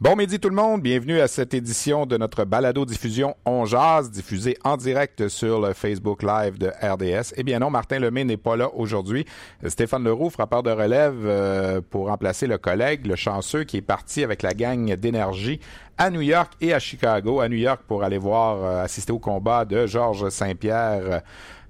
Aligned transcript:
Bon 0.00 0.16
midi 0.16 0.40
tout 0.40 0.48
le 0.48 0.54
monde, 0.54 0.80
bienvenue 0.80 1.20
à 1.20 1.28
cette 1.28 1.52
édition 1.52 2.06
de 2.06 2.16
notre 2.16 2.46
balado 2.46 2.86
diffusion 2.86 3.36
On 3.44 3.66
Jazz, 3.66 4.10
diffusée 4.10 4.56
en 4.64 4.78
direct 4.78 5.28
sur 5.28 5.60
le 5.60 5.74
Facebook 5.74 6.22
Live 6.22 6.56
de 6.56 6.68
RDS. 6.68 7.34
Eh 7.36 7.42
bien 7.42 7.58
non, 7.58 7.68
Martin 7.68 7.98
Lemay 7.98 8.24
n'est 8.24 8.38
pas 8.38 8.56
là 8.56 8.70
aujourd'hui. 8.74 9.26
Stéphane 9.66 10.04
Leroux, 10.04 10.30
frappeur 10.30 10.62
de 10.62 10.70
relève 10.70 11.26
euh, 11.26 11.82
pour 11.82 12.06
remplacer 12.06 12.46
le 12.46 12.56
collègue, 12.56 13.04
le 13.04 13.14
chanceux 13.14 13.64
qui 13.64 13.76
est 13.76 13.82
parti 13.82 14.24
avec 14.24 14.40
la 14.40 14.54
gang 14.54 14.90
d'énergie 14.94 15.60
à 15.98 16.08
New 16.08 16.22
York 16.22 16.54
et 16.62 16.72
à 16.72 16.78
Chicago. 16.78 17.40
À 17.40 17.50
New 17.50 17.58
York 17.58 17.82
pour 17.86 18.02
aller 18.02 18.16
voir, 18.16 18.64
euh, 18.64 18.82
assister 18.82 19.12
au 19.12 19.18
combat 19.18 19.66
de 19.66 19.86
Georges 19.86 20.30
Saint-Pierre. 20.30 21.20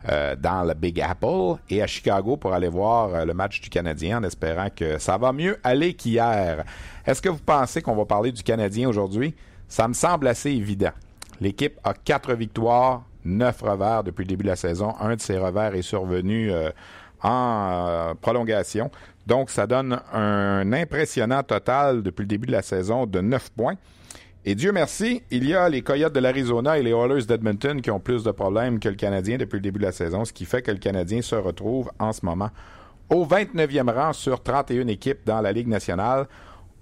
Dans 0.06 0.66
le 0.66 0.74
Big 0.74 1.00
Apple 1.00 1.60
et 1.68 1.82
à 1.82 1.86
Chicago 1.86 2.36
pour 2.36 2.54
aller 2.54 2.68
voir 2.68 3.26
le 3.26 3.34
match 3.34 3.60
du 3.60 3.68
Canadien 3.68 4.18
en 4.18 4.22
espérant 4.22 4.68
que 4.74 4.98
ça 4.98 5.18
va 5.18 5.32
mieux 5.32 5.58
aller 5.62 5.92
qu'hier. 5.94 6.64
Est-ce 7.06 7.20
que 7.20 7.28
vous 7.28 7.38
pensez 7.44 7.82
qu'on 7.82 7.96
va 7.96 8.06
parler 8.06 8.32
du 8.32 8.42
Canadien 8.42 8.88
aujourd'hui? 8.88 9.34
Ça 9.68 9.86
me 9.86 9.94
semble 9.94 10.26
assez 10.28 10.50
évident. 10.50 10.92
L'équipe 11.40 11.78
a 11.84 11.94
quatre 11.94 12.34
victoires, 12.34 13.04
neuf 13.24 13.62
revers 13.62 14.04
depuis 14.04 14.24
le 14.24 14.28
début 14.28 14.44
de 14.44 14.50
la 14.50 14.56
saison. 14.56 14.94
Un 15.00 15.16
de 15.16 15.20
ces 15.20 15.38
revers 15.38 15.74
est 15.74 15.82
survenu 15.82 16.50
euh, 16.50 16.70
en 17.22 17.68
euh, 17.70 18.14
prolongation. 18.20 18.90
Donc, 19.26 19.50
ça 19.50 19.66
donne 19.66 20.00
un 20.12 20.72
impressionnant 20.72 21.42
total 21.42 22.02
depuis 22.02 22.22
le 22.22 22.28
début 22.28 22.46
de 22.46 22.52
la 22.52 22.62
saison 22.62 23.06
de 23.06 23.20
neuf 23.20 23.50
points. 23.50 23.76
Et 24.46 24.54
Dieu 24.54 24.72
merci, 24.72 25.22
il 25.30 25.46
y 25.46 25.54
a 25.54 25.68
les 25.68 25.82
Coyotes 25.82 26.14
de 26.14 26.20
l'Arizona 26.20 26.78
et 26.78 26.82
les 26.82 26.92
Oilers 26.92 27.26
d'Edmonton 27.26 27.82
qui 27.82 27.90
ont 27.90 28.00
plus 28.00 28.24
de 28.24 28.30
problèmes 28.30 28.80
que 28.80 28.88
le 28.88 28.94
Canadien 28.94 29.36
depuis 29.36 29.56
le 29.56 29.60
début 29.60 29.80
de 29.80 29.84
la 29.84 29.92
saison, 29.92 30.24
ce 30.24 30.32
qui 30.32 30.46
fait 30.46 30.62
que 30.62 30.70
le 30.70 30.78
Canadien 30.78 31.20
se 31.20 31.34
retrouve 31.34 31.90
en 31.98 32.14
ce 32.14 32.24
moment 32.24 32.48
au 33.10 33.26
29e 33.26 33.92
rang 33.92 34.14
sur 34.14 34.42
31 34.42 34.86
équipes 34.86 35.26
dans 35.26 35.42
la 35.42 35.52
Ligue 35.52 35.68
nationale. 35.68 36.26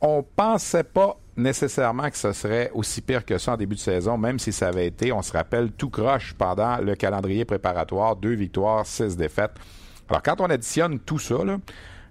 On 0.01 0.23
pensait 0.23 0.85
pas 0.85 1.19
nécessairement 1.37 2.09
que 2.11 2.17
ce 2.17 2.33
serait 2.33 2.71
aussi 2.75 3.01
pire 3.01 3.25
que 3.25 3.39
ça 3.39 3.55
en 3.55 3.57
début 3.57 3.75
de 3.75 3.81
saison, 3.81 4.17
même 4.17 4.39
si 4.39 4.53
ça 4.53 4.69
avait 4.69 4.87
été, 4.87 5.11
on 5.11 5.23
se 5.23 5.33
rappelle, 5.33 5.73
tout 5.73 5.91
croche 5.91 6.35
pendant 6.35 6.77
le 6.79 6.95
calendrier 6.95 7.45
préparatoire, 7.45 8.15
deux 8.15 8.35
victoires, 8.35 8.87
six 8.87 9.17
défaites. 9.17 9.55
Alors 10.09 10.23
quand 10.23 10.41
on 10.41 10.47
additionne 10.47 11.01
tout 11.01 11.19
ça, 11.19 11.45
là, 11.45 11.59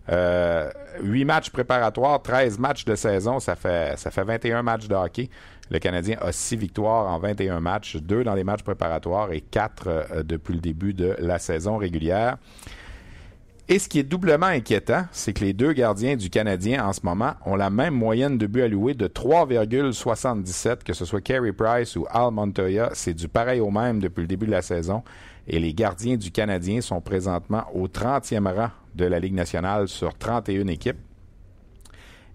euh, 0.10 0.70
8 1.02 1.26
matchs 1.26 1.50
préparatoires, 1.50 2.22
13 2.22 2.60
matchs 2.60 2.86
de 2.86 2.96
saison, 2.96 3.40
ça 3.40 3.56
fait, 3.56 3.98
ça 3.98 4.12
fait 4.12 4.24
21 4.24 4.64
matchs 4.64 4.88
de 4.88 4.96
hockey. 4.96 5.30
Le 5.70 5.80
Canadien 5.80 6.18
a 6.22 6.32
6 6.32 6.56
victoires 6.56 7.08
en 7.08 7.20
21 7.20 7.60
matchs, 7.60 7.98
2 7.98 8.24
dans 8.24 8.36
les 8.36 8.44
matchs 8.44 8.64
préparatoires 8.64 9.32
et 9.34 9.42
4 9.42 9.88
euh, 9.88 10.24
depuis 10.24 10.54
le 10.54 10.62
début 10.62 10.94
de 10.94 11.16
la 11.20 11.40
saison 11.40 11.78
régulière. 11.78 12.38
Et 13.70 13.80
ce 13.80 13.90
qui 13.90 14.00
est 14.00 14.04
doublement 14.04 14.46
inquiétant, 14.46 15.04
c'est 15.12 15.34
que 15.34 15.44
les 15.44 15.52
deux 15.52 15.74
gardiens 15.74 16.16
du 16.16 16.30
Canadien 16.30 16.86
en 16.86 16.94
ce 16.94 17.02
moment 17.04 17.34
ont 17.46 17.58
la 17.58 17.70
même 17.70 17.94
moyenne 17.94 18.38
de 18.38 18.48
buts 18.48 18.62
alloués 18.62 18.94
de 18.94 19.08
3,77, 19.08 20.84
que 20.86 20.94
ce 20.94 21.04
soit 21.04 21.20
Carey 21.20 21.52
Price 21.52 21.98
ou 21.98 22.06
Al 22.10 22.32
Montoya. 22.32 22.92
C'est 22.94 23.14
du 23.14 23.28
pareil 23.28 23.60
au 23.60 23.70
même 23.70 24.00
depuis 24.00 24.22
le 24.22 24.28
début 24.28 24.46
de 24.46 24.52
la 24.52 24.62
saison. 24.62 25.04
Et 25.48 25.60
les 25.60 25.74
gardiens 25.74 26.16
du 26.16 26.32
Canadien 26.32 26.80
sont 26.80 27.02
présentement 27.02 27.66
au 27.74 27.90
30e 27.90 28.50
rang 28.54 28.70
de 28.98 29.06
la 29.06 29.20
Ligue 29.20 29.34
nationale 29.34 29.88
sur 29.88 30.18
31 30.18 30.68
équipes. 30.68 30.98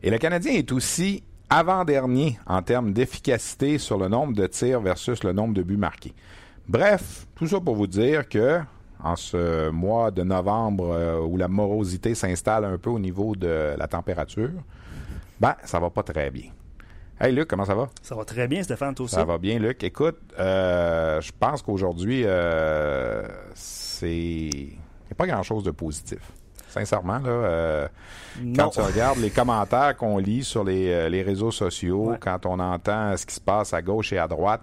Et 0.02 0.10
le 0.10 0.18
Canadien 0.18 0.52
est 0.52 0.72
aussi 0.72 1.22
avant-dernier 1.50 2.38
en 2.46 2.62
termes 2.62 2.92
d'efficacité 2.92 3.76
sur 3.76 3.98
le 3.98 4.08
nombre 4.08 4.34
de 4.34 4.46
tirs 4.46 4.80
versus 4.80 5.22
le 5.22 5.32
nombre 5.32 5.52
de 5.52 5.62
buts 5.62 5.76
marqués. 5.76 6.14
Bref, 6.66 7.26
tout 7.34 7.46
ça 7.46 7.60
pour 7.60 7.74
vous 7.74 7.86
dire 7.86 8.28
que 8.28 8.60
en 9.02 9.16
ce 9.16 9.68
mois 9.70 10.10
de 10.10 10.22
novembre 10.22 10.90
euh, 10.92 11.20
où 11.20 11.36
la 11.36 11.48
morosité 11.48 12.14
s'installe 12.14 12.64
un 12.64 12.78
peu 12.78 12.90
au 12.90 12.98
niveau 12.98 13.34
de 13.36 13.74
la 13.76 13.88
température, 13.88 14.50
ben, 15.40 15.54
ça 15.64 15.80
va 15.80 15.90
pas 15.90 16.02
très 16.02 16.30
bien. 16.30 16.50
Hey 17.20 17.32
Luc, 17.32 17.48
comment 17.48 17.64
ça 17.64 17.74
va? 17.74 17.88
Ça 18.00 18.14
va 18.14 18.24
très 18.24 18.48
bien, 18.48 18.62
Stéphane, 18.62 18.94
toi 18.94 19.04
aussi? 19.04 19.14
Ça 19.14 19.24
va 19.24 19.38
bien, 19.38 19.58
Luc. 19.58 19.84
Écoute, 19.84 20.18
euh, 20.38 21.20
je 21.20 21.30
pense 21.38 21.62
qu'aujourd'hui, 21.62 22.22
euh, 22.24 23.22
c'est. 23.54 24.08
Il 24.08 24.68
n'y 24.70 25.12
a 25.12 25.14
pas 25.16 25.26
grand-chose 25.26 25.62
de 25.62 25.70
positif. 25.70 26.18
Sincèrement, 26.72 27.18
là, 27.18 27.88
quand 28.56 28.70
tu 28.70 28.80
regardes 28.80 29.18
les 29.18 29.28
commentaires 29.28 29.94
qu'on 29.94 30.16
lit 30.16 30.42
sur 30.42 30.64
les, 30.64 31.22
réseaux 31.22 31.50
sociaux, 31.50 32.14
quand 32.18 32.46
on 32.46 32.58
entend 32.58 33.14
ce 33.16 33.26
qui 33.26 33.34
se 33.34 33.40
passe 33.40 33.74
à 33.74 33.82
gauche 33.82 34.12
et 34.14 34.18
à 34.18 34.26
droite, 34.26 34.62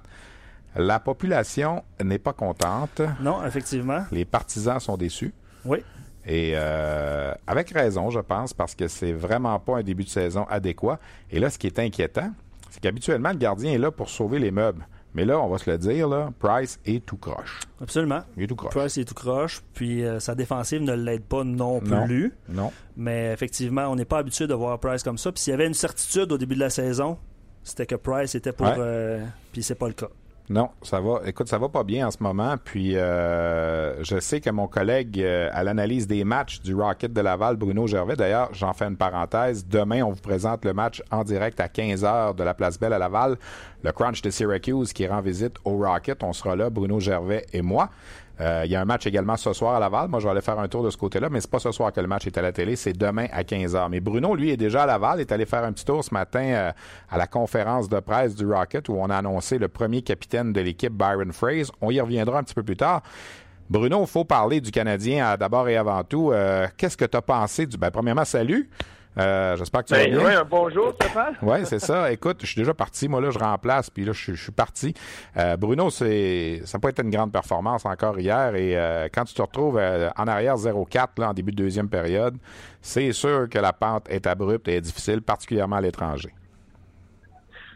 la 0.75 0.99
population 0.99 1.83
n'est 2.03 2.17
pas 2.17 2.33
contente. 2.33 3.01
Non, 3.21 3.45
effectivement. 3.45 4.03
Les 4.11 4.25
partisans 4.25 4.79
sont 4.79 4.97
déçus. 4.97 5.33
Oui. 5.65 5.83
Et 6.25 6.53
euh, 6.55 7.33
avec 7.47 7.69
raison, 7.71 8.09
je 8.09 8.19
pense, 8.19 8.53
parce 8.53 8.75
que 8.75 8.87
c'est 8.87 9.13
vraiment 9.13 9.59
pas 9.59 9.77
un 9.77 9.83
début 9.83 10.03
de 10.03 10.09
saison 10.09 10.45
adéquat. 10.49 10.99
Et 11.31 11.39
là, 11.39 11.49
ce 11.49 11.57
qui 11.57 11.67
est 11.67 11.79
inquiétant, 11.79 12.31
c'est 12.69 12.81
qu'habituellement, 12.81 13.29
le 13.29 13.37
gardien 13.37 13.71
est 13.73 13.77
là 13.77 13.91
pour 13.91 14.09
sauver 14.09 14.39
les 14.39 14.51
meubles. 14.51 14.85
Mais 15.19 15.25
là, 15.25 15.37
on 15.37 15.49
va 15.49 15.57
se 15.57 15.69
le 15.69 15.77
dire, 15.77 16.07
là, 16.07 16.31
Price 16.39 16.79
est 16.85 17.05
tout 17.05 17.17
croche. 17.17 17.59
Absolument. 17.81 18.21
Il 18.37 18.43
est 18.43 18.47
tout 18.47 18.55
croche. 18.55 18.73
Price 18.73 18.97
est 18.97 19.03
tout 19.03 19.13
croche, 19.13 19.61
puis 19.73 20.05
euh, 20.05 20.21
sa 20.21 20.33
défensive 20.33 20.81
ne 20.81 20.93
l'aide 20.93 21.23
pas 21.23 21.43
non 21.43 21.81
plus. 21.81 22.31
Non. 22.47 22.71
Mais 22.95 23.33
effectivement, 23.33 23.87
on 23.89 23.97
n'est 23.97 24.05
pas 24.05 24.19
habitué 24.19 24.47
de 24.47 24.53
voir 24.53 24.79
Price 24.79 25.03
comme 25.03 25.17
ça. 25.17 25.33
Puis 25.33 25.43
s'il 25.43 25.51
y 25.51 25.53
avait 25.55 25.67
une 25.67 25.73
certitude 25.73 26.31
au 26.31 26.37
début 26.37 26.55
de 26.55 26.61
la 26.61 26.69
saison, 26.69 27.17
c'était 27.65 27.85
que 27.85 27.95
Price 27.95 28.33
était 28.33 28.53
pour. 28.53 28.67
Euh, 28.77 29.21
puis 29.51 29.61
c'est 29.61 29.75
pas 29.75 29.87
le 29.87 29.93
cas. 29.93 30.07
Non, 30.49 30.69
ça 30.81 30.99
va. 30.99 31.21
Écoute, 31.27 31.47
ça 31.47 31.59
va 31.59 31.69
pas 31.69 31.83
bien 31.83 32.07
en 32.07 32.11
ce 32.11 32.23
moment. 32.23 32.55
Puis 32.63 32.97
euh, 32.97 34.03
je 34.03 34.19
sais 34.19 34.41
que 34.41 34.49
mon 34.49 34.67
collègue 34.67 35.21
euh, 35.21 35.47
à 35.53 35.63
l'analyse 35.63 36.07
des 36.07 36.23
matchs 36.23 36.59
du 36.61 36.73
Rocket 36.73 37.13
de 37.13 37.21
Laval, 37.21 37.55
Bruno 37.55 37.85
Gervais, 37.85 38.15
d'ailleurs, 38.15 38.49
j'en 38.53 38.73
fais 38.73 38.85
une 38.85 38.97
parenthèse. 38.97 39.67
Demain, 39.67 40.01
on 40.01 40.09
vous 40.09 40.21
présente 40.21 40.65
le 40.65 40.73
match 40.73 41.03
en 41.11 41.23
direct 41.23 41.59
à 41.59 41.67
15h 41.67 42.35
de 42.35 42.43
la 42.43 42.55
Place 42.55 42.79
Belle 42.79 42.93
à 42.93 42.97
Laval. 42.97 43.37
Le 43.83 43.91
Crunch 43.91 44.23
de 44.23 44.31
Syracuse 44.31 44.91
qui 44.91 45.05
rend 45.05 45.21
visite 45.21 45.55
au 45.65 45.77
Rocket. 45.77 46.23
On 46.23 46.33
sera 46.33 46.55
là, 46.55 46.71
Bruno 46.71 46.99
Gervais 46.99 47.45
et 47.53 47.61
moi. 47.61 47.91
Euh, 48.41 48.61
il 48.65 48.71
y 48.71 48.75
a 48.75 48.81
un 48.81 48.85
match 48.85 49.05
également 49.05 49.35
ce 49.35 49.51
soir 49.53 49.75
à 49.75 49.79
Laval. 49.79 50.07
Moi, 50.07 50.19
je 50.19 50.25
vais 50.25 50.31
aller 50.31 50.41
faire 50.41 50.59
un 50.59 50.67
tour 50.67 50.83
de 50.83 50.89
ce 50.89 50.97
côté-là, 50.97 51.29
mais 51.29 51.41
c'est 51.41 51.51
pas 51.51 51.59
ce 51.59 51.71
soir 51.71 51.91
que 51.91 51.99
le 51.99 52.07
match 52.07 52.25
est 52.25 52.37
à 52.37 52.41
la 52.41 52.51
télé, 52.51 52.75
c'est 52.75 52.93
demain 52.93 53.27
à 53.31 53.43
15h. 53.43 53.89
Mais 53.89 53.99
Bruno, 53.99 54.35
lui, 54.35 54.51
est 54.51 54.57
déjà 54.57 54.83
à 54.83 54.85
Laval, 54.85 55.19
est 55.19 55.31
allé 55.31 55.45
faire 55.45 55.63
un 55.63 55.73
petit 55.73 55.85
tour 55.85 56.03
ce 56.03 56.13
matin 56.13 56.43
euh, 56.43 56.71
à 57.09 57.17
la 57.17 57.27
conférence 57.27 57.89
de 57.89 57.99
presse 57.99 58.35
du 58.35 58.45
Rocket 58.45 58.87
où 58.89 58.93
on 58.93 59.09
a 59.09 59.17
annoncé 59.17 59.57
le 59.57 59.67
premier 59.67 60.01
capitaine 60.01 60.53
de 60.53 60.61
l'équipe, 60.61 60.93
Byron 60.93 61.33
Fraze. 61.33 61.71
On 61.81 61.91
y 61.91 61.99
reviendra 61.99 62.39
un 62.39 62.43
petit 62.43 62.55
peu 62.55 62.63
plus 62.63 62.77
tard. 62.77 63.01
Bruno, 63.69 64.01
il 64.01 64.07
faut 64.07 64.25
parler 64.25 64.61
du 64.61 64.71
Canadien 64.71 65.35
d'abord 65.37 65.67
et 65.69 65.77
avant 65.77 66.03
tout. 66.03 66.31
Euh, 66.31 66.67
qu'est-ce 66.77 66.97
que 66.97 67.05
tu 67.05 67.17
as 67.17 67.21
pensé 67.21 67.67
du. 67.67 67.77
Ben, 67.77 67.91
premièrement, 67.91 68.25
salut. 68.25 68.69
Euh, 69.17 69.55
j'espère 69.57 69.81
que 69.81 69.87
tu 69.87 69.93
vas 69.95 70.03
ben, 70.03 70.11
bien. 70.11 70.25
Oui, 70.25 70.33
un 70.33 70.43
bonjour, 70.43 70.93
Stéphane. 70.93 71.35
oui, 71.41 71.57
c'est 71.65 71.79
ça. 71.79 72.11
Écoute, 72.11 72.37
je 72.41 72.47
suis 72.47 72.61
déjà 72.61 72.73
parti. 72.73 73.07
Moi, 73.07 73.19
là, 73.19 73.31
je 73.31 73.39
remplace, 73.39 73.89
puis 73.89 74.05
là, 74.05 74.13
je, 74.13 74.33
suis 74.33 74.51
parti. 74.51 74.93
Euh, 75.35 75.57
Bruno, 75.57 75.89
c'est 75.89 76.61
ça 76.65 76.77
n'a 76.77 76.81
pas 76.81 76.89
été 76.89 77.01
une 77.01 77.09
grande 77.09 77.31
performance 77.31 77.85
encore 77.85 78.19
hier. 78.19 78.55
Et 78.55 78.77
euh, 78.77 79.07
quand 79.11 79.25
tu 79.25 79.33
te 79.33 79.41
retrouves 79.41 79.77
en 79.77 80.27
arrière 80.27 80.55
0-4 80.55 81.23
en 81.23 81.33
début 81.33 81.51
de 81.51 81.57
deuxième 81.57 81.89
période, 81.89 82.37
c'est 82.81 83.11
sûr 83.11 83.49
que 83.49 83.59
la 83.59 83.73
pente 83.73 84.09
est 84.09 84.27
abrupte 84.27 84.67
et 84.67 84.75
est 84.75 84.81
difficile, 84.81 85.21
particulièrement 85.21 85.77
à 85.77 85.81
l'étranger. 85.81 86.33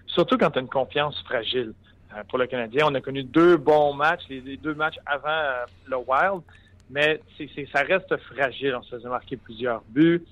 Surtout 0.06 0.38
quand 0.38 0.52
tu 0.52 0.60
as 0.60 0.62
une 0.62 0.70
confiance 0.70 1.22
fragile. 1.26 1.74
pour 2.30 2.38
le 2.38 2.46
Canadien. 2.46 2.86
On 2.88 2.94
a 2.94 3.02
connu 3.02 3.24
deux 3.24 3.58
bons 3.58 3.94
matchs, 3.94 4.22
les, 4.30 4.58
deux 4.58 4.76
matchs 4.76 5.00
avant 5.08 5.66
le 5.88 5.98
Wild, 5.98 6.44
mais 6.92 7.20
ça 7.74 7.82
reste 7.82 8.16
fragile. 8.18 8.76
On 8.76 8.84
se 8.84 8.96
faisait 8.96 9.10
marquer 9.10 9.36
plusieurs 9.36 9.82
buts. 9.90 10.24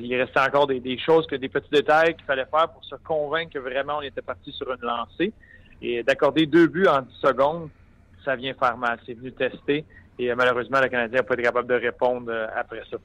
Il 0.00 0.14
restait 0.16 0.40
encore 0.40 0.66
des, 0.66 0.98
choses, 0.98 1.26
que 1.26 1.36
des 1.36 1.48
petits 1.48 1.70
détails 1.70 2.14
qu'il 2.14 2.24
fallait 2.24 2.46
faire 2.46 2.68
pour 2.68 2.84
se 2.84 2.96
convaincre 2.96 3.54
que 3.54 3.58
vraiment 3.58 3.98
on 3.98 4.02
était 4.02 4.22
parti 4.22 4.52
sur 4.52 4.70
une 4.72 4.82
lancée. 4.82 5.32
Et 5.82 6.02
d'accorder 6.02 6.46
deux 6.46 6.66
buts 6.66 6.86
en 6.86 7.02
10 7.02 7.14
secondes, 7.22 7.68
ça 8.24 8.36
vient 8.36 8.52
faire 8.54 8.76
mal. 8.76 8.98
C'est 9.06 9.14
venu 9.14 9.32
tester. 9.32 9.84
Et 10.18 10.34
malheureusement, 10.34 10.80
le 10.80 10.88
Canadien 10.88 11.18
n'a 11.18 11.22
pas 11.22 11.34
été 11.34 11.42
capable 11.42 11.68
de 11.68 11.74
répondre 11.74 12.30
après 12.54 12.82
ça. 12.90 12.98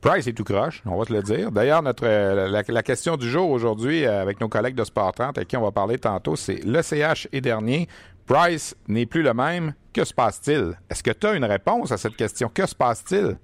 Price 0.00 0.26
est 0.26 0.32
tout 0.32 0.44
croche, 0.44 0.82
on 0.86 0.96
va 0.96 1.04
te 1.04 1.12
le 1.12 1.22
dire. 1.22 1.52
D'ailleurs, 1.52 1.82
notre 1.82 2.06
la, 2.06 2.82
question 2.82 3.16
du 3.18 3.28
jour 3.28 3.50
aujourd'hui 3.50 4.06
euh, 4.06 4.22
avec 4.22 4.40
nos 4.40 4.48
collègues 4.48 4.74
de 4.74 4.84
Sport 4.84 5.12
30 5.12 5.36
avec 5.36 5.48
qui 5.48 5.56
on 5.58 5.62
va 5.62 5.72
parler 5.72 5.98
tantôt, 5.98 6.36
c'est 6.36 6.64
le 6.64 6.80
CH 6.80 7.28
est 7.32 7.42
dernier. 7.42 7.86
Price 8.26 8.74
n'est 8.88 9.06
plus 9.06 9.22
le 9.22 9.34
même. 9.34 9.74
Que 9.92 10.04
se 10.04 10.14
passe-t-il? 10.14 10.78
Est-ce 10.88 11.02
que 11.02 11.10
tu 11.10 11.26
as 11.26 11.34
une 11.34 11.44
réponse 11.44 11.92
à 11.92 11.98
cette 11.98 12.16
question? 12.16 12.48
Que 12.48 12.64
se 12.64 12.74
passe-t-il? 12.74 13.36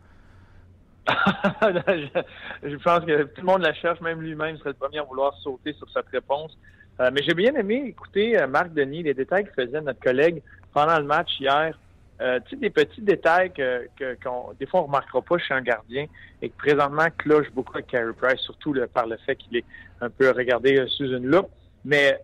Je, 1.08 2.76
pense 2.82 3.04
que 3.04 3.22
tout 3.24 3.40
le 3.40 3.46
monde 3.46 3.62
la 3.62 3.74
cherche, 3.74 4.00
même 4.00 4.20
lui-même 4.20 4.56
serait 4.58 4.70
le 4.70 4.74
premier 4.74 4.98
à 4.98 5.02
vouloir 5.02 5.34
sauter 5.38 5.72
sur 5.74 5.88
cette 5.90 6.08
réponse. 6.08 6.56
Euh, 7.00 7.10
mais 7.12 7.22
j'ai 7.22 7.34
bien 7.34 7.54
aimé 7.54 7.84
écouter 7.86 8.40
euh, 8.40 8.46
Marc 8.46 8.72
Denis, 8.72 9.02
les 9.02 9.14
détails 9.14 9.44
que 9.44 9.52
faisait 9.52 9.80
notre 9.80 10.00
collègue 10.00 10.42
pendant 10.72 10.98
le 10.98 11.04
match 11.04 11.38
hier. 11.38 11.74
Euh, 12.20 12.40
tu 12.46 12.50
sais, 12.50 12.56
des 12.56 12.70
petits 12.70 13.02
détails 13.02 13.52
que, 13.52 13.86
que 13.98 14.16
des 14.58 14.64
fois 14.64 14.80
on 14.80 14.84
remarquera 14.84 15.20
pas 15.20 15.36
chez 15.36 15.52
un 15.52 15.60
gardien 15.60 16.06
et 16.40 16.48
que 16.48 16.56
présentement 16.56 17.08
cloche 17.18 17.50
beaucoup 17.52 17.74
avec 17.74 17.88
Carey 17.88 18.12
Price, 18.18 18.40
surtout 18.40 18.74
par 18.94 19.06
le 19.06 19.18
fait 19.18 19.36
qu'il 19.36 19.58
est 19.58 19.64
un 20.00 20.08
peu 20.08 20.30
regardé 20.30 20.78
euh, 20.78 20.86
sous 20.86 21.04
une 21.04 21.26
loupe. 21.26 21.50
Mais 21.84 22.18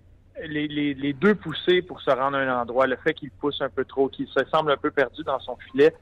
les, 0.47 0.67
les, 0.67 0.95
les, 0.95 1.13
deux 1.13 1.35
poussées 1.35 1.83
pour 1.83 2.01
se 2.01 2.11
rendre 2.11 2.39
à 2.39 2.41
un 2.41 2.63
endroit, 2.63 2.87
le 2.87 2.97
fait 2.97 3.13
qu'il 3.13 3.31
pousse 3.33 3.61
un 3.61 3.69
peu 3.69 3.85
trop, 3.85 4.09
qu'il 4.09 4.27
se 4.29 4.41
semble 4.47 4.73
un 4.73 4.79
peu 4.79 4.91
perdu 4.91 5.23
dans 5.25 5.39
son 5.41 5.57
filet, 5.57 5.95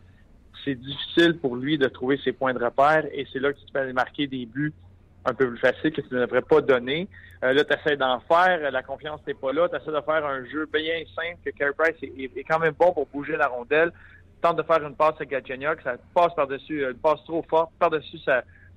c'est 0.64 0.75
difficile 0.75 1.38
pour 1.38 1.56
lui 1.56 1.79
de 1.79 1.87
trouver 1.87 2.19
ses 2.23 2.32
points 2.32 2.55
de 2.55 2.62
repère 2.62 3.06
et 3.12 3.26
c'est 3.32 3.38
là 3.38 3.52
que 3.52 3.58
tu 3.58 3.73
peux 3.73 3.93
marquer 3.93 4.26
des 4.26 4.47
buts 4.47 4.73
un 5.25 5.35
peu 5.35 5.49
plus 5.49 5.58
facile 5.58 5.93
que 5.93 6.00
tu 6.00 6.14
ne 6.14 6.20
devrais 6.20 6.43
pas 6.43 6.61
donner. 6.61 7.08
Euh, 7.44 7.52
là, 7.52 7.64
tu 7.64 7.75
essaies 7.75 7.97
d'en 7.97 8.20
faire, 8.20 8.70
la 8.70 8.82
confiance 8.82 9.20
n'est 9.26 9.35
pas 9.35 9.52
là, 9.52 9.69
tu 9.69 9.76
essaies 9.76 9.93
de 9.93 10.00
faire 10.00 10.25
un 10.25 10.44
jeu 10.47 10.69
bien 10.73 11.02
simple, 11.14 11.38
que 11.44 11.50
Carey 11.50 11.73
Price 11.76 11.97
est, 12.02 12.44
quand 12.44 12.58
même 12.58 12.75
bon 12.79 12.93
pour 12.93 13.06
bouger 13.06 13.37
la 13.37 13.49
rondelle, 13.49 13.93
tente 14.41 14.56
de 14.56 14.62
faire 14.62 14.82
une 14.87 14.94
passe 14.94 15.20
à 15.20 15.25
Galchenyuk, 15.25 15.81
ça 15.82 15.97
passe 16.14 16.35
par-dessus, 16.35 16.85
euh, 16.85 16.93
une 16.93 16.99
passe 16.99 17.23
trop 17.25 17.44
forte, 17.49 17.70
par-dessus 17.79 18.19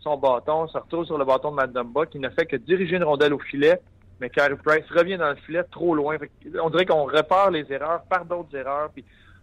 son 0.01 0.17
bâton, 0.17 0.67
ça 0.67 0.79
retrouve 0.79 1.05
sur 1.05 1.17
le 1.17 1.23
bâton 1.23 1.51
de 1.51 1.55
Matt 1.55 1.71
Dumba, 1.71 2.05
qui 2.05 2.19
ne 2.19 2.29
fait 2.29 2.45
que 2.45 2.57
diriger 2.57 2.97
une 2.97 3.05
rondelle 3.05 3.33
au 3.33 3.39
filet, 3.39 3.79
mais 4.19 4.29
Carey 4.29 4.55
Price 4.63 4.85
revient 4.91 5.17
dans 5.17 5.29
le 5.29 5.35
filet 5.35 5.63
trop 5.71 5.95
loin. 5.95 6.17
on 6.61 6.69
dirait 6.69 6.85
qu'on 6.85 7.05
repart 7.05 7.51
les 7.51 7.71
erreurs 7.71 8.03
par 8.09 8.25
d'autres 8.25 8.55
erreurs, 8.55 8.89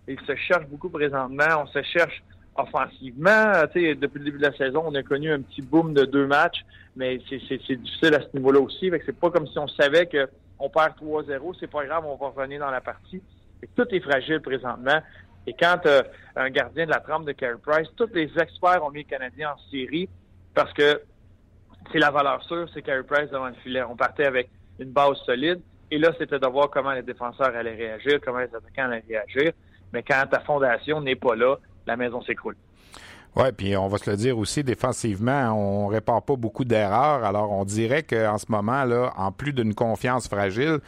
il 0.08 0.19
se 0.20 0.35
cherche 0.37 0.67
beaucoup 0.67 0.88
présentement, 0.88 1.62
on 1.62 1.67
se 1.67 1.82
cherche 1.82 2.23
offensivement, 2.56 3.62
depuis 3.75 4.19
le 4.19 4.25
début 4.25 4.38
de 4.38 4.43
la 4.43 4.56
saison, 4.56 4.82
on 4.87 4.94
a 4.94 5.02
connu 5.02 5.32
un 5.32 5.41
petit 5.41 5.62
boom 5.62 5.94
de 5.94 6.05
deux 6.05 6.26
matchs, 6.26 6.64
mais 6.97 7.20
c'est 7.29 7.38
difficile 7.38 8.14
à 8.14 8.20
ce 8.20 8.37
niveau-là 8.37 8.61
aussi. 8.61 8.91
C'est 9.06 9.19
pas 9.19 9.31
comme 9.31 9.47
si 9.47 9.58
on 9.58 9.69
savait 9.69 10.06
qu'on 10.06 10.69
perd 10.69 10.94
3-0, 11.00 11.56
c'est 11.58 11.70
pas 11.70 11.85
grave, 11.85 12.05
on 12.06 12.17
va 12.17 12.29
revenir 12.29 12.61
dans 12.61 12.70
la 12.70 12.81
partie. 12.81 13.23
tout 13.76 13.87
est 13.91 14.00
fragile 14.00 14.41
présentement. 14.41 15.00
Et 15.47 15.55
quand 15.58 15.81
euh, 15.87 16.02
un 16.37 16.50
gardien 16.50 16.85
de 16.85 16.91
la 16.91 17.00
trempe 17.00 17.25
de 17.25 17.32
Carey 17.32 17.56
Price, 17.62 17.88
tous 17.97 18.11
les 18.14 18.31
experts 18.38 18.85
ont 18.85 18.91
mis 18.91 19.05
le 19.05 19.08
Canadien 19.08 19.52
en 19.52 19.70
série 19.70 20.08
parce 20.55 20.73
que 20.73 21.00
c'est 21.91 21.99
la 21.99 22.11
valeur 22.11 22.43
sûre, 22.44 22.69
c'est 22.75 22.82
Carey 22.82 23.02
Price 23.05 23.31
devant 23.31 23.49
le 23.49 23.55
filet. 23.55 23.82
On 23.82 23.97
partait 23.97 24.26
avec 24.26 24.50
une 24.79 24.91
base 24.91 25.17
solide. 25.25 25.61
Et 25.91 25.99
là, 25.99 26.12
c'était 26.19 26.38
de 26.38 26.47
voir 26.47 26.70
comment 26.70 26.93
les 26.93 27.02
défenseurs 27.02 27.55
allaient 27.56 27.75
réagir, 27.75 28.20
comment 28.25 28.38
les 28.38 28.55
attaquants 28.55 28.91
allaient 28.91 29.05
réagir. 29.08 29.52
Mais 29.93 30.03
quand 30.03 30.25
ta 30.31 30.41
fondation 30.41 31.01
n'est 31.01 31.17
pas 31.17 31.35
là, 31.35 31.57
la 31.87 31.97
maison 31.97 32.23
s'écroule. 32.23 32.57
Oui, 33.37 33.45
puis 33.57 33.77
on 33.77 33.87
va 33.87 33.99
se 33.99 34.11
le 34.11 34.17
dire 34.17 34.37
aussi, 34.39 34.65
défensivement, 34.65 35.53
on 35.53 35.87
répare 35.87 36.23
pas 36.23 36.35
beaucoup 36.35 36.65
d'erreurs. 36.65 37.25
Alors, 37.25 37.53
on 37.53 37.65
dirait 37.65 38.03
qu'en 38.03 38.39
ce 38.39 38.47
moment, 38.49 38.85
là, 38.85 39.13
en 39.17 39.31
plus 39.31 39.53
d'une 39.53 39.73
confiance 39.73 40.27
fragile, 40.27 40.81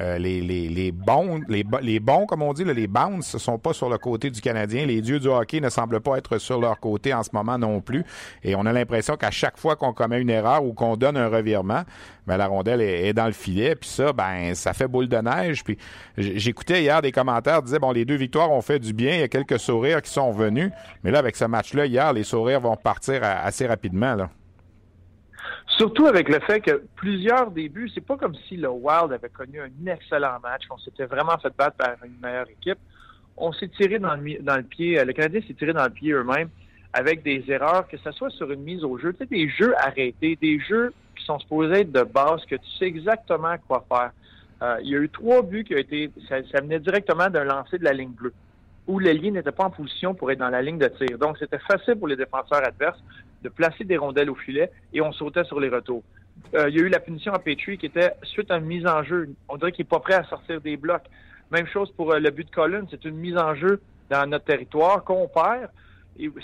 euh, 0.00 0.18
les, 0.18 0.40
les, 0.40 0.68
les, 0.68 0.92
bons, 0.92 1.40
les, 1.48 2.00
bons, 2.00 2.26
comme 2.26 2.42
on 2.42 2.52
dit, 2.52 2.64
les 2.64 2.86
bounce 2.86 3.34
ne 3.34 3.38
sont 3.38 3.58
pas 3.58 3.72
sur 3.72 3.88
le 3.88 3.98
côté 3.98 4.30
du 4.30 4.40
Canadien. 4.40 4.86
Les 4.86 5.00
dieux 5.00 5.18
du 5.18 5.28
hockey 5.28 5.60
ne 5.60 5.70
semblent 5.70 6.00
pas 6.00 6.18
être 6.18 6.38
sur 6.38 6.60
leur 6.60 6.78
côté 6.80 7.14
en 7.14 7.22
ce 7.22 7.30
moment 7.32 7.58
non 7.58 7.80
plus. 7.80 8.04
Et 8.42 8.54
on 8.54 8.66
a 8.66 8.72
l'impression 8.72 9.16
qu'à 9.16 9.30
chaque 9.30 9.58
fois 9.58 9.76
qu'on 9.76 9.92
commet 9.92 10.20
une 10.20 10.30
erreur 10.30 10.64
ou 10.64 10.72
qu'on 10.74 10.96
donne 10.96 11.16
un 11.16 11.28
revirement, 11.28 11.82
ben, 12.26 12.36
la 12.36 12.46
rondelle 12.46 12.80
est, 12.80 13.12
dans 13.12 13.26
le 13.26 13.32
filet. 13.32 13.74
Puis 13.74 13.88
ça, 13.88 14.12
ben, 14.12 14.54
ça 14.54 14.72
fait 14.72 14.88
boule 14.88 15.08
de 15.08 15.16
neige. 15.16 15.64
Puis 15.64 15.78
j'écoutais 16.18 16.82
hier 16.82 17.00
des 17.00 17.12
commentaires 17.12 17.62
disaient 17.62 17.78
bon, 17.78 17.92
les 17.92 18.04
deux 18.04 18.16
victoires 18.16 18.50
ont 18.50 18.62
fait 18.62 18.78
du 18.78 18.92
bien. 18.92 19.14
Il 19.14 19.20
y 19.20 19.24
a 19.24 19.28
quelques 19.28 19.58
sourires 19.58 20.02
qui 20.02 20.10
sont 20.10 20.30
venus. 20.32 20.70
Mais 21.04 21.10
là, 21.10 21.18
avec 21.18 21.36
ce 21.36 21.44
match-là 21.44 21.86
hier, 21.86 22.12
les 22.12 22.24
sourires 22.24 22.60
vont 22.60 22.76
partir 22.76 23.22
assez 23.22 23.66
rapidement. 23.66 24.16
Surtout 25.76 26.06
avec 26.06 26.28
le 26.30 26.40
fait 26.40 26.60
que 26.60 26.82
plusieurs 26.94 27.50
débuts, 27.50 27.90
c'est 27.94 28.00
pas 28.04 28.16
comme 28.16 28.34
si 28.48 28.56
le 28.56 28.68
Wild 28.70 29.12
avait 29.12 29.28
connu 29.28 29.60
un 29.60 29.92
excellent 29.92 30.38
match, 30.42 30.66
qu'on 30.66 30.78
s'était 30.78 31.04
vraiment 31.04 31.36
fait 31.38 31.54
battre 31.54 31.76
par 31.76 31.96
une 32.02 32.18
meilleure 32.22 32.48
équipe. 32.48 32.78
On 33.36 33.52
s'est 33.52 33.68
tiré 33.68 33.98
dans 33.98 34.14
le, 34.14 34.42
dans 34.42 34.56
le 34.56 34.62
pied, 34.62 35.04
le 35.04 35.12
Canadien 35.12 35.42
s'est 35.46 35.52
tiré 35.52 35.74
dans 35.74 35.84
le 35.84 35.90
pied 35.90 36.12
eux-mêmes 36.12 36.48
avec 36.94 37.22
des 37.22 37.44
erreurs, 37.48 37.86
que 37.88 37.98
ce 37.98 38.10
soit 38.12 38.30
sur 38.30 38.50
une 38.50 38.62
mise 38.62 38.82
au 38.82 38.96
jeu, 38.96 39.14
sais, 39.18 39.26
des 39.26 39.50
jeux 39.50 39.74
arrêtés, 39.78 40.38
des 40.40 40.58
jeux 40.60 40.94
qui 41.14 41.24
sont 41.26 41.38
supposés 41.38 41.80
être 41.80 41.92
de 41.92 42.04
base, 42.04 42.42
que 42.46 42.56
tu 42.56 42.70
sais 42.78 42.86
exactement 42.86 43.54
quoi 43.68 43.84
faire. 43.86 44.12
Euh, 44.62 44.78
il 44.82 44.88
y 44.88 44.96
a 44.96 45.00
eu 45.00 45.10
trois 45.10 45.42
buts 45.42 45.64
qui 45.64 45.74
ont 45.74 45.78
été, 45.78 46.10
ça, 46.26 46.36
ça 46.50 46.62
venait 46.62 46.80
directement 46.80 47.28
d'un 47.28 47.44
lancer 47.44 47.76
de 47.76 47.84
la 47.84 47.92
ligne 47.92 48.12
bleue, 48.12 48.32
où 48.86 48.98
l'ailier 48.98 49.30
n'était 49.30 49.52
pas 49.52 49.64
en 49.64 49.70
position 49.70 50.14
pour 50.14 50.30
être 50.30 50.38
dans 50.38 50.48
la 50.48 50.62
ligne 50.62 50.78
de 50.78 50.88
tir. 50.88 51.18
Donc, 51.18 51.36
c'était 51.38 51.58
facile 51.58 51.96
pour 51.96 52.08
les 52.08 52.16
défenseurs 52.16 52.64
adverses 52.64 53.02
de 53.46 53.48
placer 53.48 53.84
des 53.84 53.96
rondelles 53.96 54.28
au 54.28 54.34
filet 54.34 54.72
et 54.92 55.00
on 55.00 55.12
sautait 55.12 55.44
sur 55.44 55.60
les 55.60 55.68
retours. 55.68 56.02
Euh, 56.54 56.68
il 56.68 56.76
y 56.76 56.80
a 56.80 56.82
eu 56.82 56.88
la 56.88 56.98
punition 56.98 57.32
à 57.32 57.38
Petrie 57.38 57.78
qui 57.78 57.86
était 57.86 58.12
suite 58.24 58.50
à 58.50 58.56
une 58.56 58.64
mise 58.64 58.86
en 58.86 59.04
jeu. 59.04 59.28
On 59.48 59.56
dirait 59.56 59.70
qu'il 59.70 59.84
n'est 59.84 59.88
pas 59.88 60.00
prêt 60.00 60.14
à 60.14 60.24
sortir 60.24 60.60
des 60.60 60.76
blocs. 60.76 61.04
Même 61.52 61.66
chose 61.68 61.92
pour 61.96 62.12
euh, 62.12 62.18
le 62.18 62.30
but 62.30 62.48
de 62.48 62.54
Collins. 62.54 62.86
C'est 62.90 63.04
une 63.04 63.16
mise 63.16 63.36
en 63.36 63.54
jeu 63.54 63.80
dans 64.10 64.28
notre 64.28 64.46
territoire 64.46 65.04
qu'on 65.04 65.28
perd. 65.28 65.70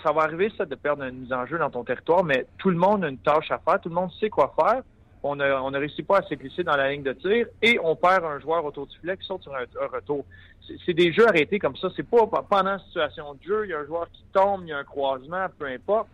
Ça 0.05 0.13
va 0.13 0.23
arriver, 0.23 0.53
ça, 0.57 0.65
de 0.65 0.77
perdre 0.77 1.03
une 1.03 1.23
mise 1.23 1.33
en 1.33 1.45
jeu 1.47 1.59
dans 1.59 1.71
ton 1.71 1.83
territoire, 1.83 2.23
mais 2.23 2.47
tout 2.59 2.71
le 2.71 2.77
monde 2.77 3.05
a 3.05 3.09
une 3.09 3.19
tâche 3.19 3.51
à 3.51 3.59
faire. 3.59 3.81
Tout 3.81 3.89
le 3.89 3.97
monde 3.97 4.11
sait 4.21 4.31
quoi 4.31 4.55
faire. 4.57 4.83
On 5.25 5.35
ne 5.35 5.45
on 5.45 5.71
réussi 5.71 6.03
pas 6.03 6.19
à 6.19 6.23
s'éclisser 6.23 6.63
dans 6.63 6.77
la 6.77 6.91
ligne 6.91 7.03
de 7.03 7.13
tir 7.15 7.47
et 7.63 7.79
on 7.83 7.97
perd 7.97 8.25
un 8.25 8.39
joueur 8.39 8.65
autour 8.65 8.87
du 8.87 8.97
filet 8.99 9.17
qui 9.17 9.27
saute 9.27 9.43
sur 9.43 9.55
un, 9.55 9.87
retour. 9.93 10.25
C'est 10.85 10.95
des 10.95 11.13
jeux 11.13 11.27
arrêtés 11.27 11.59
comme 11.59 11.77
ça. 11.77 11.89
C'est 11.97 12.09
pas 12.09 12.27
pendant 12.27 12.75
une 12.75 12.81
situation 12.87 13.35
de 13.35 13.43
jeu, 13.43 13.65
il 13.65 13.71
y 13.71 13.75
a 13.75 13.81
un 13.81 13.87
joueur 13.87 14.09
qui 14.13 14.25
tombe, 14.33 14.63
il 14.65 14.69
y 14.69 14.73
a 14.73 14.79
un 14.79 14.85
croisement, 14.85 15.47
peu 15.59 15.67
importe 15.67 16.09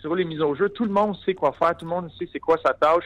sur 0.00 0.14
les 0.14 0.24
mises 0.24 0.40
au 0.40 0.54
jeu, 0.54 0.68
tout 0.68 0.84
le 0.84 0.90
monde 0.90 1.16
sait 1.24 1.34
quoi 1.34 1.52
faire, 1.52 1.76
tout 1.76 1.84
le 1.84 1.90
monde 1.90 2.10
sait 2.18 2.28
c'est 2.32 2.40
quoi 2.40 2.56
sa 2.64 2.74
tâche, 2.74 3.04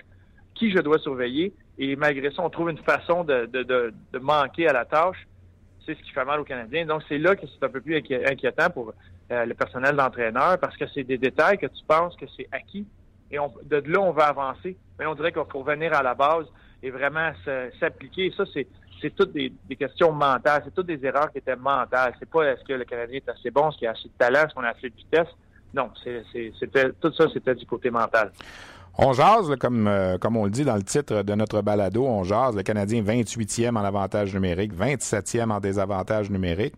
qui 0.54 0.70
je 0.70 0.78
dois 0.78 0.98
surveiller. 0.98 1.52
Et 1.78 1.96
malgré 1.96 2.30
ça, 2.30 2.42
on 2.42 2.50
trouve 2.50 2.70
une 2.70 2.78
façon 2.78 3.24
de, 3.24 3.92
manquer 4.20 4.68
à 4.68 4.72
la 4.72 4.84
tâche. 4.84 5.26
C'est 5.84 5.94
ce 5.96 6.02
qui 6.02 6.12
fait 6.12 6.24
mal 6.24 6.40
aux 6.40 6.44
Canadiens. 6.44 6.86
Donc, 6.86 7.02
c'est 7.08 7.18
là 7.18 7.36
que 7.36 7.46
c'est 7.46 7.64
un 7.64 7.68
peu 7.68 7.80
plus 7.80 7.96
inquiétant 7.96 8.70
pour 8.70 8.94
euh, 9.30 9.44
le 9.44 9.54
personnel 9.54 9.96
d'entraîneur 9.96 10.58
parce 10.58 10.76
que 10.76 10.86
c'est 10.94 11.04
des 11.04 11.18
détails 11.18 11.58
que 11.58 11.66
tu 11.66 11.84
penses 11.86 12.16
que 12.16 12.24
c'est 12.36 12.48
acquis. 12.52 12.86
Et 13.30 13.38
on, 13.38 13.52
de 13.64 13.82
là, 13.86 14.00
on 14.00 14.12
va 14.12 14.28
avancer. 14.28 14.76
Mais 14.98 15.04
on 15.06 15.14
dirait 15.14 15.32
qu'il 15.32 15.42
faut 15.50 15.58
revenir 15.58 15.92
à 15.92 16.02
la 16.02 16.14
base 16.14 16.46
et 16.82 16.90
vraiment 16.90 17.32
s'appliquer. 17.80 18.32
Ça, 18.36 18.44
c'est 18.54 18.66
c'est 19.02 19.14
toutes 19.14 19.32
des, 19.32 19.52
des, 19.68 19.76
questions 19.76 20.12
mentales. 20.12 20.62
C'est 20.64 20.74
toutes 20.74 20.86
des 20.86 21.04
erreurs 21.04 21.30
qui 21.30 21.38
étaient 21.38 21.56
mentales. 21.56 22.14
C'est 22.18 22.30
pas 22.30 22.44
est-ce 22.44 22.64
que 22.64 22.72
le 22.72 22.84
Canadien 22.84 23.16
est 23.16 23.28
assez 23.28 23.50
bon, 23.50 23.68
est-ce 23.68 23.76
qu'il 23.76 23.88
a 23.88 23.90
assez 23.90 24.08
de 24.08 24.14
talent, 24.16 24.46
est-ce 24.46 24.54
qu'on 24.54 24.62
a 24.62 24.68
assez 24.68 24.88
de 24.88 24.94
vitesse. 24.94 25.28
Non, 25.74 25.90
c'était 26.02 26.90
tout 27.00 27.12
ça, 27.12 27.26
c'était 27.32 27.54
du 27.54 27.66
côté 27.66 27.90
mental. 27.90 28.30
On 28.96 29.12
jase, 29.12 29.56
comme, 29.58 29.88
euh, 29.88 30.18
comme 30.18 30.36
on 30.36 30.44
le 30.44 30.50
dit 30.50 30.64
dans 30.64 30.76
le 30.76 30.84
titre 30.84 31.22
de 31.22 31.34
notre 31.34 31.62
balado, 31.62 32.04
on 32.04 32.22
jase, 32.22 32.54
le 32.54 32.62
Canadien 32.62 33.02
28e 33.02 33.76
en 33.76 33.84
avantage 33.84 34.32
numérique, 34.32 34.72
27e 34.72 35.50
en 35.50 35.58
désavantage 35.58 36.30
numérique. 36.30 36.74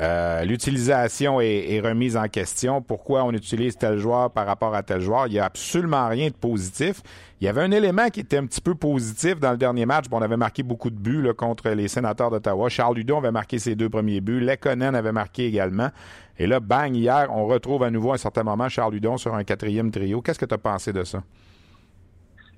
Euh, 0.00 0.42
l'utilisation 0.42 1.40
est, 1.40 1.80
remise 1.80 2.16
en 2.16 2.26
question. 2.26 2.82
Pourquoi 2.82 3.22
on 3.22 3.30
utilise 3.30 3.76
tel 3.76 3.98
joueur 3.98 4.32
par 4.32 4.46
rapport 4.46 4.74
à 4.74 4.82
tel 4.82 5.00
joueur? 5.00 5.28
Il 5.28 5.34
n'y 5.34 5.38
a 5.38 5.44
absolument 5.44 6.08
rien 6.08 6.28
de 6.28 6.34
positif. 6.34 7.00
Il 7.40 7.44
y 7.44 7.48
avait 7.48 7.62
un 7.62 7.70
élément 7.70 8.08
qui 8.08 8.20
était 8.20 8.38
un 8.38 8.46
petit 8.46 8.60
peu 8.60 8.74
positif 8.74 9.38
dans 9.38 9.52
le 9.52 9.56
dernier 9.56 9.86
match. 9.86 10.06
on 10.10 10.22
avait 10.22 10.36
marqué 10.36 10.64
beaucoup 10.64 10.90
de 10.90 10.96
buts 10.96 11.28
contre 11.36 11.70
les 11.70 11.86
sénateurs 11.86 12.30
d'Ottawa. 12.30 12.68
Charles 12.68 12.96
Ludon 12.96 13.18
avait 13.18 13.30
marqué 13.30 13.60
ses 13.60 13.76
deux 13.76 13.88
premiers 13.88 14.20
buts. 14.20 14.40
Lekonen 14.40 14.96
avait 14.96 15.12
marqué 15.12 15.46
également. 15.46 15.90
Et 16.38 16.46
là, 16.46 16.60
bang, 16.60 16.94
hier, 16.94 17.28
on 17.30 17.46
retrouve 17.46 17.82
à 17.84 17.90
nouveau 17.90 18.12
à 18.12 18.14
un 18.14 18.18
certain 18.18 18.42
moment 18.42 18.68
Charles 18.68 18.94
Ludon 18.94 19.16
sur 19.16 19.34
un 19.34 19.44
quatrième 19.44 19.90
trio. 19.90 20.20
Qu'est-ce 20.20 20.38
que 20.38 20.46
tu 20.46 20.54
as 20.54 20.58
pensé 20.58 20.92
de 20.92 21.04
ça? 21.04 21.22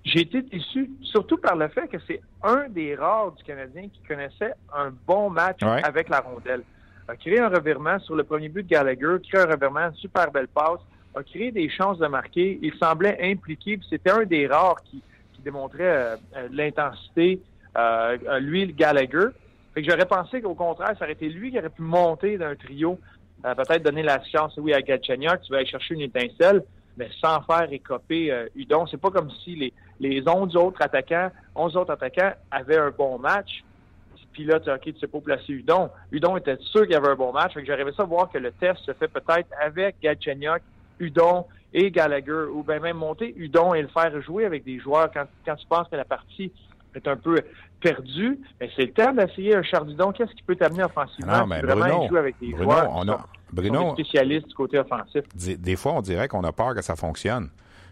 J'ai 0.05 0.21
été 0.21 0.41
déçu, 0.43 0.91
surtout 1.03 1.37
par 1.37 1.57
le 1.57 1.69
fait 1.69 1.89
que 1.89 1.99
c'est 2.07 2.21
un 2.43 2.69
des 2.69 2.95
rares 2.95 3.33
du 3.33 3.43
Canadien 3.43 3.89
qui 3.89 4.01
connaissait 4.07 4.53
un 4.73 4.93
bon 5.07 5.31
match 5.31 5.63
avec 5.63 6.09
la 6.09 6.21
rondelle 6.21 6.63
a 7.09 7.17
créé 7.17 7.39
un 7.39 7.49
revirement 7.49 7.99
sur 8.01 8.17
le 8.17 8.25
premier 8.25 8.49
but 8.49 8.63
de 8.65 8.69
Gallagher, 8.69 9.17
créé 9.29 9.41
un 9.41 9.47
revirement, 9.47 9.93
super 9.95 10.31
belle 10.31 10.49
passe, 10.49 10.81
a 11.15 11.23
créé 11.23 11.53
des 11.53 11.69
chances 11.69 11.99
de 11.99 12.07
marquer. 12.07 12.59
Il 12.63 12.75
semblait 12.75 13.19
impliqué, 13.23 13.79
c'était 13.89 14.11
un 14.11 14.25
des 14.25 14.47
rares 14.47 14.83
qui, 14.85 15.03
démontrait 15.45 15.85
euh, 15.85 16.17
euh, 16.37 16.49
l'intensité, 16.51 17.41
euh, 17.79 18.41
lui, 18.41 18.67
le 18.67 18.73
Gallagher. 18.73 19.29
Fait 19.73 19.83
que 19.83 19.89
j'aurais 19.89 20.07
pensé 20.07 20.43
qu'au 20.43 20.57
contraire, 20.57 20.97
ça 20.99 21.05
aurait 21.05 21.13
été 21.13 21.29
lui 21.29 21.53
qui 21.53 21.59
aurait 21.61 21.71
pu 21.71 21.83
monter 21.83 22.37
d'un 22.37 22.57
trio, 22.57 22.99
euh, 23.47 23.55
peut-être 23.55 23.83
donner 23.83 24.03
la 24.03 24.23
chance, 24.25 24.55
oui, 24.59 24.75
à 24.75 24.83
Galchenyuk, 24.83 25.41
tu 25.43 25.53
vas 25.53 25.59
aller 25.59 25.67
chercher 25.67 25.95
une 25.95 26.01
étincelle, 26.03 26.63
mais 26.97 27.09
sans 27.21 27.41
faire 27.43 27.69
écoper 27.73 28.33
euh, 28.33 28.49
Udon. 28.57 28.87
C'est 28.87 29.01
pas 29.01 29.11
comme 29.11 29.31
si 29.45 29.55
les, 29.55 29.73
les 30.01 30.23
11 30.29 30.57
autres 30.57 30.83
attaquants, 30.83 31.31
11 31.55 31.77
autres 31.77 31.93
attaquants 31.93 32.33
avaient 32.51 32.79
un 32.79 32.91
bon 32.91 33.19
match. 33.19 33.63
Puis 34.33 34.45
là, 34.45 34.61
tu, 34.61 34.71
OK, 34.71 34.81
tu 34.83 34.99
sais 34.99 35.07
pas 35.07 35.21
placer 35.21 35.53
Udon. 35.53 35.89
Udon 36.13 36.37
était 36.37 36.57
sûr 36.61 36.83
qu'il 36.83 36.93
y 36.93 36.95
avait 36.97 37.09
un 37.09 37.15
bon 37.15 37.33
match. 37.33 37.55
Fait 37.55 37.63
que 37.63 37.67
j'aurais 37.67 37.91
ça 37.93 38.05
voir 38.05 38.31
que 38.31 38.39
le 38.39 38.53
test 38.53 38.81
se 38.85 38.93
fait 38.93 39.09
peut-être 39.09 39.49
avec 39.63 39.97
Galchenyuk, 40.03 40.61
Udon 40.99 41.45
et 41.73 41.91
Gallagher, 41.91 42.47
ou 42.53 42.63
bien 42.63 42.81
même 42.81 42.97
monter 42.97 43.33
Udon 43.37 43.75
et 43.75 43.83
le 43.83 43.89
faire 43.89 44.21
jouer 44.23 44.45
avec 44.45 44.65
des 44.65 44.79
joueurs 44.79 45.11
quand, 45.13 45.25
quand 45.45 45.57
tu 45.57 45.67
penses 45.67 45.89
que 45.89 45.97
la 45.97 46.05
partie 46.05 46.53
est 46.95 47.07
un 47.09 47.17
peu 47.17 47.41
perdue. 47.81 48.39
Mais 48.61 48.71
c'est 48.77 48.87
le 48.87 48.93
temps 48.93 49.13
d'essayer 49.13 49.55
un 49.55 49.63
Chardidon. 49.63 50.13
Qu'est-ce 50.13 50.33
qui 50.33 50.43
peut 50.43 50.57
t'amener 50.57 50.85
offensivement? 50.85 51.41
Non, 51.41 51.47
mais 51.47 51.61
vraiment 51.61 51.99
Bruno, 52.07 52.17
avec 52.17 52.39
des 52.41 52.49
Bruno, 52.53 52.63
joueurs 52.65 52.91
on 52.95 53.09
a- 53.09 53.27
Bruno- 53.53 53.93
spécialistes 53.95 54.49
du 54.49 54.55
côté 54.55 54.79
offensif. 54.79 55.23
Des, 55.35 55.57
des 55.57 55.77
fois, 55.77 55.93
on 55.93 56.01
dirait 56.03 56.29
qu'on 56.29 56.45
a 56.45 56.53
peur 56.53 56.75
que 56.75 56.83
ça 56.83 56.97
fonctionne. 56.97 57.49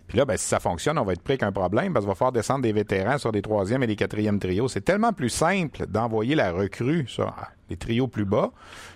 Puis 0.07 0.19
là, 0.19 0.27
ben, 0.27 0.37
si 0.37 0.47
ça 0.47 0.61
fonctionne, 0.61 0.99
on 0.99 1.05
va 1.05 1.15
être 1.15 1.23
pris 1.23 1.39
qu'un 1.39 1.51
problème 1.53 1.95
parce 1.95 2.05
qu'on 2.05 2.11
va 2.13 2.15
faire 2.15 2.33
descendre 2.33 2.61
des 2.61 2.73
vétérans 2.73 3.17
sur 3.17 3.33
des 3.33 3.41
troisième 3.41 3.83
et 3.83 3.87
des 3.87 3.97
quatrièmes 3.97 4.39
trios. 4.39 4.69
C'est 4.69 4.83
tellement 4.83 5.15
plus 5.15 5.31
simple 5.31 5.87
d'envoyer 5.87 6.35
la 6.35 6.53
recrue 6.53 7.07
sur 7.09 7.35
les 7.71 7.77
trios 7.79 8.07
plus 8.07 8.27
bas. 8.27 8.51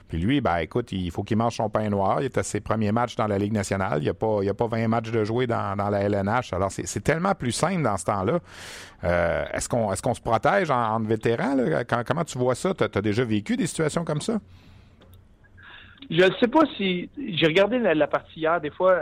Puis 0.08 0.18
lui, 0.18 0.42
ben 0.42 0.58
écoute, 0.58 0.92
il 0.92 1.10
faut 1.10 1.22
qu'il 1.22 1.38
mange 1.38 1.56
son 1.56 1.70
pain 1.70 1.88
noir. 1.88 2.20
Il 2.20 2.26
est 2.26 2.36
à 2.36 2.42
ses 2.42 2.60
premiers 2.60 2.92
matchs 2.92 3.16
dans 3.16 3.26
la 3.26 3.38
Ligue 3.38 3.54
nationale. 3.54 4.00
Il 4.00 4.02
n'y 4.02 4.08
a, 4.10 4.14
pas- 4.14 4.38
il 4.42 4.46
y 4.46 4.50
a 4.50 4.54
pas 4.54 4.66
20 4.66 4.86
matchs 4.88 5.10
de 5.10 5.24
jouer 5.24 5.46
dans, 5.46 5.76
dans 5.76 5.88
la 5.88 6.00
LNH. 6.02 6.52
Alors, 6.52 6.70
c'est 6.70 7.00
tellement 7.02 7.34
plus 7.34 7.52
simple 7.52 7.82
dans 7.82 7.96
ce 7.96 8.04
temps-là. 8.04 8.40
Euh, 9.04 9.44
Est-ce 9.54 9.66
qu'on 9.68 9.90
est 9.92 10.00
qu'on 10.02 10.14
se 10.14 10.20
protège 10.20 10.70
en, 10.70 10.76
en 10.96 11.00
vétérans? 11.00 11.54
là? 11.54 11.84
Quand- 11.84 12.02
comment 12.06 12.24
tu 12.24 12.36
vois 12.36 12.54
ça? 12.54 12.74
Tu 12.74 12.84
as, 12.84 13.00
déjà 13.02 13.24
vécu 13.24 13.56
des 13.56 13.66
situations 13.66 14.04
comme 14.04 14.20
ça? 14.20 14.38
Je 16.10 16.24
ne 16.24 16.34
sais 16.40 16.48
pas 16.48 16.64
si. 16.76 17.08
J'ai 17.18 17.46
regardé 17.46 17.78
la, 17.78 18.06
partie 18.06 18.40
hier, 18.40 18.60
des 18.60 18.70
fois, 18.70 19.00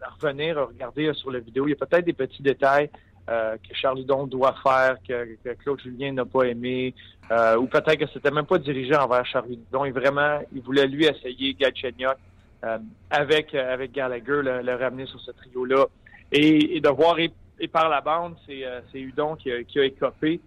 à 0.00 0.10
revenir, 0.20 0.58
à 0.58 0.64
regarder 0.64 1.06
euh, 1.06 1.14
sur 1.14 1.30
la 1.30 1.40
vidéo, 1.40 1.66
il 1.66 1.70
y 1.70 1.72
a 1.72 1.86
peut-être 1.86 2.04
des 2.04 2.12
petits 2.12 2.42
détails 2.42 2.90
euh, 3.28 3.56
que 3.56 3.74
Charles 3.74 4.00
Hudon 4.00 4.26
doit 4.26 4.54
faire, 4.62 4.96
que, 5.06 5.36
que 5.44 5.50
Claude 5.62 5.80
Julien 5.80 6.12
n'a 6.12 6.24
pas 6.24 6.44
aimé, 6.44 6.94
euh, 7.30 7.56
ou 7.56 7.66
peut-être 7.66 7.96
que 7.96 8.06
c'était 8.12 8.30
même 8.30 8.46
pas 8.46 8.58
dirigé 8.58 8.96
envers 8.96 9.26
Charles 9.26 9.52
Hudon. 9.52 9.84
Et 9.84 9.90
vraiment, 9.90 10.40
il 10.52 10.62
voulait 10.62 10.86
lui 10.86 11.04
essayer 11.04 11.54
Galchenyuk 11.54 12.16
euh, 12.64 12.78
avec, 13.10 13.54
euh, 13.54 13.72
avec 13.72 13.92
Gallagher, 13.92 14.42
le, 14.42 14.62
le 14.62 14.74
ramener 14.74 15.06
sur 15.06 15.20
ce 15.20 15.30
trio-là. 15.32 15.86
Et, 16.32 16.76
et 16.76 16.80
de 16.80 16.88
voir, 16.88 17.18
et, 17.18 17.30
et 17.60 17.68
par 17.68 17.88
la 17.88 18.00
bande, 18.00 18.34
c'est 18.46 18.64
euh, 18.64 18.80
c'est 18.90 19.00
Hudon 19.00 19.36
qui 19.36 19.52
a, 19.52 19.62
qui 19.62 19.78
a 19.80 19.84
écopé. 19.84 20.40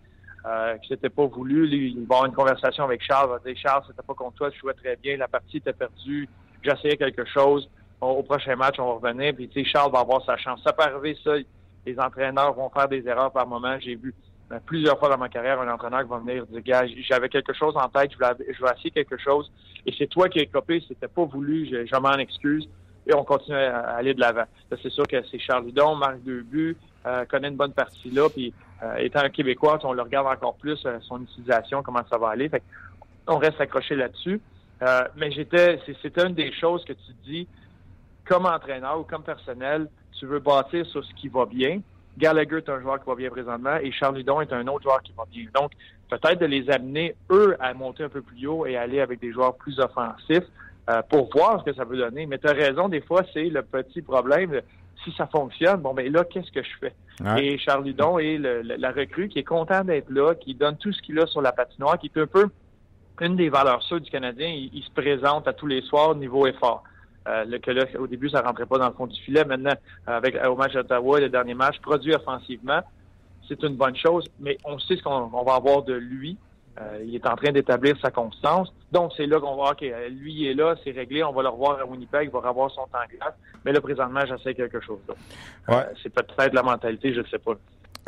Euh, 0.46 0.76
que 0.78 0.88
c'était 0.88 1.10
pas 1.10 1.26
voulu. 1.26 1.68
Il 1.68 2.08
va 2.08 2.16
avoir 2.16 2.26
une 2.26 2.34
conversation 2.34 2.84
avec 2.84 3.04
Charles. 3.04 3.30
Il 3.30 3.32
va 3.32 3.52
dire 3.52 3.62
Charles, 3.62 3.84
c'était 3.88 4.02
pas 4.02 4.14
contre 4.16 4.38
toi, 4.38 4.52
tu 4.52 4.60
jouais 4.60 4.74
très 4.74 4.96
bien, 4.96 5.18
la 5.18 5.28
partie 5.28 5.58
était 5.58 5.74
perdue, 5.74 6.28
j'essayais 6.64 6.98
quelque 6.98 7.26
chose. 7.26 7.70
Au, 8.00 8.24
prochain 8.24 8.56
match, 8.56 8.80
on 8.80 8.86
va 8.86 9.10
revenir. 9.10 9.36
Puis 9.36 9.48
tu 9.48 9.64
sais, 9.64 9.70
Charles 9.70 9.92
va 9.92 10.00
avoir 10.00 10.26
sa 10.26 10.36
chance. 10.38 10.60
Ça 10.64 10.74
peut 10.74 10.84
arriver, 10.84 11.16
ça. 11.24 11.34
Les 11.86 12.00
entraîneurs 12.00 12.54
vont 12.54 12.70
faire 12.70 12.88
des 12.88 13.08
erreurs 13.08 13.32
par 13.32 13.48
moment. 13.48 13.78
J'ai 13.80 13.96
vu 13.96 14.16
euh, 14.52 14.60
plusieurs 14.66 14.98
fois 14.98 15.10
dans 15.10 15.18
ma 15.20 15.30
carrière 15.30 15.62
un 15.62 15.72
entraîneur 15.72 16.02
qui 16.02 16.10
va 16.10 16.18
venir 16.18 16.46
dire 16.48 16.62
Gars, 16.64 16.86
j'avais 17.08 17.30
quelque 17.30 17.54
chose 17.54 17.76
en 17.78 17.88
tête, 17.90 18.12
je 18.12 18.18
voulais, 18.18 18.54
je 18.54 18.58
voulais 18.58 18.72
essayer 18.76 18.92
quelque 18.92 19.18
chose. 19.18 19.52
Et 19.86 19.94
c'est 19.96 20.08
toi 20.08 20.28
qui 20.28 20.40
as 20.40 20.46
copé, 20.48 20.84
c'était 20.88 21.08
pas 21.08 21.26
voulu, 21.26 21.68
je, 21.72 21.86
je 21.86 22.00
m'en 22.00 22.14
excuse. 22.14 22.68
Et 23.06 23.14
on 23.14 23.24
continue 23.24 23.58
à, 23.58 23.96
aller 23.96 24.16
de 24.16 24.20
l'avant. 24.20 24.46
C'est 24.70 24.92
sûr 24.92 25.06
que 25.08 25.18
c'est 25.30 25.40
Charles 25.40 25.68
Hudon, 25.68 25.96
marque 25.96 26.22
deux 26.24 26.76
euh, 27.06 27.26
connaît 27.26 27.48
une 27.48 27.56
bonne 27.56 27.74
partie 27.74 28.12
là, 28.12 28.30
puis 28.30 28.54
euh, 28.84 28.96
étant 28.98 29.20
un 29.20 29.30
Québécois, 29.30 29.80
on 29.84 29.94
le 29.94 30.02
regarde 30.02 30.28
encore 30.28 30.56
plus, 30.56 30.84
euh, 30.86 30.98
son 31.02 31.22
utilisation, 31.22 31.84
comment 31.84 32.02
ça 32.10 32.18
va 32.18 32.30
aller. 32.30 32.50
On 33.28 33.38
reste 33.38 33.62
accroché 33.62 33.96
là-dessus. 33.96 34.42
Euh, 34.82 35.04
mais 35.16 35.32
j'étais, 35.32 35.80
c'était 36.02 36.26
une 36.26 36.34
des 36.34 36.52
choses 36.52 36.84
que 36.86 36.94
tu 36.94 37.12
dis, 37.24 37.48
comme 38.26 38.48
entraîneur 38.48 39.00
ou 39.00 39.04
comme 39.04 39.24
personnel, 39.24 39.88
tu 40.20 40.26
veux 40.26 40.40
bâtir 40.40 40.86
sur 40.88 41.06
ce 41.06 41.14
qui 41.14 41.28
va 41.28 41.46
bien. 41.46 41.82
Gallagher 42.18 42.58
est 42.58 42.70
un 42.70 42.82
joueur 42.82 43.00
qui 43.00 43.06
va 43.08 43.16
bien 43.16 43.30
présentement 43.30 43.76
et 43.78 43.92
Charles 43.92 44.20
Hudon 44.20 44.42
est 44.42 44.52
un 44.52 44.68
autre 44.68 44.84
joueur 44.84 45.02
qui 45.04 45.14
va 45.16 45.26
bien. 45.32 45.46
Donc, 45.54 45.72
peut-être 46.10 46.40
de 46.40 46.48
les 46.48 46.70
amener, 46.72 47.16
eux, 47.30 47.56
à 47.60 47.74
monter 47.76 48.04
un 48.04 48.10
peu 48.10 48.22
plus 48.22 48.48
haut 48.48 48.66
et 48.66 48.76
aller 48.76 49.00
avec 49.00 49.20
des 49.20 49.32
joueurs 49.32 49.56
plus 49.56 49.80
offensifs 49.80 50.44
pour 51.10 51.30
voir 51.32 51.60
ce 51.60 51.72
que 51.72 51.76
ça 51.76 51.86
peut 51.86 51.96
donner. 51.96 52.26
Mais 52.26 52.38
tu 52.38 52.48
as 52.48 52.54
raison, 52.54 52.90
des 52.90 53.00
fois, 53.00 53.22
c'est 53.34 53.46
le 53.46 53.62
petit 53.62 54.02
problème. 54.02 54.62
Si 55.04 55.12
ça 55.18 55.28
fonctionne, 55.28 55.82
bon, 55.82 55.94
ben 55.94 56.12
là, 56.12 56.24
qu'est-ce 56.26 56.52
que 56.52 56.62
je 56.62 56.70
fais? 56.80 56.94
Ouais. 57.24 57.46
Et 57.46 57.58
Charles 57.58 57.88
Hudon 57.88 58.20
est 58.20 58.38
le- 58.38 58.62
le- 58.62 58.76
la 58.76 58.92
recrue 58.92 59.30
qui 59.30 59.40
est 59.40 59.44
content 59.44 59.84
d'être 59.84 60.10
là, 60.10 60.36
qui 60.36 60.54
donne 60.54 60.78
tout 60.78 60.92
ce 60.94 61.02
qu'il 61.02 61.20
a 61.20 61.26
sur 61.28 61.42
la 61.42 61.52
patinoire, 61.52 61.98
qui 61.98 62.12
est 62.14 62.20
un 62.20 62.28
peu 62.28 62.48
une 63.20 63.36
des 63.36 63.50
valeurs 63.50 63.82
sûres 63.84 64.02
du 64.02 64.10
Canadien. 64.10 64.48
Il, 64.48 64.70
il 64.74 64.84
se 64.84 64.92
présente 64.92 65.48
à 65.48 65.54
tous 65.54 65.68
les 65.68 65.82
soirs 65.82 66.10
au 66.10 66.16
niveau 66.16 66.46
effort. 66.48 66.84
Euh, 67.28 67.46
le, 67.46 67.60
que 67.60 67.70
là, 67.72 67.86
au 68.00 68.08
début, 68.08 68.30
ça 68.30 68.42
rentrait 68.42 68.66
pas 68.66 68.80
dans 68.80 68.88
le 68.88 68.94
fond 68.94 69.06
du 69.08 69.20
filet. 69.22 69.46
Maintenant, 69.46 69.74
avec 70.08 70.36
au 70.44 70.56
match 70.56 70.74
d'Ottawa, 70.74 71.20
le 71.20 71.30
dernier 71.30 71.54
match, 71.54 71.80
produit 71.80 72.14
offensivement, 72.16 72.82
c'est 73.48 73.62
une 73.64 73.76
bonne 73.76 73.96
chose, 73.96 74.26
mais 74.40 74.58
on 74.66 74.80
sait 74.80 74.98
ce 74.98 75.04
qu'on 75.04 75.30
on 75.34 75.44
va 75.44 75.56
avoir 75.56 75.84
de 75.84 75.94
lui. 75.94 76.38
Euh, 76.80 77.04
il 77.06 77.16
est 77.16 77.28
en 77.28 77.36
train 77.36 77.52
d'établir 77.52 77.98
sa 78.02 78.12
constance. 78.12 78.74
Donc, 78.92 79.12
c'est 79.18 79.26
là 79.26 79.40
qu'on 79.40 79.56
va 79.58 79.72
OK, 79.72 79.84
euh, 79.84 80.10
lui, 80.10 80.34
il 80.34 80.48
est 80.48 80.54
là, 80.54 80.76
c'est 80.84 80.92
réglé, 80.92 81.24
on 81.24 81.34
va 81.34 81.44
le 81.44 81.50
revoir 81.50 81.80
à 81.80 81.86
Winnipeg, 81.86 82.30
il 82.30 82.32
va 82.32 82.48
revoir 82.48 82.72
son 82.72 82.84
temps 82.84 83.00
glace. 83.10 83.34
Mais 83.66 83.74
là, 83.74 83.82
présentement, 83.82 84.22
j'essaie 84.26 84.54
quelque 84.54 84.80
chose. 84.80 85.00
Ouais. 85.68 85.76
Euh, 85.76 85.84
c'est 86.02 86.14
peut-être 86.14 86.54
la 86.54 86.64
mentalité, 86.64 87.14
je 87.14 87.22
ne 87.22 87.28
sais 87.28 87.40
pas. 87.40 87.54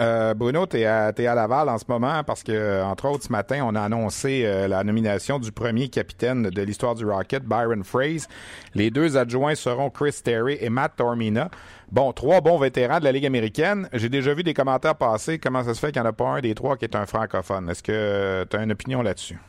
Euh, 0.01 0.33
Bruno, 0.33 0.65
tu 0.65 0.77
es, 0.77 0.85
à 0.85 1.35
Laval 1.35 1.69
en 1.69 1.77
ce 1.77 1.85
moment 1.87 2.23
parce 2.23 2.43
que, 2.43 2.83
entre 2.83 3.07
autres, 3.07 3.23
ce 3.23 3.31
matin, 3.31 3.63
on 3.63 3.75
a 3.75 3.81
annoncé 3.81 4.43
euh, 4.43 4.67
la 4.67 4.83
nomination 4.83 5.37
du 5.37 5.51
premier 5.51 5.87
capitaine 5.89 6.43
de 6.43 6.61
l'histoire 6.63 6.95
du 6.95 7.05
Rocket, 7.05 7.43
Byron 7.43 7.83
Fraze. 7.83 8.27
Les 8.73 8.89
deux 8.89 9.17
adjoints 9.17 9.55
seront 9.55 9.89
Chris 9.91 10.19
Terry 10.23 10.57
et 10.59 10.69
Matt 10.69 10.95
Tormina. 10.95 11.51
Bon, 11.91 12.11
trois 12.11 12.41
bons 12.41 12.57
vétérans 12.57 12.99
de 12.99 13.03
la 13.03 13.11
Ligue 13.11 13.27
américaine. 13.27 13.87
J'ai 13.93 14.09
déjà 14.09 14.33
vu 14.33 14.41
des 14.41 14.55
commentaires 14.55 14.95
passer. 14.95 15.37
Comment 15.37 15.63
ça 15.63 15.75
se 15.75 15.79
fait 15.79 15.91
qu'il 15.91 16.01
n'y 16.01 16.07
en 16.07 16.09
a 16.09 16.13
pas 16.13 16.27
un 16.27 16.41
des 16.41 16.55
trois 16.55 16.75
qui 16.75 16.85
est 16.85 16.95
un 16.95 17.05
francophone? 17.05 17.69
Est-ce 17.69 17.83
que 17.83 18.45
tu 18.49 18.57
as 18.57 18.63
une 18.63 18.71
opinion 18.71 19.03
là-dessus? 19.03 19.39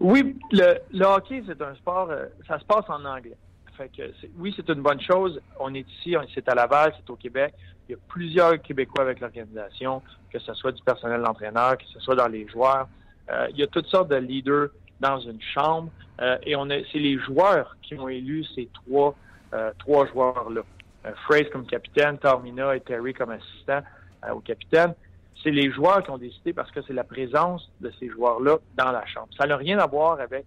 Oui, 0.00 0.36
le, 0.50 0.78
le 0.92 1.04
hockey, 1.04 1.42
c'est 1.46 1.60
un 1.60 1.74
sport, 1.74 2.10
euh, 2.10 2.24
ça 2.48 2.58
se 2.58 2.64
passe 2.64 2.86
en 2.88 3.04
anglais. 3.04 3.36
Fait 3.76 3.90
oui, 4.36 4.52
c'est 4.56 4.68
une 4.68 4.82
bonne 4.82 5.00
chose. 5.00 5.40
On 5.58 5.74
est 5.74 5.86
ici, 5.88 6.14
c'est 6.34 6.48
à 6.48 6.54
Laval, 6.54 6.92
c'est 6.96 7.08
au 7.10 7.16
Québec. 7.16 7.54
Il 7.90 7.94
y 7.94 7.96
a 7.96 7.98
plusieurs 8.06 8.62
Québécois 8.62 9.02
avec 9.02 9.18
l'organisation, 9.18 10.00
que 10.32 10.38
ce 10.38 10.54
soit 10.54 10.70
du 10.70 10.80
personnel 10.84 11.22
d'entraîneur, 11.22 11.76
que 11.76 11.84
ce 11.92 11.98
soit 11.98 12.14
dans 12.14 12.28
les 12.28 12.46
joueurs. 12.46 12.86
Euh, 13.32 13.48
il 13.50 13.58
y 13.58 13.64
a 13.64 13.66
toutes 13.66 13.88
sortes 13.88 14.08
de 14.08 14.14
leaders 14.14 14.68
dans 15.00 15.18
une 15.18 15.40
chambre. 15.42 15.90
Euh, 16.20 16.38
et 16.44 16.54
on 16.54 16.68
c'est 16.68 17.00
les 17.00 17.18
joueurs 17.18 17.76
qui 17.82 17.98
ont 17.98 18.08
élu 18.08 18.44
ces 18.54 18.68
trois, 18.72 19.16
euh, 19.54 19.72
trois 19.80 20.06
joueurs-là. 20.06 20.62
Fraze 21.24 21.48
comme 21.52 21.66
capitaine, 21.66 22.16
Tarmina 22.18 22.76
et 22.76 22.80
Terry 22.80 23.12
comme 23.12 23.30
assistant 23.30 23.80
au 24.32 24.38
capitaine 24.38 24.94
c'est 25.42 25.50
les 25.50 25.72
joueurs 25.72 26.02
qui 26.02 26.10
ont 26.10 26.18
décidé 26.18 26.52
parce 26.52 26.70
que 26.70 26.82
c'est 26.82 26.92
la 26.92 27.02
présence 27.02 27.70
de 27.80 27.90
ces 27.98 28.10
joueurs-là 28.10 28.58
dans 28.76 28.92
la 28.92 29.06
chambre. 29.06 29.28
Ça 29.38 29.46
n'a 29.46 29.56
rien 29.56 29.78
à 29.78 29.86
voir 29.86 30.20
avec 30.20 30.44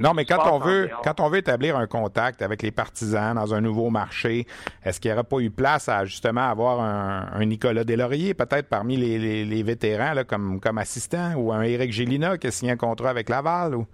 Non, 0.00 0.14
mais 0.14 0.24
quand 0.24 0.50
on 0.50 0.58
veut, 0.58 0.88
quand 1.04 1.20
on 1.20 1.28
veut 1.28 1.38
établir 1.38 1.76
un 1.76 1.86
contact 1.86 2.40
avec 2.42 2.62
les 2.62 2.70
partisans 2.70 3.34
dans 3.34 3.52
un 3.54 3.60
nouveau 3.60 3.90
marché, 3.90 4.46
est-ce 4.84 4.98
qu'il 5.00 5.10
n'y 5.10 5.14
aurait 5.14 5.24
pas 5.24 5.38
eu 5.40 5.50
place 5.50 5.88
à 5.88 6.04
justement 6.06 6.48
avoir 6.48 6.80
un, 6.80 7.28
un 7.34 7.44
Nicolas 7.44 7.84
Deslauriers, 7.84 8.32
peut-être 8.34 8.68
parmi 8.68 8.96
les, 8.96 9.18
les- 9.18 9.44
les 9.44 9.62
vétérans 9.62 10.14
là, 10.14 10.24
comme, 10.24 10.58
comme 10.60 10.78
assistant, 10.78 11.34
ou 11.36 11.52
un 11.52 11.62
Éric 11.62 11.92
Gélina 11.92 12.38
qui 12.38 12.46
a 12.46 12.50
signé 12.50 12.72
un 12.72 12.76
contrat 12.76 13.10
avec 13.10 13.28
Laval? 13.28 13.74
Ou... 13.74 13.86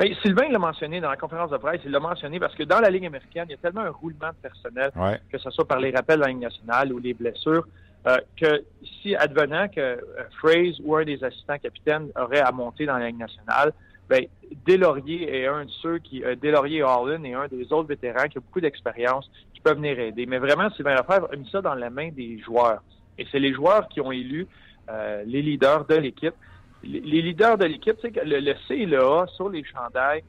Hey, 0.00 0.16
Sylvain 0.22 0.48
l'a 0.48 0.58
mentionné 0.58 1.00
dans 1.00 1.10
la 1.10 1.16
conférence 1.16 1.50
de 1.50 1.56
presse, 1.58 1.80
il 1.84 1.90
l'a 1.90 2.00
mentionné 2.00 2.40
parce 2.40 2.54
que 2.54 2.62
dans 2.62 2.80
la 2.80 2.88
Ligue 2.90 3.06
américaine, 3.06 3.44
il 3.48 3.52
y 3.52 3.54
a 3.54 3.58
tellement 3.58 3.82
un 3.82 3.90
roulement 3.90 4.28
de 4.30 4.48
personnel, 4.48 4.90
Ouais. 4.96 5.20
que 5.30 5.38
ce 5.38 5.50
soit 5.50 5.66
par 5.66 5.80
les 5.80 5.90
rappels 5.90 6.16
de 6.18 6.22
la 6.22 6.28
Ligue 6.28 6.40
nationale 6.40 6.92
ou 6.92 6.98
les 6.98 7.14
blessures, 7.14 7.66
euh, 8.06 8.16
que 8.40 8.64
si 9.02 9.14
advenant 9.14 9.68
que 9.68 9.80
euh, 9.80 9.96
Fraze 10.40 10.80
ou 10.84 10.96
un 10.96 11.04
des 11.04 11.22
assistants 11.22 11.58
capitaines 11.58 12.08
aurait 12.16 12.40
à 12.40 12.50
monter 12.50 12.86
dans 12.86 12.96
la 12.96 13.08
Ligue 13.08 13.18
nationale, 13.18 13.72
ben, 14.08 14.26
Deslauriers 14.66 15.34
est 15.34 15.46
un 15.46 15.64
de 15.64 15.70
ceux 15.82 15.98
qui, 15.98 16.22
euh, 16.24 16.34
Deslauriers 16.36 16.78
et 16.78 16.82
Holland 16.82 17.24
est 17.24 17.34
un 17.34 17.48
des 17.48 17.72
autres 17.72 17.88
vétérans 17.88 18.28
qui 18.28 18.38
a 18.38 18.40
beaucoup 18.40 18.60
d'expérience, 18.60 19.30
qui 19.54 19.60
peuvent 19.60 19.76
venir 19.76 19.98
aider. 19.98 20.26
Mais 20.26 20.38
vraiment, 20.38 20.70
Sylvain 20.70 20.94
Lefebvre 20.94 21.28
a 21.32 21.36
mis 21.36 21.48
ça 21.50 21.62
dans 21.62 21.74
la 21.74 21.90
main 21.90 22.10
des 22.10 22.38
joueurs. 22.40 22.82
Et 23.18 23.26
c'est 23.30 23.38
les 23.38 23.52
joueurs 23.52 23.88
qui 23.88 24.00
ont 24.00 24.12
élu 24.12 24.46
euh, 24.90 25.22
les 25.26 25.42
leaders 25.42 25.86
de 25.86 25.94
l'équipe. 25.94 26.34
Les, 26.82 27.22
leaders 27.22 27.58
de 27.58 27.66
l'équipe, 27.66 27.96
que 27.96 28.20
le, 28.24 28.40
le 28.40 28.54
C 28.66 28.74
et 28.74 28.86
le 28.86 29.00
A 29.00 29.26
sur 29.28 29.48
les 29.48 29.62
chandails, 29.64 30.24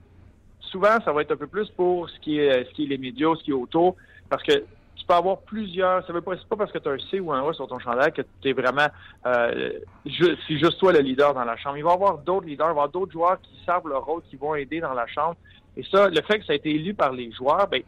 souvent, 0.60 1.00
ça 1.04 1.12
va 1.12 1.22
être 1.22 1.32
un 1.32 1.38
peu 1.38 1.48
plus 1.48 1.70
pour 1.70 2.10
ce 2.10 2.20
qui 2.20 2.38
est, 2.40 2.66
ce 2.66 2.74
qui 2.74 2.84
est 2.84 2.88
les 2.88 2.98
médias, 2.98 3.34
ce 3.36 3.44
qui 3.44 3.52
est 3.52 3.56
autour, 3.56 3.96
parce 4.30 4.44
que 4.44 4.64
tu 5.04 5.08
peux 5.08 5.14
avoir 5.16 5.40
plusieurs. 5.40 6.06
Ça 6.08 6.14
veut 6.14 6.22
pas, 6.22 6.32
c'est 6.38 6.48
pas 6.48 6.56
parce 6.56 6.72
que 6.72 6.78
tu 6.78 6.88
as 6.88 6.94
un 6.94 6.98
C 7.12 7.20
ou 7.20 7.34
un 7.34 7.48
A 7.48 7.54
sur 7.54 7.68
ton 7.68 7.78
chandail 7.78 8.14
que 8.14 8.22
tu 8.42 8.50
es 8.50 8.54
vraiment. 8.54 8.88
Euh, 9.26 9.80
c'est 10.06 10.58
juste 10.58 10.80
toi 10.80 10.94
le 10.94 11.00
leader 11.00 11.34
dans 11.34 11.44
la 11.44 11.58
chambre. 11.58 11.78
Il 11.78 11.84
va 11.84 11.92
y 11.92 11.94
avoir 11.94 12.20
d'autres 12.20 12.48
leaders, 12.48 12.68
il 12.68 12.70
va 12.70 12.70
y 12.70 12.72
avoir 12.72 12.90
d'autres 12.90 13.12
joueurs 13.12 13.40
qui 13.42 13.60
savent 13.66 13.86
leur 13.88 14.06
rôle, 14.06 14.22
qui 14.30 14.38
vont 14.38 14.56
aider 14.56 14.80
dans 14.80 14.94
la 14.94 15.06
chambre. 15.08 15.36
Et 15.76 15.84
ça, 15.84 16.08
le 16.08 16.22
fait 16.22 16.40
que 16.40 16.46
ça 16.46 16.54
a 16.54 16.56
été 16.56 16.70
élu 16.74 16.94
par 16.94 17.12
les 17.12 17.32
joueurs, 17.34 17.68
ben, 17.68 17.84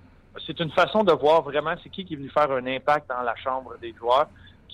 c'est 0.45 0.59
une 0.59 0.71
façon 0.71 1.03
de 1.03 1.13
voir 1.13 1.41
vraiment 1.43 1.73
c'est 1.81 1.89
qui 1.89 2.03
qui 2.03 2.15
est 2.15 2.17
venu 2.17 2.29
faire 2.29 2.51
un 2.51 2.65
impact 2.67 3.07
dans 3.07 3.21
la 3.21 3.35
chambre 3.37 3.75
des 3.81 3.93
joueurs. 3.93 4.27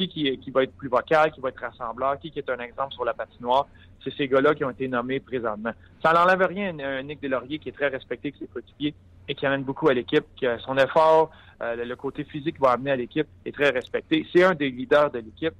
Qui, 0.07 0.37
qui, 0.37 0.51
va 0.51 0.63
être 0.63 0.73
plus 0.73 0.89
vocal, 0.89 1.31
qui 1.31 1.39
va 1.41 1.49
être 1.49 1.61
rassembleur, 1.61 2.19
qui, 2.19 2.31
est 2.35 2.49
un 2.49 2.59
exemple 2.59 2.93
sur 2.93 3.05
la 3.05 3.13
patinoire. 3.13 3.67
C'est 4.03 4.13
ces 4.15 4.27
gars-là 4.27 4.55
qui 4.55 4.63
ont 4.63 4.69
été 4.69 4.87
nommés 4.87 5.19
présentement. 5.19 5.71
Ça 6.03 6.13
n'enlève 6.13 6.41
rien 6.47 6.77
à 6.79 7.03
Nick 7.03 7.21
Delaurier 7.21 7.59
qui 7.59 7.69
est 7.69 7.73
très 7.73 7.87
respecté 7.87 8.29
avec 8.29 8.39
ses 8.39 8.47
coéquipiers 8.47 8.93
et 9.27 9.35
qui 9.35 9.45
amène 9.45 9.63
beaucoup 9.63 9.87
à 9.89 9.93
l'équipe, 9.93 10.25
qui 10.35 10.47
a 10.47 10.57
son 10.59 10.77
effort, 10.77 11.31
euh, 11.61 11.75
le 11.85 11.95
côté 11.95 12.23
physique 12.23 12.55
qu'il 12.55 12.63
va 12.63 12.71
amener 12.71 12.91
à 12.91 12.95
l'équipe 12.95 13.27
est 13.45 13.51
très 13.51 13.69
respecté. 13.69 14.25
C'est 14.33 14.43
un 14.43 14.55
des 14.55 14.69
leaders 14.69 15.11
de 15.11 15.19
l'équipe. 15.19 15.53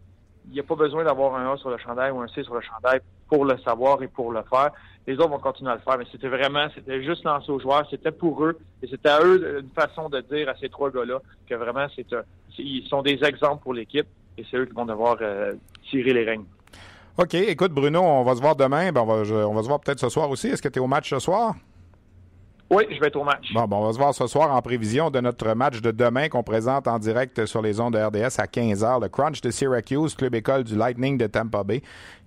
Il 0.48 0.54
n'y 0.54 0.60
a 0.60 0.64
pas 0.64 0.76
besoin 0.76 1.04
d'avoir 1.04 1.36
un 1.36 1.54
A 1.54 1.58
sur 1.58 1.70
le 1.70 1.78
chandail 1.78 2.12
ou 2.12 2.20
un 2.20 2.28
C 2.28 2.44
sur 2.44 2.56
le 2.56 2.62
chandail 2.62 3.02
pour 3.30 3.46
le 3.46 3.58
savoir 3.60 4.02
et 4.02 4.08
pour 4.08 4.32
le 4.32 4.42
faire. 4.50 4.72
Les 5.06 5.14
autres 5.16 5.30
vont 5.30 5.40
continuer 5.40 5.72
à 5.72 5.76
le 5.76 5.82
faire, 5.82 5.98
mais 5.98 6.06
c'était 6.12 6.28
vraiment, 6.28 6.68
c'était 6.74 7.04
juste 7.04 7.24
lancé 7.24 7.52
aux 7.52 7.60
joueurs, 7.60 7.88
c'était 7.90 8.12
pour 8.12 8.44
eux, 8.44 8.58
et 8.82 8.88
c'était 8.88 9.10
à 9.10 9.22
eux 9.24 9.60
une 9.62 9.70
façon 9.70 10.10
de 10.10 10.22
dire 10.22 10.50
à 10.50 10.56
ces 10.56 10.70
trois 10.70 10.92
gars-là 10.92 11.20
que 11.48 11.56
vraiment, 11.56 11.88
c'est, 11.96 12.06
ils 12.58 12.88
sont 12.88 13.02
des 13.02 13.24
exemples 13.24 13.64
pour 13.64 13.74
l'équipe, 13.74 14.08
et 14.38 14.46
c'est 14.50 14.58
eux 14.58 14.66
qui 14.66 14.74
vont 14.74 14.86
devoir 14.86 15.18
euh, 15.22 15.54
tirer 15.90 16.14
les 16.14 16.24
règnes. 16.24 16.46
OK, 17.18 17.34
écoute 17.34 17.74
Bruno, 17.74 18.02
on 18.02 18.24
va 18.24 18.36
se 18.36 18.42
voir 18.42 18.56
demain, 18.56 18.92
ben 18.92 19.02
on, 19.02 19.06
va, 19.06 19.48
on 19.48 19.54
va 19.54 19.64
se 19.64 19.68
voir 19.68 19.80
peut-être 19.80 20.00
ce 20.00 20.10
soir 20.10 20.30
aussi. 20.30 20.48
Est-ce 20.48 20.62
que 20.62 20.70
tu 20.70 20.80
es 20.80 20.82
au 20.82 20.88
match 20.88 21.10
ce 21.10 21.20
soir? 21.20 21.56
Oui, 22.72 22.86
je 22.90 23.02
vais 23.02 23.08
être 23.08 23.18
au 23.18 23.26
match. 23.26 23.54
Bon, 23.54 23.68
bon, 23.68 23.78
on 23.80 23.88
va 23.88 23.92
se 23.92 23.98
voir 23.98 24.14
ce 24.14 24.28
soir 24.28 24.56
en 24.56 24.62
prévision 24.62 25.12
de 25.12 25.20
notre 25.20 25.54
match 25.54 25.82
de 25.82 25.92
demain 25.92 26.30
qu'on 26.30 26.42
présente 26.42 26.88
en 26.88 27.00
direct 27.00 27.46
sur 27.46 27.62
les 27.62 27.82
ondes 27.82 27.96
de 27.96 28.00
RDS 28.00 28.40
à 28.40 28.46
15h. 28.46 29.02
Le 29.02 29.10
Crunch 29.10 29.42
de 29.42 29.52
Syracuse, 29.52 30.16
club 30.16 30.36
école 30.36 30.64
du 30.64 30.78
Lightning 30.78 31.18
de 31.18 31.28
Tampa 31.28 31.66
Bay 31.66 31.82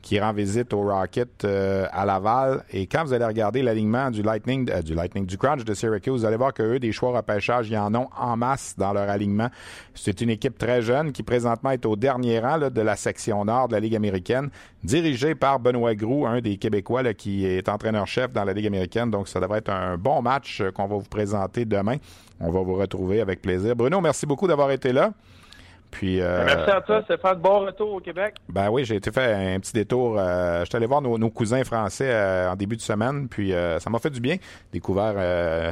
qui 0.04 0.20
rend 0.20 0.34
visite 0.34 0.74
au 0.74 0.82
Rocket 0.82 1.46
euh, 1.46 1.86
à 1.90 2.04
Laval. 2.04 2.62
Et 2.70 2.86
quand 2.86 3.04
vous 3.04 3.14
allez 3.14 3.24
regarder 3.24 3.62
l'alignement 3.62 4.10
du 4.10 4.22
Lightning, 4.22 4.70
euh, 4.70 4.82
du 4.82 4.94
Lightning, 4.94 5.24
du 5.24 5.38
Crunch 5.38 5.64
de 5.64 5.72
Syracuse, 5.72 6.20
vous 6.20 6.24
allez 6.26 6.36
voir 6.36 6.52
que 6.52 6.62
eux, 6.62 6.78
des 6.78 6.92
choix 6.92 7.16
repêchage, 7.16 7.70
ils 7.70 7.78
en 7.78 7.92
ont 7.94 8.08
en 8.14 8.36
masse 8.36 8.74
dans 8.76 8.92
leur 8.92 9.08
alignement. 9.08 9.48
C'est 9.94 10.20
une 10.20 10.28
équipe 10.28 10.58
très 10.58 10.82
jeune 10.82 11.10
qui 11.10 11.22
présentement 11.22 11.70
est 11.70 11.86
au 11.86 11.96
dernier 11.96 12.38
rang 12.38 12.58
de 12.58 12.80
la 12.82 12.96
section 12.96 13.46
nord 13.46 13.68
de 13.68 13.72
la 13.72 13.80
Ligue 13.80 13.96
américaine, 13.96 14.50
dirigée 14.82 15.34
par 15.34 15.58
Benoît 15.58 15.94
Groux, 15.94 16.26
un 16.26 16.42
des 16.42 16.58
Québécois 16.58 17.02
là, 17.02 17.14
qui 17.14 17.46
est 17.46 17.66
entraîneur-chef 17.70 18.30
dans 18.30 18.44
la 18.44 18.52
Ligue 18.52 18.66
américaine. 18.66 19.10
Donc, 19.10 19.26
ça 19.26 19.40
devrait 19.40 19.60
être 19.60 19.72
un 19.72 19.96
bon 19.96 20.20
match 20.20 20.60
euh, 20.60 20.70
qu'on 20.70 20.86
va 20.86 20.96
vous 20.96 21.08
présenter 21.08 21.64
demain. 21.64 21.96
On 22.40 22.50
va 22.50 22.60
vous 22.60 22.74
retrouver 22.74 23.22
avec 23.22 23.40
plaisir. 23.40 23.74
Bruno, 23.74 24.02
merci 24.02 24.26
beaucoup 24.26 24.46
d'avoir 24.46 24.70
été 24.70 24.92
là. 24.92 25.14
Puis, 25.94 26.20
euh, 26.20 26.42
Merci 26.44 26.70
à 26.70 26.80
toi, 26.80 27.02
de 27.02 27.40
Bon 27.40 27.60
retour 27.60 27.94
au 27.94 28.00
Québec. 28.00 28.34
Ben 28.48 28.68
oui, 28.68 28.84
j'ai 28.84 28.96
été 28.96 29.12
fait 29.12 29.54
un 29.54 29.60
petit 29.60 29.72
détour. 29.72 30.16
Euh, 30.18 30.60
je 30.60 30.64
suis 30.64 30.76
allé 30.76 30.86
voir 30.86 31.00
nos, 31.00 31.30
cousins 31.30 31.62
français 31.62 32.10
euh, 32.10 32.50
en 32.50 32.56
début 32.56 32.74
de 32.74 32.80
semaine, 32.80 33.28
puis 33.28 33.52
ça 33.78 33.90
m'a 33.90 34.00
fait 34.00 34.10
du 34.10 34.20
bien. 34.20 34.36
Découvert 34.72 35.14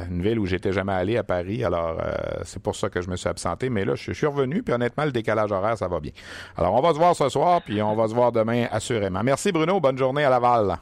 une 0.09 0.21
ville 0.21 0.39
où 0.39 0.45
j'étais 0.45 0.71
jamais 0.71 0.93
allé 0.93 1.17
à 1.17 1.23
Paris, 1.23 1.65
alors 1.65 1.97
c'est 2.43 2.61
pour 2.61 2.75
ça 2.75 2.89
que 2.89 3.01
je 3.01 3.09
me 3.09 3.17
suis 3.17 3.27
absenté. 3.27 3.69
Mais 3.69 3.83
là, 3.83 3.95
je, 3.95 4.13
suis 4.13 4.25
revenu, 4.25 4.63
puis 4.63 4.73
honnêtement, 4.73 5.03
le 5.03 5.11
décalage 5.11 5.51
horaire, 5.51 5.77
ça 5.77 5.89
va 5.89 5.99
bien. 5.99 6.11
Alors, 6.57 6.73
on 6.73 6.81
va 6.81 6.93
se 6.93 6.99
voir 6.99 7.15
ce 7.15 7.27
soir, 7.27 7.61
puis 7.61 7.81
on 7.81 7.95
va 7.95 8.07
se 8.07 8.15
voir 8.15 8.31
demain 8.31 8.67
assurément. 8.71 9.23
Merci 9.23 9.51
Bruno, 9.51 9.81
bonne 9.81 9.97
journée 9.97 10.23
à 10.23 10.29
Laval. 10.29 10.77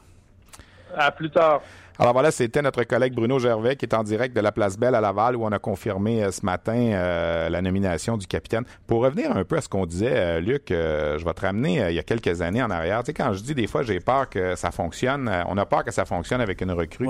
À 0.96 1.10
plus 1.10 1.30
tard. 1.30 1.62
Alors 1.98 2.12
voilà, 2.12 2.30
c'était 2.30 2.62
notre 2.62 2.84
collègue 2.84 3.14
Bruno 3.14 3.38
Gervais 3.38 3.76
qui 3.76 3.84
est 3.84 3.94
en 3.94 4.02
direct 4.02 4.34
de 4.34 4.40
la 4.40 4.52
Place 4.52 4.78
Belle 4.78 4.94
à 4.94 5.00
Laval 5.00 5.36
où 5.36 5.44
on 5.44 5.52
a 5.52 5.58
confirmé 5.58 6.22
euh, 6.22 6.30
ce 6.30 6.44
matin 6.44 6.74
euh, 6.74 7.48
la 7.48 7.62
nomination 7.62 8.16
du 8.16 8.26
capitaine. 8.26 8.64
Pour 8.86 9.02
revenir 9.02 9.36
un 9.36 9.44
peu 9.44 9.56
à 9.56 9.60
ce 9.60 9.68
qu'on 9.68 9.86
disait, 9.86 10.12
euh, 10.14 10.40
Luc, 10.40 10.66
je 10.68 11.24
vais 11.24 11.34
te 11.34 11.40
ramener 11.40 11.86
il 11.90 11.94
y 11.94 11.98
a 11.98 12.02
quelques 12.02 12.40
années 12.40 12.62
en 12.62 12.70
arrière. 12.70 13.00
Tu 13.00 13.06
sais, 13.06 13.14
quand 13.14 13.32
je 13.32 13.42
dis 13.42 13.54
des 13.54 13.66
fois 13.66 13.82
j'ai 13.82 14.00
peur 14.00 14.28
que 14.28 14.54
ça 14.56 14.70
fonctionne, 14.70 15.30
on 15.48 15.56
a 15.58 15.66
peur 15.66 15.84
que 15.84 15.90
ça 15.90 16.04
fonctionne 16.04 16.40
avec 16.40 16.60
une 16.60 16.72
recrue. 16.72 17.08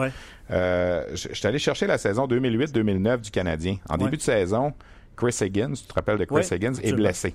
je 0.51 1.15
suis 1.15 1.47
allé 1.47 1.59
chercher 1.59 1.87
la 1.87 1.99
saison 1.99 2.27
2008-2009 2.27 3.21
du 3.21 3.31
Canadien. 3.31 3.77
En 3.89 3.97
début 3.97 4.17
de 4.17 4.23
saison, 4.23 4.73
Chris 5.17 5.37
Higgins, 5.41 5.75
tu 5.75 5.85
te 5.85 5.95
rappelles 5.95 6.19
de 6.19 6.25
Chris 6.25 6.49
Higgins, 6.51 6.75
est 6.83 6.93
blessé. 6.93 7.35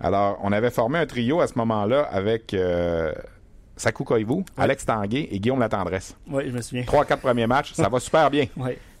Alors, 0.00 0.38
on 0.42 0.52
avait 0.52 0.70
formé 0.70 0.98
un 0.98 1.06
trio 1.06 1.40
à 1.40 1.46
ce 1.46 1.54
moment-là 1.56 2.02
avec 2.02 2.54
Sakou 3.80 4.04
Koivu, 4.04 4.44
Alex 4.58 4.84
Tanguay 4.84 5.28
et 5.30 5.40
Guillaume 5.40 5.58
Latendresse. 5.58 6.14
Oui, 6.30 6.44
je 6.48 6.52
me 6.54 6.60
souviens. 6.60 6.84
Trois, 6.84 7.06
quatre 7.06 7.22
premiers 7.22 7.46
matchs, 7.46 7.72
ça 7.72 7.88
va 7.88 7.98
super 8.00 8.30
bien. 8.30 8.44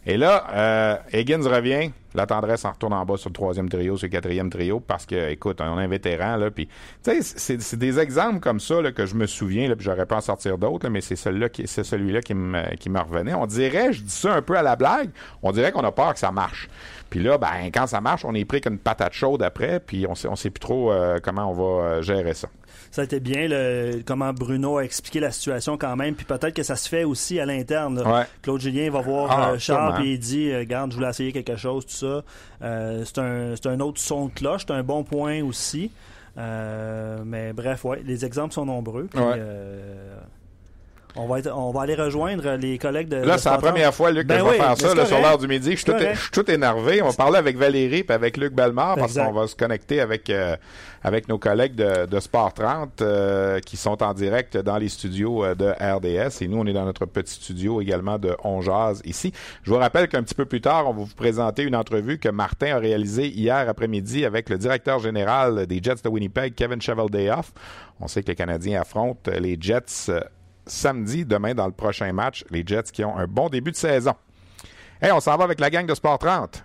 Et 0.06 0.16
là, 0.16 0.46
euh, 0.54 0.96
Higgins 1.12 1.46
revient, 1.46 1.90
la 2.14 2.24
tendresse 2.24 2.64
en 2.64 2.70
retourne 2.70 2.94
en 2.94 3.04
bas 3.04 3.18
sur 3.18 3.28
le 3.28 3.34
troisième 3.34 3.68
trio, 3.68 3.98
sur 3.98 4.06
le 4.06 4.10
quatrième 4.10 4.48
trio, 4.48 4.80
parce 4.80 5.04
que, 5.04 5.28
écoute, 5.28 5.60
on 5.60 5.76
a 5.76 5.82
un 5.82 5.86
vétéran, 5.86 6.36
là, 6.36 6.50
puis, 6.50 6.66
tu 7.04 7.22
sais, 7.22 7.58
c'est 7.60 7.76
des 7.76 7.98
exemples 7.98 8.40
comme 8.40 8.58
ça, 8.58 8.80
là, 8.80 8.92
que 8.92 9.04
je 9.04 9.14
me 9.14 9.26
souviens, 9.26 9.68
là, 9.68 9.76
puis 9.76 9.84
j'aurais 9.84 10.06
pas 10.06 10.16
en 10.16 10.20
sortir 10.22 10.56
d'autres, 10.56 10.88
mais 10.88 11.02
c'est 11.02 11.16
celui-là 11.16 11.50
qui, 11.50 11.66
c'est 11.66 11.84
celui-là 11.84 12.22
qui 12.22 12.32
me, 12.32 12.74
qui 12.76 12.88
me 12.88 12.98
revenait. 12.98 13.34
On 13.34 13.44
dirait, 13.44 13.92
je 13.92 14.02
dis 14.02 14.10
ça 14.10 14.32
un 14.32 14.40
peu 14.40 14.56
à 14.56 14.62
la 14.62 14.76
blague, 14.76 15.10
on 15.42 15.52
dirait 15.52 15.72
qu'on 15.72 15.84
a 15.84 15.92
peur 15.92 16.14
que 16.14 16.20
ça 16.20 16.32
marche. 16.32 16.70
Puis 17.10 17.20
là, 17.20 17.36
ben, 17.36 17.70
quand 17.74 17.86
ça 17.86 18.00
marche, 18.00 18.24
on 18.24 18.34
est 18.34 18.46
pris 18.46 18.62
qu'une 18.62 18.78
patate 18.78 19.12
chaude 19.12 19.42
après, 19.42 19.80
puis 19.80 20.06
on 20.08 20.14
sait, 20.14 20.28
on 20.28 20.36
sait 20.36 20.48
plus 20.48 20.60
trop 20.60 20.90
euh, 20.90 21.18
comment 21.22 21.50
on 21.50 21.52
va 21.52 21.84
euh, 21.84 22.02
gérer 22.02 22.32
ça 22.32 22.48
ça 22.90 23.02
a 23.02 23.04
été 23.04 23.20
bien 23.20 23.46
le, 23.48 24.02
comment 24.04 24.32
Bruno 24.32 24.78
a 24.78 24.84
expliqué 24.84 25.20
la 25.20 25.30
situation 25.30 25.78
quand 25.78 25.94
même. 25.96 26.14
Puis 26.14 26.24
peut-être 26.24 26.54
que 26.54 26.62
ça 26.62 26.76
se 26.76 26.88
fait 26.88 27.04
aussi 27.04 27.38
à 27.38 27.46
l'interne. 27.46 28.02
Claude 28.42 28.60
Julien 28.60 28.90
va 28.90 29.00
voir 29.00 29.30
ah, 29.30 29.50
euh, 29.50 29.58
Charles 29.58 30.04
et 30.04 30.12
il 30.12 30.18
dit 30.18 30.50
euh, 30.50 30.64
Garde, 30.64 30.90
je 30.90 30.96
voulais 30.96 31.10
essayer 31.10 31.32
quelque 31.32 31.56
chose, 31.56 31.86
tout 31.86 31.92
ça. 31.92 32.22
Euh, 32.62 33.04
c'est 33.04 33.18
un, 33.18 33.54
un, 33.64 33.80
autre 33.80 34.00
son 34.00 34.26
de 34.26 34.32
cloche, 34.32 34.64
c'est 34.66 34.72
un 34.72 34.82
bon 34.82 35.04
point 35.04 35.42
aussi. 35.42 35.92
mais 36.36 37.52
bref, 37.52 37.84
ouais, 37.84 38.02
les 38.04 38.24
exemples 38.24 38.54
sont 38.54 38.66
nombreux. 38.66 39.08
Puis, 39.10 39.20
on 41.16 41.26
va, 41.26 41.56
on 41.56 41.70
va 41.72 41.82
aller 41.82 41.94
rejoindre 41.94 42.56
les 42.56 42.78
collègues 42.78 43.08
de. 43.08 43.16
Là, 43.16 43.38
c'est 43.38 43.50
la 43.50 43.58
première 43.58 43.94
fois, 43.94 44.10
Luc, 44.10 44.26
que 44.26 44.28
ben 44.28 44.38
je 44.38 44.44
vais 44.44 44.56
faire 44.56 44.76
ça 44.76 44.94
là, 44.94 45.06
sur 45.06 45.20
l'heure 45.20 45.38
du 45.38 45.48
midi. 45.48 45.72
Je 45.72 45.76
suis, 45.76 46.30
tout, 46.32 46.50
énervé. 46.50 47.02
On 47.02 47.08
va 47.08 47.12
parler 47.12 47.38
avec 47.38 47.56
Valérie 47.56 48.04
et 48.08 48.12
avec 48.12 48.36
Luc 48.36 48.54
Bellemare 48.54 48.96
parce 48.96 49.14
qu'on 49.14 49.32
va 49.32 49.46
se 49.46 49.56
connecter 49.56 50.00
avec, 50.00 50.30
euh, 50.30 50.56
avec 51.02 51.28
nos 51.28 51.38
collègues 51.38 51.74
de, 51.74 52.06
de 52.06 52.20
Sport 52.20 52.54
30 52.54 53.02
euh, 53.02 53.60
qui 53.60 53.76
sont 53.76 54.02
en 54.02 54.14
direct 54.14 54.56
dans 54.56 54.78
les 54.78 54.88
studios 54.88 55.44
euh, 55.44 55.54
de 55.54 55.66
RDS. 55.66 56.42
Et 56.42 56.48
nous, 56.48 56.58
on 56.58 56.66
est 56.66 56.72
dans 56.72 56.84
notre 56.84 57.06
petit 57.06 57.34
studio 57.34 57.80
également 57.80 58.18
de 58.18 58.36
On 58.44 58.60
ici. 59.04 59.32
Je 59.62 59.70
vous 59.70 59.78
rappelle 59.78 60.08
qu'un 60.08 60.22
petit 60.22 60.34
peu 60.34 60.44
plus 60.44 60.60
tard, 60.60 60.88
on 60.88 60.92
va 60.92 61.04
vous 61.04 61.14
présenter 61.14 61.62
une 61.62 61.76
entrevue 61.76 62.18
que 62.18 62.28
Martin 62.28 62.76
a 62.76 62.78
réalisée 62.78 63.28
hier 63.28 63.68
après-midi 63.68 64.24
avec 64.24 64.48
le 64.48 64.58
directeur 64.58 64.98
général 64.98 65.66
des 65.66 65.80
Jets 65.82 66.02
de 66.04 66.08
Winnipeg, 66.08 66.54
Kevin 66.54 66.80
Cheveldayoff. 66.80 67.52
On 68.00 68.06
sait 68.06 68.22
que 68.22 68.28
les 68.28 68.36
Canadiens 68.36 68.80
affrontent 68.80 69.30
les 69.38 69.56
Jets 69.60 70.10
samedi, 70.66 71.24
demain, 71.24 71.54
dans 71.54 71.66
le 71.66 71.72
prochain 71.72 72.12
match, 72.12 72.44
les 72.50 72.62
Jets 72.66 72.90
qui 72.92 73.04
ont 73.04 73.16
un 73.16 73.26
bon 73.26 73.48
début 73.48 73.70
de 73.70 73.76
saison. 73.76 74.14
Hey, 75.02 75.12
on 75.12 75.20
s'en 75.20 75.36
va 75.36 75.44
avec 75.44 75.60
la 75.60 75.70
gang 75.70 75.86
de 75.86 75.94
Sport 75.94 76.18
30. 76.18 76.64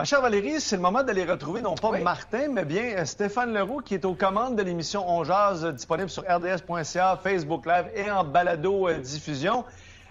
Ma 0.00 0.06
chère 0.06 0.22
Valérie, 0.22 0.62
c'est 0.62 0.76
le 0.76 0.82
moment 0.82 1.02
d'aller 1.02 1.26
retrouver 1.26 1.60
non 1.60 1.74
pas 1.74 1.90
Martin, 1.98 2.48
mais 2.50 2.64
bien 2.64 2.84
euh, 2.96 3.04
Stéphane 3.04 3.52
Leroux 3.52 3.82
qui 3.82 3.92
est 3.92 4.06
aux 4.06 4.14
commandes 4.14 4.56
de 4.56 4.62
l'émission 4.62 5.04
On 5.06 5.24
Jazz, 5.24 5.62
euh, 5.62 5.72
disponible 5.72 6.08
sur 6.08 6.22
rds.ca, 6.22 7.20
Facebook 7.22 7.66
Live 7.66 7.90
et 7.94 8.10
en 8.10 8.24
balado 8.24 8.88
euh, 8.88 8.96
diffusion. 8.96 9.62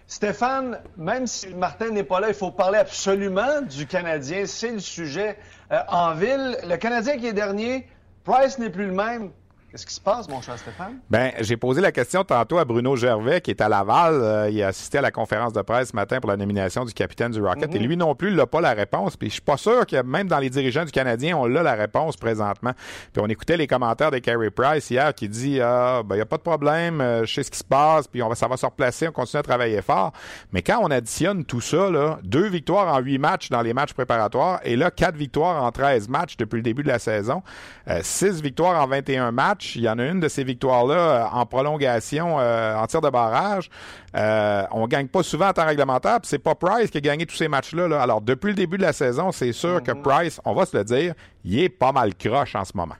Stéphane, 0.06 0.80
même 0.96 1.26
si 1.26 1.48
Martin 1.56 1.90
n'est 1.90 2.04
pas 2.04 2.20
là, 2.20 2.28
il 2.28 2.36
faut 2.36 2.52
parler 2.52 2.78
absolument 2.78 3.64
du 3.64 3.88
Canadien. 3.88 4.46
C'est 4.46 4.74
le 4.74 4.80
sujet 4.80 5.40
en 5.88 6.14
ville. 6.14 6.58
Le 6.68 6.78
Canadien 6.78 7.18
qui 7.18 7.26
est 7.26 7.34
dernier, 7.34 7.88
Price 8.24 8.60
n'est 8.60 8.70
plus 8.70 8.86
le 8.86 8.94
même. 8.94 9.32
Qu'est-ce 9.72 9.86
qui 9.86 9.94
se 9.94 10.02
passe, 10.02 10.28
mon 10.28 10.42
cher 10.42 10.58
Stéphane? 10.58 10.98
Ben, 11.12 11.32
j'ai 11.42 11.56
posé 11.56 11.80
la 11.80 11.92
question 11.92 12.24
tantôt 12.24 12.58
à 12.58 12.66
Bruno 12.66 12.96
Gervais, 12.96 13.40
qui 13.40 13.52
est 13.52 13.62
à 13.62 13.70
Laval. 13.70 14.16
Euh, 14.16 14.50
il 14.50 14.64
a 14.64 14.68
assisté 14.70 14.98
à 14.98 15.02
la 15.02 15.12
conférence 15.12 15.54
de 15.54 15.62
presse 15.62 15.90
ce 15.90 15.96
matin 15.96 16.20
pour 16.20 16.32
la 16.32 16.38
nomination 16.38 16.86
du 16.86 16.94
capitaine 16.94 17.32
du 17.32 17.40
Rocket. 17.40 17.76
Et 17.76 17.80
mhm. 17.80 17.86
lui 17.86 17.96
non 17.96 18.16
plus, 18.16 18.30
il 18.30 18.36
n'a 18.36 18.48
pas 18.48 18.62
la 18.62 18.74
réponse. 18.74 19.16
Puis 19.16 19.30
je 19.30 19.34
suis 19.34 19.42
pas 19.44 19.58
sûr 19.58 19.86
que 19.86 20.02
même 20.02 20.28
dans 20.28 20.40
les 20.40 20.50
dirigeants 20.50 20.86
du 20.86 20.92
Canadien, 20.92 21.38
on 21.38 21.56
a 21.56 21.62
la 21.62 21.76
réponse 21.76 22.18
présentement. 22.18 22.72
Puis 23.14 23.22
on 23.22 23.28
écoutait 23.28 23.58
les 23.58 23.68
commentaires 23.68 24.10
de 24.10 24.18
Carey 24.18 24.50
Price 24.50 24.90
hier 24.90 25.14
qui 25.14 25.30
dit 25.30 25.62
Ah, 25.62 26.02
ben, 26.04 26.16
il 26.16 26.18
n'y 26.18 26.24
a 26.24 26.26
pas 26.26 26.38
de 26.38 26.42
problème, 26.42 27.00
euh, 27.00 27.26
je 27.26 27.36
sais 27.36 27.44
ce 27.44 27.52
qui 27.52 27.60
se 27.60 27.64
passe, 27.64 28.08
puis 28.08 28.24
on 28.24 28.30
va, 28.30 28.34
ça 28.34 28.48
va 28.48 28.58
se 28.58 28.66
replacer, 28.66 29.08
on 29.08 29.12
continue 29.12 29.40
à 29.40 29.44
travailler 29.44 29.84
fort. 29.84 30.14
Mais 30.52 30.64
quand 30.64 30.80
on 30.82 30.90
additionne 30.90 31.46
tout 31.46 31.62
ça, 31.62 31.92
là, 31.92 32.18
deux 32.24 32.48
victoires 32.48 32.92
en 32.92 33.00
huit 33.02 33.20
matchs 33.20 33.50
dans 33.50 33.62
les 33.62 33.74
matchs 33.74 33.94
préparatoires, 33.94 34.62
et 34.64 34.76
là, 34.76 34.90
quatre 34.90 35.16
victoires 35.16 35.64
en 35.64 35.72
13 35.72 36.10
matchs 36.10 36.38
depuis 36.38 36.58
le 36.58 36.64
début 36.64 36.82
de 36.82 36.88
la 36.88 36.98
saison, 36.98 37.44
euh, 37.88 38.00
six 38.02 38.42
victoires 38.42 38.82
en 38.82 38.88
21 38.88 39.32
matchs, 39.32 39.59
il 39.76 39.82
y 39.82 39.90
en 39.90 40.00
a 40.00 40.06
une 40.06 40.20
de 40.20 40.28
ces 40.28 40.44
victoires-là 40.44 40.96
euh, 40.96 41.26
en 41.32 41.46
prolongation, 41.46 42.40
euh, 42.40 42.76
en 42.76 42.86
tir 42.88 43.02
de 43.02 43.10
barrage. 43.10 43.70
Euh, 44.16 44.64
on 44.72 44.88
gagne 44.88 45.08
pas 45.08 45.24
souvent 45.24 45.50
en 45.50 45.54
temps 45.54 45.66
réglementaire. 45.66 46.20
C'est 46.24 46.40
pas 46.40 46.56
Price 46.56 46.90
qui 46.90 46.98
a 46.98 47.02
gagné 47.02 47.26
tous 47.26 47.36
ces 47.36 47.48
matchs-là. 47.48 48.02
Alors, 48.02 48.22
depuis 48.22 48.50
le 48.50 48.56
début 48.56 48.78
de 48.78 48.84
la 48.84 48.94
saison, 48.94 49.32
c'est 49.32 49.54
sûr 49.54 49.84
que 49.84 49.92
mm-hmm. 49.92 50.02
Price, 50.02 50.42
on 50.46 50.54
va 50.54 50.66
se 50.66 50.76
le 50.76 50.84
dire, 50.84 51.14
il 51.44 51.60
est 51.60 51.70
pas 51.70 51.92
mal 51.92 52.16
croche 52.16 52.56
en 52.56 52.66
ce 52.66 52.72
moment. 52.76 52.96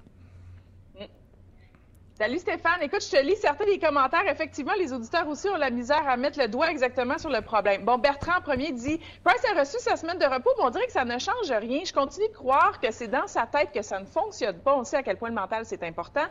Salut 2.20 2.40
Stéphane. 2.40 2.82
Écoute, 2.82 3.02
je 3.02 3.12
te 3.12 3.24
lis 3.24 3.38
certains 3.38 3.64
des 3.64 3.80
commentaires. 3.80 4.28
Effectivement, 4.28 4.74
les 4.78 4.92
auditeurs 4.92 5.26
aussi 5.30 5.48
ont 5.48 5.56
la 5.56 5.70
misère 5.70 6.06
à 6.06 6.18
mettre 6.18 6.38
le 6.38 6.50
doigt 6.50 6.70
exactement 6.70 7.18
sur 7.18 7.30
le 7.30 7.40
problème. 7.40 7.86
Bon, 7.86 7.98
Bertrand 7.98 8.42
premier 8.42 8.74
dit 8.74 9.00
Price 9.24 9.42
a 9.50 9.58
reçu 9.58 9.78
sa 9.80 9.96
semaine 9.96 10.18
de 10.18 10.26
repos, 10.26 10.50
mais 10.58 10.66
on 10.66 10.70
dirait 10.70 10.86
que 10.86 10.92
ça 10.92 11.06
ne 11.06 11.18
change 11.18 11.50
rien. 11.50 11.80
Je 11.86 11.94
continue 11.94 12.28
de 12.28 12.34
croire 12.34 12.82
que 12.82 12.92
c'est 12.92 13.08
dans 13.08 13.26
sa 13.28 13.46
tête 13.46 13.70
que 13.74 13.82
ça 13.82 14.02
ne 14.02 14.06
fonctionne 14.06 14.60
pas. 14.60 14.76
On 14.76 14.84
sait 14.84 14.98
à 14.98 15.04
quel 15.04 15.16
point 15.16 15.30
le 15.30 15.36
mental 15.36 15.64
c'est 15.64 15.82
important. 15.82 16.26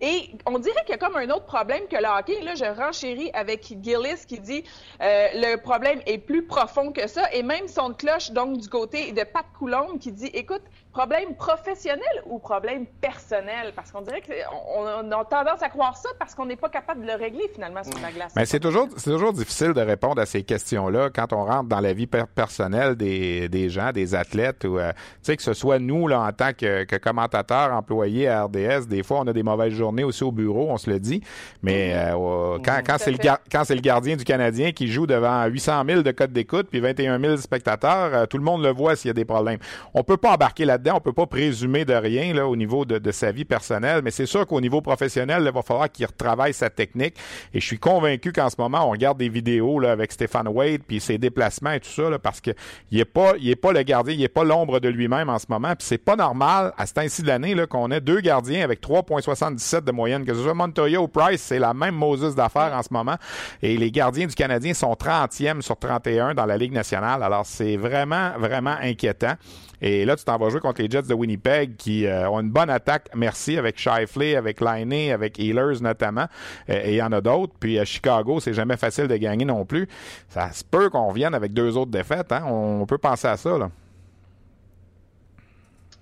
Et 0.00 0.30
on 0.46 0.60
dirait 0.60 0.80
qu'il 0.82 0.90
y 0.90 0.94
a 0.94 0.98
comme 0.98 1.16
un 1.16 1.28
autre 1.30 1.46
problème 1.46 1.88
que 1.90 1.96
le 1.96 2.06
hockey. 2.06 2.40
Là, 2.42 2.54
je 2.54 2.80
renchéris 2.80 3.32
avec 3.34 3.64
Gillis 3.82 4.24
qui 4.28 4.38
dit 4.38 4.62
euh, 5.00 5.26
le 5.34 5.56
problème 5.56 6.02
est 6.06 6.18
plus 6.18 6.46
profond 6.46 6.92
que 6.92 7.08
ça. 7.08 7.22
Et 7.32 7.42
même 7.42 7.66
son 7.66 7.94
cloche, 7.94 8.30
donc 8.30 8.58
du 8.58 8.68
côté 8.68 9.10
de 9.10 9.24
Pat 9.24 9.46
Coulombe, 9.58 9.98
qui 9.98 10.12
dit 10.12 10.30
écoute, 10.34 10.62
Problème 10.92 11.34
professionnel 11.36 12.02
ou 12.26 12.38
problème 12.38 12.84
personnel? 13.00 13.72
Parce 13.74 13.90
qu'on 13.90 14.02
dirait 14.02 14.20
qu'on 14.20 15.10
a 15.10 15.24
tendance 15.24 15.62
à 15.62 15.70
croire 15.70 15.96
ça 15.96 16.10
parce 16.18 16.34
qu'on 16.34 16.44
n'est 16.44 16.56
pas 16.56 16.68
capable 16.68 17.00
de 17.00 17.06
le 17.06 17.14
régler 17.14 17.48
finalement 17.54 17.82
sur 17.82 17.98
la 18.02 18.12
glace. 18.12 18.32
Mais 18.36 18.44
c'est 18.44 18.60
toujours, 18.60 18.88
c'est 18.98 19.10
toujours 19.10 19.32
difficile 19.32 19.72
de 19.72 19.80
répondre 19.80 20.20
à 20.20 20.26
ces 20.26 20.42
questions-là 20.42 21.08
quand 21.08 21.32
on 21.32 21.44
rentre 21.44 21.68
dans 21.68 21.80
la 21.80 21.94
vie 21.94 22.06
personnelle 22.06 22.94
des, 22.96 23.48
des 23.48 23.70
gens, 23.70 23.92
des 23.92 24.14
athlètes, 24.14 24.64
ou 24.64 24.78
euh, 24.78 24.92
tu 24.92 24.98
sais 25.22 25.36
que 25.36 25.42
ce 25.42 25.54
soit 25.54 25.78
nous 25.78 26.08
là 26.08 26.20
en 26.20 26.32
tant 26.32 26.52
que, 26.52 26.84
que 26.84 26.96
commentateurs, 26.96 27.72
employés 27.72 28.28
à 28.28 28.44
RDS, 28.44 28.86
des 28.86 29.02
fois 29.02 29.20
on 29.20 29.26
a 29.26 29.32
des 29.32 29.42
mauvaises 29.42 29.72
journées 29.72 30.04
aussi 30.04 30.24
au 30.24 30.32
bureau, 30.32 30.68
on 30.70 30.76
se 30.76 30.90
le 30.90 31.00
dit. 31.00 31.22
Mais 31.62 31.94
mm-hmm. 31.94 32.14
euh, 32.14 32.58
quand, 32.62 32.80
quand 32.84 32.96
c'est 32.98 33.10
le 33.10 33.18
quand 33.18 33.64
c'est 33.64 33.74
le 33.74 33.80
gardien 33.80 34.16
du 34.16 34.24
Canadien 34.24 34.72
qui 34.72 34.88
joue 34.88 35.06
devant 35.06 35.46
800 35.46 35.84
000 35.86 36.02
de 36.02 36.10
codes 36.10 36.32
d'écoute 36.32 36.68
puis 36.70 36.80
21 36.80 37.18
000 37.18 37.36
spectateurs, 37.38 38.14
euh, 38.14 38.26
tout 38.26 38.36
le 38.36 38.44
monde 38.44 38.62
le 38.62 38.70
voit 38.72 38.94
s'il 38.94 39.08
y 39.08 39.10
a 39.10 39.14
des 39.14 39.24
problèmes. 39.24 39.58
On 39.94 40.02
peut 40.04 40.18
pas 40.18 40.32
embarquer 40.32 40.66
là-dedans, 40.82 40.96
on 40.96 41.00
peut 41.00 41.12
pas 41.12 41.26
présumer 41.26 41.84
de 41.84 41.94
rien 41.94 42.34
là 42.34 42.46
au 42.46 42.56
niveau 42.56 42.84
de, 42.84 43.12
sa 43.12 43.30
vie 43.30 43.44
personnelle, 43.44 44.00
mais 44.02 44.10
c'est 44.10 44.26
sûr 44.26 44.46
qu'au 44.46 44.60
niveau 44.60 44.80
professionnel, 44.80 45.42
il 45.44 45.52
va 45.52 45.62
falloir 45.62 45.90
qu'il 45.90 46.06
retravaille 46.06 46.54
sa 46.54 46.70
technique. 46.70 47.16
Et 47.52 47.60
je 47.60 47.66
suis 47.66 47.78
convaincu 47.78 48.32
qu'en 48.32 48.48
ce 48.48 48.56
moment, 48.58 48.88
on 48.88 48.90
regarde 48.90 49.18
des 49.18 49.28
vidéos 49.28 49.84
avec 49.84 50.12
Stéphane 50.12 50.48
Wade 50.48 50.82
puis 50.86 51.00
ses 51.00 51.18
déplacements 51.18 51.72
et 51.72 51.80
tout 51.80 51.90
ça 51.90 52.08
là, 52.08 52.18
parce 52.18 52.40
que 52.40 52.50
il 52.90 52.98
est 52.98 53.04
pas, 53.04 53.32
il 53.38 53.50
est 53.50 53.56
pas 53.56 53.72
le 53.72 53.82
gardien, 53.82 54.14
il 54.14 54.22
est 54.22 54.28
pas 54.28 54.44
l'ombre 54.44 54.80
de 54.80 54.88
lui-même 54.88 55.28
en 55.28 55.38
ce 55.38 55.46
moment. 55.48 55.74
Puis 55.76 55.86
c'est 55.86 55.98
pas 55.98 56.16
normal 56.16 56.72
à 56.76 56.86
ce 56.86 56.94
temps-ci 56.94 57.22
de 57.22 57.28
l'année 57.28 57.54
qu'on 57.68 57.90
ait 57.90 58.00
deux 58.00 58.20
gardiens 58.20 58.64
avec 58.64 58.82
3,77 58.82 59.84
de 59.84 59.92
moyenne, 59.92 60.24
que 60.24 60.34
ce 60.34 60.42
soit 60.42 60.54
Montoya 60.54 61.00
ou 61.00 61.08
Price, 61.08 61.42
c'est 61.42 61.58
la 61.58 61.74
même 61.74 61.94
Moses 61.94 62.34
d'affaires 62.34 62.72
en 62.74 62.82
ce 62.82 62.88
moment. 62.90 63.16
Et 63.62 63.76
les 63.76 63.90
gardiens 63.90 64.26
du 64.26 64.34
Canadien 64.34 64.74
sont 64.74 64.92
30e 64.92 65.60
sur 65.60 65.76
31 65.76 66.34
dans 66.34 66.46
la 66.46 66.56
Ligue 66.56 66.72
nationale. 66.72 67.22
Alors 67.22 67.46
c'est 67.46 67.76
vraiment, 67.76 68.32
vraiment 68.38 68.76
inquiétant. 68.80 69.34
Et 69.82 70.04
là, 70.04 70.14
tu 70.16 70.24
t'en 70.24 70.38
vas 70.38 70.48
jouer 70.48 70.60
contre 70.60 70.80
les 70.80 70.88
Jets 70.88 71.02
de 71.02 71.14
Winnipeg 71.14 71.76
qui 71.76 72.06
euh, 72.06 72.30
ont 72.30 72.40
une 72.40 72.50
bonne 72.50 72.70
attaque, 72.70 73.08
merci, 73.16 73.58
avec 73.58 73.78
Shifley, 73.78 74.36
avec 74.36 74.60
Liney, 74.60 75.10
avec 75.10 75.40
Healers 75.40 75.82
notamment. 75.82 76.26
Euh, 76.70 76.80
et 76.84 76.92
il 76.92 76.96
y 76.96 77.02
en 77.02 77.10
a 77.10 77.20
d'autres. 77.20 77.52
Puis 77.58 77.80
à 77.80 77.84
Chicago, 77.84 78.38
c'est 78.38 78.54
jamais 78.54 78.76
facile 78.76 79.08
de 79.08 79.16
gagner 79.16 79.44
non 79.44 79.64
plus. 79.64 79.88
Ça 80.28 80.52
se 80.52 80.62
peut 80.64 80.88
qu'on 80.88 81.08
revienne 81.08 81.34
avec 81.34 81.52
deux 81.52 81.76
autres 81.76 81.90
défaites. 81.90 82.30
Hein? 82.30 82.44
On 82.46 82.86
peut 82.86 82.98
penser 82.98 83.26
à 83.26 83.36
ça. 83.36 83.58
Là. 83.58 83.70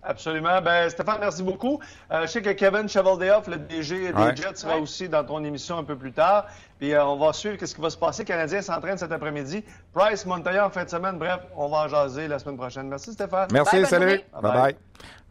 Absolument. 0.02 0.62
Ben, 0.62 0.88
Stéphane, 0.88 1.18
merci 1.20 1.42
beaucoup. 1.42 1.78
Euh, 2.10 2.22
je 2.22 2.26
sais 2.28 2.42
que 2.42 2.50
Kevin 2.50 2.88
Chevaldeoff, 2.88 3.46
le 3.48 3.58
DG 3.58 4.12
des 4.12 4.36
Jets, 4.36 4.56
sera 4.56 4.78
aussi 4.78 5.08
dans 5.08 5.24
ton 5.24 5.44
émission 5.44 5.78
un 5.78 5.84
peu 5.84 5.96
plus 5.96 6.12
tard. 6.12 6.46
Puis 6.78 6.94
euh, 6.94 7.04
on 7.04 7.16
va 7.16 7.32
suivre 7.32 7.56
ce 7.64 7.74
qui 7.74 7.80
va 7.80 7.90
se 7.90 7.98
passer. 7.98 8.22
Le 8.22 8.28
Canadien 8.28 8.62
s'entraîne 8.62 8.96
cet 8.96 9.12
après-midi. 9.12 9.62
Price, 9.92 10.24
Montoya 10.24 10.66
en 10.66 10.70
fin 10.70 10.84
de 10.84 10.90
semaine. 10.90 11.18
Bref, 11.18 11.40
on 11.54 11.68
va 11.68 11.84
en 11.84 11.88
jaser 11.88 12.28
la 12.28 12.38
semaine 12.38 12.56
prochaine. 12.56 12.88
Merci, 12.88 13.12
Stéphane. 13.12 13.48
Merci, 13.52 13.84
salut. 13.84 14.20
Bye-bye. 14.42 14.74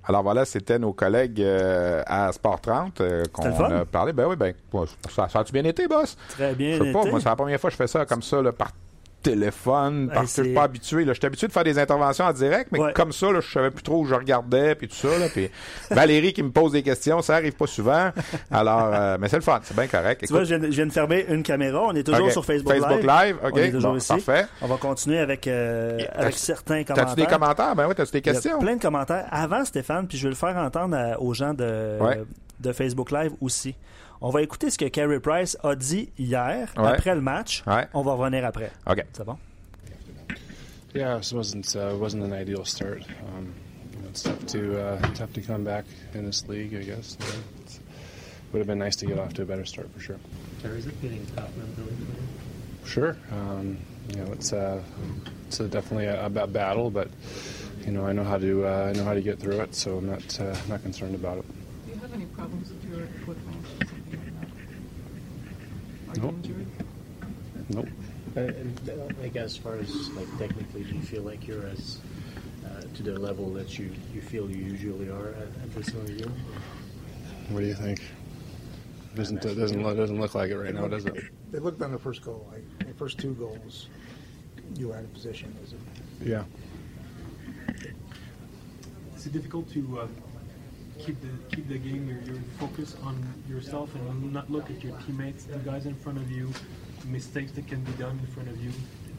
Alors 0.07 0.23
voilà, 0.23 0.45
c'était 0.45 0.79
nos 0.79 0.93
collègues 0.93 1.41
euh, 1.41 2.03
à 2.07 2.31
Sport 2.31 2.61
30 2.61 3.01
qu'on 3.31 3.63
a 3.65 3.85
parlé. 3.85 4.13
Ben 4.13 4.27
oui, 4.27 4.35
ben, 4.35 4.53
ça, 5.09 5.27
ça 5.27 5.39
a-tu 5.39 5.51
bien 5.51 5.65
été, 5.65 5.87
boss? 5.87 6.15
Très 6.29 6.53
bien. 6.53 6.77
Je 6.77 6.83
sais 6.83 6.91
pas, 6.91 7.05
moi, 7.05 7.19
c'est 7.19 7.29
la 7.29 7.35
première 7.35 7.59
fois 7.59 7.69
que 7.69 7.73
je 7.73 7.77
fais 7.77 7.87
ça 7.87 8.05
comme 8.05 8.23
ça, 8.23 8.41
là, 8.41 8.51
par 8.51 8.71
téléphone 9.21 10.09
parce 10.13 10.35
que 10.35 10.41
je 10.41 10.47
suis 10.47 10.55
pas 10.55 10.63
habitué. 10.63 11.05
Là. 11.05 11.13
Je 11.13 11.19
suis 11.19 11.25
habitué 11.25 11.47
de 11.47 11.51
faire 11.51 11.63
des 11.63 11.77
interventions 11.79 12.25
en 12.25 12.33
direct, 12.33 12.71
mais 12.71 12.93
comme 12.93 13.11
ça, 13.11 13.31
là, 13.31 13.39
je 13.41 13.51
savais 13.51 13.71
plus 13.71 13.83
trop 13.83 14.01
où 14.01 14.05
je 14.05 14.15
regardais 14.15 14.75
puis 14.75 14.87
tout 14.87 14.95
ça. 14.95 15.17
Là, 15.17 15.27
puis 15.29 15.49
Valérie 15.89 16.33
qui 16.33 16.43
me 16.43 16.51
pose 16.51 16.71
des 16.71 16.83
questions, 16.83 17.21
ça 17.21 17.35
arrive 17.35 17.53
pas 17.53 17.67
souvent. 17.67 18.11
Alors, 18.51 18.91
euh, 18.93 19.17
mais 19.19 19.27
c'est 19.29 19.37
le 19.37 19.41
fun, 19.41 19.59
c'est 19.63 19.75
bien 19.75 19.87
correct. 19.87 20.23
Tu 20.25 20.33
vois, 20.33 20.43
je 20.43 20.55
viens, 20.55 20.85
de 20.85 20.91
fermer 20.91 21.25
une 21.29 21.43
caméra. 21.43 21.83
On 21.87 21.95
est 21.95 22.03
toujours 22.03 22.31
sur 22.31 22.45
Facebook, 22.45 22.73
Facebook 22.73 23.03
Live. 23.03 23.37
OK, 23.43 23.51
on 23.53 23.57
est 23.57 23.71
toujours 23.71 23.97
ici. 23.97 24.07
parfait. 24.07 24.45
On 24.61 24.67
va 24.67 24.77
continuer 24.77 25.19
avec, 25.19 25.47
euh, 25.47 25.99
avec 26.13 26.35
certains 26.35 26.83
commentaires. 26.83 27.07
T'as-tu 27.07 27.21
des 27.21 27.27
commentaires? 27.27 27.75
Ben 27.75 27.87
oui, 27.87 27.95
t'as-tu 27.95 28.11
des 28.11 28.21
questions? 28.21 28.59
plein 28.59 28.75
de 28.75 28.81
commentaires. 28.81 29.25
Avant, 29.31 29.65
Stéphane, 29.65 30.07
puis 30.07 30.17
je 30.17 30.23
vais 30.23 30.29
le 30.29 30.35
faire 30.35 30.55
entendre 30.57 30.97
aux 31.19 31.33
gens 31.33 31.53
de, 31.53 31.97
de 32.59 32.73
Facebook 32.73 33.11
Live 33.11 33.31
aussi. 33.41 33.75
On 34.21 34.31
va 34.31 34.41
écouter 34.41 34.69
ce 34.69 34.77
que 34.77 34.85
Carey 34.85 35.19
Price 35.19 35.57
a 35.63 35.75
dit 35.75 36.09
hier, 36.17 36.73
ouais. 36.77 36.87
après 36.87 37.15
le 37.15 37.21
match. 37.21 37.63
Ouais. 37.65 37.87
On 37.93 38.01
va 38.01 38.13
revenir 38.13 38.45
après. 38.45 38.71
OK. 38.85 39.05
C'est 39.13 39.25
bon? 39.25 39.37
Yeah, 40.93 41.19
it 41.19 41.31
wasn't 41.31 41.75
uh, 41.75 41.95
wasn't 41.95 42.23
an 42.23 42.33
ideal 42.33 42.65
start. 42.65 43.03
Um, 43.03 43.53
you 43.93 44.01
know, 44.01 44.09
it's 44.09 44.23
tough 44.23 44.43
to 44.47 44.79
uh, 44.79 44.99
tough 45.13 45.31
to 45.33 45.41
come 45.41 45.63
back 45.63 45.85
in 46.15 46.25
this 46.25 46.47
league, 46.47 46.73
I 46.73 46.83
guess. 46.83 47.15
Yeah, 47.19 47.27
it 47.27 47.79
would 48.51 48.59
have 48.59 48.67
been 48.67 48.79
nice 48.79 48.95
to 48.97 49.05
get 49.05 49.19
off 49.19 49.33
to 49.35 49.43
a 49.43 49.45
better 49.45 49.65
start 49.65 49.87
for 49.93 49.99
sure. 49.99 50.17
Is 50.63 50.87
it 50.87 50.99
getting 51.01 51.25
tough 51.35 51.55
mentally 51.55 51.95
for? 52.81 52.87
Sure. 52.89 53.17
Um, 53.31 53.77
you 54.09 54.15
know, 54.15 54.31
it's 54.33 54.51
uh, 54.51 54.81
it's 55.47 55.59
a 55.59 55.67
definitely 55.67 56.07
a, 56.07 56.25
a, 56.25 56.47
battle, 56.47 56.89
but 56.89 57.09
you 57.85 57.91
know, 57.91 58.07
I 58.07 58.13
know 58.13 58.23
how 58.23 58.39
to 58.39 58.65
uh, 58.65 58.89
I 58.89 58.97
know 58.97 59.03
how 59.03 59.13
to 59.13 59.21
get 59.21 59.39
through 59.39 59.59
it, 59.59 59.75
so 59.75 59.97
I'm 59.97 60.07
not 60.07 60.39
uh, 60.39 60.55
not 60.67 60.81
concerned 60.81 61.13
about 61.13 61.37
it. 61.37 61.45
Do 61.85 61.93
you 61.93 61.99
have 61.99 62.13
any 62.13 62.25
problems 62.25 62.69
with 62.69 62.83
your 62.89 63.05
foot 63.25 63.37
Are 66.08 66.08
nope. 66.21 66.35
you 66.43 66.55
injured? 66.55 66.67
Nope. 67.69 67.87
Uh, 68.35 68.39
and, 68.39 68.89
uh, 68.89 69.21
like 69.21 69.35
as 69.35 69.57
far 69.57 69.75
as 69.75 70.09
like 70.11 70.27
technically, 70.37 70.83
do 70.83 70.95
you 70.95 71.01
feel 71.01 71.23
like 71.23 71.47
you're 71.47 71.65
as 71.67 71.99
uh, 72.65 72.81
to 72.95 73.03
the 73.03 73.17
level 73.17 73.51
that 73.53 73.77
you, 73.77 73.91
you 74.13 74.21
feel 74.21 74.49
you 74.49 74.63
usually 74.63 75.09
are 75.09 75.29
at, 75.29 75.47
at 75.63 75.73
this 75.73 75.89
interview? 75.89 76.29
What 77.49 77.61
do 77.61 77.65
you 77.65 77.73
think? 77.73 78.01
Doesn't 79.15 79.43
it 79.43 79.55
doesn't 79.55 79.81
look, 79.81 79.97
doesn't 79.97 80.19
look 80.19 80.35
like 80.35 80.51
it 80.51 80.57
right 80.57 80.73
now, 80.73 80.87
does 80.87 81.05
it? 81.05 81.15
It 81.51 81.63
looked 81.63 81.81
on 81.81 81.91
the 81.91 81.97
first 81.97 82.21
goal, 82.21 82.47
like 82.51 82.87
the 82.87 82.93
first 82.93 83.17
two 83.17 83.33
goals, 83.33 83.87
you 84.75 84.89
were 84.89 84.95
out 84.95 85.03
of 85.03 85.13
position. 85.13 85.55
Is 85.63 85.73
it? 85.73 85.79
Yeah. 86.21 86.43
Is 89.15 89.25
it 89.25 89.33
difficult 89.33 89.69
to 89.73 89.99
uh, 90.01 90.07
keep 90.99 91.19
the 91.21 91.55
keep 91.55 91.67
the 91.67 91.77
game 91.77 92.07
your, 92.07 92.21
your 92.21 92.41
focus 92.59 92.95
on 93.03 93.15
yourself 93.47 93.93
and 93.95 94.33
not 94.33 94.49
look 94.51 94.69
at 94.69 94.83
your 94.83 94.95
teammates, 94.99 95.45
the 95.45 95.57
guys 95.59 95.85
in 95.85 95.95
front 95.95 96.17
of 96.17 96.29
you, 96.31 96.49
mistakes 97.05 97.51
that 97.53 97.67
can 97.67 97.81
be 97.83 97.91
done 97.93 98.19
in 98.19 98.27
front 98.27 98.49
of 98.49 98.61
you, 98.61 98.71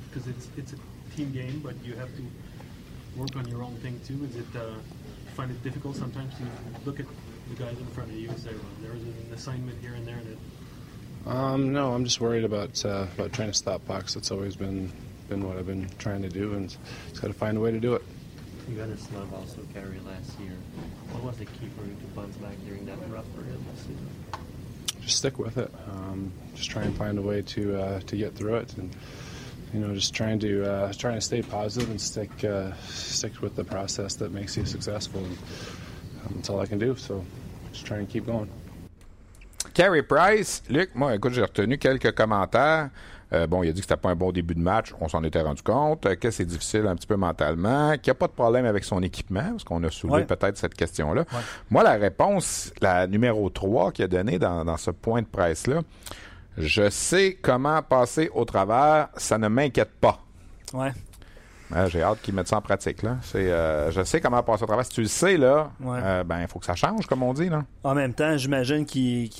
because 0.08 0.28
it's 0.28 0.48
it's 0.56 0.72
a 0.72 0.76
team 1.16 1.32
game, 1.32 1.60
but 1.60 1.74
you 1.84 1.94
have 1.94 2.14
to 2.16 2.22
work 3.16 3.34
on 3.36 3.46
your 3.48 3.62
own 3.62 3.74
thing 3.76 4.00
too. 4.06 4.22
Is 4.24 4.36
it 4.36 4.56
uh, 4.56 4.74
find 5.34 5.50
it 5.50 5.62
difficult 5.62 5.96
sometimes 5.96 6.34
to 6.34 6.44
look 6.84 7.00
at 7.00 7.06
the 7.48 7.54
guys 7.56 7.78
in 7.78 7.86
front 7.88 8.10
of 8.10 8.16
you 8.16 8.28
and 8.28 8.38
say, 8.38 8.50
well, 8.50 8.62
there's 8.82 9.02
an 9.02 9.32
assignment 9.34 9.80
here 9.80 9.94
and 9.94 10.06
there 10.06 10.20
that. 10.24 11.30
Um, 11.30 11.72
no, 11.72 11.92
I'm 11.92 12.04
just 12.04 12.20
worried 12.20 12.44
about 12.44 12.84
uh, 12.84 13.06
about 13.16 13.32
trying 13.32 13.50
to 13.50 13.54
stop 13.54 13.84
pucks. 13.86 14.14
That's 14.14 14.30
always 14.30 14.56
been 14.56 14.92
been 15.28 15.46
what 15.46 15.58
I've 15.58 15.66
been 15.66 15.88
trying 15.98 16.22
to 16.22 16.28
do, 16.28 16.54
and 16.54 16.68
just 17.08 17.20
got 17.20 17.28
to 17.28 17.34
find 17.34 17.56
a 17.56 17.60
way 17.60 17.70
to 17.70 17.80
do 17.80 17.94
it. 17.94 18.02
You 18.68 18.76
got 18.76 18.88
a 18.88 18.96
slug 18.96 19.32
also 19.34 19.62
carry 19.74 19.98
last 20.06 20.38
year. 20.38 20.52
What 21.12 21.24
was 21.24 21.38
the 21.38 21.44
key 21.44 21.68
for 21.76 21.84
you 21.84 21.94
to 21.94 22.06
bounce 22.14 22.36
back 22.36 22.54
during 22.66 22.86
that 22.86 22.98
rough 23.10 23.26
period 23.34 23.58
last 23.66 23.82
season? 23.82 24.08
Just 25.00 25.18
stick 25.18 25.38
with 25.38 25.58
it. 25.58 25.72
Um, 25.88 26.32
just 26.54 26.70
try 26.70 26.82
and 26.82 26.96
find 26.96 27.18
a 27.18 27.22
way 27.22 27.42
to 27.42 27.80
uh, 27.80 28.00
to 28.00 28.16
get 28.16 28.34
through 28.34 28.56
it, 28.56 28.76
and 28.76 28.94
you 29.72 29.80
know, 29.80 29.94
just 29.94 30.14
trying 30.14 30.38
to 30.40 30.70
uh, 30.70 30.92
trying 30.92 31.16
to 31.16 31.20
stay 31.20 31.42
positive 31.42 31.90
and 31.90 32.00
stick 32.00 32.44
uh, 32.44 32.72
stick 32.88 33.40
with 33.40 33.56
the 33.56 33.64
process 33.64 34.14
that 34.16 34.32
makes 34.32 34.56
you 34.56 34.64
successful. 34.64 35.24
And, 35.24 35.38
um, 36.26 36.32
that's 36.36 36.50
all 36.50 36.60
I 36.60 36.66
can 36.66 36.78
do. 36.78 36.96
So, 36.96 37.24
just 37.72 37.86
try 37.86 37.98
and 37.98 38.08
keep 38.08 38.26
going. 38.26 38.50
Carey 39.74 40.02
Price, 40.02 40.62
Luc, 40.68 40.90
moi, 40.94 41.14
écoute, 41.14 41.32
j'ai 41.32 41.42
retenu 41.42 41.78
quelques 41.78 42.14
commentaires. 42.14 42.90
Euh, 43.32 43.46
bon, 43.46 43.62
il 43.62 43.68
a 43.68 43.72
dit 43.72 43.80
que 43.80 43.86
c'était 43.86 44.00
pas 44.00 44.10
un 44.10 44.16
bon 44.16 44.32
début 44.32 44.54
de 44.54 44.60
match. 44.60 44.92
On 45.00 45.08
s'en 45.08 45.22
était 45.22 45.40
rendu 45.40 45.62
compte. 45.62 46.04
Euh, 46.06 46.16
que 46.16 46.30
c'est 46.30 46.44
difficile 46.44 46.86
un 46.86 46.96
petit 46.96 47.06
peu 47.06 47.16
mentalement? 47.16 47.92
Qu'il 47.92 48.10
n'y 48.10 48.10
a 48.10 48.14
pas 48.14 48.26
de 48.26 48.32
problème 48.32 48.66
avec 48.66 48.82
son 48.84 49.02
équipement, 49.02 49.50
parce 49.50 49.64
qu'on 49.64 49.82
a 49.84 49.90
soulevé 49.90 50.24
peut-être 50.24 50.56
cette 50.56 50.74
question-là. 50.74 51.24
Moi, 51.70 51.84
la 51.84 51.92
réponse, 51.92 52.72
la 52.80 53.06
numéro 53.06 53.48
3 53.48 53.92
qu'il 53.92 54.04
a 54.04 54.08
donnée 54.08 54.38
dans, 54.38 54.64
dans 54.64 54.76
ce 54.76 54.90
point 54.90 55.22
de 55.22 55.26
presse-là, 55.26 55.82
je 56.58 56.90
sais 56.90 57.38
comment 57.40 57.80
passer 57.82 58.30
au 58.34 58.44
travers, 58.44 59.08
ça 59.16 59.38
ne 59.38 59.48
m'inquiète 59.48 59.92
pas. 60.00 60.18
Ouais. 60.74 60.92
J'ai 61.88 62.02
hâte 62.02 62.20
qu'ils 62.22 62.34
mettent 62.34 62.48
ça 62.48 62.58
en 62.58 62.60
pratique. 62.60 63.02
Là. 63.02 63.18
Euh, 63.34 63.90
je 63.90 64.02
sais 64.02 64.20
comment 64.20 64.42
passer 64.42 64.64
au 64.64 64.66
travail. 64.66 64.84
Si 64.84 64.90
tu 64.90 65.02
le 65.02 65.08
sais, 65.08 65.36
là, 65.36 65.70
euh, 65.84 66.24
ben 66.24 66.40
il 66.40 66.48
faut 66.48 66.58
que 66.58 66.66
ça 66.66 66.74
change, 66.74 67.06
comme 67.06 67.22
on 67.22 67.32
dit. 67.32 67.48
Là. 67.48 67.64
En 67.84 67.94
même 67.94 68.12
temps, 68.12 68.36
j'imagine 68.36 68.84
qu'il 68.84 69.30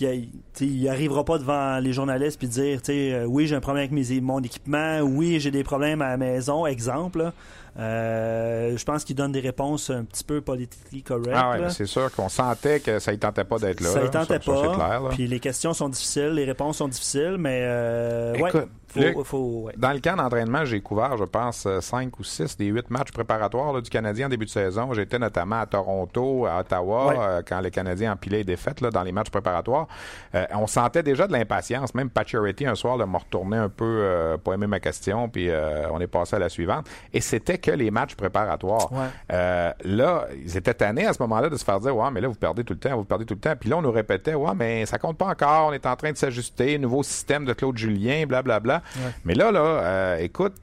n'arrivera 0.60 1.24
pas 1.24 1.38
devant 1.38 1.78
les 1.78 1.92
journalistes 1.92 2.42
et 2.42 2.46
dire 2.46 2.80
euh, 2.88 3.24
oui, 3.24 3.46
j'ai 3.46 3.56
un 3.56 3.60
problème 3.60 3.88
avec 3.92 4.10
mes, 4.10 4.20
mon 4.20 4.40
équipement, 4.40 5.00
oui, 5.00 5.40
j'ai 5.40 5.50
des 5.50 5.64
problèmes 5.64 6.02
à 6.02 6.10
la 6.10 6.16
maison, 6.16 6.66
exemple. 6.66 7.32
Euh, 7.78 8.76
je 8.76 8.84
pense 8.84 9.04
qu'il 9.04 9.16
donne 9.16 9.32
des 9.32 9.40
réponses 9.40 9.90
un 9.90 10.04
petit 10.04 10.24
peu 10.24 10.40
politiquement 10.40 10.80
correctes. 11.04 11.30
Ah 11.34 11.50
ouais, 11.58 11.70
c'est 11.70 11.86
sûr 11.86 12.10
qu'on 12.12 12.28
sentait 12.28 12.80
que 12.80 12.98
ça 12.98 13.12
ne 13.12 13.16
tentait 13.16 13.44
pas 13.44 13.58
d'être 13.58 13.80
là. 13.80 13.90
Ça 13.90 14.02
ne 14.02 14.08
tentait 14.08 14.38
pas. 14.38 14.74
clair, 14.74 15.02
puis 15.10 15.26
les 15.26 15.40
questions 15.40 15.72
sont 15.72 15.88
difficiles, 15.88 16.30
les 16.30 16.44
réponses 16.44 16.78
sont 16.78 16.88
difficiles, 16.88 17.36
mais 17.38 17.60
euh, 17.62 18.34
Écoute, 18.34 18.68
faut, 18.90 19.24
faut, 19.24 19.70
dans 19.76 19.92
le 19.92 20.00
camp 20.00 20.16
d'entraînement, 20.16 20.64
j'ai 20.64 20.80
couvert, 20.80 21.16
je 21.16 21.24
pense, 21.24 21.66
cinq 21.80 22.18
ou 22.18 22.24
six 22.24 22.56
des 22.56 22.66
huit 22.66 22.90
matchs 22.90 23.12
préparatoires 23.12 23.80
du 23.80 23.88
Canadien 23.88 24.26
en 24.26 24.28
début 24.28 24.46
de 24.46 24.50
saison. 24.50 24.92
J'étais 24.94 25.18
notamment 25.18 25.60
à 25.60 25.66
Toronto, 25.66 26.46
à 26.46 26.60
Ottawa, 26.60 27.14
euh, 27.16 27.42
quand 27.46 27.60
les 27.60 27.70
Canadiens 27.70 28.12
empilaient 28.12 28.38
les 28.38 28.44
défaites 28.44 28.80
là, 28.80 28.90
dans 28.90 29.02
les 29.02 29.12
matchs 29.12 29.30
préparatoires. 29.30 29.86
Euh, 30.34 30.44
on 30.52 30.66
sentait 30.66 31.02
déjà 31.02 31.26
de 31.26 31.32
l'impatience. 31.32 31.94
Même 31.94 32.10
Pacioretty, 32.10 32.66
un 32.66 32.74
soir, 32.74 32.98
m'a 33.06 33.18
retourné 33.18 33.56
un 33.56 33.68
peu, 33.68 33.84
euh, 33.84 34.36
pas 34.38 34.54
aimé 34.54 34.66
ma 34.66 34.80
question, 34.80 35.28
puis 35.28 35.48
on 35.90 36.00
est 36.00 36.06
passé 36.06 36.36
à 36.36 36.38
la 36.38 36.48
suivante. 36.48 36.88
Et 37.12 37.20
c'était 37.20 37.58
que 37.60 37.70
les 37.70 37.90
matchs 37.90 38.14
préparatoires. 38.14 38.90
là, 39.28 40.26
ils 40.44 40.56
étaient 40.56 40.74
tannés 40.74 41.06
à 41.06 41.12
ce 41.12 41.22
moment-là 41.22 41.48
de 41.48 41.56
se 41.56 41.64
faire 41.64 41.80
dire, 41.80 41.96
ouais, 41.96 42.10
mais 42.12 42.20
là, 42.20 42.28
vous 42.28 42.34
perdez 42.34 42.64
tout 42.64 42.74
le 42.74 42.80
temps, 42.80 42.96
vous 42.96 43.04
perdez 43.04 43.24
tout 43.24 43.34
le 43.34 43.40
temps. 43.40 43.54
Puis 43.58 43.70
là, 43.70 43.76
on 43.78 43.82
nous 43.82 43.92
répétait, 43.92 44.34
ouais, 44.34 44.54
mais 44.56 44.86
ça 44.86 44.98
compte 44.98 45.18
pas 45.18 45.26
encore, 45.26 45.68
on 45.68 45.72
est 45.72 45.86
en 45.86 45.96
train 45.96 46.12
de 46.12 46.16
s'ajuster, 46.16 46.78
nouveau 46.78 47.02
système 47.02 47.44
de 47.44 47.52
Claude 47.52 47.76
Julien, 47.76 48.24
blablabla. 48.26 48.60
Bla, 48.60 49.02
bla. 49.02 49.12
Mais 49.24 49.34
là, 49.34 49.52
là, 49.52 50.20
écoute, 50.20 50.54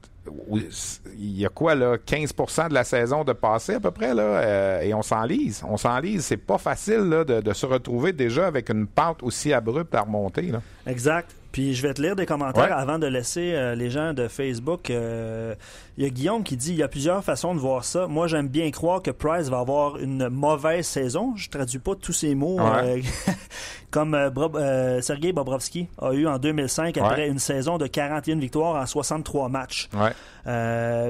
il 1.18 1.38
y 1.38 1.46
a 1.46 1.48
quoi 1.48 1.74
là 1.74 1.96
15% 1.96 2.68
de 2.68 2.74
la 2.74 2.84
saison 2.84 3.24
de 3.24 3.32
passé 3.32 3.74
à 3.74 3.80
peu 3.80 3.90
près 3.90 4.14
là 4.14 4.22
euh, 4.22 4.80
et 4.80 4.94
on 4.94 5.02
s'enlise 5.02 5.62
on 5.68 5.76
s'enlise 5.76 6.24
c'est 6.24 6.36
pas 6.36 6.58
facile 6.58 7.00
là, 7.00 7.24
de, 7.24 7.52
se 7.52 7.66
retrouver 7.66 8.12
déjà 8.12 8.46
avec 8.46 8.70
une 8.70 8.86
pente 8.86 9.22
aussi 9.22 9.52
abrupte 9.52 9.94
à 9.94 10.02
remonter 10.02 10.42
là. 10.42 10.60
exact 10.86 11.34
puis 11.58 11.74
je 11.74 11.82
vais 11.82 11.92
te 11.92 12.00
lire 12.00 12.14
des 12.14 12.24
commentaires 12.24 12.78
avant 12.78 13.00
de 13.00 13.08
laisser 13.08 13.52
euh, 13.52 13.74
les 13.74 13.90
gens 13.90 14.12
de 14.12 14.28
Facebook. 14.28 14.90
Euh, 14.90 15.56
il 15.96 16.04
y 16.04 16.06
a 16.06 16.08
Guillaume 16.08 16.44
qui 16.44 16.56
dit 16.56 16.70
il 16.70 16.76
y 16.76 16.84
a 16.84 16.88
plusieurs 16.88 17.24
façons 17.24 17.52
de 17.52 17.58
voir 17.58 17.84
ça. 17.84 18.06
Moi, 18.06 18.28
j'aime 18.28 18.46
bien 18.46 18.70
croire 18.70 19.02
que 19.02 19.10
Price 19.10 19.48
va 19.48 19.58
avoir 19.58 19.98
une 19.98 20.28
mauvaise 20.28 20.86
saison. 20.86 21.34
Je 21.34 21.48
traduis 21.48 21.80
pas 21.80 21.96
tous 21.96 22.12
ces 22.12 22.36
mots 22.36 22.60
euh, 23.96 24.30
comme 24.30 25.02
Sergei 25.02 25.32
Bobrovski 25.32 25.88
a 26.00 26.12
eu 26.12 26.26
en 26.26 26.38
2005 26.38 26.96
après 26.98 27.28
une 27.28 27.38
saison 27.38 27.78
de 27.78 27.86
41 27.86 28.38
victoires 28.38 28.80
en 28.80 28.86
63 28.86 29.48
matchs. 29.48 29.88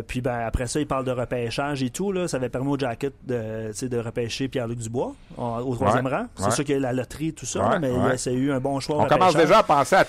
puis 0.07 0.21
ben 0.21 0.41
après 0.47 0.67
ça, 0.67 0.81
il 0.81 0.87
parle 0.87 1.05
de 1.05 1.13
repêchage 1.13 1.83
et 1.83 1.91
tout. 1.91 2.13
Là. 2.13 2.29
Ça 2.29 2.37
avait 2.37 2.49
permis 2.49 2.71
au 2.71 2.79
Jacket 2.79 3.15
de, 3.27 3.87
de 3.87 3.99
repêcher 3.99 4.49
Pierre-Luc 4.49 4.79
Dubois 4.79 5.15
au 5.37 5.75
troisième 5.75 6.07
rang. 6.07 6.27
C'est 6.37 6.51
sûr 6.53 6.65
qu'il 6.65 6.75
y 6.75 6.79
a 6.79 6.81
la 6.81 6.93
loterie 6.93 7.33
tout 7.33 7.47
ça, 7.47 7.79
mais 7.81 7.91
il 7.91 8.29
a 8.29 8.33
eu 8.33 8.53
un 8.53 8.61
bon 8.61 8.81
choix. 8.81 8.99
On 8.99 9.07
commence 9.07 9.37
déjà 9.37 9.59
à 9.59 9.63
penser 9.63 9.97
à 9.97 10.05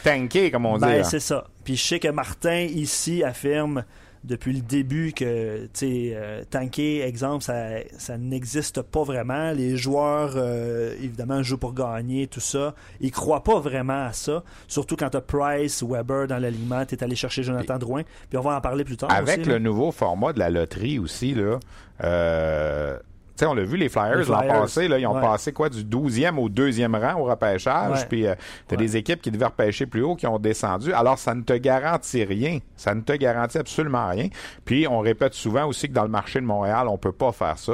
comme 0.52 0.66
on 0.66 0.78
ben, 0.78 1.02
dit. 1.02 1.10
C'est 1.10 1.20
ça. 1.20 1.46
Puis 1.64 1.76
je 1.76 1.84
sais 1.84 2.00
que 2.00 2.08
Martin, 2.08 2.62
ici, 2.62 3.24
affirme 3.24 3.84
depuis 4.24 4.54
le 4.54 4.62
début 4.62 5.14
que, 5.14 5.64
tu 5.66 5.70
sais, 5.74 6.12
euh, 6.14 6.44
tanker, 6.50 7.02
exemple, 7.02 7.44
ça, 7.44 7.80
ça 7.98 8.18
n'existe 8.18 8.82
pas 8.82 9.04
vraiment. 9.04 9.52
Les 9.52 9.78
joueurs, 9.78 10.34
euh, 10.36 10.94
évidemment, 11.02 11.42
jouent 11.42 11.58
pour 11.58 11.74
gagner, 11.74 12.28
tout 12.28 12.40
ça. 12.40 12.76
Ils 13.00 13.12
croient 13.12 13.44
pas 13.44 13.60
vraiment 13.60 14.06
à 14.06 14.14
ça. 14.14 14.44
Surtout 14.68 14.96
quand 14.96 15.10
tu 15.10 15.18
as 15.18 15.22
Price, 15.22 15.84
Weber 15.84 16.28
dans 16.28 16.38
l'alignement, 16.38 16.86
tu 16.86 16.96
es 16.96 17.04
allé 17.04 17.16
chercher 17.16 17.44
Jonathan 17.44 17.78
Drouin. 17.78 18.04
Puis 18.30 18.38
on 18.38 18.42
va 18.42 18.56
en 18.58 18.62
parler 18.62 18.84
plus 18.84 18.98
tard. 18.98 19.12
Avec 19.12 19.46
le 19.46 19.60
nouveau 19.60 19.92
format 19.92 20.34
de 20.34 20.40
la 20.40 20.50
loterie 20.50 21.00
aussi, 21.00 21.34
là, 21.34 21.60
euh, 22.04 22.98
on 23.46 23.54
l'a 23.54 23.64
vu, 23.64 23.78
les 23.78 23.90
Flyers, 23.90 24.30
l'an 24.30 24.42
passé, 24.48 24.88
là, 24.88 25.00
ils 25.00 25.08
ont 25.08 25.20
passé 25.20 25.52
quoi 25.52 25.70
du 25.70 25.84
12e 25.84 26.38
au 26.38 26.50
2e 26.50 27.00
rang 27.00 27.20
au 27.20 27.26
repêchage. 27.26 28.08
Puis 28.08 28.28
euh, 28.28 28.36
tu 28.68 28.76
as 28.76 28.78
des 28.78 28.98
équipes 28.98 29.22
qui 29.22 29.32
devaient 29.32 29.46
repêcher 29.46 29.86
plus 29.86 30.02
haut 30.02 30.16
qui 30.16 30.28
ont 30.28 30.40
descendu. 30.40 30.94
Alors, 30.94 31.18
ça 31.18 31.34
ne 31.36 31.42
te 31.42 31.54
garantit 31.54 32.24
rien. 32.24 32.60
Ça 32.76 32.94
ne 32.94 33.02
te 33.02 33.14
garantit 33.14 33.58
absolument 33.58 34.10
rien. 34.10 34.28
Puis, 34.66 34.88
on 34.88 35.00
répète 35.00 35.34
souvent 35.34 35.66
aussi 35.66 35.88
que 35.88 35.94
dans 35.94 36.04
le 36.04 36.10
marché 36.10 36.40
de 36.40 36.46
Montréal, 36.46 36.88
on 36.88 36.98
peut 36.98 37.12
pas 37.12 37.32
faire 37.32 37.58
ça. 37.58 37.74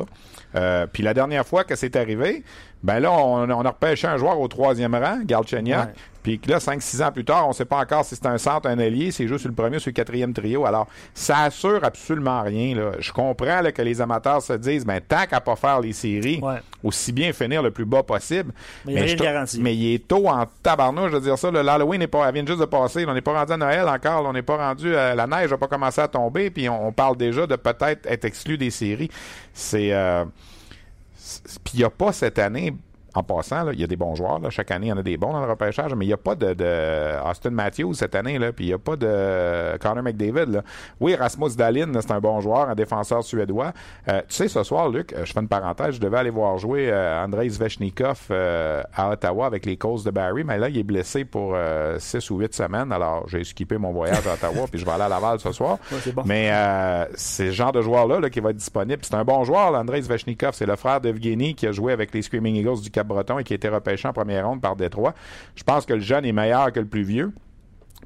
Euh, 0.55 0.87
puis 0.91 1.03
la 1.03 1.13
dernière 1.13 1.45
fois 1.45 1.63
que 1.63 1.75
c'est 1.75 1.95
arrivé, 1.95 2.43
ben 2.83 2.99
là, 2.99 3.11
on, 3.11 3.49
a 3.49 3.69
repêché 3.69 4.07
un 4.07 4.17
joueur 4.17 4.39
au 4.39 4.47
troisième 4.47 4.95
rang, 4.95 5.19
Galchenyuk. 5.23 5.89
Puis 6.25 6.41
là, 6.47 6.57
5-6 6.57 7.03
ans 7.03 7.11
plus 7.11 7.23
tard, 7.23 7.45
on 7.45 7.49
ne 7.49 7.53
sait 7.53 7.65
pas 7.65 7.77
encore 7.77 8.03
si 8.03 8.15
c'est 8.15 8.25
un 8.25 8.39
centre, 8.39 8.67
un 8.67 8.79
allié, 8.79 9.11
c'est 9.11 9.27
juste 9.27 9.41
sur 9.41 9.49
le 9.49 9.53
premier, 9.53 9.77
sur 9.77 9.89
le 9.89 9.93
quatrième 9.93 10.33
trio. 10.33 10.65
Alors, 10.65 10.87
ça 11.13 11.41
assure 11.41 11.83
absolument 11.83 12.41
rien. 12.41 12.75
Là. 12.75 12.93
Je 12.97 13.11
comprends 13.11 13.61
que 13.71 13.81
les 13.83 14.01
amateurs 14.01 14.41
se 14.41 14.53
disent, 14.53 14.87
ben 14.87 14.99
tant 15.07 15.27
qu'à 15.27 15.39
pas 15.39 15.55
faire 15.55 15.81
les 15.81 15.93
séries, 15.93 16.41
aussi 16.83 17.11
bien 17.11 17.31
finir 17.31 17.61
le 17.61 17.69
plus 17.69 17.85
bas 17.85 18.01
possible. 18.01 18.51
Mais, 18.85 18.93
mais, 18.93 19.11
il, 19.11 19.61
mais 19.61 19.75
il 19.75 19.93
est 19.93 20.07
tôt 20.07 20.27
en 20.27 20.47
tabarnouche, 20.63 21.11
je 21.11 21.17
veux 21.17 21.21
dire 21.21 21.37
ça. 21.37 21.51
L'Halloween 21.51 21.99
n'est 21.99 22.07
pas, 22.07 22.27
elle 22.27 22.33
vient 22.33 22.45
juste 22.45 22.59
de 22.59 22.65
passer. 22.65 23.05
On 23.07 23.13
n'est 23.13 23.21
pas 23.21 23.33
rendu 23.33 23.53
à 23.53 23.57
Noël 23.57 23.87
encore. 23.87 24.25
On 24.25 24.33
n'est 24.33 24.41
pas 24.41 24.57
rendu 24.57 24.95
à 24.95 25.13
la 25.13 25.27
neige, 25.27 25.51
n'a 25.51 25.57
pas 25.57 25.67
commencé 25.67 26.01
à 26.01 26.07
tomber. 26.07 26.49
Puis 26.49 26.67
on, 26.67 26.91
parle 26.91 27.17
déjà 27.17 27.45
de 27.45 27.55
peut-être 27.55 28.07
être 28.07 28.25
exclu 28.25 28.57
des 28.57 28.71
séries. 28.71 29.11
C'est 29.53 29.93
euh, 29.93 30.25
puis 31.63 31.73
il 31.75 31.77
n'y 31.77 31.83
a 31.83 31.89
pas 31.91 32.13
cette 32.13 32.39
année 32.39 32.73
en 33.15 33.23
passant, 33.23 33.71
il 33.71 33.79
y 33.79 33.83
a 33.83 33.87
des 33.87 33.95
bons 33.95 34.13
joueurs. 34.15 34.39
Chaque 34.49 34.71
année, 34.71 34.87
il 34.87 34.89
y 34.89 34.93
en 34.93 34.97
a 34.97 35.03
des 35.03 35.15
bons 35.15 35.31
dans 35.31 35.39
le 35.39 35.49
repêchage, 35.49 35.95
mais 35.95 36.03
il 36.05 36.09
n'y 36.09 36.13
a 36.13 36.17
pas 36.17 36.35
de, 36.35 37.29
Austin 37.29 37.51
Matthews 37.51 37.93
cette 37.93 38.13
année, 38.13 38.37
là, 38.37 38.51
puis 38.51 38.65
il 38.65 38.67
n'y 38.67 38.73
a 38.73 38.77
pas 38.77 38.97
de 38.97 39.77
Connor 39.77 40.03
McDavid. 40.03 40.61
Oui, 40.99 41.15
Rasmus 41.15 41.55
Dalin, 41.57 41.91
c'est 42.01 42.11
un 42.11 42.19
bon 42.19 42.41
joueur, 42.41 42.69
un 42.69 42.75
défenseur 42.75 43.23
suédois. 43.23 43.71
Euh, 44.09 44.19
tu 44.27 44.35
sais, 44.35 44.47
ce 44.49 44.63
soir, 44.63 44.89
Luc, 44.89 45.13
euh, 45.13 45.23
je 45.23 45.31
fais 45.31 45.39
une 45.39 45.47
parenthèse, 45.47 45.95
je 45.95 46.01
devais 46.01 46.17
aller 46.17 46.29
voir 46.29 46.57
jouer 46.57 46.89
euh, 46.91 47.23
Andrei 47.23 47.47
Zvechnikov 47.47 48.31
à 48.31 49.09
Ottawa 49.09 49.45
avec 49.45 49.65
les 49.65 49.77
causes 49.77 50.03
de 50.03 50.11
Barry, 50.11 50.43
mais 50.43 50.57
là, 50.57 50.67
il 50.67 50.77
est 50.77 50.83
blessé 50.83 51.23
pour 51.23 51.55
6 51.97 52.29
ou 52.31 52.39
8 52.39 52.53
semaines. 52.53 52.91
Alors, 52.91 53.27
j'ai 53.29 53.43
skippé 53.45 53.77
mon 53.77 53.93
voyage 53.93 54.27
à 54.27 54.33
Ottawa, 54.33 54.67
puis 54.69 54.79
je 54.79 54.85
vais 54.85 54.91
aller 54.91 55.03
à 55.03 55.09
Laval 55.09 55.39
ce 55.39 55.53
soir. 55.53 55.77
Mais 56.25 56.51
c'est 57.15 57.47
ce 57.47 57.51
genre 57.51 57.71
de 57.71 57.81
joueur-là 57.81 58.29
qui 58.29 58.41
va 58.41 58.49
être 58.49 58.57
disponible. 58.57 58.99
C'est 59.03 59.15
un 59.15 59.23
bon 59.23 59.43
joueur, 59.45 59.73
Andrei 59.73 60.01
Zvechnikov. 60.01 60.53
C'est 60.53 60.65
le 60.65 60.75
frère 60.75 60.99
d'Evgeny 60.99 61.55
qui 61.55 61.67
a 61.67 61.71
joué 61.71 61.93
avec 61.93 62.13
les 62.13 62.21
Screaming 62.21 62.55
Eagles 62.55 62.81
du 62.81 62.91
Cap 62.91 63.04
breton 63.05 63.39
et 63.39 63.43
qui 63.43 63.53
a 63.53 63.55
été 63.55 63.69
repêché 63.69 64.07
en 64.07 64.13
première 64.13 64.47
ronde 64.47 64.61
par 64.61 64.75
Détroit. 64.75 65.13
Je 65.55 65.63
pense 65.63 65.85
que 65.85 65.93
le 65.93 66.01
jeune 66.01 66.25
est 66.25 66.31
meilleur 66.31 66.71
que 66.71 66.79
le 66.79 66.85
plus 66.85 67.03
vieux. 67.03 67.31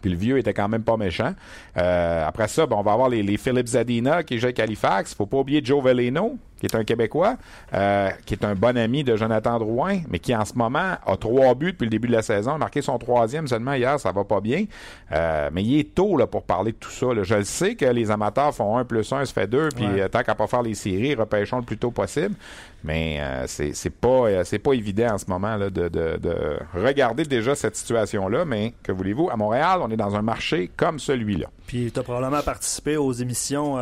Puis 0.01 0.12
le 0.12 0.17
vieux 0.17 0.38
était 0.38 0.53
quand 0.53 0.69
même 0.69 0.83
pas 0.83 0.97
méchant. 0.97 1.33
Euh, 1.77 2.25
après 2.25 2.47
ça, 2.47 2.65
on 2.69 2.81
va 2.81 2.93
avoir 2.93 3.09
les, 3.09 3.23
les 3.23 3.38
Zadina 3.65 4.23
qui 4.23 4.38
joue 4.38 4.45
avec 4.45 4.59
Halifax. 4.59 5.13
Faut 5.13 5.25
pas 5.25 5.38
oublier 5.38 5.62
Joe 5.63 5.83
Veleno, 5.83 6.38
qui 6.59 6.65
est 6.65 6.75
un 6.75 6.83
Québécois, 6.83 7.35
euh, 7.73 8.09
qui 8.25 8.33
est 8.33 8.43
un 8.43 8.55
bon 8.55 8.77
ami 8.77 9.03
de 9.03 9.15
Jonathan 9.15 9.59
Drouin, 9.59 9.99
mais 10.09 10.19
qui 10.19 10.35
en 10.35 10.45
ce 10.45 10.53
moment 10.55 10.95
a 11.05 11.17
trois 11.17 11.55
buts 11.55 11.71
depuis 11.71 11.85
le 11.85 11.89
début 11.89 12.07
de 12.07 12.13
la 12.13 12.21
saison, 12.21 12.53
a 12.53 12.57
marqué 12.57 12.81
son 12.81 12.97
troisième 12.97 13.47
seulement 13.47 13.73
hier, 13.73 13.99
ça 13.99 14.11
va 14.11 14.23
pas 14.23 14.41
bien. 14.41 14.65
Euh, 15.11 15.49
mais 15.53 15.63
il 15.63 15.79
est 15.79 15.95
tôt 15.95 16.17
là, 16.17 16.27
pour 16.27 16.43
parler 16.43 16.71
de 16.71 16.77
tout 16.77 16.91
ça. 16.91 17.07
Je 17.21 17.35
le 17.35 17.43
sais 17.43 17.75
que 17.75 17.85
les 17.85 18.11
amateurs 18.11 18.53
font 18.53 18.77
un 18.77 18.85
plus 18.85 19.11
un, 19.13 19.25
ça 19.25 19.33
fait 19.33 19.47
deux, 19.47 19.69
puis 19.75 19.85
euh, 19.85 20.07
tant 20.07 20.23
qu'à 20.23 20.35
pas 20.35 20.47
faire 20.47 20.61
les 20.63 20.73
séries, 20.73 21.15
repêchons 21.15 21.57
le 21.57 21.63
plus 21.63 21.77
tôt 21.77 21.91
possible. 21.91 22.35
Mais 22.83 23.19
c'est, 23.47 23.73
c'est 23.73 23.89
pas 23.89 24.45
c'est 24.45 24.59
pas 24.59 24.71
évident 24.71 25.13
en 25.13 25.17
ce 25.17 25.25
moment 25.27 25.57
là, 25.57 25.69
de, 25.69 25.89
de, 25.89 26.17
de 26.17 26.57
regarder 26.73 27.25
déjà 27.25 27.53
cette 27.53 27.75
situation-là, 27.75 28.45
mais 28.45 28.73
que 28.83 28.93
voulez-vous, 28.93 29.29
à 29.29 29.35
Montréal, 29.35 29.79
on 29.81 29.91
est 29.91 29.97
dans 29.97 30.15
un 30.15 30.21
marché 30.21 30.71
comme 30.77 30.97
celui-là. 30.97 31.47
Puis 31.69 31.91
tu 31.91 31.99
as 31.99 32.03
probablement 32.03 32.41
participé 32.41 32.97
aux 32.97 33.12
émissions. 33.12 33.77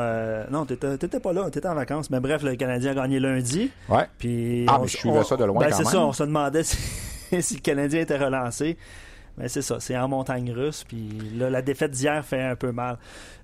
non, 0.51 0.65
tu 0.65 0.73
n'étais 0.73 1.21
pas 1.21 1.31
là, 1.31 1.49
tu 1.49 1.57
étais 1.57 1.69
en 1.69 1.73
vacances, 1.73 2.09
mais 2.09 2.19
bref, 2.19 2.43
le 2.43 2.57
Canadien 2.57 2.91
a 2.91 2.95
gagné 2.95 3.17
lundi. 3.17 3.71
Ouais. 3.87 4.05
Puis 4.17 4.65
ah, 4.67 4.77
mais 4.81 4.89
je 4.89 4.97
suivais 4.97 5.23
ça 5.23 5.37
de 5.37 5.45
loin 5.45 5.61
ben 5.61 5.71
C'est 5.71 5.85
ça, 5.85 6.01
on 6.01 6.11
se 6.11 6.23
demandait 6.23 6.63
si, 6.63 7.55
le 7.55 7.61
Canadien 7.61 8.01
était 8.01 8.17
relancé. 8.17 8.77
Mais 9.37 9.47
c'est 9.47 9.61
ça, 9.61 9.79
c'est 9.79 9.97
en 9.97 10.09
montagne 10.09 10.51
russe. 10.51 10.83
Puis 10.85 11.31
là, 11.37 11.49
la 11.49 11.61
défaite 11.61 11.91
d'hier 11.91 12.25
fait 12.25 12.41
un 12.41 12.57
peu 12.57 12.73
mal. 12.73 12.97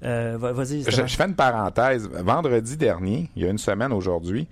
Euh, 0.03 0.35
vas-y. 0.37 0.83
Je, 0.83 0.91
je, 0.91 1.15
fais 1.15 1.23
une 1.23 1.35
parenthèse. 1.35 2.09
Vendredi 2.09 2.75
dernier, 2.75 3.29
il 3.37 3.43
y 3.43 3.45
a 3.45 3.49
une 3.49 3.57
semaine 3.57 3.93
aujourd'hui, 3.93 4.49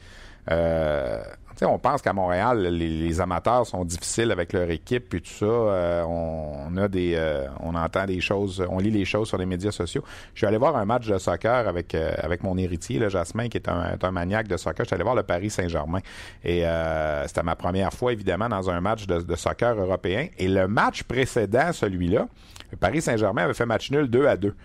euh, 0.52 1.22
on 1.66 1.80
pense 1.80 2.02
qu'à 2.02 2.14
Montréal, 2.14 2.62
les, 2.62 3.22
amateurs 3.22 3.68
sont 3.68 3.86
difficiles 3.86 4.32
avec 4.32 4.54
leur 4.54 4.70
équipe 4.70 5.10
puis 5.10 5.22
tout 5.22 5.32
ça. 5.32 5.46
Euh, 5.46 6.04
on, 6.04 6.76
a 6.78 6.88
des, 6.88 7.14
euh, 7.16 7.48
on 7.60 7.76
entend 7.76 8.06
des 8.06 8.20
choses, 8.20 8.66
on 8.70 8.80
lit 8.80 8.92
les 8.92 9.06
choses 9.06 9.28
sur 9.28 9.38
les 9.38 9.46
médias 9.46 9.72
sociaux. 9.72 10.04
Je 10.34 10.40
suis 10.40 10.48
allé 10.48 10.58
voir 10.58 10.76
un 10.76 10.86
match 10.86 11.08
de 11.08 11.18
soccer 11.18 11.68
avec 11.68 11.94
euh, 11.94 12.14
avec 12.18 12.44
mon 12.44 12.58
héritier, 12.58 13.00
le 13.00 13.10
Jasmin, 13.10 13.50
qui 13.50 13.58
est 13.58 13.70
un, 13.70 13.98
un, 14.02 14.12
maniaque 14.12 14.48
de 14.48 14.58
soccer. 14.58 14.86
Je 14.86 14.88
suis 14.88 14.96
allé 14.96 15.04
voir 15.04 15.16
le 15.16 15.24
Paris 15.24 15.50
Saint-Germain 15.50 16.00
et 16.44 16.64
c'était 17.28 17.44
ma 17.44 17.56
première 17.56 17.94
fois 17.94 18.14
évidemment 18.14 18.50
dans 18.50 18.70
un 18.70 18.82
match 18.82 19.06
de, 19.08 19.22
de 19.22 19.36
soccer 19.36 19.76
européen. 19.76 20.28
Et 20.38 20.48
le 20.48 20.68
match 20.68 21.04
précédent, 21.04 21.72
celui-là, 21.74 22.28
le 22.72 22.78
Paris 22.78 23.02
Saint-Germain 23.02 23.44
avait 23.44 23.54
fait 23.54 23.66
match 23.66 23.92
nul 23.92 24.08
2 24.08 24.28
à 24.28 24.38
2. 24.38 24.56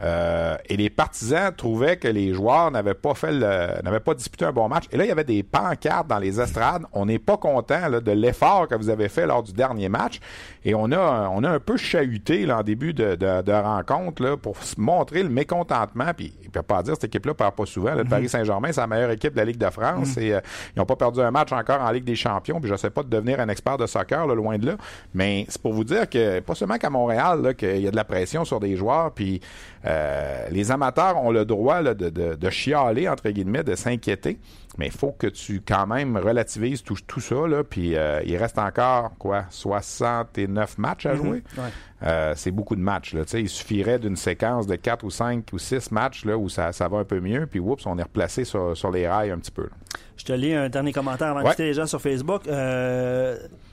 Euh, 0.00 0.56
et 0.68 0.76
les 0.76 0.90
partisans 0.90 1.52
trouvaient 1.54 1.96
que 1.96 2.08
les 2.08 2.32
joueurs 2.32 2.70
n'avaient 2.70 2.94
pas 2.94 3.14
fait 3.14 3.32
n'avaient 3.32 4.00
pas 4.00 4.14
disputé 4.14 4.44
un 4.44 4.52
bon 4.52 4.68
match. 4.68 4.84
Et 4.90 4.96
là, 4.96 5.04
il 5.04 5.08
y 5.08 5.12
avait 5.12 5.24
des 5.24 5.42
pancartes 5.42 6.08
dans 6.08 6.18
les 6.18 6.40
estrades. 6.40 6.84
On 6.92 7.06
n'est 7.06 7.18
pas 7.18 7.36
content 7.36 7.90
de 7.90 8.12
l'effort 8.12 8.68
que 8.68 8.74
vous 8.74 8.88
avez 8.88 9.08
fait 9.08 9.26
lors 9.26 9.42
du 9.42 9.52
dernier 9.52 9.88
match. 9.88 10.20
Et 10.64 10.74
on 10.74 10.90
a, 10.92 11.28
on 11.32 11.44
a 11.44 11.50
un 11.50 11.60
peu 11.60 11.76
chahuté 11.76 12.46
là, 12.46 12.58
en 12.58 12.62
début 12.62 12.94
de, 12.94 13.14
de, 13.16 13.52
rencontre 13.52 14.22
là, 14.22 14.36
pour 14.36 14.56
montrer 14.78 15.22
le 15.22 15.28
mécontentement. 15.28 16.12
Puis 16.16 16.32
il 16.42 16.50
peut 16.50 16.62
pas 16.62 16.82
dire 16.82 16.94
cette 16.94 17.04
équipe-là 17.04 17.34
perd 17.34 17.54
pas 17.54 17.66
souvent. 17.66 17.94
Le 17.94 18.04
mhm. 18.04 18.10
Paris 18.10 18.28
Saint-Germain, 18.28 18.72
c'est 18.72 18.80
la 18.80 18.86
meilleure 18.86 19.10
équipe 19.10 19.32
de 19.32 19.38
la 19.38 19.44
Ligue 19.44 19.58
de 19.58 19.70
France. 19.70 20.16
Mhm. 20.16 20.22
Et 20.22 20.34
euh, 20.34 20.40
ils 20.74 20.78
n'ont 20.78 20.86
pas 20.86 20.96
perdu 20.96 21.20
un 21.20 21.30
match 21.30 21.52
encore 21.52 21.80
en 21.80 21.90
Ligue 21.90 22.04
des 22.04 22.16
Champions. 22.16 22.60
Puis 22.60 22.70
je 22.70 22.76
sais 22.76 22.90
pas 22.90 23.02
de 23.02 23.08
devenir 23.08 23.40
un 23.40 23.48
expert 23.48 23.76
de 23.76 23.86
soccer, 23.86 24.26
loin 24.26 24.58
de 24.58 24.66
là. 24.66 24.76
Mais 25.14 25.46
c'est 25.48 25.60
pour 25.60 25.72
vous 25.72 25.84
dire 25.84 26.08
que 26.08 26.40
pas 26.40 26.54
seulement 26.54 26.78
qu'à 26.78 26.90
Montréal, 26.90 27.54
qu'il 27.56 27.80
y 27.80 27.86
a 27.86 27.90
de 27.90 27.96
la 27.96 28.04
pression 28.04 28.44
sur 28.44 28.60
des 28.60 28.76
joueurs. 28.76 29.12
Puis 29.12 29.40
Euh, 29.84 30.48
les 30.50 30.70
amateurs 30.70 31.20
ont 31.22 31.30
le 31.30 31.44
droit 31.44 31.82
de, 31.82 32.08
de, 32.08 32.34
de, 32.34 32.50
chialer, 32.50 33.08
entre 33.08 33.28
guillemets, 33.30 33.64
de 33.64 33.74
s'inquiéter, 33.74 34.38
mais 34.78 34.86
il 34.86 34.92
faut 34.92 35.12
que 35.12 35.26
tu 35.26 35.60
quand 35.66 35.86
même 35.86 36.16
relativises 36.16 36.82
tout, 36.82 36.96
tout 37.06 37.20
ça. 37.20 37.46
Là, 37.46 37.64
puis 37.64 37.96
euh, 37.96 38.20
il 38.24 38.36
reste 38.36 38.58
encore, 38.58 39.12
quoi, 39.18 39.44
69 39.50 40.78
matchs 40.78 41.06
à 41.06 41.14
mm-hmm. 41.14 41.16
jouer? 41.16 41.42
Euh, 42.04 42.32
c'est 42.36 42.52
beaucoup 42.52 42.76
de 42.76 42.80
matchs. 42.80 43.14
Là, 43.14 43.22
il 43.34 43.48
suffirait 43.48 43.98
d'une 43.98 44.16
séquence 44.16 44.66
de 44.66 44.76
4 44.76 45.04
ou 45.04 45.10
5 45.10 45.44
ou 45.52 45.58
6 45.58 45.90
matchs 45.90 46.24
là, 46.24 46.36
où 46.36 46.48
ça, 46.48 46.72
ça 46.72 46.88
va 46.88 46.98
un 46.98 47.04
peu 47.04 47.20
mieux, 47.20 47.46
puis 47.46 47.58
oups, 47.58 47.84
on 47.86 47.98
est 47.98 48.02
replacé 48.02 48.44
sur, 48.44 48.76
sur 48.76 48.90
les 48.90 49.08
rails 49.08 49.30
un 49.30 49.38
petit 49.38 49.52
peu. 49.52 49.68
Je 50.16 50.24
te 50.24 50.32
lis 50.32 50.54
un 50.54 50.68
dernier 50.68 50.92
commentaire 50.92 51.28
avant 51.28 51.42
de 51.42 51.48
quitter 51.48 51.64
les 51.64 51.74
gens 51.74 51.86
sur 51.86 52.00
Facebook. 52.00 52.42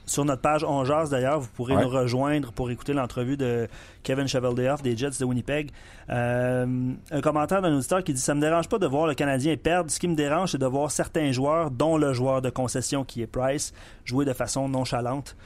Sur 0.10 0.26
notre 0.26 0.42
page 0.42 0.64
On 0.64 0.84
d'ailleurs, 0.84 1.40
vous 1.40 1.50
pourrez 1.56 1.76
nous 1.76 1.88
rejoindre 1.88 2.52
pour 2.52 2.72
écouter 2.72 2.94
l'entrevue 2.94 3.38
de 3.38 3.68
Kevin 4.02 4.28
Cheveldayoff 4.28 4.82
des 4.82 4.98
Jets 4.98 5.20
de 5.20 5.26
Winnipeg. 5.26 5.70
Euh, 6.10 6.66
un 7.12 7.22
commentaire 7.22 7.62
d'un 7.62 7.76
auditeur 7.76 8.04
qui 8.04 8.14
dit 8.14 8.20
Ça 8.20 8.34
me 8.34 8.42
dérange 8.42 8.68
pas 8.68 8.80
de 8.80 8.88
voir 8.88 9.06
le 9.06 9.14
Canadien 9.14 9.56
perdre. 9.56 9.92
Ce 9.92 10.00
qui 10.00 10.08
me 10.08 10.16
dérange, 10.16 10.54
c'est 10.54 10.58
de 10.58 10.66
voir 10.66 10.90
certains 10.90 11.32
joueurs, 11.32 11.70
dont 11.70 11.96
le 11.96 12.14
joueur 12.14 12.42
de 12.42 12.50
concession 12.50 13.04
qui 13.04 13.22
est 13.22 13.28
Price, 13.28 13.72
jouer 14.04 14.26
de 14.26 14.34
façon 14.34 14.68
nonchalante. 14.68 15.38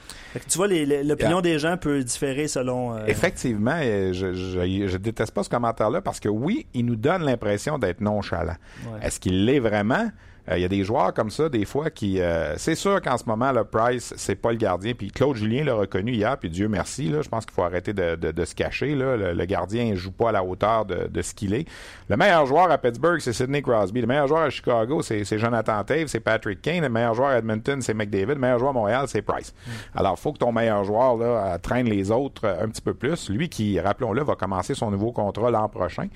tu 0.48 0.56
vois, 0.56 0.68
l'opinion 0.68 1.42
des 1.42 1.58
gens 1.58 1.76
peut 1.76 2.02
différer 2.02 2.48
selon. 2.48 2.96
Euh, 2.96 3.04
Effectivement, 3.06 3.78
je, 3.82 4.32
je, 4.32 4.96
déteste 4.96 5.34
pas 5.34 5.42
ce 5.42 5.50
commentaire-là 5.50 6.00
parce 6.00 6.20
que 6.20 6.30
oui, 6.30 6.66
il 6.72 6.86
nous 6.86 6.96
donne 6.96 7.22
l'impression 7.22 7.78
d'être 7.78 8.00
nonchalant. 8.00 8.56
Est-ce 9.02 9.20
qu'il 9.20 9.44
l'est 9.44 9.58
vraiment? 9.58 10.08
Il 10.46 10.52
euh, 10.52 10.58
y 10.58 10.64
a 10.64 10.68
des 10.68 10.84
joueurs 10.84 11.14
comme 11.14 11.30
ça, 11.30 11.48
des 11.48 11.64
fois, 11.64 11.88
qui... 11.88 12.20
Euh, 12.20 12.54
c'est 12.58 12.74
sûr 12.74 13.00
qu'en 13.00 13.16
ce 13.16 13.24
moment, 13.24 13.50
le 13.50 13.64
Price, 13.64 14.12
c'est 14.16 14.34
pas 14.34 14.50
le 14.50 14.58
gardien. 14.58 14.92
Puis 14.92 15.10
Claude 15.10 15.36
Julien 15.36 15.64
l'a 15.64 15.74
reconnu 15.74 16.12
hier, 16.12 16.36
puis 16.36 16.50
Dieu 16.50 16.68
merci. 16.68 17.08
Là, 17.08 17.22
je 17.22 17.28
pense 17.28 17.46
qu'il 17.46 17.54
faut 17.54 17.62
arrêter 17.62 17.94
de, 17.94 18.14
de, 18.14 18.44
se 18.44 18.54
cacher. 18.54 18.94
Là. 18.94 19.16
Le, 19.32 19.44
gardien 19.46 19.86
ne 19.86 19.94
joue 19.94 20.12
pas 20.12 20.28
à 20.28 20.32
la 20.32 20.44
hauteur 20.44 20.84
de, 20.84 21.08
de 21.08 21.22
ce 21.22 21.32
qu'il 21.32 21.54
est. 21.54 21.66
Le 22.08 22.16
meilleur 22.16 22.44
joueur 22.44 22.70
à 22.70 22.76
Pittsburgh, 22.76 23.20
c'est 23.20 23.32
Sidney 23.32 23.62
Crosby. 23.62 24.02
Le 24.02 24.06
meilleur 24.06 24.28
joueur 24.28 24.42
à 24.42 24.50
Chicago, 24.50 25.00
c'est, 25.00 25.24
Jonathan 25.38 25.82
Tave, 25.82 26.08
c'est 26.08 26.20
Patrick 26.20 26.60
Kane. 26.60 26.82
Le 26.82 26.90
meilleur 26.90 27.14
joueur 27.14 27.30
à 27.30 27.38
Edmonton, 27.38 27.80
c'est 27.80 27.94
McDavid. 27.94 28.34
Le 28.34 28.40
meilleur 28.40 28.58
joueur 28.58 28.70
à 28.70 28.74
Montréal, 28.74 29.06
c'est 29.08 29.22
Price. 29.22 29.54
Mm. 29.66 29.70
Alors, 29.98 30.14
il 30.18 30.20
faut 30.20 30.32
que 30.32 30.38
ton 30.38 30.52
meilleur 30.52 30.84
joueur 30.84 31.16
là, 31.16 31.58
traîne 31.58 31.88
les 31.88 32.10
autres 32.10 32.46
un 32.46 32.68
petit 32.68 32.82
peu 32.82 32.92
plus. 32.92 33.30
Lui 33.30 33.48
qui, 33.48 33.80
rappelons-le, 33.80 34.22
va 34.22 34.34
commencer 34.34 34.74
son 34.74 34.90
nouveau 34.90 35.12
contrat 35.12 35.50
l'an 35.50 35.70
prochain. 35.70 36.08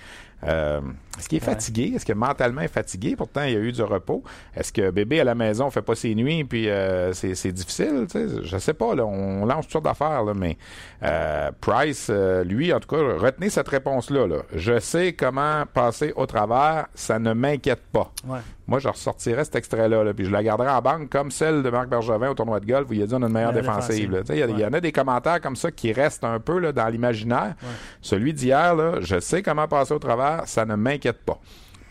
Euh, 0.44 0.80
est-ce 1.18 1.28
qu'il 1.28 1.38
est 1.38 1.44
fatigué? 1.44 1.92
Est-ce 1.96 2.06
que 2.06 2.12
mentalement 2.12 2.60
est 2.60 2.68
fatigué? 2.68 3.16
Pourtant, 3.16 3.42
il 3.42 3.52
y 3.52 3.56
a 3.56 3.60
eu 3.60 3.72
du 3.72 3.82
repos. 3.82 4.22
Est-ce 4.54 4.72
que 4.72 4.90
bébé 4.90 5.20
à 5.20 5.24
la 5.24 5.34
maison 5.34 5.70
fait 5.70 5.82
pas 5.82 5.94
ses 5.94 6.14
nuits 6.14 6.44
puis 6.44 6.68
euh, 6.68 7.12
c'est, 7.12 7.52
difficile? 7.52 8.06
Je 8.12 8.42
Je 8.44 8.58
sais 8.58 8.74
pas. 8.74 8.94
Là, 8.94 9.04
on 9.04 9.44
lance 9.44 9.64
toutes 9.64 9.72
sortes 9.72 9.84
d'affaires, 9.84 10.22
là, 10.22 10.34
mais 10.34 10.56
euh, 11.02 11.50
Price, 11.60 12.10
lui, 12.44 12.72
en 12.72 12.80
tout 12.80 12.88
cas, 12.88 13.02
retenez 13.18 13.50
cette 13.50 13.68
réponse-là. 13.68 14.26
Là. 14.26 14.42
Je 14.54 14.78
sais 14.78 15.12
comment 15.12 15.64
passer 15.72 16.12
au 16.14 16.26
travers. 16.26 16.86
Ça 16.94 17.18
ne 17.18 17.32
m'inquiète 17.32 17.82
pas. 17.92 18.12
Ouais 18.26 18.38
moi, 18.68 18.78
je 18.78 18.88
ressortirais 18.88 19.44
cet 19.44 19.56
extrait-là, 19.56 20.12
puis 20.12 20.26
je 20.26 20.30
la 20.30 20.42
garderais 20.42 20.70
en 20.70 20.82
banque 20.82 21.08
comme 21.08 21.30
celle 21.30 21.62
de 21.62 21.70
Marc 21.70 21.88
Bergevin 21.88 22.28
au 22.28 22.34
tournoi 22.34 22.60
de 22.60 22.66
golf 22.66 22.88
où 22.90 22.92
il 22.92 23.02
a 23.02 23.06
dit 23.06 23.14
on 23.14 23.22
a 23.22 23.26
une 23.26 23.32
meilleure 23.32 23.54
défensive. 23.54 24.22
Il 24.28 24.36
y, 24.36 24.64
en 24.64 24.72
a 24.74 24.80
des 24.80 24.92
commentaires 24.92 25.40
comme 25.40 25.56
ça 25.56 25.70
qui 25.70 25.90
restent 25.92 26.24
un 26.24 26.38
peu 26.38 26.58
là, 26.58 26.70
dans 26.72 26.86
l'imaginaire. 26.88 27.54
Celui 28.02 28.34
d'hier, 28.34 29.00
je 29.00 29.18
sais 29.20 29.42
comment 29.42 29.66
passer 29.66 29.94
au 29.94 29.98
travers, 29.98 30.42
ça 30.46 30.66
ne 30.66 30.74
m'inquiète 30.74 31.24
pas. 31.24 31.40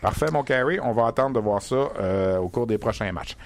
Parfait, 0.00 0.30
mon 0.30 0.44
carry. 0.44 0.78
On 0.80 0.92
va 0.92 1.06
attendre 1.08 1.34
de 1.34 1.40
voir 1.40 1.60
ça 1.60 1.90
euh, 1.98 2.38
au 2.38 2.48
cours 2.48 2.68
des 2.68 2.78
prochains 2.78 3.10
matchs. 3.10 3.36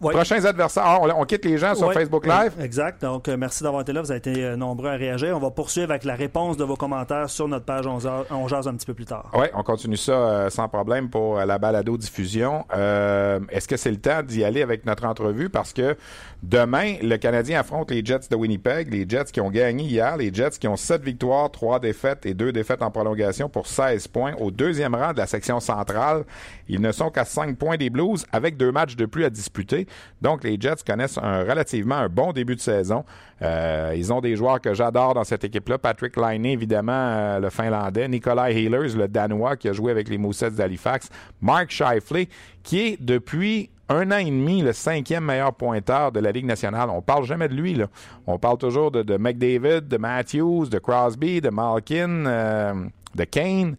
Prochains 0.00 0.44
adversaires. 0.44 0.84
Ah, 0.86 1.00
on, 1.00 1.24
quitte 1.24 1.44
les 1.44 1.58
gens 1.58 1.74
sur 1.74 1.92
Facebook 1.92 2.24
Live. 2.26 2.52
Exact. 2.60 3.02
Donc, 3.02 3.28
euh, 3.28 3.36
merci 3.36 3.64
d'avoir 3.64 3.82
été 3.82 3.92
là. 3.92 4.00
Vous 4.00 4.10
avez 4.10 4.18
été 4.18 4.44
euh, 4.44 4.56
nombreux 4.56 4.88
à 4.88 4.94
réagir. 4.94 5.36
On 5.36 5.40
va 5.40 5.50
poursuivre 5.50 5.90
avec 5.90 6.04
la 6.04 6.14
réponse 6.14 6.56
de 6.56 6.62
vos 6.62 6.76
commentaires 6.76 7.28
sur 7.28 7.48
notre 7.48 7.64
page 7.64 7.86
On, 7.86 8.48
jase 8.48 8.68
un 8.68 8.74
petit 8.74 8.86
peu 8.86 8.94
plus 8.94 9.06
tard. 9.06 9.30
Oui, 9.34 9.46
on 9.54 9.62
continue 9.64 9.96
ça 9.96 10.12
euh, 10.12 10.50
sans 10.50 10.68
problème 10.68 11.10
pour 11.10 11.38
la 11.38 11.58
balado-diffusion. 11.58 12.64
Est-ce 12.70 13.66
que 13.66 13.76
c'est 13.76 13.90
le 13.90 13.96
temps 13.96 14.22
d'y 14.22 14.44
aller 14.44 14.62
avec 14.62 14.86
notre 14.86 15.04
entrevue? 15.04 15.48
Parce 15.48 15.72
que 15.72 15.96
demain, 16.42 16.94
le 17.02 17.16
Canadien 17.16 17.60
affronte 17.60 17.90
les 17.90 18.04
Jets 18.04 18.28
de 18.30 18.36
Winnipeg. 18.36 18.92
Les 18.92 19.08
Jets 19.08 19.32
qui 19.32 19.40
ont 19.40 19.50
gagné 19.50 19.84
hier. 19.84 20.16
Les 20.16 20.32
Jets 20.32 20.58
qui 20.60 20.68
ont 20.68 20.76
7 20.76 21.02
victoires, 21.02 21.50
3 21.50 21.80
défaites 21.80 22.24
et 22.24 22.34
2 22.34 22.52
défaites 22.52 22.82
en 22.82 22.90
prolongation 22.92 23.48
pour 23.48 23.66
16 23.66 24.06
points. 24.08 24.34
Au 24.38 24.52
deuxième 24.52 24.94
rang 24.94 25.12
de 25.12 25.18
la 25.18 25.26
section 25.26 25.58
centrale, 25.58 26.24
ils 26.68 26.80
ne 26.80 26.92
sont 26.92 27.10
qu'à 27.10 27.24
5 27.24 27.56
points 27.56 27.76
des 27.76 27.90
Blues 27.90 28.24
avec 28.30 28.56
deux 28.56 28.70
matchs 28.70 28.94
de 28.94 29.06
plus 29.06 29.24
à 29.24 29.30
disputer. 29.30 29.87
Donc, 30.20 30.44
les 30.44 30.56
Jets 30.60 30.82
connaissent 30.86 31.18
un, 31.18 31.44
relativement 31.44 31.96
un 31.96 32.08
bon 32.08 32.32
début 32.32 32.56
de 32.56 32.60
saison. 32.60 33.04
Euh, 33.42 33.94
ils 33.96 34.12
ont 34.12 34.20
des 34.20 34.36
joueurs 34.36 34.60
que 34.60 34.74
j'adore 34.74 35.14
dans 35.14 35.24
cette 35.24 35.44
équipe-là. 35.44 35.78
Patrick 35.78 36.16
Laine, 36.16 36.46
évidemment, 36.46 36.92
euh, 36.92 37.40
le 37.40 37.50
Finlandais. 37.50 38.08
Nikolai 38.08 38.54
Healers, 38.54 38.96
le 38.96 39.08
Danois, 39.08 39.56
qui 39.56 39.68
a 39.68 39.72
joué 39.72 39.90
avec 39.90 40.08
les 40.08 40.18
Moussets 40.18 40.50
d'Halifax. 40.50 41.08
Mark 41.40 41.70
Scheifele, 41.70 42.26
qui 42.62 42.80
est 42.80 43.02
depuis 43.02 43.70
un 43.88 44.10
an 44.12 44.18
et 44.18 44.26
demi 44.26 44.62
le 44.62 44.72
cinquième 44.72 45.24
meilleur 45.24 45.54
pointeur 45.54 46.12
de 46.12 46.20
la 46.20 46.32
Ligue 46.32 46.44
nationale. 46.44 46.90
On 46.90 47.00
parle 47.00 47.24
jamais 47.24 47.48
de 47.48 47.54
lui. 47.54 47.74
Là. 47.74 47.86
On 48.26 48.38
parle 48.38 48.58
toujours 48.58 48.90
de, 48.90 49.16
McDavid, 49.16 49.88
de 49.88 49.96
Matthews, 49.96 50.66
de 50.66 50.78
Crosby, 50.78 51.40
de 51.40 51.48
Malkin, 51.48 52.26
euh, 52.26 52.74
de 53.14 53.24
Kane. 53.24 53.76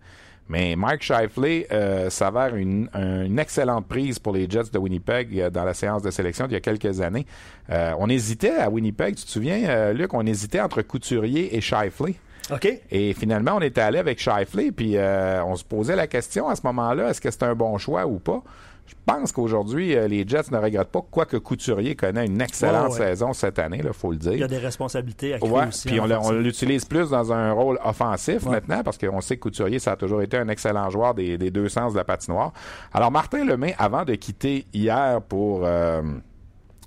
Mais 0.50 0.76
Mike 0.76 1.04
Shifley 1.04 1.68
euh, 1.72 2.10
s'avère 2.10 2.56
une, 2.56 2.90
excellente 3.38 3.88
prise 3.88 4.18
pour 4.18 4.34
les 4.34 4.50
Jets 4.50 4.72
de 4.74 4.80
Winnipeg 4.80 5.40
euh, 5.40 5.50
dans 5.52 5.64
la 5.64 5.76
séance 5.76 6.02
de 6.02 6.10
sélection 6.10 6.48
d'il 6.48 6.54
y 6.54 6.58
a 6.58 6.60
quelques 6.60 7.02
années. 7.02 7.28
Euh, 7.70 7.94
on 8.00 8.10
hésitait 8.10 8.58
à 8.58 8.70
Winnipeg, 8.70 9.16
tu 9.16 9.26
te 9.26 9.30
souviens, 9.30 9.94
Luc, 9.94 10.14
on 10.14 10.26
hésitait 10.26 10.60
entre 10.60 10.82
Couturier 10.82 11.56
et 11.56 11.62
Shifley. 11.62 12.16
OK. 12.52 12.68
Et 12.90 13.14
finalement, 13.14 13.58
on 13.58 13.62
était 13.62 13.82
allé 13.82 14.00
avec 14.00 14.20
Shifley, 14.20 14.72
puis 14.72 14.98
on 14.98 15.56
se 15.56 15.64
posait 15.64 15.96
la 15.96 16.08
question 16.08 16.50
à 16.50 16.56
ce 16.56 16.62
moment-là, 16.64 17.10
est-ce 17.10 17.22
que 17.22 17.30
c'est 17.30 17.44
un 17.44 17.54
bon 17.54 17.78
choix 17.78 18.08
ou 18.08 18.18
pas? 18.18 18.42
Je 18.90 18.96
pense 19.06 19.32
qu'aujourd'hui, 19.32 19.96
euh, 19.96 20.08
les 20.08 20.28
Jets 20.28 20.50
ne 20.52 20.58
regrettent 20.58 20.90
pas, 20.90 21.06
quoique 21.12 21.38
Couturier 21.38 21.96
connaît 21.96 22.26
une 22.26 22.42
excellente 22.42 22.94
saison 22.94 23.34
cette 23.34 23.60
année, 23.60 23.82
il 23.84 23.94
faut 23.94 24.12
le 24.12 24.18
dire. 24.18 24.34
Il 24.34 24.40
y 24.40 24.44
a 24.44 24.48
des 24.48 24.58
responsabilités 24.58 25.36
à 25.36 25.46
ouais, 25.46 25.66
Puis 25.86 26.00
on, 26.00 26.32
l'utilise 26.32 26.86
plus 26.86 27.12
dans 27.12 27.32
un 27.32 27.52
rôle 27.52 27.78
offensif 27.86 28.46
maintenant, 28.48 28.82
parce 28.82 28.98
qu'on 28.98 29.22
sait 29.22 29.36
que 29.38 29.42
Couturier, 29.42 29.78
ça 29.78 29.92
a 29.92 29.96
toujours 29.96 30.24
été 30.24 30.38
un 30.38 30.48
excellent 30.48 30.90
joueur 30.90 31.14
des, 31.14 31.38
deux 31.38 31.70
sens 31.70 31.94
de 31.94 31.98
la 31.98 32.04
patinoire. 32.04 32.52
Alors, 32.92 33.12
Martin 33.12 33.46
Lemay, 33.46 33.76
avant 33.78 34.06
de 34.06 34.16
quitter 34.16 34.66
hier 34.74 35.22
pour... 35.22 35.62
Euh, 35.66 36.02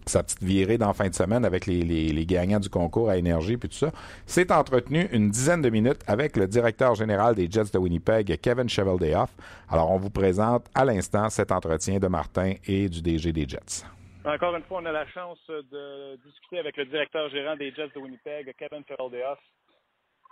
sa 0.06 0.22
petite 0.22 0.42
virée 0.42 0.78
dans 0.78 0.92
fin 0.92 1.08
de 1.08 1.14
semaine 1.14 1.44
avec 1.44 1.66
les, 1.66 1.82
les, 1.82 2.26
gagnants 2.26 2.60
du 2.60 2.68
concours 2.68 3.10
à 3.10 3.16
énergie 3.16 3.56
puis 3.56 3.68
tout 3.68 3.76
ça, 3.76 3.90
s'est 4.26 4.52
entretenu 4.52 5.08
une 5.12 5.30
dizaine 5.30 5.62
de 5.62 5.70
minutes 5.70 6.00
avec 6.06 6.36
le 6.36 6.46
directeur 6.46 6.94
général 6.94 7.34
des 7.34 7.50
Jets 7.50 7.72
de 7.72 7.78
Winnipeg, 7.78 8.40
Kevin 8.40 8.68
Cheveldayoff. 8.68 9.30
Alors, 9.68 9.90
on 9.90 9.96
vous 9.96 10.10
présente 10.10 10.66
à 10.74 10.84
l'instant 10.84 11.28
cet 11.30 11.52
entretien 11.52 11.98
de 11.98 12.06
Martin 12.08 12.54
et 12.66 12.88
du 12.88 13.02
DG 13.02 13.32
des 13.32 13.48
Jets. 13.48 13.84
Encore 14.24 14.54
une 14.54 14.62
fois, 14.62 14.80
on 14.82 14.86
a 14.86 14.92
la 14.92 15.06
chance 15.08 15.40
de 15.48 16.16
discuter 16.24 16.58
avec 16.58 16.76
le 16.76 16.86
directeur 16.86 17.28
gérant 17.30 17.56
des 17.56 17.72
Jets 17.72 17.90
de 17.94 18.00
Winnipeg, 18.00 18.54
Kevin 18.58 18.84
Cheveldayoff. 18.88 19.38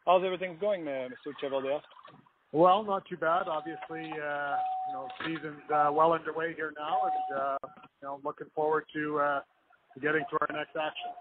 How's 0.06 0.24
everything 0.24 0.56
going, 0.58 0.84
Mr. 0.84 1.32
Cheveldayoff? 1.42 1.82
Well, 2.52 2.82
not 2.82 3.04
too 3.06 3.16
bad. 3.16 3.46
Obviously, 3.46 4.10
uh, 4.10 4.56
you 4.88 4.92
know, 4.92 5.08
season's 5.24 5.62
uh, 5.72 5.90
well 5.92 6.12
underway 6.12 6.52
here 6.54 6.72
now, 6.76 7.02
and 7.04 7.38
uh, 7.38 7.58
you 8.02 8.08
know, 8.08 8.20
looking 8.24 8.48
forward 8.54 8.84
to 8.92 9.20
uh, 9.20 9.40
getting 9.98 10.22
to 10.30 10.36
our 10.40 10.50
next 10.54 10.76
action. 10.76 11.12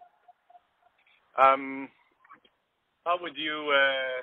Um, 1.37 1.89
how 3.05 3.17
would 3.21 3.37
you 3.37 3.71
uh, 3.73 4.21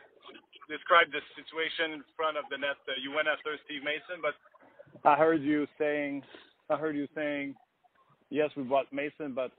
describe 0.68 1.10
the 1.10 1.20
situation 1.34 1.98
in 1.98 2.04
front 2.16 2.36
of 2.36 2.44
the 2.50 2.58
net? 2.58 2.78
Uh, 2.86 2.92
you 3.02 3.10
went 3.10 3.26
after 3.26 3.56
Steve 3.64 3.82
Mason, 3.82 4.22
but 4.22 4.34
I 5.08 5.16
heard 5.16 5.42
you 5.42 5.66
saying, 5.78 6.22
I 6.70 6.76
heard 6.76 6.96
you 6.96 7.08
saying, 7.14 7.54
yes, 8.30 8.50
we 8.56 8.62
bought 8.62 8.92
Mason, 8.92 9.32
but 9.34 9.52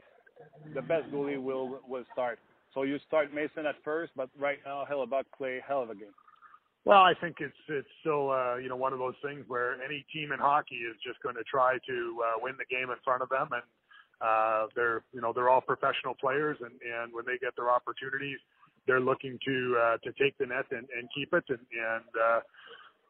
the 0.74 0.82
best 0.82 1.12
goalie 1.12 1.42
will 1.42 1.80
will 1.88 2.06
start. 2.14 2.40
So 2.74 2.84
you 2.84 3.00
start 3.08 3.34
Mason 3.34 3.66
at 3.66 3.76
first, 3.84 4.12
but 4.16 4.30
right 4.38 4.60
now 4.66 4.86
Hellebuck 4.90 5.24
play 5.36 5.62
hell 5.68 5.82
of 5.82 5.90
a 5.90 5.96
game. 5.96 6.14
Well, 6.86 7.00
I 7.00 7.14
think 7.20 7.38
it's 7.40 7.58
it's 7.68 7.88
still 8.02 8.32
uh, 8.32 8.58
you 8.58 8.70
know 8.70 8.76
one 8.76 8.94
of 8.94 9.00
those 9.00 9.16
things 9.24 9.44
where 9.48 9.82
any 9.84 10.06
team 10.14 10.32
in 10.32 10.40
hockey 10.40 10.76
is 10.76 10.96
just 11.06 11.22
going 11.22 11.36
to 11.36 11.44
try 11.44 11.78
to 11.88 11.98
uh, 12.24 12.40
win 12.42 12.54
the 12.58 12.66
game 12.74 12.92
in 12.92 12.98
front 13.04 13.22
of 13.22 13.30
them, 13.30 13.50
and 13.52 13.64
uh, 14.22 14.68
they're 14.76 15.04
you 15.14 15.22
know 15.22 15.32
they're 15.34 15.50
all 15.50 15.62
professional 15.62 16.16
players, 16.20 16.58
and 16.62 16.74
and 16.82 17.14
when 17.14 17.26
they 17.26 17.38
get 17.38 17.56
their 17.56 17.70
opportunities, 17.70 18.40
they're 18.88 19.02
looking 19.02 19.38
to 19.46 19.78
uh, 19.78 19.98
to 20.04 20.12
take 20.22 20.38
the 20.38 20.46
net 20.46 20.66
and, 20.72 20.88
and 20.98 21.10
keep 21.14 21.34
it, 21.34 21.44
and 21.50 21.60
and 21.60 22.10
uh, 22.18 22.40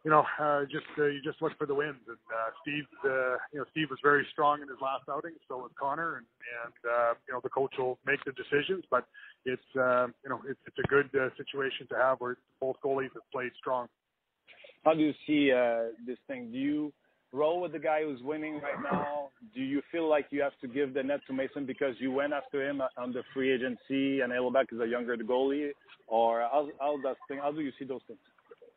you 0.04 0.12
know 0.12 0.26
uh, 0.40 0.64
just 0.64 0.88
uh, 0.98 1.06
you 1.06 1.22
just 1.24 1.42
look 1.42 1.58
for 1.58 1.66
the 1.66 1.76
wins. 1.76 2.04
And 2.08 2.18
uh, 2.28 2.50
Steve, 2.62 2.84
uh, 3.06 3.40
you 3.54 3.60
know 3.60 3.66
Steve 3.72 3.88
was 3.90 4.00
very 4.04 4.26
strong 4.32 4.62
in 4.62 4.68
his 4.68 4.78
last 4.82 5.04
outing, 5.10 5.34
so 5.48 5.58
was 5.58 5.72
Connor, 5.80 6.18
and 6.18 6.26
and 6.66 6.92
uh, 6.92 7.14
you 7.28 7.34
know 7.34 7.40
the 7.42 7.50
coach 7.50 7.74
will 7.78 8.00
make 8.06 8.20
the 8.26 8.34
decisions, 8.34 8.84
but 8.92 9.06
it's 9.46 9.70
uh, 9.80 10.08
you 10.24 10.30
know 10.30 10.42
it's 10.48 10.60
it's 10.68 10.78
a 10.84 10.88
good 10.88 11.10
uh, 11.16 11.30
situation 11.38 11.88
to 11.90 11.96
have 11.96 12.20
where 12.20 12.38
both 12.60 12.76
goalies 12.84 13.14
have 13.14 13.28
played 13.32 13.52
strong. 13.58 13.88
How 14.84 14.94
do 14.94 15.02
you 15.02 15.14
see 15.26 15.52
uh, 15.52 15.92
this 16.06 16.18
thing? 16.28 16.52
Do 16.52 16.58
you 16.58 16.94
roll 17.34 17.62
with 17.62 17.74
the 17.74 17.80
guy 17.80 18.04
who's 18.04 18.22
winning 18.22 18.56
right 18.56 18.82
now? 18.84 19.30
Do 19.54 19.62
you 19.62 19.82
feel 19.92 20.10
like 20.10 20.28
you 20.32 20.42
have 20.42 20.54
to 20.62 20.68
give 20.68 20.94
the 20.94 21.04
net 21.04 21.20
to 21.28 21.34
Mason 21.34 21.66
because 21.66 21.96
you 22.00 22.12
went 22.12 22.34
after 22.34 22.68
him 22.68 22.82
on 22.98 23.14
the 23.14 23.24
free 23.34 23.52
agency 23.52 24.22
and 24.22 24.32
Elbeck 24.32 24.72
is 24.72 24.80
a 24.80 24.88
younger 24.88 25.16
goalie? 25.18 25.72
Or 26.08 26.42
how, 26.42 26.70
how 26.80 26.98
does 27.04 27.18
thing, 27.28 27.40
how 27.42 27.52
do 27.52 27.62
you 27.62 27.72
see 27.78 27.86
those 27.86 28.02
things? 28.08 28.20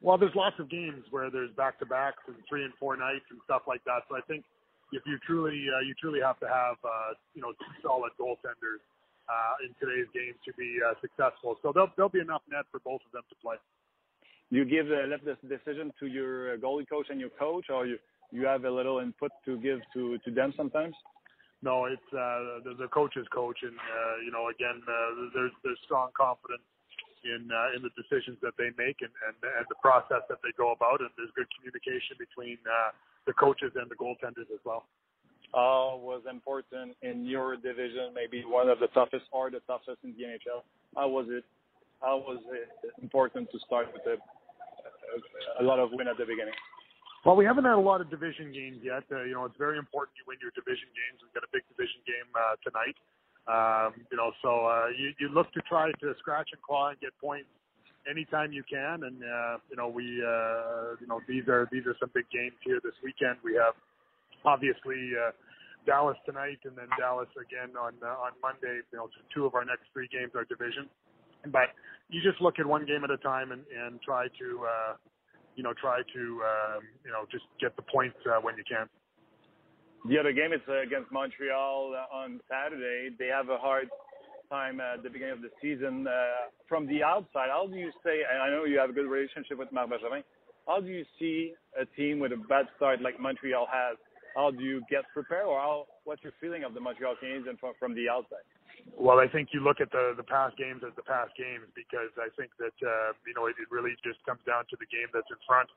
well, 0.00 0.16
there's 0.16 0.34
lots 0.34 0.56
of 0.58 0.70
games 0.70 1.04
where 1.10 1.30
there's 1.30 1.52
back 1.52 1.78
to 1.78 1.86
backs 1.86 2.24
and 2.26 2.36
three 2.48 2.64
and 2.64 2.72
four 2.80 2.96
nights 2.96 3.24
and 3.30 3.38
stuff 3.44 3.62
like 3.68 3.84
that. 3.84 4.08
So 4.08 4.16
I 4.16 4.22
think 4.22 4.44
if 4.92 5.02
you 5.06 5.18
truly 5.26 5.66
uh, 5.68 5.84
you 5.84 5.94
truly 6.00 6.20
have 6.24 6.40
to 6.40 6.48
have 6.48 6.76
uh, 6.84 7.12
you 7.34 7.42
know 7.42 7.52
two 7.52 7.74
solid 7.82 8.12
goaltenders 8.18 8.80
uh, 9.28 9.64
in 9.64 9.76
today's 9.76 10.08
game 10.14 10.34
to 10.44 10.52
be 10.56 10.78
uh, 10.80 10.94
successful. 11.00 11.56
So 11.62 11.72
there'll 11.72 11.92
there'll 11.96 12.10
be 12.10 12.20
enough 12.20 12.42
net 12.50 12.64
for 12.72 12.80
both 12.80 13.04
of 13.04 13.12
them 13.12 13.22
to 13.28 13.36
play. 13.44 13.56
You 14.48 14.64
give 14.64 14.86
uh, 14.88 15.06
left 15.06 15.24
this 15.24 15.38
decision 15.44 15.92
to 16.00 16.06
your 16.06 16.56
goalie 16.58 16.88
coach 16.88 17.06
and 17.10 17.20
your 17.20 17.30
coach, 17.38 17.66
or 17.68 17.86
you 17.86 17.98
you 18.30 18.46
have 18.46 18.64
a 18.64 18.70
little 18.70 18.98
input 19.00 19.32
to 19.44 19.58
give 19.58 19.80
to 19.94 20.18
to 20.24 20.30
them 20.30 20.52
sometimes. 20.56 20.94
No, 21.62 21.84
it's 21.84 22.10
uh, 22.12 22.64
the, 22.64 22.72
the 22.78 22.88
coach's 22.88 23.28
coach, 23.28 23.58
and 23.62 23.76
uh, 23.76 24.16
you 24.24 24.32
know, 24.32 24.48
again, 24.48 24.80
uh, 24.80 25.28
there's 25.34 25.52
there's 25.62 25.78
strong 25.84 26.08
confidence 26.16 26.64
in 27.24 27.52
uh, 27.52 27.76
in 27.76 27.84
the 27.84 27.92
decisions 27.92 28.40
that 28.40 28.56
they 28.56 28.72
make 28.80 29.04
and, 29.04 29.12
and 29.28 29.36
and 29.44 29.64
the 29.68 29.76
process 29.84 30.24
that 30.32 30.40
they 30.40 30.56
go 30.56 30.72
about, 30.72 31.04
and 31.04 31.10
there's 31.20 31.32
good 31.36 31.48
communication 31.52 32.16
between 32.16 32.56
uh, 32.64 32.96
the 33.28 33.34
coaches 33.36 33.76
and 33.76 33.92
the 33.92 33.98
goaltenders 34.00 34.48
as 34.48 34.62
well. 34.64 34.88
Uh, 35.52 35.98
was 35.98 36.22
important 36.30 36.94
in 37.02 37.26
your 37.26 37.56
division, 37.56 38.14
maybe 38.14 38.46
one 38.46 38.70
of 38.70 38.78
the 38.78 38.86
toughest 38.94 39.26
or 39.32 39.50
the 39.50 39.58
toughest 39.66 39.98
in 40.04 40.14
the 40.16 40.22
NHL. 40.24 40.62
How 40.96 41.08
was 41.08 41.26
it? 41.28 41.44
How 42.00 42.16
was 42.16 42.40
it 42.54 42.70
important 43.02 43.50
to 43.52 43.58
start 43.66 43.92
with 43.92 44.06
a, 44.08 44.16
a, 44.16 45.62
a 45.62 45.64
lot 45.66 45.78
of 45.78 45.90
win 45.92 46.08
at 46.08 46.16
the 46.16 46.24
beginning? 46.24 46.56
Well, 47.24 47.36
we 47.36 47.44
haven't 47.44 47.64
had 47.68 47.76
a 47.76 47.84
lot 47.84 48.00
of 48.00 48.08
division 48.08 48.48
games 48.48 48.80
yet. 48.80 49.04
Uh, 49.12 49.28
you 49.28 49.36
know, 49.36 49.44
it's 49.44 49.58
very 49.60 49.76
important 49.76 50.16
you 50.16 50.24
win 50.24 50.40
your 50.40 50.56
division 50.56 50.88
games. 50.96 51.20
We've 51.20 51.36
got 51.36 51.44
a 51.44 51.52
big 51.52 51.68
division 51.68 52.00
game 52.08 52.28
uh, 52.32 52.56
tonight. 52.64 52.96
Um, 53.44 53.92
you 54.08 54.16
know, 54.16 54.32
so 54.40 54.64
uh, 54.64 54.88
you, 54.96 55.12
you 55.20 55.28
look 55.28 55.52
to 55.52 55.60
try 55.68 55.92
to 55.92 56.06
scratch 56.16 56.48
and 56.52 56.62
claw 56.64 56.96
and 56.96 57.00
get 57.00 57.12
points 57.20 57.52
anytime 58.08 58.52
you 58.52 58.64
can. 58.64 59.04
And 59.04 59.20
uh, 59.20 59.60
you 59.68 59.76
know, 59.76 59.88
we 59.88 60.04
uh, 60.24 60.96
you 60.96 61.08
know 61.08 61.20
these 61.28 61.44
are 61.48 61.68
these 61.68 61.84
are 61.84 61.96
some 62.00 62.08
big 62.14 62.24
games 62.32 62.56
here 62.64 62.80
this 62.80 62.96
weekend. 63.04 63.36
We 63.44 63.52
have 63.60 63.76
obviously 64.48 65.12
uh, 65.12 65.36
Dallas 65.84 66.16
tonight, 66.24 66.64
and 66.64 66.72
then 66.72 66.88
Dallas 66.96 67.28
again 67.36 67.76
on 67.76 68.00
uh, 68.00 68.24
on 68.24 68.32
Monday. 68.40 68.80
You 68.92 68.96
know, 68.96 69.08
two 69.34 69.44
of 69.44 69.54
our 69.54 69.64
next 69.64 69.92
three 69.92 70.08
games 70.08 70.32
are 70.32 70.48
division. 70.48 70.88
But 71.52 71.72
you 72.08 72.20
just 72.20 72.40
look 72.40 72.60
at 72.60 72.66
one 72.66 72.84
game 72.84 73.04
at 73.04 73.10
a 73.10 73.16
time 73.16 73.52
and, 73.52 73.64
and 73.72 74.00
try 74.02 74.28
to 74.28 74.48
uh, 74.64 74.92
you 75.60 75.64
know, 75.68 75.76
try 75.76 76.00
to, 76.00 76.22
um, 76.40 76.80
you 77.04 77.12
know, 77.12 77.28
just 77.30 77.44
get 77.60 77.76
the 77.76 77.82
points 77.82 78.16
uh, 78.24 78.40
when 78.40 78.56
you 78.56 78.64
can. 78.64 78.88
The 80.08 80.16
other 80.16 80.32
game 80.32 80.56
is 80.56 80.64
uh, 80.66 80.80
against 80.80 81.12
Montreal 81.12 81.92
uh, 81.92 82.16
on 82.16 82.40
Saturday. 82.48 83.12
They 83.18 83.26
have 83.26 83.50
a 83.50 83.58
hard 83.58 83.92
time 84.48 84.80
at 84.80 85.02
the 85.02 85.10
beginning 85.10 85.36
of 85.36 85.42
the 85.42 85.52
season. 85.60 86.08
Uh, 86.08 86.48
from 86.66 86.88
the 86.88 87.04
outside, 87.04 87.52
how 87.52 87.68
do 87.68 87.76
you 87.76 87.92
say? 88.00 88.24
I 88.24 88.48
know 88.48 88.64
you 88.64 88.78
have 88.78 88.88
a 88.88 88.96
good 88.96 89.04
relationship 89.04 89.58
with 89.58 89.70
Marc 89.70 89.90
Benjamin. 89.90 90.24
How 90.66 90.80
do 90.80 90.88
you 90.88 91.04
see 91.18 91.52
a 91.76 91.84
team 91.84 92.20
with 92.20 92.32
a 92.32 92.40
bad 92.48 92.64
start 92.80 93.02
like 93.02 93.20
Montreal 93.20 93.68
has? 93.68 94.00
How 94.34 94.50
do 94.50 94.64
you 94.64 94.80
get 94.88 95.04
prepared, 95.12 95.44
or 95.44 95.60
how, 95.60 95.84
what's 96.04 96.22
your 96.22 96.32
feeling 96.40 96.64
of 96.64 96.72
the 96.72 96.80
Montreal 96.80 97.16
Canadiens 97.22 97.44
from, 97.60 97.74
from 97.78 97.94
the 97.94 98.08
outside? 98.08 98.48
Well, 98.96 99.18
I 99.18 99.28
think 99.28 99.50
you 99.52 99.60
look 99.60 99.80
at 99.80 99.90
the 99.90 100.14
the 100.16 100.22
past 100.22 100.56
games 100.56 100.82
as 100.84 100.92
the 100.96 101.02
past 101.02 101.32
games 101.36 101.66
because 101.74 102.12
I 102.20 102.28
think 102.36 102.52
that 102.58 102.76
uh, 102.84 103.16
you 103.26 103.34
know 103.34 103.46
it, 103.46 103.56
it 103.60 103.68
really 103.70 103.96
just 104.04 104.20
comes 104.24 104.40
down 104.46 104.64
to 104.70 104.76
the 104.76 104.86
game 104.86 105.08
that's 105.12 105.28
in 105.30 105.40
front, 105.48 105.68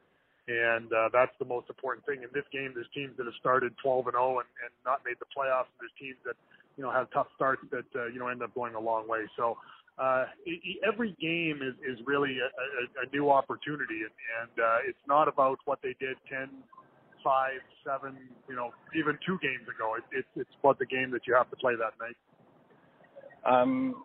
and 0.48 0.92
uh, 0.92 1.10
that's 1.12 1.32
the 1.40 1.48
most 1.48 1.70
important 1.70 2.06
thing. 2.06 2.24
In 2.24 2.32
this 2.34 2.48
game, 2.52 2.76
there's 2.76 2.90
teams 2.94 3.16
that 3.18 3.26
have 3.26 3.38
started 3.40 3.72
12 3.80 4.12
and 4.12 4.20
0 4.20 4.44
and, 4.44 4.72
not 4.84 5.00
made 5.08 5.16
the 5.24 5.30
playoffs, 5.32 5.72
and 5.72 5.80
there's 5.80 5.96
teams 5.96 6.20
that 6.28 6.36
you 6.76 6.84
know 6.84 6.92
have 6.92 7.08
tough 7.16 7.32
starts 7.36 7.64
that 7.72 7.88
uh, 7.96 8.12
you 8.12 8.20
know 8.20 8.28
end 8.28 8.44
up 8.44 8.54
going 8.54 8.76
a 8.76 8.84
long 8.84 9.08
way. 9.08 9.24
So 9.40 9.58
uh, 9.98 10.26
every 10.84 11.16
game 11.22 11.64
is 11.64 11.76
is 11.86 12.04
really 12.06 12.40
a, 12.44 12.50
a, 12.52 13.08
a 13.08 13.16
new 13.16 13.32
opportunity, 13.32 14.04
and, 14.04 14.16
and 14.44 14.54
uh, 14.60 14.90
it's 14.90 15.06
not 15.08 15.28
about 15.28 15.60
what 15.66 15.80
they 15.82 15.96
did 16.00 16.18
10, 16.28 16.50
five, 17.24 17.64
seven, 17.86 18.18
you 18.50 18.56
know, 18.56 18.72
even 18.96 19.18
two 19.26 19.40
games 19.42 19.64
ago. 19.72 19.96
It, 19.96 20.04
it's 20.12 20.28
it's 20.36 20.56
about 20.60 20.80
the 20.80 20.86
game 20.86 21.12
that 21.12 21.26
you 21.26 21.34
have 21.36 21.50
to 21.50 21.56
play 21.56 21.76
that 21.76 21.96
night. 22.00 22.18
Um, 23.46 24.04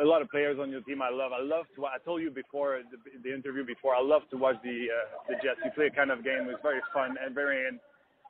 a 0.00 0.04
lot 0.04 0.22
of 0.22 0.30
players 0.30 0.58
on 0.60 0.70
your 0.70 0.80
team 0.82 1.02
I 1.02 1.10
love. 1.10 1.32
I 1.32 1.42
love 1.42 1.66
to. 1.76 1.86
I 1.86 1.98
told 2.04 2.22
you 2.22 2.30
before 2.30 2.80
the, 2.90 2.96
the 3.22 3.34
interview 3.34 3.64
before. 3.64 3.94
I 3.94 4.02
love 4.02 4.22
to 4.30 4.36
watch 4.36 4.56
the 4.62 4.86
uh, 4.88 5.28
the 5.28 5.34
Jets. 5.34 5.60
You 5.64 5.70
play 5.74 5.86
a 5.86 5.90
kind 5.90 6.10
of 6.10 6.24
game. 6.24 6.48
It's 6.48 6.62
very 6.62 6.80
fun 6.92 7.16
and 7.24 7.34
very 7.34 7.66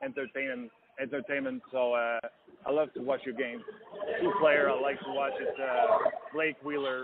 entertaining. 0.03 0.69
Entertainment. 1.01 1.63
So 1.71 1.93
uh, 1.93 2.19
I 2.67 2.71
love 2.71 2.93
to 2.93 3.01
watch 3.01 3.21
your 3.25 3.33
game. 3.33 3.61
Two 4.21 4.31
player 4.39 4.69
I 4.69 4.79
like 4.79 4.99
to 4.99 5.11
watch 5.11 5.33
is 5.41 5.47
uh, 5.59 6.09
Blake 6.33 6.55
Wheeler 6.63 7.03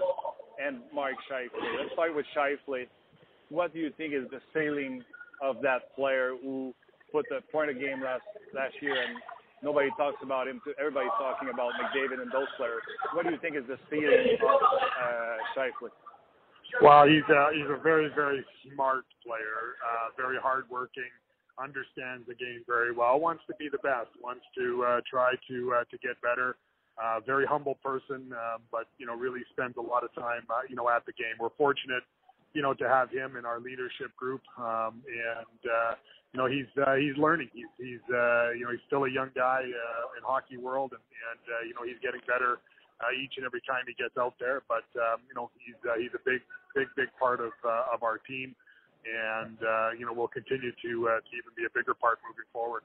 and 0.63 0.79
Mark 0.93 1.15
Scheifele. 1.29 1.79
Let's 1.79 1.93
start 1.93 2.15
with 2.15 2.25
Scheifele. 2.35 2.85
What 3.49 3.73
do 3.73 3.79
you 3.79 3.91
think 3.97 4.13
is 4.13 4.29
the 4.29 4.41
ceiling 4.53 5.03
of 5.41 5.61
that 5.63 5.95
player 5.95 6.33
who 6.39 6.73
put 7.11 7.25
the 7.29 7.39
point 7.51 7.71
of 7.71 7.79
game 7.79 8.03
last 8.03 8.21
last 8.53 8.75
year 8.81 8.93
and 8.93 9.17
nobody 9.63 9.89
talks 9.97 10.17
about 10.23 10.47
him. 10.47 10.61
Everybody's 10.79 11.15
talking 11.17 11.49
about 11.49 11.73
McDavid 11.79 12.21
and 12.21 12.31
those 12.31 12.49
players. 12.57 12.81
What 13.13 13.25
do 13.25 13.31
you 13.31 13.39
think 13.39 13.55
is 13.55 13.67
the 13.67 13.77
ceiling 13.89 14.37
of 14.41 14.59
uh, 14.61 15.37
Scheifele? 15.55 15.91
Well, 16.81 17.07
he's 17.07 17.25
a, 17.27 17.49
he's 17.53 17.67
a 17.67 17.81
very, 17.81 18.09
very 18.13 18.45
smart 18.69 19.05
player, 19.25 19.75
uh, 19.81 20.13
very 20.15 20.37
hardworking, 20.37 21.09
understands 21.57 22.25
the 22.27 22.35
game 22.35 22.63
very 22.67 22.93
well, 22.93 23.19
wants 23.19 23.43
to 23.47 23.53
be 23.59 23.67
the 23.69 23.79
best, 23.79 24.09
wants 24.23 24.45
to 24.55 24.85
uh, 24.85 25.01
try 25.09 25.33
to 25.49 25.73
uh, 25.75 25.83
to 25.91 25.97
get 25.99 26.15
better. 26.21 26.55
Uh, 26.99 27.19
very 27.25 27.45
humble 27.45 27.75
person, 27.83 28.31
uh, 28.35 28.57
but 28.71 28.87
you 28.97 29.05
know 29.05 29.15
really 29.15 29.41
spends 29.51 29.75
a 29.77 29.81
lot 29.81 30.03
of 30.03 30.13
time 30.15 30.43
uh, 30.49 30.61
you 30.67 30.75
know 30.75 30.89
at 30.89 31.05
the 31.05 31.13
game. 31.13 31.35
We're 31.39 31.55
fortunate, 31.57 32.03
you 32.53 32.61
know, 32.61 32.73
to 32.73 32.87
have 32.87 33.11
him 33.11 33.35
in 33.37 33.45
our 33.45 33.59
leadership 33.59 34.15
group, 34.17 34.41
um, 34.57 35.03
and 35.05 35.61
uh, 35.69 35.93
you 36.33 36.37
know 36.37 36.47
he's 36.47 36.69
uh, 36.81 36.95
he's 36.95 37.17
learning. 37.17 37.49
He's 37.53 37.69
he's 37.77 38.05
uh, 38.09 38.51
you 38.57 38.65
know 38.65 38.71
he's 38.71 38.85
still 38.87 39.05
a 39.05 39.11
young 39.11 39.29
guy 39.35 39.61
uh, 39.61 40.17
in 40.17 40.21
hockey 40.25 40.57
world, 40.57 40.91
and 40.93 41.03
and 41.29 41.43
uh, 41.45 41.61
you 41.67 41.73
know 41.73 41.85
he's 41.85 41.99
getting 42.01 42.21
better 42.25 42.59
uh, 43.01 43.11
each 43.15 43.37
and 43.37 43.45
every 43.45 43.61
time 43.63 43.85
he 43.87 43.93
gets 43.93 44.17
out 44.17 44.33
there. 44.39 44.63
But 44.67 44.87
um, 44.97 45.21
you 45.29 45.35
know 45.35 45.49
he's 45.61 45.77
uh, 45.85 45.97
he's 45.97 46.13
a 46.13 46.23
big 46.25 46.41
big 46.75 46.87
big 46.95 47.09
part 47.19 47.39
of 47.39 47.53
uh, 47.61 47.93
of 47.93 48.03
our 48.03 48.17
team, 48.17 48.55
and 49.05 49.57
uh, 49.61 49.89
you 49.97 50.05
know 50.05 50.13
we'll 50.13 50.31
continue 50.31 50.71
to 50.73 50.91
uh, 51.09 51.21
to 51.21 51.31
even 51.37 51.53
be 51.55 51.65
a 51.65 51.73
bigger 51.73 51.93
part 51.93 52.19
moving 52.25 52.47
forward. 52.51 52.83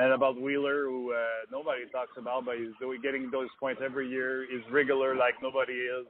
And 0.00 0.16
about 0.16 0.40
Wheeler, 0.40 0.88
who 0.88 1.12
uh, 1.12 1.44
nobody 1.52 1.84
talks 1.92 2.16
about, 2.16 2.46
but 2.46 2.56
he's 2.56 2.72
getting 3.02 3.30
those 3.30 3.52
points 3.60 3.82
every 3.84 4.08
year. 4.08 4.46
He's 4.48 4.64
regular 4.72 5.14
like 5.14 5.34
nobody 5.42 5.74
is. 5.74 6.08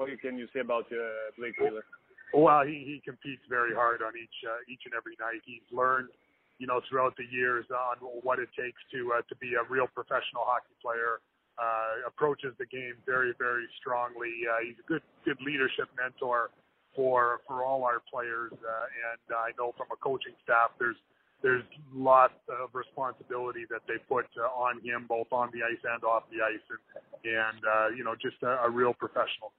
What 0.00 0.08
can 0.24 0.40
you 0.40 0.48
say 0.56 0.64
about 0.64 0.88
uh, 0.88 1.28
Blake 1.36 1.60
Wheeler? 1.60 1.84
Well, 2.32 2.64
he 2.64 2.88
he 2.88 3.04
competes 3.04 3.44
very 3.52 3.76
hard 3.76 4.00
on 4.00 4.16
each 4.16 4.32
uh, 4.48 4.64
each 4.64 4.88
and 4.88 4.96
every 4.96 5.12
night. 5.20 5.44
He's 5.44 5.66
learned, 5.68 6.08
you 6.56 6.64
know, 6.64 6.80
throughout 6.88 7.12
the 7.20 7.28
years 7.28 7.68
on 7.68 8.00
what 8.24 8.40
it 8.40 8.48
takes 8.56 8.80
to 8.96 9.12
uh, 9.12 9.20
to 9.28 9.36
be 9.36 9.60
a 9.60 9.64
real 9.68 9.92
professional 9.92 10.48
hockey 10.48 10.72
player. 10.80 11.20
Uh, 11.60 12.08
approaches 12.08 12.56
the 12.56 12.64
game 12.72 12.96
very 13.04 13.36
very 13.36 13.68
strongly. 13.76 14.32
Uh, 14.48 14.64
he's 14.64 14.80
a 14.80 14.86
good 14.88 15.04
good 15.28 15.36
leadership 15.44 15.92
mentor 16.00 16.48
for 16.96 17.44
for 17.44 17.60
all 17.60 17.84
our 17.84 18.00
players, 18.08 18.56
uh, 18.56 18.86
and 19.12 19.20
I 19.36 19.52
know 19.60 19.76
from 19.76 19.92
a 19.92 20.00
coaching 20.00 20.32
staff, 20.40 20.72
there's 20.80 20.96
there's 21.44 21.64
lots 21.92 22.40
of 22.48 22.72
responsibility 22.72 23.68
that 23.68 23.84
they 23.84 24.00
put 24.08 24.24
uh, 24.40 24.48
on 24.48 24.80
him, 24.80 25.04
both 25.04 25.28
on 25.28 25.52
the 25.52 25.60
ice 25.60 25.84
and 25.84 26.00
off 26.08 26.24
the 26.32 26.40
ice, 26.40 26.64
and 26.72 26.80
and 27.20 27.60
uh, 27.68 27.88
you 27.92 28.00
know, 28.00 28.16
just 28.16 28.40
a, 28.40 28.64
a 28.64 28.70
real 28.72 28.96
professional. 28.96 29.52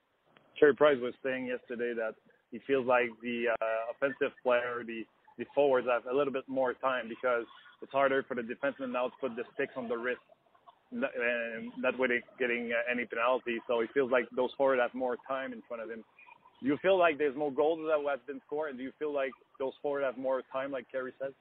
Carey 0.62 0.76
Price 0.76 0.98
was 1.02 1.16
saying 1.26 1.48
yesterday 1.48 1.94
that 1.98 2.14
he 2.52 2.60
feels 2.68 2.86
like 2.86 3.10
the 3.24 3.46
uh, 3.50 3.66
offensive 3.92 4.32
player, 4.44 4.84
the 4.86 5.04
the 5.40 5.46
forwards 5.56 5.88
have 5.90 6.06
a 6.06 6.16
little 6.16 6.32
bit 6.32 6.44
more 6.48 6.74
time 6.74 7.10
because 7.10 7.46
it's 7.82 7.92
harder 7.92 8.24
for 8.28 8.36
the 8.36 8.44
defenseman 8.44 8.92
now 8.92 9.08
to 9.08 9.14
put 9.20 9.36
the 9.36 9.44
sticks 9.56 9.74
on 9.76 9.88
the 9.88 9.98
wrist, 9.98 10.22
and 10.92 11.72
that 11.82 11.98
way 11.98 12.10
they're 12.10 12.24
getting 12.38 12.72
uh, 12.72 12.92
any 12.92 13.06
penalty. 13.06 13.58
So 13.68 13.82
he 13.82 13.88
feels 13.92 14.12
like 14.12 14.26
those 14.36 14.52
forwards 14.56 14.82
have 14.84 14.94
more 14.94 15.18
time 15.28 15.52
in 15.52 15.64
front 15.68 15.82
of 15.82 15.90
him. 15.90 16.04
Do 16.62 16.68
you 16.68 16.78
feel 16.80 17.00
like 17.00 17.18
there's 17.18 17.36
more 17.36 17.52
goals 17.52 17.80
that 17.88 18.08
have 18.08 18.28
been 18.28 18.42
scored? 18.46 18.70
And 18.70 18.78
do 18.78 18.84
you 18.84 18.92
feel 19.00 19.12
like 19.12 19.32
those 19.58 19.74
forwards 19.82 20.06
have 20.06 20.18
more 20.18 20.44
time, 20.54 20.70
like 20.72 20.86
Carey 20.92 21.14
says? 21.20 21.34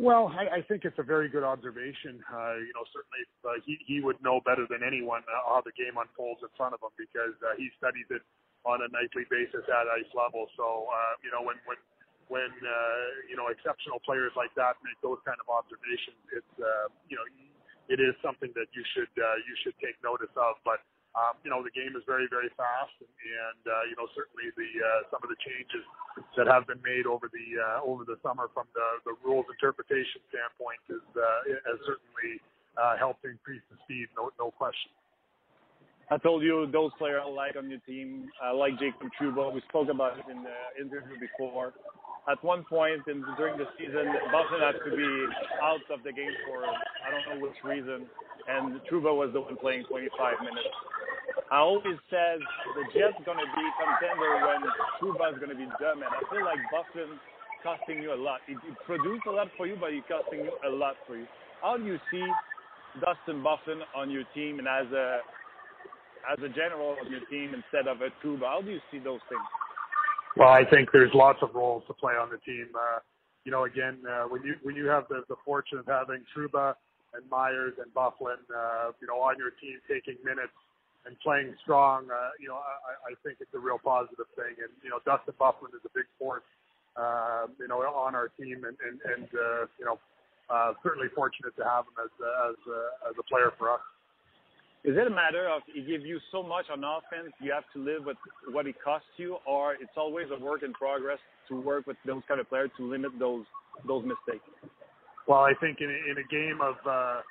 Well, 0.00 0.32
I, 0.32 0.58
I 0.58 0.60
think 0.64 0.88
it's 0.88 0.96
a 0.96 1.04
very 1.04 1.28
good 1.28 1.44
observation. 1.44 2.24
Uh, 2.24 2.56
you 2.64 2.72
know, 2.72 2.84
certainly 2.96 3.22
uh, 3.44 3.60
he 3.68 3.76
he 3.84 4.00
would 4.00 4.16
know 4.24 4.40
better 4.40 4.64
than 4.64 4.80
anyone 4.80 5.20
uh, 5.28 5.52
how 5.52 5.60
the 5.60 5.74
game 5.76 6.00
unfolds 6.00 6.40
in 6.40 6.48
front 6.56 6.72
of 6.72 6.80
him 6.80 6.96
because 6.96 7.36
uh, 7.44 7.52
he 7.60 7.68
studies 7.76 8.08
it 8.08 8.24
on 8.64 8.80
a 8.80 8.88
nightly 8.88 9.28
basis 9.28 9.60
at 9.68 9.84
ice 9.92 10.08
level. 10.16 10.48
So 10.56 10.88
uh, 10.88 11.14
you 11.20 11.28
know 11.28 11.44
when 11.44 11.60
when 11.68 11.76
when 12.32 12.48
uh, 12.48 13.04
you 13.28 13.36
know 13.36 13.52
exceptional 13.52 14.00
players 14.00 14.32
like 14.32 14.56
that 14.56 14.80
make 14.80 14.96
those 15.04 15.20
kind 15.28 15.36
of 15.36 15.48
observations, 15.52 16.16
it's 16.32 16.54
uh, 16.56 16.88
you 17.12 17.20
know 17.20 17.26
it 17.92 18.00
is 18.00 18.16
something 18.24 18.48
that 18.56 18.72
you 18.72 18.80
should 18.96 19.12
uh, 19.20 19.36
you 19.44 19.54
should 19.60 19.76
take 19.76 20.00
notice 20.00 20.32
of. 20.40 20.56
But 20.64 20.80
um, 21.12 21.36
you 21.44 21.52
know 21.52 21.60
the 21.60 21.72
game 21.76 21.92
is 21.92 22.04
very 22.08 22.24
very 22.32 22.48
fast, 22.56 22.96
and, 23.04 23.12
and 23.12 23.62
uh, 23.68 23.84
you 23.84 23.96
know 24.00 24.08
certainly 24.16 24.48
the 24.56 24.70
uh, 24.80 25.12
some 25.12 25.20
of 25.20 25.28
the 25.28 25.36
changes 25.44 25.84
that 26.40 26.48
have 26.48 26.64
been 26.64 26.80
made 26.80 27.04
over 27.04 27.28
the 27.28 27.46
uh, 27.60 27.84
over 27.84 28.08
the 28.08 28.16
summer 28.24 28.48
from 28.56 28.64
the 28.72 28.86
the 29.04 29.14
rules 29.20 29.44
interpretation 29.52 30.24
standpoint 30.32 30.80
is 30.88 31.04
uh, 31.12 31.24
has 31.68 31.76
certainly 31.84 32.40
uh, 32.80 32.96
helped 32.96 33.28
increase 33.28 33.60
the 33.68 33.76
speed, 33.84 34.08
no 34.16 34.32
no 34.40 34.48
question. 34.56 34.88
I 36.08 36.16
told 36.16 36.42
you 36.42 36.68
those 36.72 36.92
players 36.96 37.22
I 37.24 37.28
like 37.28 37.56
on 37.56 37.68
your 37.68 37.80
team. 37.88 38.28
Like 38.40 38.76
Jacob 38.80 39.08
Trouba. 39.16 39.52
We 39.52 39.62
spoke 39.68 39.88
about 39.88 40.18
it 40.18 40.28
in 40.28 40.44
the 40.44 40.58
interview 40.76 41.16
before. 41.20 41.72
At 42.30 42.42
one 42.44 42.64
point 42.64 43.02
in, 43.08 43.24
during 43.36 43.58
the 43.58 43.66
season, 43.78 44.06
Buffalo 44.30 44.60
had 44.60 44.78
to 44.84 44.94
be 44.94 45.10
out 45.60 45.82
of 45.90 46.04
the 46.04 46.12
game 46.12 46.30
for 46.46 46.62
I 46.62 47.10
don't 47.10 47.24
know 47.34 47.46
which 47.46 47.56
reason, 47.64 48.06
and 48.46 48.80
Trouba 48.86 49.10
was 49.10 49.30
the 49.32 49.40
one 49.40 49.56
playing 49.56 49.84
25 49.88 50.40
minutes. 50.40 50.76
I 51.52 51.60
always 51.60 52.00
said 52.08 52.40
the 52.72 52.84
Jets 52.96 53.20
going 53.28 53.36
to 53.36 53.50
be 53.52 53.66
contender 53.76 54.40
when 54.40 55.36
going 55.36 55.52
to 55.52 55.54
be 55.54 55.68
and 55.68 56.00
I 56.00 56.24
feel 56.32 56.48
like 56.48 56.56
Buffalo 56.72 57.12
costing 57.60 58.00
you 58.00 58.14
a 58.14 58.16
lot. 58.16 58.40
It, 58.48 58.56
it 58.64 58.72
produced 58.86 59.28
a 59.28 59.32
lot 59.36 59.52
for 59.60 59.66
you, 59.66 59.76
but 59.78 59.92
it's 59.92 60.08
costing 60.08 60.48
you 60.48 60.52
a 60.64 60.72
lot 60.72 60.96
for 61.06 61.14
you. 61.14 61.26
How 61.60 61.76
do 61.76 61.84
you 61.84 62.00
see 62.10 62.24
Dustin 63.04 63.44
Buffin 63.44 63.84
on 63.94 64.08
your 64.08 64.24
team 64.32 64.60
and 64.60 64.66
as 64.66 64.88
a 64.96 65.20
as 66.24 66.38
a 66.40 66.48
general 66.48 66.96
on 66.96 67.12
your 67.12 67.20
team 67.28 67.52
instead 67.52 67.84
of 67.84 68.00
a 68.00 68.08
Trouba? 68.24 68.48
How 68.48 68.62
do 68.64 68.70
you 68.72 68.80
see 68.90 68.98
those 68.98 69.20
things? 69.28 69.44
Well, 70.40 70.48
I 70.48 70.64
think 70.64 70.88
there's 70.90 71.12
lots 71.12 71.40
of 71.42 71.54
roles 71.54 71.84
to 71.86 71.92
play 71.92 72.14
on 72.14 72.30
the 72.32 72.40
team. 72.48 72.72
Uh, 72.72 73.04
you 73.44 73.52
know, 73.52 73.64
again, 73.64 74.00
uh, 74.08 74.24
when 74.24 74.40
you 74.40 74.54
when 74.62 74.74
you 74.74 74.86
have 74.88 75.04
the, 75.10 75.20
the 75.28 75.36
fortune 75.44 75.76
of 75.76 75.84
having 75.84 76.24
Truba 76.32 76.76
and 77.12 77.28
Myers 77.28 77.74
and 77.76 77.92
Bufflin, 77.92 78.40
uh, 78.48 78.96
you 79.04 79.06
know, 79.06 79.20
on 79.20 79.36
your 79.36 79.52
team 79.60 79.76
taking 79.84 80.16
minutes 80.24 80.56
and 81.06 81.18
playing 81.20 81.54
strong, 81.62 82.06
uh, 82.06 82.30
you 82.38 82.48
know, 82.48 82.56
I, 82.56 83.10
I 83.10 83.12
think 83.26 83.38
it's 83.40 83.52
a 83.54 83.58
real 83.58 83.78
positive 83.82 84.28
thing. 84.38 84.54
And 84.62 84.70
you 84.82 84.90
know, 84.90 85.02
Dustin 85.02 85.34
Byfuglien 85.34 85.74
is 85.74 85.84
a 85.84 85.92
big 85.94 86.06
force, 86.18 86.46
uh, 86.94 87.50
you 87.58 87.68
know, 87.68 87.82
on 87.82 88.14
our 88.14 88.28
team, 88.38 88.62
and 88.64 88.76
and, 88.78 88.96
and 89.02 89.28
uh, 89.34 89.66
you 89.78 89.86
know, 89.86 89.98
uh, 90.50 90.74
certainly 90.82 91.08
fortunate 91.14 91.54
to 91.58 91.64
have 91.64 91.90
him 91.90 91.96
as 91.98 92.12
as 92.50 92.56
uh, 92.70 93.10
as 93.10 93.14
a 93.18 93.24
player 93.26 93.50
for 93.58 93.72
us. 93.72 93.82
Is 94.84 94.98
it 94.98 95.06
a 95.06 95.14
matter 95.14 95.46
of 95.48 95.62
he 95.72 95.82
gives 95.82 96.04
you 96.04 96.18
so 96.32 96.42
much 96.42 96.66
on 96.66 96.82
offense, 96.82 97.30
you 97.38 97.52
have 97.52 97.62
to 97.72 97.78
live 97.78 98.04
with 98.04 98.18
what 98.50 98.66
it 98.66 98.74
costs 98.82 99.14
you, 99.16 99.38
or 99.46 99.74
it's 99.74 99.94
always 99.96 100.26
a 100.34 100.38
work 100.42 100.64
in 100.64 100.72
progress 100.72 101.18
to 101.48 101.60
work 101.60 101.86
with 101.86 101.96
those 102.04 102.22
kind 102.26 102.40
of 102.40 102.48
players 102.48 102.70
to 102.78 102.90
limit 102.90 103.12
those 103.18 103.44
those 103.86 104.02
mistakes? 104.02 104.46
Well, 105.28 105.40
I 105.46 105.54
think 105.60 105.78
in 105.80 105.86
a, 105.86 105.98
in 106.10 106.18
a 106.18 106.26
game 106.26 106.58
of 106.60 106.74
uh, 106.82 107.22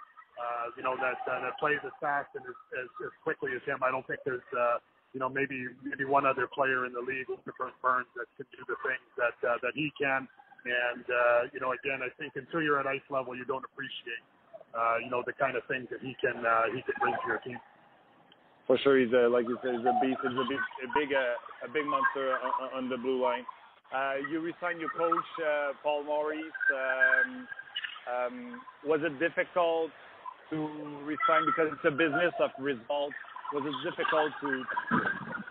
uh, 0.42 0.66
you 0.74 0.82
know 0.82 0.98
that 0.98 1.22
uh, 1.30 1.38
that 1.46 1.54
plays 1.62 1.78
as 1.86 1.94
fast 2.02 2.34
and 2.34 2.42
as, 2.50 2.58
as, 2.82 2.90
as 3.06 3.14
quickly 3.22 3.54
as 3.54 3.62
him, 3.70 3.86
I 3.86 3.94
don't 3.94 4.06
think 4.10 4.26
there's 4.26 4.50
uh, 4.58 4.82
you 5.14 5.22
know 5.22 5.30
maybe 5.30 5.70
maybe 5.86 6.06
one 6.10 6.26
other 6.26 6.50
player 6.50 6.90
in 6.90 6.94
the 6.98 7.04
league, 7.06 7.30
Burns, 7.86 8.10
that 8.18 8.28
can 8.36 8.50
do 8.50 8.62
the 8.66 8.80
things 8.82 9.08
that 9.22 9.38
uh, 9.46 9.62
that 9.62 9.78
he 9.78 9.94
can. 9.94 10.26
And 10.66 11.06
uh, 11.06 11.42
you 11.54 11.62
know, 11.62 11.78
again, 11.78 12.02
I 12.02 12.10
think 12.18 12.34
until 12.34 12.62
you're 12.62 12.82
at 12.82 12.86
ice 12.90 13.06
level, 13.10 13.38
you 13.38 13.46
don't 13.46 13.66
appreciate 13.66 14.26
uh, 14.74 14.98
you 15.04 15.10
know, 15.10 15.24
the 15.26 15.34
kind 15.34 15.58
of 15.58 15.64
things 15.68 15.88
that 15.92 16.00
he 16.02 16.16
can 16.20 16.46
uh, 16.46 16.72
he 16.74 16.82
can 16.82 16.96
bring 17.00 17.14
to 17.14 17.28
your 17.28 17.40
team. 17.40 17.60
For 18.68 18.78
sure, 18.80 19.00
he's 19.00 19.12
a, 19.12 19.28
like 19.28 19.48
you 19.48 19.58
said, 19.64 19.76
he's 19.76 19.86
a 19.86 19.98
beast. 20.00 20.20
He's 20.24 20.32
a 20.32 20.48
big, 20.48 20.62
a 20.62 20.90
big, 20.96 21.10
uh, 21.12 21.68
a 21.68 21.70
big 21.74 21.86
monster 21.86 22.38
on, 22.40 22.86
on 22.86 22.90
the 22.90 22.98
blue 22.98 23.22
line. 23.22 23.44
Uh, 23.92 24.24
you 24.32 24.40
resigned 24.40 24.80
your 24.80 24.92
coach, 24.96 25.30
uh, 25.44 25.74
Paul 25.84 26.04
Maurice. 26.06 26.64
Um, 26.72 27.48
um, 28.08 28.62
was 28.86 29.02
it 29.04 29.20
difficult 29.20 29.92
to 30.52 30.58
resign 31.08 31.48
because 31.48 31.72
it's 31.72 31.88
a 31.88 31.96
business 31.96 32.36
of 32.40 32.52
results? 32.60 33.16
Was 33.54 33.64
it 33.66 33.76
difficult 33.84 34.32
to 34.44 34.64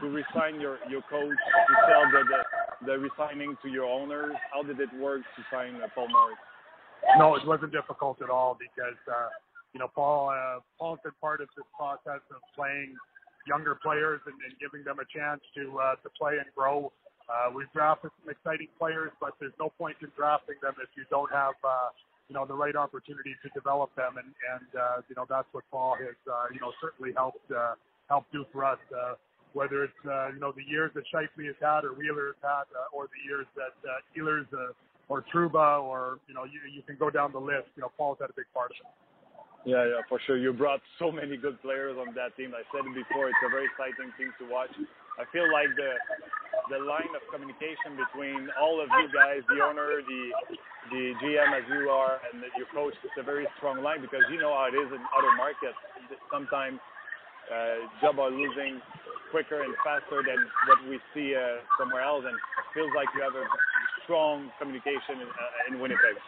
to 0.00 0.06
resign 0.08 0.60
your 0.60 0.78
your 0.88 1.02
coach 1.08 1.36
to 1.36 1.74
sell 1.88 2.04
the 2.12 2.22
the, 2.24 2.40
the 2.86 2.94
resigning 3.00 3.56
to 3.62 3.68
your 3.68 3.84
owners? 3.84 4.32
How 4.52 4.62
did 4.62 4.80
it 4.80 4.92
work 5.00 5.20
to 5.20 5.42
sign 5.50 5.76
uh, 5.76 5.88
Paul 5.94 6.08
Maurice? 6.08 6.38
No, 7.18 7.34
it 7.34 7.46
wasn't 7.46 7.72
difficult 7.72 8.22
at 8.22 8.30
all 8.30 8.56
because 8.56 9.00
uh, 9.08 9.28
you 9.72 9.80
know 9.80 9.88
Paul 9.88 10.30
uh, 10.30 10.60
Paul's 10.78 11.00
been 11.02 11.16
part 11.20 11.40
of 11.40 11.48
this 11.56 11.66
process 11.76 12.24
of 12.30 12.40
playing 12.56 12.94
younger 13.48 13.76
players 13.82 14.20
and, 14.24 14.36
and 14.44 14.52
giving 14.60 14.84
them 14.84 15.00
a 15.00 15.08
chance 15.08 15.40
to 15.56 15.76
uh, 15.76 15.94
to 16.04 16.08
play 16.16 16.36
and 16.36 16.48
grow. 16.56 16.92
Uh, 17.28 17.52
we've 17.54 17.70
drafted 17.72 18.10
some 18.20 18.28
exciting 18.32 18.66
players, 18.78 19.12
but 19.20 19.32
there's 19.38 19.54
no 19.60 19.70
point 19.78 19.94
in 20.02 20.08
drafting 20.16 20.56
them 20.60 20.74
if 20.82 20.90
you 20.96 21.04
don't 21.10 21.30
have 21.30 21.54
uh, 21.62 21.94
you 22.30 22.34
know 22.38 22.46
the 22.46 22.54
right 22.54 22.76
opportunity 22.76 23.34
to 23.42 23.48
develop 23.50 23.90
them, 23.98 24.14
and 24.16 24.30
and 24.54 24.68
uh, 24.78 25.02
you 25.10 25.18
know 25.18 25.26
that's 25.28 25.50
what 25.50 25.64
Paul 25.70 25.98
has 25.98 26.14
uh, 26.30 26.46
you 26.54 26.62
know 26.62 26.70
certainly 26.80 27.10
helped 27.12 27.42
uh, 27.50 27.74
helped 28.08 28.30
do 28.30 28.46
for 28.54 28.64
us. 28.64 28.78
Uh, 28.94 29.18
whether 29.52 29.82
it's 29.82 30.02
uh, 30.06 30.30
you 30.30 30.38
know 30.38 30.54
the 30.54 30.62
years 30.62 30.94
that 30.94 31.02
Scheifele 31.10 31.50
has 31.50 31.58
had 31.58 31.82
or 31.82 31.98
Wheeler 31.98 32.38
has 32.38 32.40
had, 32.40 32.66
uh, 32.70 32.94
or 32.94 33.10
the 33.10 33.22
years 33.26 33.50
that 33.58 33.74
uh, 33.82 33.98
Ehlers 34.14 34.46
uh, 34.54 34.70
or 35.10 35.26
Trouba, 35.26 35.82
or 35.82 36.22
you 36.30 36.34
know, 36.34 36.46
you 36.46 36.62
you 36.70 36.82
can 36.86 36.96
go 36.96 37.10
down 37.10 37.34
the 37.34 37.42
list. 37.42 37.66
You 37.74 37.82
know, 37.82 37.90
Paul's 37.98 38.22
had 38.22 38.30
a 38.30 38.38
big 38.38 38.46
part 38.54 38.70
of 38.70 38.78
it. 38.78 38.94
Yeah, 39.66 39.84
yeah, 39.84 40.00
for 40.08 40.22
sure. 40.24 40.38
You 40.38 40.54
brought 40.54 40.80
so 40.98 41.12
many 41.12 41.36
good 41.36 41.60
players 41.60 41.98
on 41.98 42.14
that 42.14 42.32
team. 42.38 42.54
I 42.56 42.64
said 42.72 42.86
it 42.86 42.94
before; 42.94 43.28
it's 43.28 43.42
a 43.44 43.50
very 43.50 43.66
exciting 43.66 44.14
team 44.16 44.32
to 44.38 44.48
watch. 44.48 44.72
I 45.20 45.28
feel 45.32 45.44
like 45.52 45.68
the 45.76 46.00
the 46.72 46.80
line 46.80 47.10
of 47.12 47.22
communication 47.28 47.98
between 47.98 48.48
all 48.56 48.80
of 48.80 48.88
you 48.88 49.10
guys, 49.12 49.44
the 49.52 49.60
owner, 49.60 50.00
the 50.00 50.22
the 50.88 51.02
GM 51.20 51.50
as 51.52 51.66
you 51.68 51.92
are, 51.92 52.20
and 52.32 52.40
your 52.56 52.66
coach, 52.72 52.94
it's 53.04 53.18
a 53.20 53.26
very 53.26 53.44
strong 53.60 53.82
line 53.84 54.00
because 54.00 54.24
you 54.32 54.40
know 54.40 54.54
how 54.56 54.72
it 54.72 54.76
is 54.76 54.88
in 54.88 55.02
other 55.12 55.32
markets. 55.36 55.76
Sometimes 56.32 56.80
uh, 57.52 58.08
are 58.16 58.30
losing 58.32 58.80
quicker 59.30 59.62
and 59.62 59.74
faster 59.84 60.22
than 60.24 60.40
what 60.66 60.80
we 60.88 60.98
see 61.14 61.34
uh, 61.36 61.60
somewhere 61.78 62.02
else, 62.02 62.24
and 62.26 62.34
it 62.34 62.66
feels 62.72 62.90
like 62.96 63.08
you 63.14 63.20
have 63.22 63.34
a 63.34 63.44
strong 64.10 64.50
communication 64.58 65.22
in, 65.22 65.30
uh, 65.30 65.70
in 65.70 65.78
Winnipeg? 65.78 66.18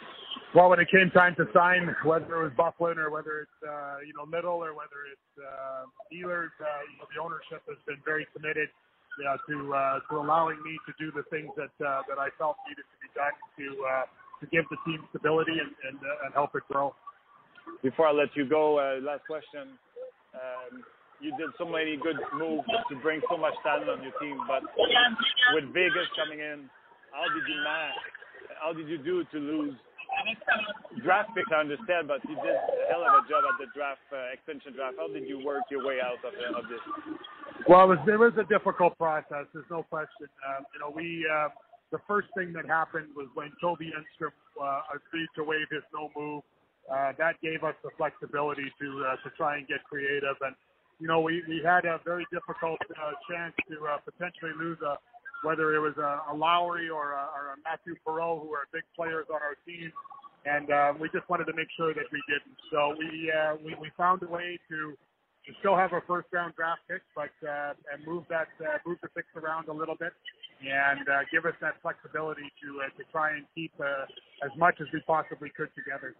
Well, 0.54 0.70
when 0.70 0.78
it 0.78 0.86
came 0.86 1.10
time 1.10 1.34
to 1.34 1.50
sign, 1.50 1.90
whether 2.06 2.30
it 2.38 2.42
was 2.46 2.54
Byfuglien 2.54 3.02
or 3.02 3.10
whether 3.10 3.42
it's 3.42 3.58
uh, 3.66 3.98
you 4.06 4.14
know 4.14 4.22
Little 4.30 4.62
or 4.62 4.70
whether 4.70 5.10
it's 5.10 5.30
uh, 5.34 5.90
Ehlers, 6.14 6.54
uh, 6.62 6.86
you 6.86 6.96
know, 7.02 7.10
the 7.10 7.18
ownership 7.18 7.66
has 7.66 7.80
been 7.82 7.98
very 8.06 8.22
committed 8.30 8.70
you 9.18 9.24
know, 9.26 9.34
to 9.50 9.56
uh, 9.74 9.98
to 10.06 10.22
allowing 10.22 10.62
me 10.62 10.78
to 10.86 10.92
do 10.94 11.10
the 11.10 11.26
things 11.26 11.50
that 11.58 11.74
uh, 11.82 12.06
that 12.06 12.22
I 12.22 12.30
felt 12.38 12.54
needed 12.70 12.86
to 12.86 12.96
be 13.02 13.10
done 13.18 13.34
to 13.34 13.66
uh, 13.82 14.06
to 14.38 14.44
give 14.54 14.62
the 14.70 14.78
team 14.86 15.02
stability 15.10 15.58
and 15.58 15.74
and, 15.90 15.98
uh, 15.98 16.24
and 16.24 16.30
help 16.38 16.54
it 16.54 16.62
grow. 16.70 16.94
Before 17.82 18.06
I 18.06 18.12
let 18.12 18.30
you 18.38 18.46
go, 18.46 18.78
uh, 18.78 19.02
last 19.02 19.26
question. 19.26 19.74
Um, 20.38 20.86
you 21.20 21.30
did 21.38 21.54
so 21.58 21.64
many 21.64 21.94
good 21.96 22.18
moves 22.34 22.66
to 22.90 22.94
bring 22.98 23.22
so 23.30 23.38
much 23.38 23.54
talent 23.62 23.88
on 23.88 24.02
your 24.02 24.10
team, 24.18 24.42
but 24.48 24.62
with 25.54 25.70
Vegas 25.70 26.10
coming 26.18 26.40
in, 26.40 26.66
how 27.12 27.28
did 27.28 27.44
you 27.46 27.58
manage? 27.62 28.02
How 28.58 28.72
did 28.72 28.88
you 28.88 28.98
do 28.98 29.24
to 29.24 29.38
lose 29.38 29.76
draft 31.04 31.30
picks? 31.36 31.52
I 31.52 31.60
understand, 31.60 32.08
but 32.08 32.24
you 32.28 32.36
did 32.40 32.56
a 32.56 32.90
hell 32.90 33.04
of 33.04 33.12
a 33.20 33.22
job 33.28 33.44
at 33.46 33.56
the 33.60 33.68
draft 33.76 34.02
uh, 34.12 34.32
extension 34.32 34.72
draft. 34.72 34.96
How 34.98 35.08
did 35.08 35.28
you 35.28 35.44
work 35.44 35.68
your 35.70 35.84
way 35.84 36.00
out 36.00 36.20
of, 36.24 36.32
of 36.32 36.64
this? 36.68 36.82
Well, 37.68 37.84
it 37.86 37.98
was, 37.98 38.00
it 38.08 38.18
was 38.18 38.34
a 38.40 38.46
difficult 38.48 38.98
process. 38.98 39.46
There's 39.52 39.68
no 39.70 39.84
question. 39.84 40.26
Uh, 40.42 40.64
you 40.74 40.80
know, 40.80 40.90
we 40.90 41.24
uh, 41.28 41.48
the 41.92 42.00
first 42.08 42.28
thing 42.34 42.52
that 42.54 42.66
happened 42.66 43.12
was 43.14 43.28
when 43.34 43.52
Toby 43.60 43.92
Enstrom 43.92 44.32
uh, 44.56 44.96
agreed 44.96 45.28
to 45.36 45.44
waive 45.44 45.68
his 45.70 45.84
no 45.92 46.10
move. 46.16 46.42
Uh, 46.90 47.12
that 47.18 47.38
gave 47.42 47.62
us 47.62 47.76
the 47.84 47.90
flexibility 47.96 48.66
to 48.80 48.88
uh, 49.06 49.16
to 49.22 49.30
try 49.36 49.58
and 49.58 49.68
get 49.68 49.84
creative. 49.84 50.34
And 50.40 50.56
you 50.98 51.06
know, 51.06 51.20
we 51.20 51.44
we 51.46 51.60
had 51.62 51.84
a 51.84 52.00
very 52.04 52.26
difficult 52.32 52.80
uh, 52.90 53.12
chance 53.30 53.54
to 53.70 53.76
uh, 53.86 53.98
potentially 54.02 54.56
lose 54.58 54.78
a 54.82 54.96
whether 55.42 55.74
it 55.74 55.80
was 55.80 55.94
a, 55.98 56.32
a 56.32 56.34
Lowry 56.34 56.88
or 56.88 57.12
a, 57.12 57.24
or 57.34 57.54
a 57.54 57.56
Matthew 57.64 57.94
Perreault, 58.06 58.42
who 58.42 58.52
are 58.52 58.66
big 58.72 58.84
players 58.96 59.26
on 59.28 59.40
our 59.42 59.56
team. 59.66 59.92
And 60.44 60.70
uh, 60.70 60.94
we 60.98 61.08
just 61.10 61.28
wanted 61.28 61.44
to 61.46 61.54
make 61.54 61.68
sure 61.76 61.94
that 61.94 62.06
we 62.10 62.20
didn't. 62.26 62.58
So 62.72 62.94
we 62.98 63.30
uh, 63.30 63.56
we, 63.64 63.76
we 63.78 63.90
found 63.96 64.22
a 64.22 64.26
way 64.26 64.58
to 64.70 64.98
to 65.46 65.50
still 65.58 65.76
have 65.76 65.92
our 65.92 66.02
first 66.06 66.28
round 66.32 66.54
draft 66.54 66.82
pick, 66.88 67.02
but 67.14 67.30
uh, 67.46 67.74
and 67.92 68.06
move 68.06 68.24
that 68.30 68.50
uh, 68.58 68.78
move 68.86 68.98
the 69.02 69.08
picks 69.14 69.30
around 69.36 69.68
a 69.68 69.72
little 69.72 69.94
bit, 69.94 70.12
and 70.62 71.06
uh, 71.08 71.22
give 71.30 71.46
us 71.46 71.54
that 71.60 71.74
flexibility 71.82 72.46
to 72.62 72.82
uh, 72.82 72.90
to 72.98 73.02
try 73.10 73.34
and 73.34 73.46
keep 73.54 73.72
uh, 73.78 74.06
as 74.46 74.50
much 74.58 74.78
as 74.80 74.86
we 74.92 75.00
possibly 75.06 75.50
could 75.50 75.70
together. 75.74 76.14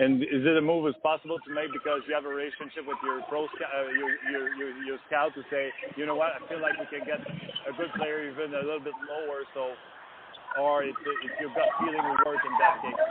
And 0.00 0.24
is 0.24 0.40
it 0.40 0.56
a 0.56 0.64
move 0.64 0.88
as 0.88 0.96
possible 1.04 1.36
to 1.36 1.50
make 1.52 1.68
because 1.68 2.00
you 2.08 2.16
have 2.16 2.24
a 2.24 2.32
relationship 2.32 2.88
with 2.88 2.96
your 3.04 3.20
pro 3.28 3.44
uh, 3.44 3.92
your, 3.92 4.08
your, 4.32 4.44
your 4.56 4.70
your 4.88 4.98
scout 5.04 5.36
to 5.36 5.44
say, 5.52 5.68
you 6.00 6.08
know 6.08 6.16
what, 6.16 6.32
I 6.32 6.40
feel 6.48 6.64
like 6.64 6.80
we 6.80 6.88
can 6.88 7.04
get 7.04 7.20
a 7.20 7.72
good 7.76 7.92
player 8.00 8.24
even 8.24 8.56
a 8.56 8.64
little 8.64 8.80
bit 8.80 8.96
lower, 9.04 9.44
so 9.52 9.76
or 10.56 10.84
if, 10.88 10.96
if 10.96 11.32
your 11.36 11.52
gut 11.52 11.68
feeling 11.76 12.00
will 12.00 12.24
work 12.24 12.40
in 12.40 12.54
that 12.56 12.80
case. 12.80 13.04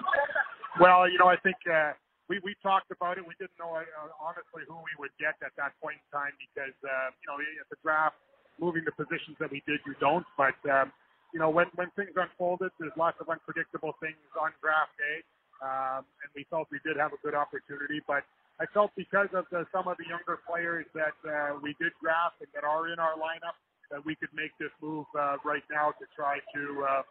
Well, 0.81 1.05
you 1.05 1.21
know, 1.21 1.29
I 1.29 1.37
think 1.45 1.61
uh, 1.69 1.93
we 2.25 2.41
we 2.41 2.57
talked 2.65 2.89
about 2.89 3.21
it. 3.21 3.29
We 3.29 3.37
didn't 3.37 3.61
know 3.61 3.77
uh, 3.77 3.85
honestly 4.17 4.65
who 4.65 4.81
we 4.81 4.93
would 4.97 5.13
get 5.21 5.37
at 5.45 5.53
that 5.61 5.77
point 5.85 6.01
in 6.01 6.07
time 6.09 6.33
because 6.41 6.73
uh, 6.81 7.13
you 7.21 7.27
know 7.29 7.37
at 7.61 7.69
the 7.69 7.77
draft, 7.85 8.17
moving 8.57 8.81
the 8.89 8.95
positions 8.97 9.37
that 9.37 9.53
we 9.53 9.61
did, 9.69 9.85
you 9.85 9.93
don't. 10.01 10.25
But 10.33 10.57
um, 10.65 10.89
you 11.29 11.37
know, 11.37 11.53
when 11.53 11.69
when 11.77 11.93
things 11.93 12.17
unfolded, 12.17 12.73
there's 12.81 12.97
lots 12.97 13.21
of 13.21 13.29
unpredictable 13.29 13.93
things 14.01 14.17
on 14.33 14.49
draft 14.65 14.97
day 14.97 15.21
um, 15.61 16.03
and 16.25 16.29
we 16.35 16.45
felt 16.49 16.67
we 16.71 16.81
did 16.83 16.97
have 16.97 17.13
a 17.13 17.21
good 17.21 17.37
opportunity. 17.37 18.01
But 18.05 18.25
I 18.59 18.65
felt 18.73 18.91
because 18.97 19.29
of 19.33 19.45
the, 19.49 19.65
some 19.71 19.87
of 19.87 19.97
the 19.97 20.05
younger 20.09 20.41
players 20.45 20.85
that 20.93 21.17
uh, 21.25 21.57
we 21.61 21.77
did 21.79 21.93
draft 22.01 22.41
and 22.41 22.49
that 22.53 22.65
are 22.65 22.91
in 22.91 22.99
our 22.99 23.13
lineup, 23.17 23.57
that 23.89 24.03
we 24.05 24.15
could 24.15 24.33
make 24.33 24.51
this 24.59 24.73
move 24.81 25.05
uh, 25.17 25.37
right 25.45 25.63
now 25.69 25.93
to 25.97 26.05
try 26.15 26.37
to, 26.53 26.63
uh, 26.85 27.01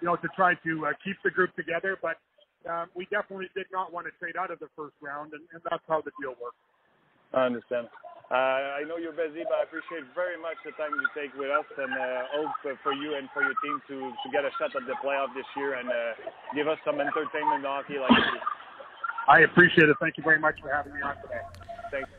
you 0.00 0.06
know, 0.06 0.16
to 0.16 0.28
try 0.34 0.54
to 0.66 0.86
uh, 0.86 0.92
keep 1.02 1.16
the 1.22 1.30
group 1.30 1.54
together. 1.54 1.98
But 2.00 2.18
um, 2.68 2.90
we 2.94 3.06
definitely 3.10 3.50
did 3.54 3.66
not 3.72 3.92
want 3.92 4.06
to 4.06 4.12
trade 4.18 4.36
out 4.36 4.50
of 4.50 4.58
the 4.58 4.68
first 4.76 4.94
round, 5.00 5.32
and, 5.32 5.42
and 5.52 5.62
that's 5.70 5.82
how 5.88 6.02
the 6.02 6.10
deal 6.20 6.34
worked. 6.42 6.58
I 7.34 7.46
understand. 7.46 7.88
Uh, 8.28 8.76
I 8.76 8.84
know 8.84 9.00
you're 9.00 9.16
busy, 9.16 9.40
but 9.48 9.56
I 9.56 9.64
appreciate 9.64 10.04
very 10.12 10.36
much 10.36 10.60
the 10.60 10.76
time 10.76 10.92
you 10.92 11.08
take 11.16 11.32
with 11.32 11.48
us, 11.48 11.64
and 11.80 11.88
uh, 11.88 12.28
hope 12.36 12.76
for 12.84 12.92
you 12.92 13.16
and 13.16 13.24
for 13.32 13.40
your 13.40 13.56
team 13.64 13.80
to 13.88 13.96
to 14.12 14.26
get 14.28 14.44
a 14.44 14.52
shot 14.60 14.76
at 14.76 14.84
the 14.84 14.92
playoff 15.00 15.32
this 15.32 15.48
year 15.56 15.80
and 15.80 15.88
uh, 15.88 16.28
give 16.54 16.68
us 16.68 16.76
some 16.84 17.00
entertainment 17.00 17.64
hockey 17.64 17.96
like 17.96 18.12
this. 18.12 18.44
I 19.28 19.48
appreciate 19.48 19.88
it. 19.88 19.96
Thank 20.00 20.18
you 20.18 20.24
very 20.24 20.38
much 20.38 20.60
for 20.60 20.68
having 20.68 20.92
me 20.92 21.00
on 21.00 21.16
today. 21.24 21.40
Thanks. 21.90 22.17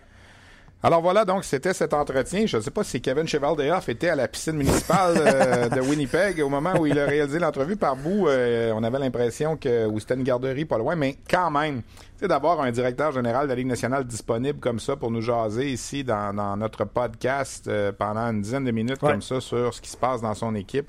Alors 0.82 1.02
voilà, 1.02 1.26
donc 1.26 1.44
c'était 1.44 1.74
cet 1.74 1.94
entretien. 1.94 2.46
Je 2.46 2.56
ne 2.56 2.62
sais 2.62 2.72
pas 2.72 2.86
si 2.86 3.02
Kevin 3.02 3.28
Chevaldehoff 3.28 3.90
était 3.90 4.08
à 4.08 4.16
la 4.16 4.30
piscine 4.30 4.56
municipale 4.56 5.16
euh, 5.18 5.68
de 5.76 5.82
Winnipeg 5.82 6.40
au 6.42 6.48
moment 6.48 6.74
où 6.80 6.86
il 6.86 6.98
a 6.98 7.06
réalisé 7.06 7.38
l'entrevue. 7.38 7.76
Par 7.76 7.98
bout, 7.98 8.30
euh, 8.30 8.72
on 8.74 8.82
avait 8.84 9.00
l'impression 9.00 9.58
que 9.58 9.90
c'était 10.00 10.14
une 10.14 10.24
garderie 10.24 10.64
pas 10.64 10.78
loin, 10.78 10.96
mais 10.96 11.18
quand 11.30 11.52
même, 11.52 11.82
c'est 12.16 12.30
d'avoir 12.30 12.62
un 12.62 12.72
directeur 12.72 13.12
général 13.12 13.44
de 13.44 13.50
la 13.50 13.56
Ligue 13.56 13.68
nationale 13.68 14.06
disponible 14.06 14.60
comme 14.62 14.80
ça 14.80 14.96
pour 14.96 15.12
nous 15.12 15.20
jaser 15.20 15.70
ici 15.70 16.06
dans, 16.06 16.56
notre 16.56 16.86
podcast 16.86 17.68
euh, 17.68 17.92
pendant 17.92 18.32
une 18.32 18.42
dizaine 18.42 18.64
de 18.64 18.72
minutes 18.72 19.00
comme 19.00 19.22
ça 19.22 19.42
sur 19.42 19.74
ce 19.74 19.82
qui 19.82 19.90
se 19.90 19.98
passe 19.98 20.22
dans 20.22 20.34
son 20.34 20.56
équipe. 20.56 20.88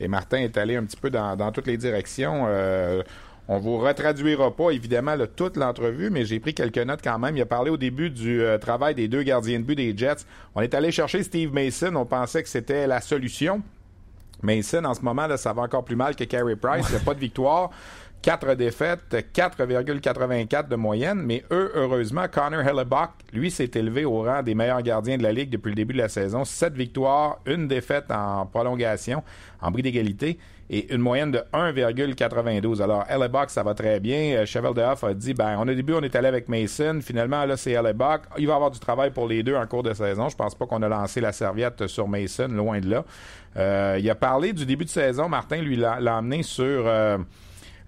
Et 0.00 0.08
Martin 0.08 0.38
est 0.38 0.56
allé 0.58 0.74
un 0.74 0.84
petit 0.84 0.96
peu 0.96 1.10
dans, 1.10 1.36
dans 1.36 1.52
toutes 1.52 1.68
les 1.68 1.76
directions. 1.76 2.46
On 3.52 3.58
vous 3.58 3.78
retraduira 3.78 4.54
pas, 4.54 4.70
évidemment, 4.70 5.16
toute 5.34 5.56
l'entrevue, 5.56 6.08
mais 6.08 6.24
j'ai 6.24 6.38
pris 6.38 6.54
quelques 6.54 6.78
notes 6.78 7.00
quand 7.02 7.18
même. 7.18 7.36
Il 7.36 7.42
a 7.42 7.46
parlé 7.46 7.68
au 7.68 7.76
début 7.76 8.08
du 8.08 8.40
euh, 8.40 8.58
travail 8.58 8.94
des 8.94 9.08
deux 9.08 9.24
gardiens 9.24 9.58
de 9.58 9.64
but 9.64 9.74
des 9.74 9.92
Jets. 9.96 10.24
On 10.54 10.60
est 10.60 10.72
allé 10.72 10.92
chercher 10.92 11.24
Steve 11.24 11.52
Mason. 11.52 11.96
On 11.96 12.06
pensait 12.06 12.44
que 12.44 12.48
c'était 12.48 12.86
la 12.86 13.00
solution. 13.00 13.60
Mason, 14.40 14.84
en 14.84 14.94
ce 14.94 15.00
moment, 15.00 15.26
là, 15.26 15.36
ça 15.36 15.52
va 15.52 15.62
encore 15.62 15.84
plus 15.84 15.96
mal 15.96 16.14
que 16.14 16.22
Carey 16.22 16.54
Price. 16.54 16.86
Il 16.90 16.92
n'y 16.92 17.00
a 17.02 17.04
pas 17.04 17.14
de 17.14 17.18
victoire. 17.18 17.70
Quatre 18.22 18.54
défaites, 18.54 19.32
4,84 19.34 20.68
de 20.68 20.76
moyenne, 20.76 21.22
mais 21.24 21.42
eux, 21.50 21.72
heureusement, 21.74 22.26
Connor 22.30 22.60
Hellebuck, 22.60 23.12
lui, 23.32 23.50
s'est 23.50 23.70
élevé 23.74 24.04
au 24.04 24.20
rang 24.24 24.42
des 24.42 24.54
meilleurs 24.54 24.82
gardiens 24.82 25.16
de 25.16 25.22
la 25.22 25.32
Ligue 25.32 25.48
depuis 25.48 25.70
le 25.70 25.74
début 25.74 25.94
de 25.94 26.00
la 26.00 26.10
saison. 26.10 26.44
Sept 26.44 26.74
victoires, 26.74 27.38
une 27.46 27.66
défaite 27.66 28.10
en 28.10 28.44
prolongation, 28.44 29.22
en 29.62 29.70
bris 29.70 29.80
d'égalité 29.80 30.38
et 30.68 30.92
une 30.92 31.00
moyenne 31.00 31.30
de 31.32 31.38
1,92. 31.54 32.82
Alors, 32.82 33.06
Hellebuck, 33.08 33.48
ça 33.48 33.62
va 33.62 33.72
très 33.72 34.00
bien. 34.00 34.36
Euh, 34.36 34.44
Cheval 34.44 34.74
de 34.74 34.82
Hoff 34.82 35.02
a 35.02 35.14
dit, 35.14 35.32
ben, 35.32 35.56
on 35.58 35.66
a 35.66 35.74
début, 35.74 35.94
on 35.94 36.02
est 36.02 36.14
allé 36.14 36.28
avec 36.28 36.46
Mason. 36.50 37.00
Finalement, 37.02 37.46
là, 37.46 37.56
c'est 37.56 37.72
Hellebuck. 37.72 38.24
Il 38.36 38.46
va 38.46 38.56
avoir 38.56 38.70
du 38.70 38.78
travail 38.78 39.12
pour 39.12 39.28
les 39.28 39.42
deux 39.42 39.56
en 39.56 39.66
cours 39.66 39.82
de 39.82 39.94
saison. 39.94 40.28
Je 40.28 40.36
pense 40.36 40.54
pas 40.54 40.66
qu'on 40.66 40.82
a 40.82 40.88
lancé 40.88 41.22
la 41.22 41.32
serviette 41.32 41.86
sur 41.86 42.06
Mason, 42.06 42.48
loin 42.48 42.80
de 42.80 42.90
là. 42.90 43.04
Euh, 43.56 43.96
il 43.98 44.10
a 44.10 44.14
parlé 44.14 44.52
du 44.52 44.66
début 44.66 44.84
de 44.84 44.90
saison. 44.90 45.26
Martin, 45.26 45.62
lui, 45.62 45.76
l'a 45.76 45.94
amené 46.14 46.42
sur... 46.42 46.86
Euh, 46.86 47.16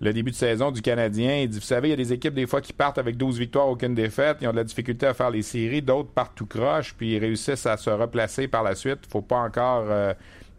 le 0.03 0.13
début 0.13 0.33
de 0.33 0.37
saison 0.37 0.71
du 0.71 0.83
Canadien. 0.83 1.39
Il 1.39 1.49
dit, 1.49 1.59
vous 1.59 1.65
savez, 1.65 1.89
il 1.89 1.91
y 1.93 1.95
a 1.95 1.97
des 1.97 2.13
équipes 2.13 2.35
des 2.35 2.47
fois 2.47 2.61
qui 2.61 2.75
partent 2.75 2.99
avec 2.99 3.17
12 3.17 3.39
victoires, 3.39 3.69
aucune 3.69 3.95
défaite. 3.95 4.39
Ils 4.43 4.49
ont 4.49 4.53
de 4.53 4.57
la 4.57 4.65
difficulté 4.65 5.07
à 5.07 5.15
faire 5.15 5.31
les 5.31 5.43
séries. 5.43 5.81
D'autres 5.81 6.11
partent 6.11 6.35
tout 6.35 6.47
croche, 6.47 6.95
puis 6.95 7.15
ils 7.15 7.19
réussissent 7.19 7.65
à 7.65 7.79
se 7.79 7.89
replacer 7.89 8.49
par 8.49 8.63
la 8.63 8.75
suite. 8.75 9.01
faut 9.09 9.23
pas 9.23 9.39
encore 9.39 9.85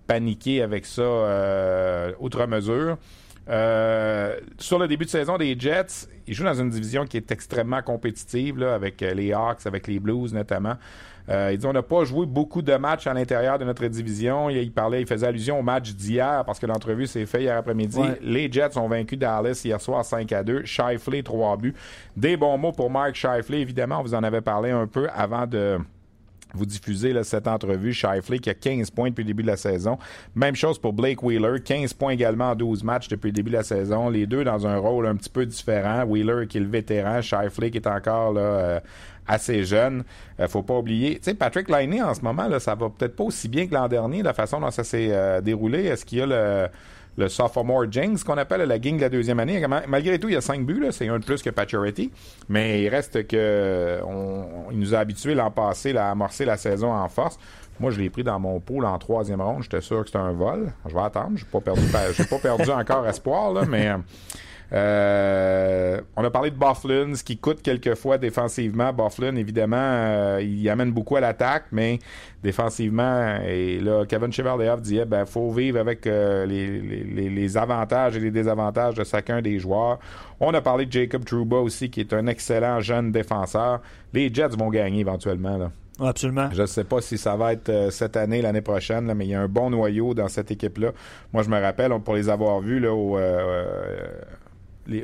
paniquer 0.07 0.61
avec 0.61 0.85
ça 0.85 1.01
euh, 1.01 2.11
outre 2.19 2.45
mesure. 2.47 2.97
Euh, 3.49 4.39
sur 4.57 4.79
le 4.79 4.87
début 4.87 5.05
de 5.05 5.09
saison 5.09 5.37
des 5.37 5.57
Jets, 5.59 6.07
ils 6.27 6.33
jouent 6.33 6.45
dans 6.45 6.53
une 6.53 6.69
division 6.69 7.05
qui 7.05 7.17
est 7.17 7.31
extrêmement 7.31 7.81
compétitive, 7.81 8.57
là, 8.57 8.73
avec 8.73 9.01
euh, 9.01 9.13
les 9.13 9.33
Hawks, 9.33 9.65
avec 9.65 9.87
les 9.87 9.99
Blues 9.99 10.33
notamment. 10.33 10.75
Euh, 11.29 11.49
ils 11.51 11.57
disent 11.57 11.65
on 11.65 11.73
n'a 11.73 11.81
pas 11.81 12.03
joué 12.03 12.25
beaucoup 12.25 12.61
de 12.61 12.75
matchs 12.75 13.07
à 13.07 13.13
l'intérieur 13.13 13.57
de 13.57 13.65
notre 13.65 13.85
division. 13.87 14.49
Il, 14.49 14.71
parlait, 14.71 15.01
il 15.01 15.07
faisait 15.07 15.27
allusion 15.27 15.59
au 15.59 15.63
match 15.63 15.93
d'hier 15.93 16.43
parce 16.45 16.59
que 16.59 16.65
l'entrevue 16.65 17.07
s'est 17.07 17.25
faite 17.25 17.41
hier 17.41 17.57
après-midi. 17.57 18.01
Les 18.21 18.51
Jets 18.51 18.77
ont 18.77 18.87
vaincu 18.87 19.17
Dallas 19.17 19.61
hier 19.63 19.79
soir 19.79 20.03
5 20.03 20.31
à 20.31 20.43
2. 20.43 20.65
Shifley, 20.65 21.23
3 21.23 21.57
buts. 21.57 21.73
Des 22.17 22.37
bons 22.37 22.57
mots 22.57 22.71
pour 22.71 22.89
Mark 22.89 23.15
Shifley, 23.15 23.61
évidemment. 23.61 23.99
On 23.99 24.03
vous 24.03 24.15
en 24.15 24.23
avait 24.23 24.41
parlé 24.41 24.71
un 24.71 24.87
peu 24.87 25.07
avant 25.13 25.47
de 25.47 25.79
vous 26.53 26.65
diffusez 26.65 27.23
cette 27.23 27.47
entrevue. 27.47 27.93
Shifley 27.93 28.39
qui 28.39 28.49
a 28.49 28.53
15 28.53 28.91
points 28.91 29.09
depuis 29.09 29.23
le 29.23 29.27
début 29.27 29.43
de 29.43 29.47
la 29.47 29.57
saison. 29.57 29.97
Même 30.35 30.55
chose 30.55 30.77
pour 30.77 30.93
Blake 30.93 31.23
Wheeler, 31.23 31.61
15 31.63 31.93
points 31.93 32.11
également 32.11 32.51
en 32.51 32.55
12 32.55 32.83
matchs 32.83 33.07
depuis 33.07 33.27
le 33.27 33.33
début 33.33 33.49
de 33.49 33.57
la 33.57 33.63
saison. 33.63 34.09
Les 34.09 34.27
deux 34.27 34.43
dans 34.43 34.67
un 34.67 34.77
rôle 34.77 35.07
un 35.07 35.15
petit 35.15 35.29
peu 35.29 35.45
différent. 35.45 36.03
Wheeler 36.03 36.47
qui 36.47 36.57
est 36.57 36.61
le 36.61 36.67
vétéran, 36.67 37.21
Shifley 37.21 37.71
qui 37.71 37.77
est 37.77 37.87
encore 37.87 38.33
là, 38.33 38.41
euh, 38.41 38.79
assez 39.27 39.63
jeune. 39.63 40.03
Euh, 40.39 40.47
faut 40.47 40.63
pas 40.63 40.77
oublier. 40.77 41.15
Tu 41.15 41.23
sais, 41.23 41.33
Patrick 41.33 41.69
Liney 41.69 42.01
en 42.01 42.13
ce 42.13 42.21
moment, 42.21 42.47
là, 42.47 42.59
ça 42.59 42.75
va 42.75 42.89
peut-être 42.89 43.15
pas 43.15 43.23
aussi 43.23 43.47
bien 43.47 43.67
que 43.67 43.73
l'an 43.73 43.87
dernier, 43.87 44.23
la 44.23 44.33
façon 44.33 44.59
dont 44.59 44.71
ça 44.71 44.83
s'est 44.83 45.09
euh, 45.11 45.41
déroulé. 45.41 45.85
Est-ce 45.85 46.05
qu'il 46.05 46.19
y 46.19 46.21
a 46.21 46.25
le 46.25 46.67
le 47.15 47.29
sophomore 47.29 47.85
James, 47.91 48.17
qu'on 48.25 48.37
appelle 48.37 48.61
la 48.61 48.79
gang 48.79 48.95
de 48.95 49.01
la 49.01 49.09
deuxième 49.09 49.39
année? 49.39 49.63
Malgré 49.87 50.17
tout, 50.17 50.29
il 50.29 50.33
y 50.33 50.37
a 50.37 50.41
cinq 50.41 50.65
buts, 50.65 50.83
c'est 50.91 51.07
un 51.07 51.19
de 51.19 51.23
plus 51.23 51.41
que 51.41 51.49
Paturity, 51.51 52.11
mais 52.49 52.81
il 52.81 52.89
reste 52.89 53.27
que 53.27 53.99
on, 54.03 54.71
il 54.71 54.79
nous 54.79 54.95
a 54.95 54.99
habitués 54.99 55.35
l'an 55.35 55.51
passé 55.51 55.95
à 55.95 56.09
amorcer 56.09 56.45
la 56.45 56.57
saison 56.57 56.91
en 56.91 57.07
force. 57.09 57.37
Moi, 57.79 57.91
je 57.91 57.99
l'ai 57.99 58.09
pris 58.09 58.23
dans 58.23 58.39
mon 58.39 58.59
pool 58.59 58.85
en 58.85 58.97
troisième 58.97 59.41
ronde. 59.41 59.63
J'étais 59.63 59.81
sûr 59.81 60.01
que 60.01 60.07
c'était 60.07 60.19
un 60.19 60.31
vol. 60.31 60.71
Je 60.87 60.93
vais 60.93 61.01
attendre. 61.01 61.31
J'ai 61.35 61.45
pas 61.45 61.59
perdu, 61.61 61.81
j'ai 62.15 62.25
pas 62.25 62.39
perdu 62.39 62.69
encore 62.71 63.07
espoir, 63.07 63.51
là, 63.51 63.63
mais 63.67 63.91
euh, 64.73 66.01
on 66.15 66.23
a 66.23 66.31
parlé 66.31 66.49
de 66.49 66.55
Bufflin, 66.55 67.13
ce 67.13 67.23
qui 67.23 67.37
coûte 67.37 67.61
quelquefois 67.61 68.17
défensivement. 68.17 68.91
Bufflin, 68.91 69.35
évidemment, 69.35 69.77
euh, 69.77 70.41
il 70.41 70.67
amène 70.67 70.91
beaucoup 70.91 71.15
à 71.15 71.19
l'attaque, 71.19 71.65
mais 71.71 71.99
défensivement, 72.41 73.37
et 73.47 73.79
là, 73.79 74.05
Kevin 74.07 74.33
Chevaldehoff 74.33 74.81
disait, 74.81 75.05
ben, 75.05 75.25
faut 75.25 75.51
vivre 75.51 75.79
avec 75.79 76.07
euh, 76.07 76.45
les, 76.47 76.81
les, 76.81 77.29
les, 77.29 77.57
avantages 77.57 78.17
et 78.17 78.19
les 78.19 78.31
désavantages 78.31 78.95
de 78.95 79.03
chacun 79.03 79.41
des 79.41 79.59
joueurs. 79.59 79.99
On 80.39 80.53
a 80.53 80.61
parlé 80.61 80.87
de 80.87 80.91
Jacob 80.91 81.23
Trouba 81.23 81.57
aussi, 81.57 81.89
qui 81.91 81.99
est 81.99 82.11
un 82.11 82.25
excellent 82.25 82.79
jeune 82.79 83.11
défenseur. 83.11 83.79
Les 84.11 84.33
Jets 84.33 84.55
vont 84.57 84.69
gagner 84.69 85.01
éventuellement, 85.01 85.57
là. 85.57 85.71
Absolument. 85.99 86.49
Je 86.51 86.63
ne 86.63 86.65
sais 86.65 86.83
pas 86.83 87.01
si 87.01 87.19
ça 87.19 87.35
va 87.35 87.53
être 87.53 87.89
cette 87.91 88.17
année, 88.17 88.41
l'année 88.41 88.61
prochaine, 88.61 89.05
là, 89.05 89.13
mais 89.13 89.27
il 89.27 89.29
y 89.29 89.35
a 89.35 89.41
un 89.41 89.47
bon 89.47 89.69
noyau 89.69 90.15
dans 90.15 90.27
cette 90.27 90.49
équipe-là. 90.49 90.91
Moi, 91.31 91.43
je 91.43 91.49
me 91.49 91.61
rappelle, 91.61 91.91
pour 92.03 92.15
les 92.15 92.29
avoir 92.29 92.61
vus 92.61 92.79
là, 92.79 92.91
au, 92.91 93.15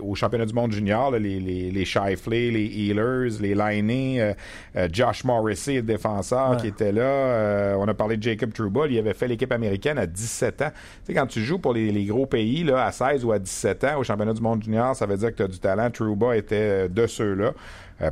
au 0.01 0.15
championnat 0.15 0.45
du 0.45 0.53
monde 0.53 0.71
junior, 0.71 1.11
les, 1.11 1.39
les, 1.39 1.71
les 1.71 1.85
Shifley, 1.85 2.51
les 2.51 2.65
Healers, 2.65 3.39
les 3.39 3.55
Liney, 3.55 4.19
euh, 4.19 4.33
euh, 4.75 4.87
Josh 4.91 5.23
Morrissey, 5.23 5.75
le 5.75 5.81
défenseur 5.83 6.57
qui 6.57 6.67
était 6.67 6.91
là. 6.91 7.01
Euh, 7.01 7.75
on 7.77 7.87
a 7.87 7.93
parlé 7.93 8.17
de 8.17 8.23
Jacob 8.23 8.51
Trouba, 8.51 8.87
il 8.87 8.97
avait 8.97 9.13
fait 9.13 9.27
l'équipe 9.27 9.51
américaine 9.51 9.97
à 9.97 10.05
17 10.05 10.61
ans. 10.61 10.71
Tu 10.71 10.79
sais, 11.07 11.13
quand 11.13 11.27
tu 11.27 11.41
joues 11.41 11.59
pour 11.59 11.73
les, 11.73 11.91
les, 11.91 12.05
gros 12.05 12.25
pays 12.25 12.63
là, 12.63 12.85
à 12.85 12.91
16 12.91 13.23
ou 13.25 13.31
à 13.31 13.39
17 13.39 13.83
ans 13.85 13.99
au 13.99 14.03
championnat 14.03 14.33
du 14.33 14.41
monde 14.41 14.63
junior, 14.63 14.95
ça 14.95 15.05
veut 15.05 15.17
dire 15.17 15.31
que 15.31 15.35
tu 15.35 15.43
as 15.43 15.47
du 15.47 15.59
talent. 15.59 15.89
Trouba 15.89 16.35
était 16.35 16.89
de 16.89 17.07
ceux-là. 17.07 17.53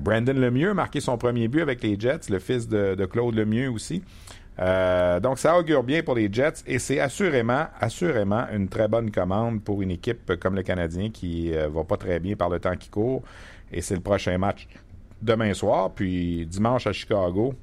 Brandon 0.01 0.33
Lemieux 0.33 0.71
a 0.71 0.73
marqué 0.73 0.99
son 0.99 1.17
premier 1.17 1.47
but 1.47 1.61
avec 1.61 1.81
les 1.81 1.97
Jets, 1.97 2.29
le 2.29 2.39
fils 2.39 2.67
de, 2.67 2.95
de 2.95 3.05
Claude 3.05 3.35
Lemieux 3.35 3.69
aussi. 3.69 4.03
Euh, 4.59 5.19
donc, 5.19 5.37
ça 5.39 5.57
augure 5.57 5.83
bien 5.83 6.01
pour 6.01 6.15
les 6.15 6.31
Jets 6.31 6.63
et 6.65 6.79
c'est 6.79 6.99
assurément, 6.99 7.67
assurément 7.79 8.45
une 8.51 8.67
très 8.67 8.87
bonne 8.87 9.11
commande 9.11 9.61
pour 9.61 9.81
une 9.81 9.91
équipe 9.91 10.35
comme 10.39 10.55
le 10.55 10.63
Canadien 10.63 11.09
qui 11.09 11.53
euh, 11.53 11.69
va 11.69 11.83
pas 11.83 11.97
très 11.97 12.19
bien 12.19 12.35
par 12.35 12.49
le 12.49 12.59
temps 12.59 12.75
qui 12.75 12.89
court. 12.89 13.21
Et 13.71 13.81
c'est 13.81 13.95
le 13.95 14.01
prochain 14.01 14.37
match 14.37 14.67
demain 15.21 15.53
soir, 15.53 15.91
puis 15.91 16.45
dimanche 16.45 16.87
à 16.87 16.93
Chicago. 16.93 17.53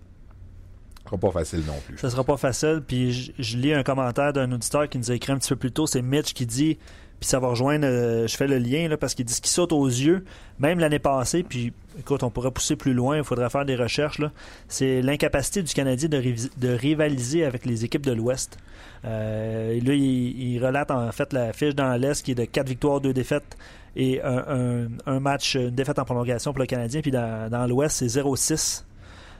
Ce 0.99 1.11
sera 1.11 1.19
pas 1.19 1.31
facile 1.31 1.63
non 1.67 1.79
plus. 1.87 1.99
Ça 1.99 2.11
sera 2.11 2.25
pas 2.25 2.37
facile. 2.37 2.83
Puis 2.87 3.35
je, 3.39 3.57
lis 3.59 3.75
un 3.75 3.83
commentaire 3.83 4.33
d'un 4.33 4.51
auditeur 4.53 4.89
qui 4.89 4.99
nous 4.99 5.11
a 5.11 5.15
écrit 5.15 5.33
un 5.33 5.39
petit 5.39 5.51
peu 5.51 5.57
plus 5.57 5.73
tôt. 5.73 5.87
C'est 5.87 6.03
Mitch 6.03 6.33
qui 6.33 6.47
dit 6.47 6.79
puis 7.21 7.29
ça 7.29 7.39
va 7.39 7.49
rejoindre, 7.49 7.87
euh, 7.87 8.27
je 8.27 8.37
fais 8.37 8.47
le 8.47 8.59
lien 8.59 8.89
là, 8.89 8.97
parce 8.97 9.15
qu'il 9.15 9.25
dit 9.25 9.33
ce 9.33 9.41
qui 9.41 9.51
saute 9.51 9.73
aux 9.73 9.87
yeux, 9.87 10.25
même 10.59 10.79
l'année 10.79 10.99
passée, 10.99 11.43
puis 11.43 11.73
écoute, 11.99 12.23
on 12.23 12.31
pourrait 12.31 12.51
pousser 12.51 12.77
plus 12.77 12.93
loin, 12.93 13.19
il 13.19 13.25
faudrait 13.25 13.51
faire 13.51 13.65
des 13.65 13.77
recherches, 13.77 14.21
c'est 14.69 15.03
l'incapacité 15.03 15.63
du 15.63 15.73
Canadien 15.73 16.09
de, 16.09 16.69
rivaliser 16.69 17.45
avec 17.45 17.65
les 17.67 17.85
équipes 17.85 18.05
de 18.05 18.13
l'Ouest. 18.13 18.59
Euh, 19.05 19.81
là, 19.81 19.95
il, 19.95 20.65
relate 20.65 20.91
en 20.91 21.11
fait 21.13 21.33
la 21.33 21.53
fiche 21.53 21.75
dans 21.75 21.95
l'Est 21.95 22.25
qui 22.25 22.33
est 22.33 22.37
de 22.37 22.45
4 22.45 22.67
victoires, 22.67 23.01
2 23.01 23.13
défaites 23.13 23.57
et 23.97 24.21
un, 24.23 24.89
un, 25.07 25.21
match, 25.21 25.55
une 25.55 25.71
défaite 25.71 25.99
en 25.99 26.05
prolongation 26.05 26.53
pour 26.53 26.61
le 26.61 26.67
Canadien, 26.67 27.01
puis 27.01 27.13
dans, 27.13 27.67
l'Ouest, 27.69 27.99
c'est 27.99 28.21
0-6 28.21 28.85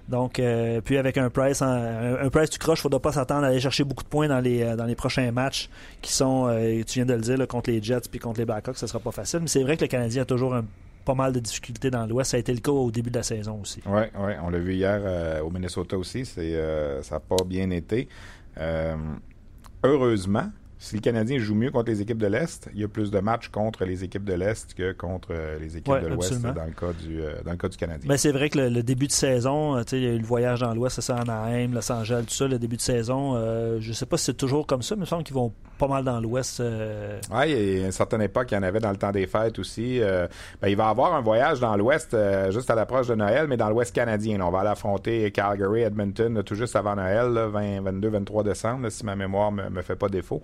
donc, 0.07 0.39
euh, 0.39 0.83
puis 0.83 0.99
avec 0.99 1.17
un 1.17 1.31
price, 1.31 1.63
un, 1.63 2.17
un, 2.21 2.29
price 2.29 2.51
tu 2.51 2.59
croches, 2.59 2.81
il 2.81 2.81
ne 2.81 2.83
faudra 2.83 3.01
pas 3.01 3.13
s'attendre 3.13 3.45
à 3.45 3.47
aller 3.49 3.61
chercher 3.61 3.85
beaucoup 3.85 4.05
de 4.05 4.09
points 4.09 4.29
dans 4.29 4.41
les, 4.41 4.95
prochains 4.97 5.33
matchs 5.33 5.71
qui 6.03 6.13
sont, 6.13 6.47
euh, 6.47 6.83
tu 6.87 6.99
viens 6.99 7.07
de 7.07 7.15
le 7.15 7.23
dire, 7.23 7.49
contre 7.49 7.71
les 7.71 7.83
Jets 7.83 8.03
puis 8.11 8.21
contre 8.21 8.39
les 8.39 8.45
Blackhawks, 8.45 8.77
ce 8.77 8.87
sera 8.87 8.99
pas 8.99 9.13
facile. 9.13 9.41
Mais 9.41 9.47
c'est 9.47 9.63
vrai 9.63 9.79
que 9.79 9.81
le 9.81 9.89
Canadien 9.89 10.23
a 10.23 10.25
toujours 10.27 10.55
pas 11.05 11.15
mal 11.15 11.33
de 11.33 11.41
difficultés 11.41 11.91
dans 11.91 12.07
l'Ouest. 12.07 12.31
Ça 12.33 12.37
a 12.37 12.41
été 12.41 12.53
le 12.53 12.61
cas 12.61 12.73
au 12.73 12.91
début 12.91 13.11
de 13.11 13.17
la 13.17 13.23
saison 13.23 13.61
aussi. 13.63 13.81
Oui, 13.87 14.03
ouais, 14.19 14.37
on 14.43 14.51
l'a 14.51 14.59
vu 14.59 14.75
hier 14.75 15.43
au 15.45 15.51
Minnesota 15.51 15.97
aussi. 15.99 16.25
C'est, 16.25 16.55
ça 17.03 17.17
n'a 17.17 17.21
pas 17.21 17.45
bien 17.45 17.71
été. 17.71 18.09
heureusement, 19.83 20.51
si 20.85 20.97
le 20.97 21.01
Canadien 21.01 21.39
joue 21.39 21.55
mieux 21.55 21.71
contre 21.71 21.91
les 21.91 22.03
équipes 22.03 22.19
de 22.19 22.27
l'Est, 22.27 22.69
il 22.75 22.81
y 22.81 22.85
a 22.85 22.89
plus 22.89 23.11
de 23.11 23.19
matchs 23.19 23.49
contre 23.49 23.87
les 23.87 24.05
équipes 24.05 24.25
de 24.25 24.35
l'Est 24.35 24.75
que 24.75 24.93
contre 24.93 25.29
euh, 25.31 25.59
les 25.59 25.79
équipes 25.79 26.03
de 26.03 26.09
l'Ouest 26.09 26.43
dans, 26.43 26.53
le 26.53 26.73
cas 26.73 26.93
du, 26.93 27.23
euh, 27.23 27.41
dans 27.43 27.53
le 27.53 27.57
cas 27.57 27.69
du 27.69 27.79
Canadien. 27.79 28.07
Mais 28.07 28.19
c'est 28.19 28.33
vrai 28.33 28.51
que 28.51 28.59
le, 28.59 28.83
début 28.83 29.07
de 29.07 29.13
saison, 29.13 29.81
il 29.93 30.03
y 30.03 30.07
a 30.07 30.11
eu 30.11 30.19
le 30.19 30.27
voyage 30.27 30.61
dans 30.61 30.75
l'Ouest, 30.75 31.01
ça, 31.01 31.17
Anaheim, 31.17 31.73
Los 31.73 31.91
Angeles, 31.91 32.25
tout 32.29 32.35
ça, 32.35 32.47
le 32.47 32.59
début 32.59 32.77
de 32.77 32.83
saison, 32.83 33.35
je 33.81 33.93
sais 33.95 34.05
pas 34.05 34.19
si 34.19 34.27
c'est 34.27 34.37
toujours 34.37 34.67
comme 34.67 34.83
ça, 34.83 34.95
mais 34.95 35.01
il 35.01 35.05
me 35.05 35.07
semble 35.07 35.25
qu'ils 35.25 35.35
vont 35.35 35.55
pas 35.79 35.89
mal 35.89 36.05
dans 36.05 36.21
l'Ouest. 36.21 36.61
Oui, 36.61 37.51
il 37.51 37.79
y 37.79 37.83
a 37.83 37.87
une 37.87 37.93
certaine 37.93 38.21
époque, 38.21 38.49
il 38.51 38.55
y 38.55 38.59
en 38.59 38.63
avait 38.63 38.81
dans 38.81 38.91
le 38.91 38.97
temps 38.99 39.11
des 39.11 39.27
fêtes 39.27 39.59
aussi. 39.59 40.01
Ben, 40.01 40.69
il 40.69 40.77
va 40.77 40.85
y 40.85 40.91
avoir 40.91 41.15
un 41.15 41.23
voyage 41.23 41.61
dans 41.61 41.77
l'Ouest 41.77 42.15
juste 42.51 42.69
à 42.69 42.75
l'approche 42.75 43.07
de 43.07 43.15
Noël, 43.15 43.47
mais 43.49 43.57
dans 43.57 43.71
l'Ouest 43.71 43.95
canadien. 43.95 44.39
on 44.43 44.51
va 44.51 44.61
aller 44.61 44.69
affronter 44.69 45.31
Calgary, 45.31 45.81
Edmonton, 45.81 46.43
tout 46.45 46.55
juste 46.55 46.77
avant 46.77 46.95
Noël, 46.95 47.49
20, 47.51 47.81
22, 47.81 48.09
23 48.09 48.45
décembre, 48.45 48.91
si 48.91 49.07
ma 49.07 49.17
mémoire 49.17 49.51
me, 49.51 49.71
me 49.71 49.81
fait 49.81 49.97
pas 49.97 50.09
défaut. 50.09 50.43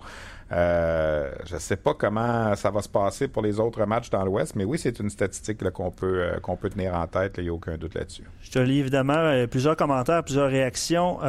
Euh, 0.51 1.31
je 1.45 1.55
ne 1.55 1.59
sais 1.59 1.77
pas 1.77 1.93
comment 1.93 2.55
ça 2.55 2.71
va 2.71 2.81
se 2.81 2.89
passer 2.89 3.29
pour 3.29 3.41
les 3.41 3.59
autres 3.59 3.85
matchs 3.85 4.09
dans 4.09 4.25
l'Ouest, 4.25 4.55
mais 4.55 4.65
oui, 4.65 4.77
c'est 4.77 4.99
une 4.99 5.09
statistique 5.09 5.69
qu'on 5.71 5.91
peut, 5.91 6.23
euh, 6.23 6.39
qu'on 6.39 6.57
peut 6.57 6.69
tenir 6.69 6.93
en 6.93 7.07
tête. 7.07 7.35
Il 7.37 7.43
n'y 7.43 7.49
a 7.49 7.53
aucun 7.53 7.77
doute 7.77 7.95
là-dessus. 7.95 8.23
Je 8.41 8.51
te 8.51 8.59
lis 8.59 8.79
évidemment 8.79 9.13
euh, 9.13 9.47
plusieurs 9.47 9.77
commentaires, 9.77 10.23
plusieurs 10.23 10.49
réactions. 10.49 11.19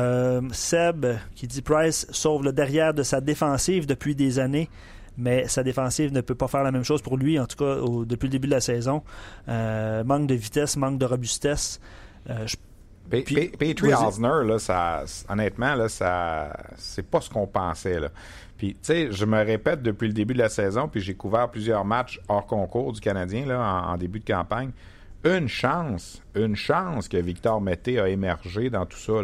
Seb 0.53 1.07
qui 1.34 1.46
dit 1.46 1.62
Price 1.62 2.07
sauve 2.11 2.44
le 2.44 2.53
derrière 2.53 2.94
de 2.94 3.03
sa 3.03 3.20
défensive 3.20 3.86
depuis 3.86 4.14
des 4.14 4.38
années 4.38 4.68
mais 5.18 5.46
sa 5.46 5.62
défensive 5.62 6.11
ne 6.11 6.22
peut 6.22 6.34
pas 6.34 6.48
faire 6.48 6.62
la 6.62 6.72
même 6.72 6.84
chose 6.84 7.03
pour 7.03 7.18
lui, 7.18 7.38
en 7.38 7.46
tout 7.46 7.59
cas 7.59 7.76
depuis 8.07 8.28
le 8.28 8.30
début 8.30 8.48
de 8.48 8.55
la 8.55 8.62
saison. 8.62 9.03
manque 9.46 10.26
de 10.26 10.34
vitesse, 10.34 10.76
manque 10.78 10.98
de 10.98 11.05
robustesse. 11.05 11.80
Petrie 13.11 13.92
Osner, 13.94 14.44
là, 14.44 14.59
ça, 14.59 15.05
honnêtement, 15.28 15.74
là, 15.74 15.88
ça, 15.88 16.57
c'est 16.76 17.07
pas 17.07 17.20
ce 17.20 17.28
qu'on 17.28 17.46
pensait. 17.46 18.00
Là. 18.00 18.09
Puis, 18.63 18.75
tu 18.75 18.79
sais, 18.83 19.11
je 19.11 19.25
me 19.25 19.45
répète 19.45 19.83
depuis 19.83 20.07
le 20.07 20.15
début 20.15 20.35
de 20.35 20.39
la 20.39 20.49
saison, 20.49 20.87
puis 20.87 21.01
j'ai 21.01 21.15
couvert 21.15 21.51
plusieurs 21.51 21.85
matchs 21.85 22.21
hors 22.29 22.47
concours 22.47 22.93
du 22.93 23.01
Canadien 23.01 23.45
là, 23.45 23.89
en, 23.89 23.97
début 23.97 24.21
de 24.21 24.25
campagne. 24.25 24.71
Une 25.25 25.49
chance, 25.49 26.23
une 26.37 26.55
chance 26.55 27.09
que 27.09 27.17
Victor 27.17 27.61
Mété 27.61 27.99
a 27.99 28.09
émergé 28.09 28.71
dans 28.71 28.87
tout 28.87 28.99
ça. 28.99 29.15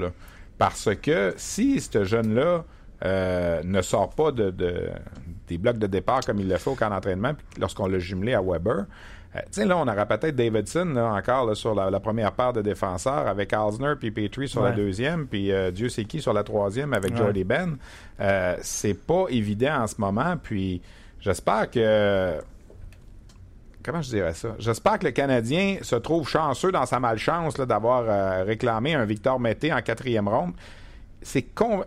Parce 0.58 0.92
que 0.96 1.34
si 1.36 1.80
ce 1.80 2.02
jeune-là 2.02 2.64
euh, 3.04 3.62
ne 3.62 3.80
sort 3.80 4.10
pas 4.10 4.32
de, 4.32 4.52
des 5.46 5.56
blocs 5.56 5.78
de 5.78 5.86
départ 5.86 6.22
comme 6.26 6.40
il 6.40 6.48
le 6.48 6.56
fait 6.56 6.70
au 6.70 6.74
camp 6.74 6.90
d'entraînement, 6.90 7.34
lorsqu'on 7.60 7.86
l'a 7.86 8.00
jumelé 8.00 8.34
à 8.34 8.42
Weber, 8.42 8.86
euh, 9.36 9.64
là, 9.64 9.76
on 9.76 9.86
aura 9.86 10.06
peut-être 10.06 10.34
Davidson 10.34 10.96
encore 10.96 11.54
sur 11.56 11.74
la, 11.74 12.00
première 12.00 12.32
paire 12.32 12.52
de 12.52 12.62
défenseurs 12.62 13.26
avec 13.28 13.52
Alsner 13.52 13.94
puis 13.98 14.10
Petrie 14.10 14.48
sur 14.48 14.62
la 14.62 14.72
deuxième, 14.72 15.26
puis 15.26 15.52
euh, 15.52 15.70
Dieu 15.70 15.88
sait 15.88 16.04
qui 16.04 16.20
sur 16.20 16.32
la 16.32 16.42
troisième 16.42 16.94
avec 16.94 17.16
Jordy 17.16 17.44
Ben. 17.44 17.76
Euh, 18.20 18.56
c'est 18.62 18.94
pas 18.94 19.26
évident 19.28 19.82
en 19.82 19.86
ce 19.86 19.96
moment, 19.98 20.36
puis 20.42 20.80
j'espère 21.20 21.70
que 21.70 22.38
comment 23.82 24.00
je 24.00 24.10
dirais 24.10 24.34
ça? 24.34 24.54
J'espère 24.58 24.98
que 24.98 25.04
le 25.04 25.12
Canadien 25.12 25.78
se 25.82 25.96
trouve 25.96 26.28
chanceux 26.28 26.72
dans 26.72 26.86
sa 26.86 26.98
malchance 26.98 27.54
d'avoir 27.54 28.46
réclamé 28.46 28.94
un 28.94 29.04
Victor 29.04 29.38
Mété 29.38 29.72
en 29.72 29.82
quatrième 29.82 30.28
ronde 30.28 30.52
c'est 31.20 31.46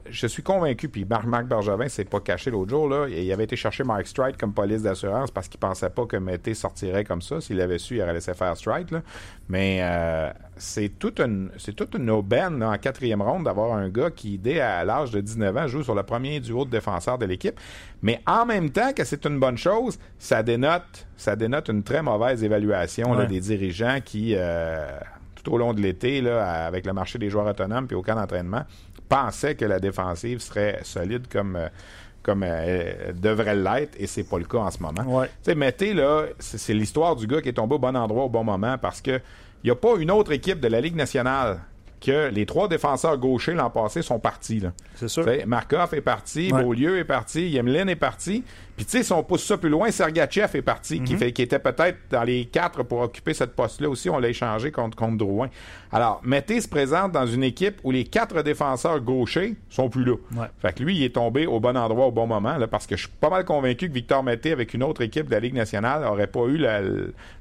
je 0.09 0.27
suis 0.27 0.43
convaincu, 0.43 0.89
puis 0.89 1.05
Marc, 1.05 1.45
Bergevin 1.45 1.87
s'est 1.87 2.05
pas 2.05 2.19
caché 2.19 2.51
l'autre 2.51 2.69
jour, 2.69 2.89
là, 2.89 3.07
il 3.07 3.31
avait 3.31 3.45
été 3.45 3.55
chercher 3.55 3.83
Mark 3.83 4.05
Stride 4.05 4.35
comme 4.37 4.53
police 4.53 4.81
d'assurance 4.81 5.31
parce 5.31 5.47
qu'il 5.47 5.59
pensait 5.59 5.89
pas 5.89 6.05
que 6.05 6.17
Mété 6.17 6.53
sortirait 6.53 7.05
comme 7.05 7.21
ça. 7.21 7.39
S'il 7.39 7.59
avait 7.61 7.77
su, 7.77 7.95
il 7.95 8.01
aurait 8.01 8.13
laissé 8.13 8.33
faire 8.33 8.55
Stride. 8.57 8.91
Là. 8.91 9.01
Mais 9.47 9.79
euh, 9.81 10.31
c'est 10.57 10.89
toute 10.99 11.19
une 11.19 11.49
c'est 11.57 11.73
toute 11.73 11.95
une 11.95 12.09
aubaine 12.09 12.61
en 12.61 12.77
quatrième 12.77 13.21
ronde 13.21 13.45
d'avoir 13.45 13.73
un 13.73 13.89
gars 13.89 14.11
qui, 14.11 14.37
dès 14.37 14.59
à 14.59 14.83
l'âge 14.83 15.11
de 15.11 15.21
19 15.21 15.57
ans, 15.57 15.67
joue 15.67 15.83
sur 15.83 15.95
le 15.95 16.03
premier 16.03 16.39
duo 16.39 16.65
de 16.65 16.69
défenseur 16.69 17.17
de 17.17 17.25
l'équipe. 17.25 17.59
Mais 18.01 18.21
en 18.27 18.45
même 18.45 18.69
temps 18.69 18.91
que 18.93 19.05
c'est 19.05 19.25
une 19.25 19.39
bonne 19.39 19.57
chose, 19.57 19.97
ça 20.19 20.43
dénote 20.43 21.07
ça 21.15 21.35
dénote 21.35 21.69
une 21.69 21.83
très 21.83 22.01
mauvaise 22.01 22.43
évaluation 22.43 23.25
des 23.25 23.39
dirigeants 23.39 23.99
qui... 24.03 24.33
Euh, 24.35 24.99
tout 25.41 25.53
au 25.53 25.57
long 25.57 25.73
de 25.73 25.81
l'été, 25.81 26.21
là, 26.21 26.65
avec 26.65 26.85
le 26.85 26.93
marché 26.93 27.17
des 27.17 27.29
joueurs 27.29 27.47
autonomes 27.47 27.87
puis 27.87 27.95
aucun 27.95 28.17
entraînement, 28.17 28.63
pensait 29.11 29.55
que 29.55 29.65
la 29.65 29.79
défensive 29.79 30.39
serait 30.39 30.79
solide 30.83 31.27
comme 31.27 31.57
euh, 31.57 31.67
comme 32.23 32.43
euh, 32.45 33.11
devrait 33.13 33.55
l'être, 33.55 33.95
et 33.99 34.05
c'est 34.05 34.23
pas 34.23 34.37
le 34.37 34.45
cas 34.45 34.59
en 34.59 34.71
ce 34.71 34.77
moment. 34.79 35.03
Tu 35.23 35.29
sais, 35.41 35.55
mettez 35.55 35.93
là, 35.93 36.25
c'est 36.39 36.73
l'histoire 36.73 37.15
du 37.15 37.25
gars 37.25 37.41
qui 37.41 37.49
est 37.49 37.53
tombé 37.53 37.75
au 37.75 37.79
bon 37.79 37.95
endroit 37.95 38.25
au 38.25 38.29
bon 38.29 38.43
moment 38.43 38.77
parce 38.77 39.01
que 39.01 39.19
il 39.63 39.67
n'y 39.67 39.71
a 39.71 39.75
pas 39.75 39.95
une 39.97 40.11
autre 40.11 40.31
équipe 40.31 40.59
de 40.59 40.67
la 40.67 40.79
Ligue 40.79 40.95
nationale 40.95 41.59
que 42.01 42.29
les 42.29 42.45
trois 42.45 42.67
défenseurs 42.67 43.17
gauchers 43.17 43.53
l'an 43.53 43.69
passé 43.69 44.01
sont 44.01 44.19
partis. 44.19 44.61
C'est 44.95 45.07
sûr. 45.07 45.25
Markov 45.45 45.93
est 45.93 46.01
parti, 46.01 46.49
Beaulieu 46.49 46.97
est 46.97 47.05
parti, 47.05 47.49
Yemlin 47.49 47.87
est 47.87 47.95
parti. 47.95 48.43
Puis, 48.75 48.85
tu 48.87 48.97
sais, 48.97 49.03
si 49.03 49.13
on 49.13 49.21
pousse 49.21 49.43
ça 49.43 49.57
plus 49.57 49.69
loin, 49.69 49.91
Sergachev 49.91 50.57
est 50.57 50.61
parti, 50.63 51.03
qui, 51.03 51.13
mhm. 51.13 51.19
fait, 51.19 51.31
qui 51.33 51.43
était 51.43 51.59
peut-être 51.59 51.99
dans 52.09 52.23
les 52.23 52.45
quatre 52.45 52.81
pour 52.81 53.01
occuper 53.01 53.35
cette 53.35 53.55
poste-là 53.55 53.87
aussi. 53.87 54.09
On 54.09 54.17
l'a 54.17 54.29
échangé 54.29 54.71
contre, 54.71 54.97
contre 54.97 55.17
Drouin. 55.17 55.49
Alors, 55.91 56.19
Mété 56.23 56.59
se 56.61 56.67
présente 56.67 57.11
dans 57.11 57.27
une 57.27 57.43
équipe 57.43 57.79
où 57.83 57.91
les 57.91 58.05
quatre 58.05 58.41
défenseurs 58.41 58.99
gauchers 59.01 59.55
sont 59.69 59.89
plus 59.89 60.03
là. 60.03 60.15
Fait 60.63 60.73
que 60.73 60.81
lui, 60.81 60.95
il 60.95 61.03
est 61.03 61.13
tombé 61.13 61.45
au 61.45 61.59
bon 61.59 61.77
endroit 61.77 62.07
au 62.07 62.11
bon 62.11 62.25
moment, 62.25 62.57
là, 62.57 62.65
parce 62.65 62.87
que 62.87 62.95
je 62.95 63.01
suis 63.01 63.11
pas 63.19 63.29
mal 63.29 63.45
convaincu 63.45 63.87
que 63.87 63.93
Victor 63.93 64.23
Mété, 64.23 64.51
avec 64.51 64.73
une 64.73 64.81
autre 64.81 65.01
équipe 65.01 65.27
de 65.27 65.31
la 65.31 65.39
Ligue 65.39 65.53
nationale, 65.53 66.03
aurait 66.03 66.25
pas 66.25 66.45
eu 66.47 66.65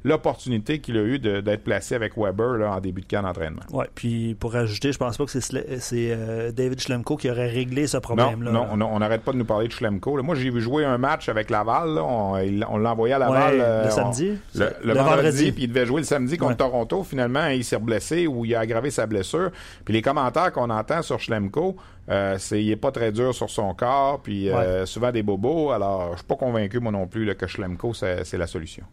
l'opportunité 0.04 0.80
qu'il 0.80 0.98
a 0.98 1.02
eu 1.02 1.18
d'être 1.18 1.64
placé 1.64 1.94
avec 1.94 2.18
Weber 2.18 2.58
là, 2.58 2.72
en 2.72 2.80
début 2.80 3.00
de 3.00 3.06
camp 3.06 3.22
d'entraînement. 3.22 3.62
Oui, 3.72 3.86
puis 3.94 4.34
pour 4.34 4.49
rajouter, 4.50 4.92
je 4.92 4.98
pense 4.98 5.16
pas 5.16 5.24
que 5.24 5.30
c'est 5.30 5.90
euh, 5.94 6.52
David 6.52 6.80
Schlemko 6.80 7.16
qui 7.16 7.30
aurait 7.30 7.48
réglé 7.48 7.86
ce 7.86 7.96
problème-là. 7.96 8.50
Non, 8.50 8.76
non, 8.76 8.90
on 8.92 8.98
n'arrête 8.98 9.22
pas 9.22 9.32
de 9.32 9.38
nous 9.38 9.44
parler 9.44 9.68
de 9.68 9.72
Schlemko. 9.72 10.22
Moi, 10.22 10.34
j'ai 10.34 10.50
vu 10.50 10.60
jouer 10.60 10.84
un 10.84 10.98
match 10.98 11.28
avec 11.28 11.50
Laval. 11.50 11.98
On, 11.98 12.36
l'a 12.36 12.90
envoyé 12.90 13.14
à 13.14 13.18
Laval 13.18 13.56
le 13.56 13.62
euh, 13.62 13.90
samedi. 13.90 14.38
le, 14.54 14.92
vendredi, 14.92 15.52
puis 15.52 15.64
il 15.64 15.68
devait 15.68 15.86
jouer 15.86 16.00
le 16.00 16.06
samedi 16.06 16.36
contre 16.36 16.58
Toronto. 16.58 17.02
Finalement, 17.04 17.46
il 17.48 17.64
s'est 17.64 17.78
blessé 17.78 18.26
ou 18.26 18.44
il 18.44 18.54
a 18.54 18.60
aggravé 18.60 18.90
sa 18.90 19.06
blessure. 19.06 19.50
Puis 19.84 19.94
les 19.94 20.02
commentaires 20.02 20.52
qu'on 20.52 20.70
entend 20.70 21.02
sur 21.02 21.20
Schlemko, 21.20 21.76
euh, 22.08 22.36
c'est 22.38 22.62
il 22.62 22.70
est 22.70 22.76
pas 22.76 22.90
très 22.90 23.12
dur 23.12 23.34
sur 23.34 23.50
son 23.50 23.74
corps, 23.74 24.20
puis 24.20 24.48
euh, 24.48 24.86
souvent 24.86 25.12
des 25.12 25.22
bobos. 25.22 25.70
Alors, 25.70 26.12
je 26.12 26.16
suis 26.18 26.26
pas 26.26 26.36
convaincu 26.36 26.80
moi 26.80 26.92
non 26.92 27.06
plus 27.06 27.34
que 27.34 27.46
Schlemko 27.46 27.94
c'est 27.94 28.38
la 28.38 28.46
solution. 28.46 28.84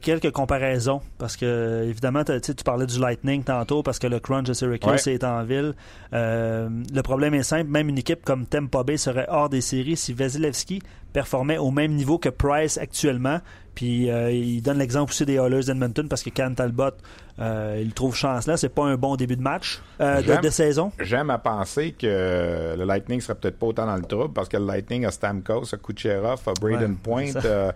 quelques 0.00 0.30
comparaisons 0.30 1.00
parce 1.18 1.36
que 1.36 1.84
évidemment 1.88 2.22
tu 2.24 2.64
parlais 2.64 2.86
du 2.86 2.98
Lightning 2.98 3.42
tantôt 3.44 3.82
parce 3.82 3.98
que 3.98 4.06
le 4.06 4.20
crunch 4.20 4.46
de 4.46 4.52
Syracuse 4.52 5.08
est 5.08 5.24
en 5.24 5.44
ville. 5.44 5.74
le 6.12 7.00
problème 7.02 7.34
est 7.34 7.42
simple, 7.42 7.70
même 7.70 7.88
une 7.88 7.98
équipe 7.98 8.24
comme 8.24 8.46
Tampa 8.46 8.82
Bay 8.82 8.96
serait 8.96 9.26
hors 9.28 9.48
des 9.48 9.60
séries 9.60 9.96
si 9.96 10.12
Vasilevski 10.12 10.82
performait 11.12 11.58
au 11.58 11.70
même 11.70 11.92
niveau 11.94 12.18
que 12.18 12.28
Price 12.28 12.78
actuellement. 12.78 13.40
Puis 13.78 14.10
euh, 14.10 14.32
il 14.32 14.60
donne 14.60 14.78
l'exemple 14.78 15.12
aussi 15.12 15.24
des 15.24 15.34
Oilers 15.34 15.62
d'Edmonton 15.62 16.08
parce 16.08 16.24
que 16.24 16.30
Cam 16.30 16.52
Talbot, 16.52 16.90
euh, 17.38 17.80
il 17.80 17.94
trouve 17.94 18.16
chance 18.16 18.48
là. 18.48 18.56
C'est 18.56 18.70
pas 18.70 18.82
un 18.82 18.96
bon 18.96 19.14
début 19.14 19.36
de 19.36 19.40
match 19.40 19.80
euh, 20.00 20.20
de, 20.20 20.50
saison. 20.50 20.90
J'aime 20.98 21.30
à 21.30 21.38
penser 21.38 21.92
que 21.92 22.74
le 22.76 22.84
Lightning 22.84 23.20
serait 23.20 23.36
peut-être 23.36 23.56
pas 23.56 23.66
autant 23.66 23.86
dans 23.86 23.94
le 23.94 24.02
trouble 24.02 24.34
parce 24.34 24.48
que 24.48 24.56
le 24.56 24.66
Lightning 24.66 25.06
a 25.06 25.12
Stamkos, 25.12 25.72
a 25.72 25.76
Kucherov, 25.76 26.40
a 26.44 26.52
Braden 26.60 26.96
Point. 26.96 27.34
Je 27.34 27.70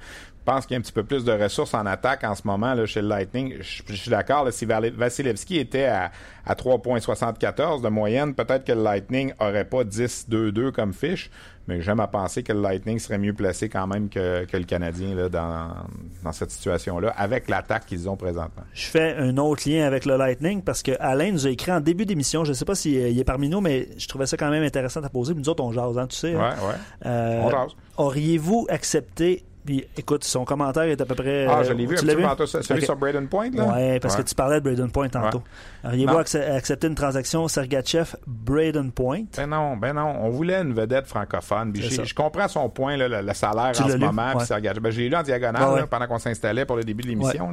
pense 0.45 0.67
qu'il 0.67 0.75
y 0.75 0.77
a 0.77 0.79
un 0.81 0.83
petit 0.83 0.91
peu 0.93 1.05
plus 1.05 1.25
de 1.25 1.31
ressources 1.31 1.73
en 1.73 1.87
attaque 1.87 2.25
en 2.25 2.35
ce 2.35 2.45
moment 2.45 2.75
là, 2.75 2.85
chez 2.85 3.01
le 3.01 3.07
Lightning. 3.07 3.59
Je, 3.61 3.95
suis 3.95 4.11
d'accord. 4.11 4.53
Si 4.53 4.65
Vasilevski 4.65 5.59
était 5.59 5.85
à, 5.85 6.11
à 6.45 6.55
3,74 6.55 7.81
de 7.81 7.89
moyenne, 7.89 8.35
peut-être 8.35 8.65
que 8.65 8.73
le 8.73 8.83
Lightning 8.83 9.33
aurait 9.39 9.67
pas 9.67 9.85
10-2-2 9.85 10.73
comme 10.73 10.95
fiche. 10.95 11.31
Mais 11.69 11.81
j'aime 11.81 12.01
à 12.01 12.09
penser 12.09 12.43
que 12.43 12.53
le 12.53 12.61
Lightning 12.61 12.99
serait 12.99 13.19
mieux 13.19 13.33
placé 13.33 13.69
quand 13.69 13.87
même 13.87 14.09
que, 14.09 14.45
le 14.53 14.65
Canadien 14.65 15.15
là, 15.15 15.29
dans, 15.29 16.33
cette 16.33 16.51
situation-là, 16.51 17.11
avec 17.17 17.49
l'attaque 17.49 17.87
qu'ils 17.87 18.09
ont 18.09 18.17
présentement. 18.17 18.65
Je 18.75 18.87
fais 18.87 19.15
un 19.17 19.37
autre 19.37 19.69
lien 19.69 19.87
avec 19.87 20.05
le 20.05 20.17
Lightning 20.17 20.63
parce 20.63 20.83
que 20.83 20.93
Alain 20.99 21.33
nous 21.33 21.47
a 21.47 21.51
écrit 21.51 21.73
en 21.73 21.81
début 21.81 22.07
d'émission, 22.07 22.45
je 22.45 22.51
ne 22.51 22.55
sais 22.55 22.65
pas 22.65 22.75
s'il 22.75 23.19
est 23.19 23.25
parmi 23.25 23.49
nous, 23.49 23.61
mais 23.61 23.89
je 23.97 24.09
trouvais 24.09 24.27
ça 24.27 24.37
quand 24.37 24.51
même 24.51 24.65
intéressant 24.65 25.03
à 25.03 25.09
poser. 25.09 25.35
Nous 25.35 25.49
autres, 25.49 25.63
on 25.63 25.73
jase, 25.73 25.99
hein, 25.99 26.07
tu 26.09 26.17
sais. 26.17 26.35
Hein. 26.35 26.55
Ouais, 26.61 26.69
ouais. 26.69 26.75
Euh, 27.07 27.41
on 27.43 27.51
jase. 27.51 27.71
Auriez-vous 27.97 28.67
accepté 28.69 29.45
puis 29.65 29.85
écoute, 29.97 30.25
son 30.25 30.45
commentaire 30.45 30.85
est 30.85 31.01
à 31.01 31.05
peu 31.05 31.15
près. 31.15 31.47
Ah, 31.47 31.63
je 31.63 31.73
l'ai 31.73 31.87
vu 31.87 31.97
un 31.97 32.01
petit 32.01 32.17
peu 32.17 32.23
tantôt. 32.23 32.47
Celui 32.47 32.83
sur 32.83 32.97
Braden 32.97 33.29
Point, 33.29 33.51
là? 33.51 33.75
Oui, 33.77 34.01
parce 34.01 34.17
que 34.17 34.23
tu 34.23 34.35
parlais 34.35 34.61
de 34.61 34.65
Braden 34.65 34.91
Point 34.91 35.09
tantôt. 35.09 35.43
Auriez-vous 35.85 36.17
accepté 36.17 36.87
une 36.87 36.95
transaction 36.95 37.47
Sergachev 37.49 38.17
Braden 38.27 38.91
Point? 38.93 39.25
Ben 39.37 39.47
non, 39.47 39.77
ben 39.77 39.93
non. 39.95 40.17
On 40.21 40.31
voulait 40.31 40.61
une 40.61 40.73
vedette 40.73 41.07
francophone. 41.07 41.73
je 41.75 42.15
comprends 42.15 42.49
son 42.49 42.69
point, 42.69 42.97
là, 42.97 43.23
le, 43.23 43.35
salaire 43.35 43.73
en 43.81 43.89
ce 43.89 43.97
moment. 43.97 44.35
Ouais. 44.35 44.45
Sergachev. 44.45 44.81
Ben, 44.81 44.91
j'ai 44.91 45.09
lu 45.09 45.17
en 45.17 45.23
diagonale 45.23 45.87
pendant 45.87 46.07
qu'on 46.07 46.19
s'installait 46.19 46.65
pour 46.65 46.77
le 46.77 46.85
début 46.85 47.03
de 47.03 47.09
l'émission. 47.09 47.51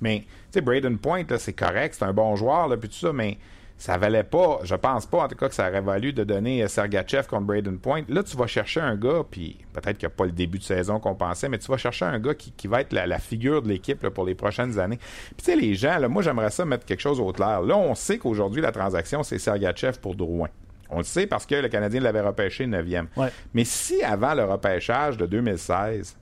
Mais, 0.00 0.20
tu 0.20 0.26
sais, 0.54 0.60
Braden 0.60 0.98
Point, 0.98 1.24
c'est 1.38 1.52
correct, 1.52 1.94
c'est 1.98 2.04
un 2.04 2.12
bon 2.12 2.34
joueur, 2.36 2.68
là, 2.68 2.76
puis 2.76 2.88
tout 2.88 2.96
ça, 2.96 3.12
mais 3.12 3.38
ça 3.82 3.98
valait 3.98 4.22
pas, 4.22 4.60
je 4.62 4.76
pense 4.76 5.06
pas 5.06 5.24
en 5.24 5.28
tout 5.28 5.34
cas 5.34 5.48
que 5.48 5.56
ça 5.56 5.68
aurait 5.68 5.80
valu 5.80 6.12
de 6.12 6.22
donner 6.22 6.68
Sergachev 6.68 7.26
contre 7.26 7.46
Braden 7.46 7.80
Point. 7.80 8.02
Là, 8.08 8.22
tu 8.22 8.36
vas 8.36 8.46
chercher 8.46 8.80
un 8.80 8.94
gars, 8.94 9.24
puis 9.28 9.58
peut-être 9.72 9.98
qu'il 9.98 10.06
n'y 10.06 10.12
a 10.12 10.16
pas 10.16 10.24
le 10.24 10.30
début 10.30 10.58
de 10.58 10.62
saison 10.62 11.00
qu'on 11.00 11.16
pensait, 11.16 11.48
mais 11.48 11.58
tu 11.58 11.68
vas 11.68 11.78
chercher 11.78 12.04
un 12.04 12.20
gars 12.20 12.32
qui, 12.32 12.68
va 12.68 12.82
être 12.82 12.92
la, 12.92 13.18
figure 13.18 13.60
de 13.60 13.66
l'équipe 13.66 14.08
pour 14.10 14.24
les 14.24 14.36
prochaines 14.36 14.78
années. 14.78 14.98
Puis 14.98 15.36
tu 15.38 15.44
sais, 15.46 15.56
les 15.56 15.74
gens, 15.74 15.98
là, 15.98 16.06
moi 16.06 16.22
j'aimerais 16.22 16.52
ça 16.52 16.64
mettre 16.64 16.84
quelque 16.84 17.00
chose 17.00 17.18
au 17.18 17.32
clair. 17.32 17.60
Là, 17.62 17.76
on 17.76 17.96
sait 17.96 18.18
qu'aujourd'hui, 18.18 18.62
la 18.62 18.70
transaction, 18.70 19.24
c'est 19.24 19.40
Sergachev 19.40 19.98
pour 20.00 20.14
Drouin. 20.14 20.48
On 20.88 20.98
le 20.98 21.04
sait 21.04 21.26
parce 21.26 21.44
que 21.44 21.56
le 21.56 21.68
Canadien 21.68 22.02
l'avait 22.02 22.20
repêché 22.20 22.68
9e. 22.68 23.06
Mais 23.52 23.64
si 23.64 24.00
avant 24.04 24.34
le 24.34 24.44
repêchage 24.44 25.16
de 25.16 25.26
2016, 25.26 26.16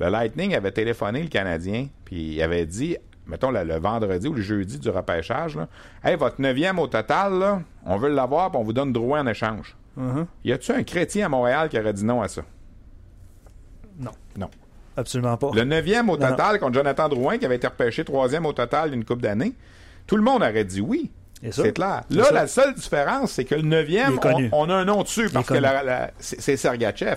le 0.00 0.08
Lightning 0.08 0.54
avait 0.54 0.72
téléphoné 0.72 1.22
le 1.22 1.28
Canadien, 1.28 1.88
puis 2.06 2.36
il 2.36 2.42
avait 2.42 2.64
dit, 2.64 2.96
mettons 3.26 3.50
le, 3.50 3.78
vendredi 3.78 4.28
ou 4.28 4.34
le 4.34 4.42
jeudi 4.42 4.78
du 4.78 4.90
repêchage, 4.90 5.56
là, 5.56 5.68
hey, 6.04 6.16
votre 6.16 6.40
neuvième 6.40 6.78
au 6.78 6.86
total, 6.86 7.62
on 7.84 7.96
veut 7.96 8.10
l'avoir, 8.10 8.50
puis 8.50 8.60
on 8.60 8.64
vous 8.64 8.72
donne 8.72 8.92
droit 8.92 9.20
en 9.20 9.26
échange. 9.26 9.76
Uh-huh. 9.98 10.26
Y 10.44 10.52
a-tu 10.52 10.72
un 10.72 10.82
chrétien 10.82 11.26
à 11.26 11.28
Montréal 11.28 11.68
qui 11.68 11.78
aurait 11.78 11.92
dit 11.92 12.04
non 12.04 12.22
à 12.22 12.28
ça? 12.28 12.42
Non. 13.98 14.12
Non. 14.36 14.48
Absolument 14.96 15.36
pas. 15.36 15.50
Le 15.54 15.64
neuvième 15.64 16.10
au 16.10 16.16
total 16.16 16.58
contre 16.58 16.74
Jonathan 16.74 17.08
Drouin, 17.08 17.38
qui 17.38 17.46
avait 17.46 17.56
été 17.56 17.66
repêché 17.66 18.04
troisième 18.04 18.46
au 18.46 18.52
total 18.52 18.90
d'une 18.90 19.04
coupe 19.04 19.22
d'années, 19.22 19.54
tout 20.06 20.16
le 20.16 20.22
monde 20.22 20.42
aurait 20.42 20.64
dit 20.64 20.80
oui. 20.80 21.10
C'est 21.50 21.72
clair. 21.72 22.02
Là, 22.10 22.30
la 22.32 22.46
seule 22.46 22.74
différence, 22.74 23.32
c'est 23.32 23.44
que 23.44 23.54
le 23.54 23.62
neuvième, 23.62 24.18
on, 24.52 24.70
a 24.70 24.74
un 24.74 24.84
nom 24.84 25.02
dessus 25.02 25.28
parce 25.30 25.48
que 25.48 25.54
c'est 26.18 26.56
Sergachev. 26.56 27.16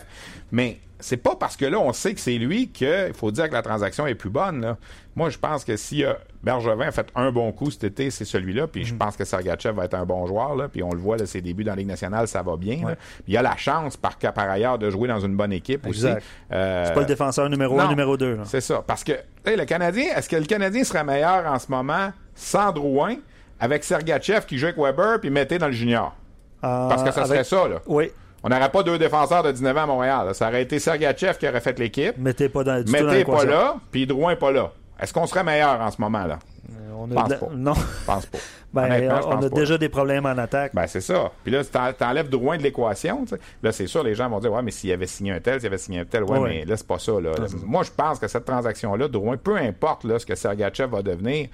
Mais 0.51 0.79
c'est 0.99 1.17
pas 1.17 1.35
parce 1.35 1.57
que 1.57 1.65
là, 1.65 1.79
on 1.79 1.93
sait 1.93 2.13
que 2.13 2.19
c'est 2.19 2.37
lui 2.37 2.69
qu'il 2.69 3.13
faut 3.13 3.31
dire 3.31 3.49
que 3.49 3.53
la 3.53 3.61
transaction 3.61 4.07
est 4.07 4.15
plus 4.15 4.29
bonne. 4.29 4.75
Moi, 5.15 5.29
je 5.29 5.37
pense 5.37 5.63
que 5.63 5.75
si 5.77 6.03
Bergevin 6.41 6.87
a 6.87 6.91
fait 6.91 7.07
un 7.15 7.31
bon 7.31 7.51
coup 7.51 7.69
cet 7.69 7.83
été, 7.83 8.09
c'est 8.09 8.25
celui-là. 8.25 8.67
Puis 8.67 8.85
je 8.85 8.93
mm. 8.93 8.97
pense 8.97 9.15
que 9.15 9.25
Sergachev 9.25 9.75
va 9.75 9.85
être 9.85 9.93
un 9.93 10.05
bon 10.05 10.25
joueur. 10.25 10.55
Là, 10.55 10.67
puis 10.67 10.83
on 10.83 10.91
le 10.91 10.97
voit, 10.99 11.17
là, 11.17 11.25
ses 11.25 11.41
débuts 11.41 11.63
dans 11.63 11.73
la 11.73 11.77
Ligue 11.77 11.87
nationale, 11.87 12.27
ça 12.27 12.41
va 12.41 12.55
bien. 12.57 12.95
Il 13.27 13.37
a 13.37 13.41
la 13.41 13.55
chance, 13.57 13.97
par, 13.97 14.17
par 14.17 14.49
ailleurs, 14.49 14.77
de 14.77 14.89
jouer 14.89 15.07
dans 15.07 15.19
une 15.19 15.35
bonne 15.35 15.53
équipe 15.53 15.85
aussi. 15.85 16.07
Euh, 16.07 16.85
c'est 16.87 16.93
pas 16.93 17.01
le 17.01 17.05
défenseur 17.05 17.49
numéro 17.49 17.79
un, 17.79 17.87
numéro 17.87 18.17
deux. 18.17 18.39
C'est 18.45 18.61
ça. 18.61 18.83
Parce 18.85 19.03
que 19.03 19.13
le 19.45 19.65
Canadien, 19.65 20.05
est-ce 20.15 20.29
que 20.29 20.35
le 20.35 20.45
Canadien 20.45 20.83
serait 20.83 21.03
meilleur 21.03 21.45
en 21.45 21.59
ce 21.59 21.69
moment 21.69 22.11
sans 22.35 22.71
Drouin? 22.71 23.15
Avec 23.59 23.83
Sergachev 23.83 24.45
qui 24.45 24.57
joue 24.57 24.67
avec 24.67 24.77
Weber 24.77 25.19
puis 25.19 25.29
mettez 25.29 25.57
dans 25.57 25.67
le 25.67 25.73
junior. 25.73 26.15
Euh, 26.63 26.89
Parce 26.89 27.03
que 27.03 27.11
ça 27.11 27.25
serait 27.25 27.43
ça, 27.43 27.67
là. 27.67 27.81
Oui. 27.85 28.11
On 28.43 28.49
n'aurait 28.49 28.69
pas 28.69 28.83
deux 28.83 28.99
défenseurs 28.99 29.41
de 29.43 29.51
19 29.51 29.77
ans 29.77 29.83
à 29.83 29.85
Montréal. 29.87 30.35
Ça 30.35 30.49
aurait 30.49 30.61
été 30.61 30.77
Sergachev 30.79 31.37
qui 31.39 31.47
aurait 31.47 31.61
fait 31.61 31.77
l'équipe. 31.79 32.17
Mettez 32.17 32.49
pas 32.49 32.63
dans, 32.63 32.83
Mettez 32.87 33.25
pas 33.25 33.43
là, 33.45 33.75
puis 33.91 34.05
Drouin 34.05 34.35
pas 34.35 34.51
là. 34.51 34.71
Est-ce 34.99 35.13
qu'on 35.13 35.25
serait 35.25 35.43
meilleur 35.43 35.81
en 35.81 35.91
ce 35.91 35.99
moment-là? 35.99 36.39
Euh, 36.69 36.91
on 36.95 37.07
pense 37.07 37.33
pas. 37.33 37.49
Non. 37.53 37.73
pense 38.05 38.25
pas. 38.27 38.37
Ben, 38.75 39.09
on 39.25 39.41
a 39.41 39.47
déjà 39.47 39.77
des 39.77 39.87
problèmes 39.87 40.25
en 40.25 40.37
attaque. 40.37 40.75
Ben, 40.75 40.85
c'est 40.85 40.99
ça. 40.99 41.31
Puis 41.45 41.53
là, 41.53 41.63
tu 41.63 42.03
enlèves 42.03 42.27
Drouin 42.27 42.57
de 42.57 42.63
l'équation. 42.63 43.23
Là, 43.63 43.71
c'est 43.71 43.87
sûr, 43.87 44.03
les 44.03 44.15
gens 44.15 44.29
vont 44.29 44.39
dire 44.39 44.51
Ouais, 44.51 44.61
mais 44.61 44.71
s'il 44.71 44.91
avait 44.91 45.07
signé 45.07 45.31
un 45.31 45.39
tel, 45.39 45.61
s'il 45.61 45.67
avait 45.67 45.77
signé 45.77 46.01
un 46.01 46.05
tel, 46.05 46.25
ouais, 46.25 46.39
mais 46.41 46.65
là, 46.65 46.75
c'est 46.75 46.85
pas 46.85 46.99
ça. 46.99 47.13
Là. 47.13 47.31
Moi, 47.63 47.83
je 47.83 47.91
pense 47.91 48.19
que 48.19 48.27
cette 48.27 48.43
transaction-là, 48.43 49.07
Drouin, 49.07 49.37
peu 49.37 49.55
importe 49.55 50.03
là, 50.03 50.19
ce 50.19 50.25
que 50.25 50.35
Sergachev 50.35 50.89
va 50.89 51.01
devenir, 51.01 51.47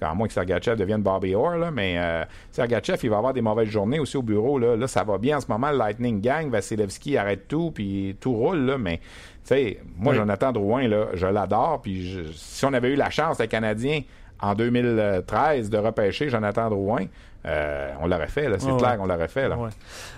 à 0.00 0.14
moins 0.14 0.26
que 0.26 0.34
Sergachev 0.34 0.76
devienne 0.76 1.02
Bobby 1.02 1.34
Orr, 1.34 1.56
là, 1.56 1.70
mais 1.70 1.96
euh, 1.98 2.24
Sergachev, 2.50 2.98
il 3.02 3.10
va 3.10 3.18
avoir 3.18 3.32
des 3.32 3.42
mauvaises 3.42 3.68
journées 3.68 3.98
aussi 3.98 4.16
au 4.16 4.22
bureau. 4.22 4.58
Là, 4.58 4.76
là 4.76 4.86
ça 4.86 5.04
va 5.04 5.18
bien 5.18 5.38
en 5.38 5.40
ce 5.40 5.46
moment. 5.48 5.70
Lightning 5.70 6.20
Gang, 6.20 6.50
Vasilevski 6.50 7.16
arrête 7.16 7.48
tout, 7.48 7.70
puis 7.70 8.16
tout 8.20 8.34
roule, 8.34 8.58
là, 8.58 8.78
mais 8.78 9.00
sais, 9.46 9.78
moi, 9.96 10.14
Jonathan 10.14 10.52
Drouin, 10.52 10.88
là, 10.88 11.06
je 11.14 11.26
l'adore. 11.26 11.80
Puis 11.82 12.26
si 12.34 12.64
on 12.64 12.72
avait 12.72 12.90
eu 12.90 12.96
la 12.96 13.10
chance, 13.10 13.38
les 13.38 13.48
Canadiens, 13.48 14.02
en 14.40 14.54
2013, 14.54 15.70
de 15.70 15.78
repêcher 15.78 16.28
Jonathan 16.28 16.68
Drouin, 16.68 17.06
euh, 17.46 17.92
on 18.00 18.06
l'aurait 18.06 18.26
fait, 18.26 18.48
c'est 18.58 18.76
clair 18.76 18.96
qu'on 18.96 19.06
l'aurait 19.06 19.28
fait. 19.28 19.48
Là. 19.48 19.56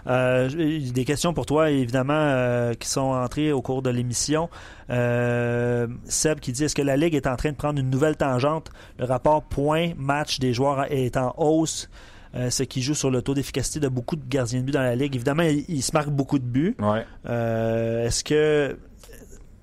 Euh, 0.07 0.49
des 0.93 1.05
questions 1.05 1.35
pour 1.35 1.47
toi, 1.47 1.71
évidemment, 1.71 2.15
euh, 2.15 2.75
qui 2.75 2.89
sont 2.89 3.01
entrées 3.01 3.53
au 3.53 3.61
cours 3.61 3.83
de 3.83 3.91
l'émission. 3.91 4.49
Seb 4.89 6.41
qui 6.41 6.53
dit 6.53 6.65
est-ce 6.65 6.75
que 6.75 6.83
la 6.83 6.97
Ligue 6.97 7.15
est 7.15 7.27
en 7.27 7.37
train 7.37 7.51
de 7.51 7.57
prendre 7.57 7.79
une 7.79 7.91
nouvelle 7.91 8.17
tangente? 8.17 8.71
Le 8.99 9.05
rapport 9.05 9.43
point-match 9.43 10.39
des 10.39 10.55
joueurs 10.55 10.91
est 10.91 11.17
en 11.17 11.35
hausse. 11.37 11.91
ce 12.35 12.63
qui 12.63 12.83
joue 12.83 12.95
sur 12.95 13.11
le 13.11 13.21
taux 13.21 13.35
d'efficacité 13.35 13.81
de 13.81 13.89
beaucoup 13.89 14.17
de 14.17 14.25
gardiens 14.27 14.61
de 14.61 14.65
but 14.65 14.73
dans 14.73 14.83
la 14.83 14.97
Ligue. 14.97 15.15
Évidemment, 15.15 15.43
il, 15.43 15.83
se 15.83 15.93
marque 15.93 16.11
beaucoup 16.11 16.39
de 16.39 16.45
buts. 16.45 16.77
est-ce 17.25 18.25
que 18.25 18.79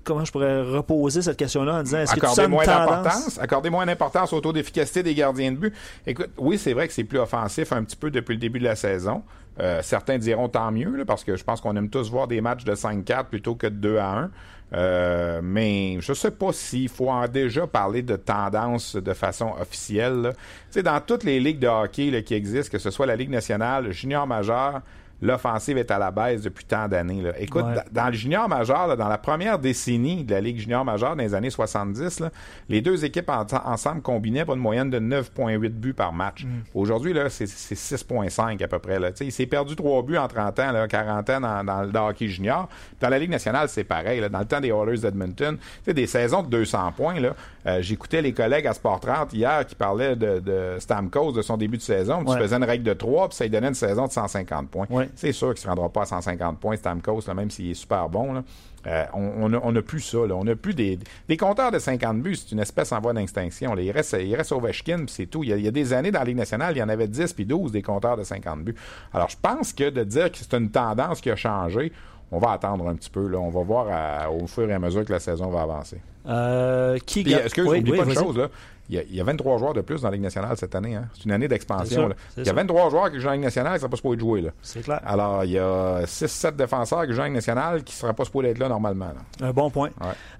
comment 0.06 0.24
je 0.24 0.32
pourrais 0.32 0.62
reposer 0.62 1.20
cette 1.20 1.36
question-là 1.36 1.80
en 1.80 1.82
disant 1.82 1.98
est-ce 1.98 2.14
que 2.14 2.42
tu 2.42 2.48
moins 2.48 2.64
d'importance 2.64 3.38
Accorder 3.38 3.68
moins 3.68 3.84
d'importance 3.84 4.32
au 4.32 4.40
taux 4.40 4.52
d'efficacité 4.52 5.02
des 5.02 5.14
gardiens 5.14 5.52
de 5.52 5.56
but. 5.56 5.74
Écoute, 6.06 6.30
oui, 6.38 6.56
c'est 6.56 6.72
vrai 6.72 6.86
que 6.86 6.94
c'est 6.94 7.04
plus 7.04 7.18
offensif 7.18 7.72
un 7.72 7.82
petit 7.84 7.96
peu 7.96 8.10
depuis 8.10 8.34
le 8.34 8.40
début 8.40 8.60
de 8.60 8.64
la 8.64 8.76
saison. 8.76 9.22
Euh, 9.58 9.80
certains 9.82 10.18
diront 10.18 10.48
tant 10.48 10.70
mieux, 10.70 11.04
parce 11.06 11.24
que 11.24 11.36
je 11.36 11.44
pense 11.44 11.60
qu'on 11.60 11.76
aime 11.76 11.90
tous 11.90 12.10
voir 12.10 12.28
des 12.28 12.40
matchs 12.40 12.64
de 12.64 12.74
5-4 12.74 13.24
plutôt 13.24 13.54
que 13.54 13.66
de 13.66 13.74
2 13.74 13.98
à 13.98 14.18
1. 14.18 14.30
Euh, 14.72 15.40
mais 15.42 15.98
je 16.00 16.12
sais 16.12 16.32
pas 16.32 16.52
s'il 16.52 16.88
faut 16.88 17.08
en 17.08 17.28
déjà 17.28 17.66
parler 17.66 18.02
de 18.02 18.16
tendance 18.16 18.96
de 18.96 19.12
façon 19.12 19.52
officielle. 19.60 20.32
Tu 20.34 20.40
sais, 20.70 20.82
dans 20.82 21.00
toutes 21.00 21.24
les 21.24 21.40
ligues 21.40 21.60
de 21.60 21.68
hockey 21.68 22.22
qui 22.24 22.34
existent, 22.34 22.70
que 22.70 22.78
ce 22.78 22.90
soit 22.90 23.06
la 23.06 23.16
Ligue 23.16 23.30
nationale, 23.30 23.92
junior 23.92 24.26
majeur, 24.26 24.82
l'offensive 25.22 25.78
est 25.78 25.90
à 25.90 25.98
la 25.98 26.10
baisse 26.10 26.42
depuis 26.42 26.64
tant 26.64 26.88
d'années. 26.88 27.22
Écoute, 27.38 27.64
dans 27.92 28.06
le 28.06 28.12
junior 28.12 28.48
majeur, 28.48 28.96
dans 28.96 29.08
la 29.08 29.18
première 29.18 29.58
décennie 29.58 30.24
de 30.24 30.34
la 30.34 30.40
Ligue 30.40 30.58
junior 30.58 30.84
majeure, 30.84 31.16
dans 31.16 31.22
les 31.22 31.34
années 31.34 31.50
70, 31.50 32.22
les 32.68 32.80
deux 32.80 33.04
équipes 33.04 33.30
ensemble 33.30 34.02
combinaient 34.02 34.44
pour 34.44 34.54
une 34.54 34.60
moyenne 34.60 34.90
de 34.90 34.98
9,8 34.98 35.68
buts 35.70 35.94
par 35.94 36.12
match. 36.12 36.44
Mm. 36.44 36.48
Aujourd'hui, 36.74 37.14
c'est 37.30 37.46
6,5 37.46 38.62
à 38.62 38.68
peu 38.68 38.78
près. 38.78 38.98
Là. 38.98 39.10
Il 39.20 39.32
s'est 39.32 39.46
perdu 39.46 39.76
3 39.76 40.02
buts 40.02 40.18
en 40.18 40.28
30 40.28 40.58
ans, 40.60 40.72
là, 40.72 40.88
40 40.88 41.30
ans 41.30 41.40
dans, 41.64 41.82
le 41.82 41.98
hockey 41.98 42.28
junior. 42.28 42.68
Dans 43.00 43.08
la 43.08 43.18
Ligue 43.18 43.30
nationale, 43.30 43.68
c'est 43.68 43.84
pareil. 43.84 44.20
Dans 44.30 44.38
le 44.38 44.44
temps 44.44 44.60
des 44.60 44.68
Oilers 44.68 44.98
d'Edmonton, 44.98 45.56
des 45.86 46.06
saisons 46.06 46.42
de 46.42 46.48
200 46.48 46.92
points. 46.96 47.20
Là, 47.20 47.34
euh, 47.66 47.78
j'écoutais 47.80 48.22
les 48.22 48.32
collègues 48.32 48.66
à 48.66 48.74
Sport 48.74 49.00
30 49.00 49.32
hier 49.32 49.66
qui 49.66 49.74
parlaient 49.74 50.16
de, 50.16 50.40
de 50.40 50.76
Stamkos, 50.78 51.32
de 51.32 51.42
son 51.42 51.56
début 51.56 51.78
de 51.78 51.82
saison. 51.82 52.24
Tu 52.24 52.36
faisais 52.38 52.56
une 52.56 52.64
règle 52.64 52.84
de 52.84 52.92
3, 52.92 53.28
puis 53.28 53.36
ça 53.36 53.44
lui 53.44 53.50
donnait 53.50 53.68
une 53.68 53.74
saison 53.74 54.06
de 54.06 54.12
150 54.12 54.68
points. 54.68 54.86
C'est 55.14 55.32
sûr 55.32 55.48
qu'il 55.48 55.60
ne 55.60 55.62
se 55.62 55.68
rendra 55.68 55.88
pas 55.88 56.02
à 56.02 56.06
150 56.06 56.58
points, 56.58 56.76
Stamkos, 56.76 57.22
même 57.34 57.50
s'il 57.50 57.70
est 57.70 57.74
super 57.74 58.08
bon. 58.08 58.42
Euh, 58.86 59.04
on 59.14 59.72
n'a 59.72 59.82
plus 59.82 60.00
ça. 60.00 60.18
On 60.18 60.44
n'a 60.44 60.54
plus 60.54 60.74
des, 60.74 60.98
des 61.28 61.36
compteurs 61.36 61.70
de 61.70 61.78
50 61.78 62.22
buts. 62.22 62.36
C'est 62.36 62.52
une 62.52 62.60
espèce 62.60 62.92
en 62.92 63.00
voie 63.00 63.12
d'extinction. 63.12 63.76
Il 63.76 63.90
reste, 63.90 64.16
il 64.20 64.34
reste 64.34 64.52
Ovechkin, 64.52 64.98
puis 64.98 65.08
c'est 65.08 65.26
tout. 65.26 65.42
Il 65.42 65.58
y, 65.58 65.68
a, 65.68 65.70
des 65.70 65.92
années 65.92 66.10
dans 66.10 66.20
la 66.20 66.24
Ligue 66.24 66.36
nationale, 66.36 66.76
il 66.76 66.78
y 66.78 66.82
en 66.82 66.88
avait 66.88 67.08
10 67.08 67.32
puis 67.32 67.46
12 67.46 67.72
des 67.72 67.82
compteurs 67.82 68.16
de 68.16 68.24
50 68.24 68.62
buts. 68.62 68.76
Alors, 69.12 69.28
je 69.28 69.36
pense 69.40 69.72
que 69.72 69.90
de 69.90 70.04
dire 70.04 70.30
que 70.30 70.38
c'est 70.38 70.54
une 70.54 70.70
tendance 70.70 71.20
qui 71.20 71.30
a 71.30 71.36
changé, 71.36 71.92
on 72.32 72.38
va 72.38 72.52
attendre 72.52 72.88
un 72.88 72.94
petit 72.94 73.10
peu. 73.10 73.28
Là. 73.28 73.38
On 73.38 73.50
va 73.50 73.62
voir 73.62 74.32
au 74.32 74.46
fur 74.46 74.68
et 74.68 74.72
à 74.72 74.78
mesure 74.78 75.04
que 75.04 75.12
la 75.12 75.20
saison 75.20 75.50
va 75.50 75.62
avancer. 75.62 76.00
Euh, 76.28 76.98
qui 77.06 77.20
Est-ce 77.20 77.54
que 77.54 77.62
oui, 77.62 77.82
pas 77.82 78.04
une 78.04 78.14
chose, 78.14 78.36
là? 78.36 78.48
Il 78.88 79.02
y, 79.10 79.20
a, 79.20 79.24
23 79.24 79.58
joueurs 79.58 79.74
de 79.74 79.80
plus 79.80 80.02
dans 80.02 80.08
la 80.08 80.12
Ligue 80.14 80.22
nationale 80.22 80.56
cette 80.56 80.76
année. 80.76 80.94
Hein? 80.94 81.08
C'est 81.14 81.24
une 81.24 81.32
année 81.32 81.48
d'expansion. 81.48 82.08
Il 82.36 82.46
y 82.46 82.48
a 82.48 82.52
23 82.52 82.90
joueurs 82.90 83.10
qui 83.10 83.18
jouent 83.18 83.30
en 83.30 83.32
Ligue 83.32 83.42
nationale 83.42 83.72
qui 83.72 83.74
ne 83.74 83.80
seraient 83.80 83.90
pas 83.90 83.96
supposés 83.96 84.20
jouer. 84.20 84.50
C'est 84.62 84.82
clair. 84.82 85.00
Alors, 85.04 85.42
il 85.42 85.50
y 85.50 85.58
a 85.58 86.04
6-7 86.04 86.54
défenseurs 86.54 87.04
qui 87.04 87.12
jouent 87.12 87.22
en 87.22 87.24
Ligue 87.24 87.34
nationale 87.34 87.82
qui 87.82 87.92
ne 87.94 87.98
seraient 87.98 88.14
pas 88.14 88.24
supposés 88.24 88.50
être 88.50 88.58
là 88.58 88.68
normalement. 88.68 89.08
Un 89.40 89.50
bon 89.50 89.70
point. 89.70 89.90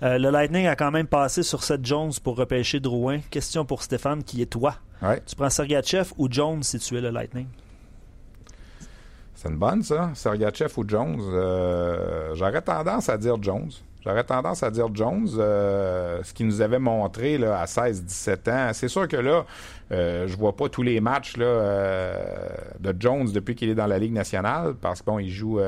Euh, 0.05 0.19
le 0.19 0.31
Lightning 0.31 0.69
a 0.69 0.77
quand 0.77 0.93
même 0.93 1.09
passé 1.09 1.43
sur 1.43 1.65
Seth 1.65 1.85
Jones 1.85 2.13
pour 2.23 2.37
repêcher 2.37 2.79
Drouin. 2.79 3.19
Question 3.31 3.65
pour 3.65 3.83
Stéphane, 3.83 4.23
qui 4.23 4.43
est 4.43 4.47
toi? 4.47 4.77
Tu 5.27 5.35
prends 5.35 5.51
Sergachev 5.51 6.13
ou 6.17 6.29
Jones 6.31 6.63
si 6.63 6.79
tu 6.79 6.97
es 6.97 7.01
le 7.01 7.11
Lightning? 7.11 7.47
C'est 9.47 9.53
une 9.53 9.59
bonne, 9.59 9.83
ça. 9.83 10.11
Sergachev 10.15 10.73
ou 10.77 10.85
Jones. 10.89 11.21
Euh, 11.21 12.35
j'aurais 12.35 12.63
tendance 12.63 13.09
à 13.09 13.17
dire 13.17 13.41
Jones. 13.41 13.71
J'aurais 14.05 14.25
tendance 14.25 14.63
à 14.63 14.71
dire 14.71 14.89
Jones, 14.93 15.29
euh, 15.39 16.21
ce 16.25 16.33
qu'il 16.33 16.47
nous 16.47 16.61
avait 16.61 16.79
montré 16.79 17.39
là, 17.39 17.61
à 17.61 17.67
16-17 17.67 18.51
ans. 18.51 18.71
C'est 18.73 18.89
sûr 18.89 19.07
que 19.07 19.17
là, 19.17 19.45
euh, 19.93 20.27
je 20.27 20.37
vois 20.37 20.57
pas 20.57 20.69
tous 20.69 20.83
les 20.83 21.01
matchs 21.01 21.37
là, 21.37 21.45
euh, 21.45 22.49
de 22.81 22.95
Jones 22.99 23.31
depuis 23.33 23.55
qu'il 23.55 23.69
est 23.69 23.75
dans 23.75 23.87
la 23.87 23.99
Ligue 23.99 24.13
nationale, 24.13 24.75
parce 24.81 25.01
qu'il 25.01 25.21
il 25.21 25.31
joue 25.31 25.61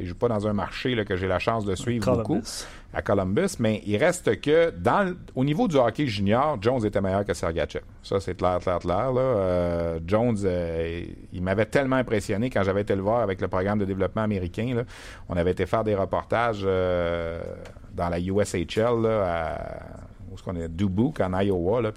il 0.00 0.06
joue 0.06 0.14
pas 0.14 0.28
dans 0.28 0.46
un 0.46 0.52
marché 0.52 0.94
là, 0.94 1.04
que 1.04 1.16
j'ai 1.16 1.28
la 1.28 1.38
chance 1.38 1.64
de 1.64 1.74
suivre 1.74 2.16
beaucoup 2.16 2.40
à 2.92 3.02
Columbus, 3.02 3.56
mais 3.60 3.82
il 3.86 3.96
reste 3.96 4.40
que 4.40 4.70
dans 4.70 5.14
au 5.36 5.44
niveau 5.44 5.68
du 5.68 5.76
hockey 5.76 6.06
junior, 6.06 6.58
Jones 6.60 6.84
était 6.84 7.00
meilleur 7.00 7.24
que 7.24 7.34
Sergachev. 7.34 7.84
Ça, 8.02 8.18
c'est 8.18 8.34
clair, 8.34 8.58
clair, 8.58 8.80
clair. 8.80 9.12
Là. 9.12 9.98
Jones, 10.04 10.38
il 11.32 11.42
m'avait 11.42 11.66
tellement 11.66 11.96
impressionné 11.96 12.50
quand 12.50 12.64
j'avais 12.64 12.80
été 12.80 12.96
le 12.96 13.02
voir 13.02 13.20
avec 13.20 13.40
le 13.40 13.46
programme 13.46 13.78
de 13.78 13.84
développement 13.84 14.22
américain. 14.22 14.74
Là. 14.74 14.82
On 15.28 15.36
avait 15.36 15.52
été 15.52 15.66
faire 15.66 15.84
des 15.84 15.94
reportages 15.94 16.62
dans 16.62 18.08
la 18.08 18.18
USHL, 18.18 19.02
là, 19.02 19.22
à, 19.24 20.09
où 20.30 20.34
est-ce 20.34 20.42
qu'on 20.42 20.54
est, 20.56 20.68
Dubuque, 20.68 21.20
en 21.20 21.38
Iowa, 21.40 21.82
là, 21.82 21.90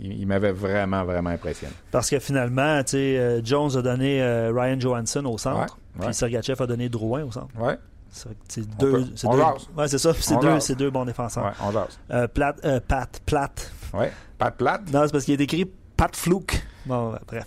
il, 0.00 0.26
m'avait 0.26 0.52
vraiment, 0.52 1.04
vraiment 1.04 1.30
impressionné. 1.30 1.74
Parce 1.90 2.08
que 2.08 2.18
finalement, 2.18 2.82
tu 2.82 2.92
sais, 2.92 3.18
euh, 3.18 3.44
Jones 3.44 3.76
a 3.76 3.82
donné 3.82 4.22
euh, 4.22 4.52
Ryan 4.54 4.80
Johansson 4.80 5.24
au 5.26 5.36
centre, 5.36 5.76
puis 6.00 6.14
Sergachev 6.14 6.62
a 6.62 6.66
donné 6.66 6.88
Drouin 6.88 7.24
au 7.24 7.32
centre. 7.32 7.48
Ouais. 7.58 7.76
C'est 8.10 8.66
deux. 8.78 9.06
C'est 9.14 9.26
ouais, 9.26 9.88
c'est 9.88 9.98
ça. 9.98 10.12
C'est 10.14 10.40
deux, 10.40 10.74
deux, 10.74 10.90
bons 10.90 11.04
défenseurs. 11.04 11.44
Ouais, 11.44 11.52
on 11.62 11.72
jase. 11.72 11.98
Euh, 12.10 12.26
Pat, 12.26 12.58
euh, 12.64 12.80
Pat, 12.86 13.20
Platt. 13.26 13.70
Ouais, 13.92 14.12
Pat 14.38 14.56
Platt. 14.56 14.80
Non, 14.92 15.02
c'est 15.04 15.12
parce 15.12 15.24
qu'il 15.24 15.38
est 15.38 15.44
écrit 15.44 15.70
Pat 15.96 16.14
Fluke. 16.16 16.62
Bon, 16.86 17.14
bref. 17.26 17.46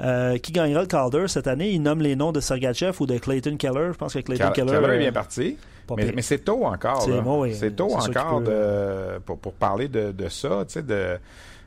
Euh, 0.00 0.36
qui 0.38 0.52
gagnera 0.52 0.82
le 0.82 0.86
Calder 0.86 1.28
cette 1.28 1.46
année? 1.46 1.70
Il 1.70 1.82
nomme 1.82 2.02
les 2.02 2.14
noms 2.14 2.32
de 2.32 2.40
Sergachev 2.40 2.96
ou 3.00 3.06
de 3.06 3.16
Clayton 3.16 3.56
Keller. 3.56 3.90
Je 3.92 3.96
pense 3.96 4.12
que 4.12 4.18
Clayton 4.18 4.50
Keller. 4.52 4.72
Keller 4.72 4.94
est 4.94 4.98
bien 4.98 5.12
parti. 5.12 5.56
Mais, 5.96 6.22
c'est 6.22 6.44
tôt 6.44 6.64
encore. 6.64 7.06
C'est 7.52 7.76
tôt 7.76 7.94
encore 7.94 8.42
pour, 9.24 9.52
parler 9.52 9.88
de, 9.88 10.28
ça, 10.28 10.64
tu 10.66 10.74
sais, 10.74 10.82
de, 10.82 11.18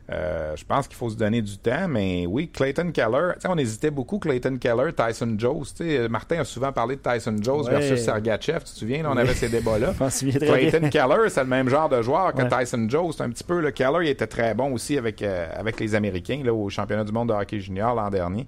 je 0.09 0.63
pense 0.65 0.87
qu'il 0.87 0.97
faut 0.97 1.09
se 1.09 1.15
donner 1.15 1.41
du 1.41 1.57
temps, 1.57 1.87
mais 1.87 2.25
oui, 2.27 2.49
Clayton 2.53 2.91
Keller, 2.91 3.33
on 3.47 3.57
hésitait 3.57 3.91
beaucoup, 3.91 4.19
Clayton 4.19 4.57
Keller, 4.57 4.91
Tyson 4.93 5.35
Jones. 5.37 5.65
Martin 6.09 6.41
a 6.41 6.43
souvent 6.43 6.71
parlé 6.71 6.95
de 6.95 7.01
Tyson 7.01 7.35
Jones 7.41 7.65
versus 7.67 7.99
Sergachev, 8.01 8.59
tu 8.59 8.73
te 8.73 8.79
souviens, 8.79 9.03
on 9.05 9.17
avait 9.17 9.33
ces 9.33 9.49
débats-là. 9.49 9.93
Clayton 10.09 10.89
Keller, 10.89 11.29
c'est 11.29 11.41
le 11.41 11.49
même 11.49 11.69
genre 11.69 11.89
de 11.89 12.01
joueur 12.01 12.33
que 12.33 12.43
Tyson 12.43 12.85
Jones, 12.87 13.13
un 13.19 13.29
petit 13.29 13.43
peu. 13.43 13.59
Le 13.59 13.71
Keller, 13.71 14.05
il 14.05 14.09
était 14.09 14.27
très 14.27 14.53
bon 14.53 14.73
aussi 14.73 14.97
avec, 14.97 15.21
avec 15.21 15.79
les 15.79 15.95
Américains 15.95 16.41
là, 16.43 16.53
au 16.53 16.69
championnat 16.69 17.03
du 17.03 17.11
monde 17.11 17.29
de 17.29 17.33
hockey 17.33 17.59
junior 17.59 17.95
l'an 17.95 18.09
dernier. 18.09 18.45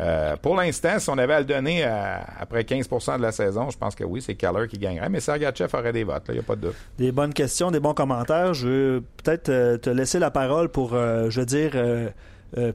Euh, 0.00 0.36
pour 0.36 0.56
l'instant, 0.56 0.98
si 0.98 1.10
on 1.10 1.18
avait 1.18 1.34
à 1.34 1.40
le 1.40 1.44
donner 1.44 1.84
euh, 1.84 2.16
après 2.38 2.62
15% 2.62 3.18
de 3.18 3.22
la 3.22 3.32
saison, 3.32 3.68
je 3.70 3.76
pense 3.76 3.94
que 3.94 4.04
oui, 4.04 4.22
c'est 4.22 4.34
Keller 4.34 4.66
qui 4.68 4.78
gagnerait, 4.78 5.08
mais 5.08 5.20
Sergachev 5.20 5.76
aurait 5.76 5.92
des 5.92 6.04
votes, 6.04 6.24
il 6.28 6.34
n'y 6.34 6.40
a 6.40 6.42
pas 6.42 6.56
de 6.56 6.68
doute. 6.68 6.76
Des 6.98 7.12
bonnes 7.12 7.34
questions, 7.34 7.70
des 7.70 7.80
bons 7.80 7.94
commentaires. 7.94 8.54
Je 8.54 8.68
veux 8.68 9.04
peut-être 9.22 9.50
euh, 9.50 9.76
te 9.76 9.90
laisser 9.90 10.18
la 10.18 10.30
parole 10.30 10.70
pour, 10.70 10.90
je 10.90 11.40
veux 11.40 11.46
dire, 11.46 11.72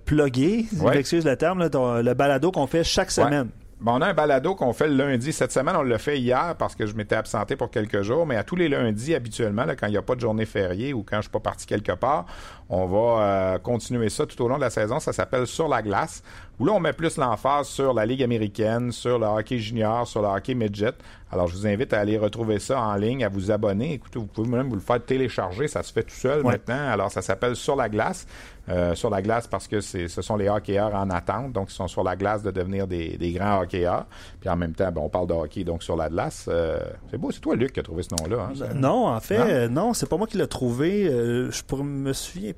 plugger, 0.06 0.66
ouais. 0.80 0.98
excuse 0.98 1.26
le 1.26 1.36
terme, 1.36 1.64
le 1.64 2.14
balado 2.14 2.52
qu'on 2.52 2.68
fait 2.68 2.84
chaque 2.84 3.12
semaine. 3.12 3.50
Bon, 3.82 3.96
on 3.96 4.02
a 4.02 4.08
un 4.08 4.14
balado 4.14 4.56
qu'on 4.56 4.72
fait 4.72 4.88
le 4.88 4.96
lundi. 4.96 5.34
Cette 5.34 5.52
semaine, 5.52 5.76
on 5.76 5.84
l'a 5.84 5.98
fait 5.98 6.18
hier 6.18 6.56
parce 6.58 6.76
que 6.76 6.86
je 6.86 6.96
m'étais 6.96 7.16
absenté 7.16 7.58
pour 7.58 7.70
quelques 7.70 8.04
jours, 8.04 8.26
mais 8.26 8.38
à 8.38 8.44
tous 8.44 8.56
les 8.56 8.70
lundis, 8.70 9.14
habituellement, 9.14 9.66
quand 9.78 9.88
il 9.88 9.92
n'y 9.92 9.98
a 9.98 10.02
pas 10.02 10.16
de 10.16 10.22
journée 10.22 10.46
fériée 10.46 10.94
ou 10.94 11.04
quand 11.04 11.18
je 11.18 11.18
ne 11.18 11.22
suis 11.24 11.32
pas 11.32 11.42
parti 11.42 11.66
quelque 11.66 11.92
part, 11.92 12.26
on 12.70 12.86
va 12.86 12.97
euh, 12.97 13.59
continuer 13.59 14.09
ça 14.09 14.26
tout 14.26 14.41
au 14.41 14.47
long 14.47 14.55
de 14.55 14.61
la 14.61 14.70
saison. 14.70 14.99
Ça 14.99 15.13
s'appelle 15.13 15.45
Sur 15.45 15.68
la 15.68 15.82
glace, 15.82 16.24
où 16.59 16.66
là, 16.66 16.74
on 16.74 16.80
met 16.80 16.93
plus 16.93 17.18
l'emphase 17.18 17.68
sur 17.68 17.93
la 17.93 18.05
Ligue 18.05 18.24
américaine, 18.24 18.91
sur 18.91 19.20
le 19.20 19.28
hockey 19.28 19.59
junior, 19.59 20.07
sur 20.07 20.22
le 20.22 20.28
hockey 20.30 20.55
midget. 20.55 20.93
Alors, 21.32 21.47
je 21.47 21.55
vous 21.55 21.68
invite 21.68 21.91
à 21.93 21.99
aller 21.99 22.18
retrouver 22.18 22.59
ça 22.59 22.80
en 22.80 22.95
ligne, 22.95 23.24
à 23.24 23.30
vous 23.30 23.51
abonner. 23.51 23.93
Écoutez, 23.93 24.20
vous 24.20 24.26
pouvez 24.26 24.49
même 24.49 24.70
vous 24.70 24.76
le 24.76 24.82
faire 24.82 25.03
télécharger, 25.03 25.68
ça 25.68 25.84
se 25.84 25.91
fait 25.91 26.03
tout 26.03 26.16
seul 26.16 26.43
maintenant. 26.43 26.89
Alors, 26.89 27.11
ça 27.11 27.22
s'appelle 27.22 27.55
Sur 27.55 27.76
la 27.76 27.89
glace. 27.89 28.26
Euh, 28.68 28.95
sur 28.95 29.11
la 29.11 29.22
glace 29.22 29.45
parce 29.45 29.68
que 29.68 29.80
ce 29.80 30.07
sont 30.07 30.38
les 30.38 30.49
hockeyeurs 30.49 30.95
en 30.95 31.11
attente, 31.11 31.51
donc 31.51 31.70
ils 31.70 31.76
sont 31.76 31.88
sur 31.88 32.03
la 32.03 32.16
glace 32.16 32.41
de 32.41 32.49
devenir 32.49 32.88
des, 32.88 33.32
grands 33.36 33.61
hockeyeurs. 33.61 34.07
Puis 34.39 34.49
en 34.49 34.55
même 34.55 34.74
temps, 34.74 34.91
ben, 34.91 35.01
on 35.01 35.09
parle 35.09 35.28
de 35.28 35.34
hockey, 35.34 35.63
donc 35.63 35.84
sur 35.84 35.95
la 35.95 36.09
glace. 36.09 36.47
Euh, 36.49 36.80
c'est 37.11 37.20
beau, 37.20 37.30
c'est 37.32 37.41
toi, 37.41 37.55
Luc, 37.55 37.74
qui 37.74 37.80
a 37.80 37.84
trouvé 37.84 38.01
ce 38.01 38.09
nom-là. 38.16 38.49
Hein, 38.49 38.74
non, 38.74 39.05
en 39.07 39.20
fait, 39.20 39.70
non, 39.70 39.93
c'est 39.93 40.09
pas 40.09 40.18
moi 40.18 40.26
qui 40.26 40.38
l'ai 40.38 40.47
trouvé. 40.47 41.05
je 41.05 41.63
pourrais 41.63 41.84
me 41.84 42.11
souviens 42.11 42.53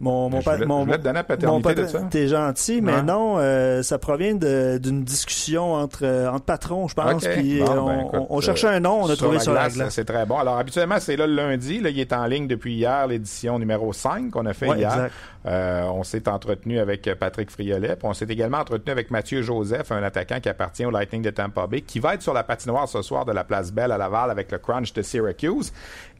mon, 0.00 0.30
mon, 0.30 0.40
je 0.40 0.64
mon, 0.64 0.86
la 0.86 1.24
paternité 1.24 1.86
ça. 1.86 2.00
T'es 2.10 2.26
gentil, 2.26 2.80
mais 2.80 3.02
non, 3.02 3.36
euh, 3.36 3.82
ça 3.82 3.98
provient 3.98 4.34
d'une 4.34 5.04
discussion 5.04 5.74
entre, 5.74 6.04
euh, 6.04 6.30
entre 6.30 6.46
patrons, 6.46 6.88
je 6.88 6.94
pense. 6.94 7.22
Puis 7.22 7.60
ben, 7.60 7.68
on, 7.68 8.26
on, 8.30 8.40
cherchait 8.40 8.68
un 8.68 8.80
nom, 8.80 9.02
on 9.02 9.10
a 9.10 9.16
trouvé 9.16 9.38
sur 9.40 9.52
la 9.52 9.68
glace. 9.68 9.92
C'est 9.92 10.06
très 10.06 10.24
bon. 10.24 10.38
Alors 10.38 10.56
habituellement, 10.56 10.98
c'est 11.00 11.16
là 11.16 11.26
le 11.26 11.34
lundi. 11.34 11.80
Là, 11.80 11.90
il 11.90 12.00
est 12.00 12.14
en 12.14 12.24
ligne 12.24 12.46
depuis 12.46 12.74
hier, 12.74 13.06
l'édition 13.06 13.58
numéro 13.58 13.92
5 13.92 14.30
qu'on 14.30 14.46
a 14.46 14.54
fait 14.54 14.68
hier. 14.68 15.10
Euh, 15.46 15.84
on 15.84 16.02
s'est 16.02 16.28
entretenu 16.28 16.78
avec 16.78 17.08
Patrick 17.18 17.50
Friolet. 17.50 17.96
Puis 17.96 18.06
on 18.06 18.12
s'est 18.12 18.26
également 18.28 18.58
entretenu 18.58 18.92
avec 18.92 19.10
Mathieu 19.10 19.42
Joseph, 19.42 19.90
un 19.92 20.02
attaquant 20.02 20.40
qui 20.40 20.48
appartient 20.48 20.84
au 20.84 20.90
Lightning 20.90 21.22
de 21.22 21.30
Tampa 21.30 21.66
Bay, 21.66 21.80
qui 21.80 21.98
va 21.98 22.14
être 22.14 22.22
sur 22.22 22.34
la 22.34 22.42
patinoire 22.42 22.88
ce 22.88 23.02
soir 23.02 23.24
de 23.24 23.32
la 23.32 23.44
Place 23.44 23.72
Belle 23.72 23.92
à 23.92 23.98
Laval 23.98 24.30
avec 24.30 24.50
le 24.52 24.58
Crunch 24.58 24.92
de 24.92 25.02
Syracuse. 25.02 25.72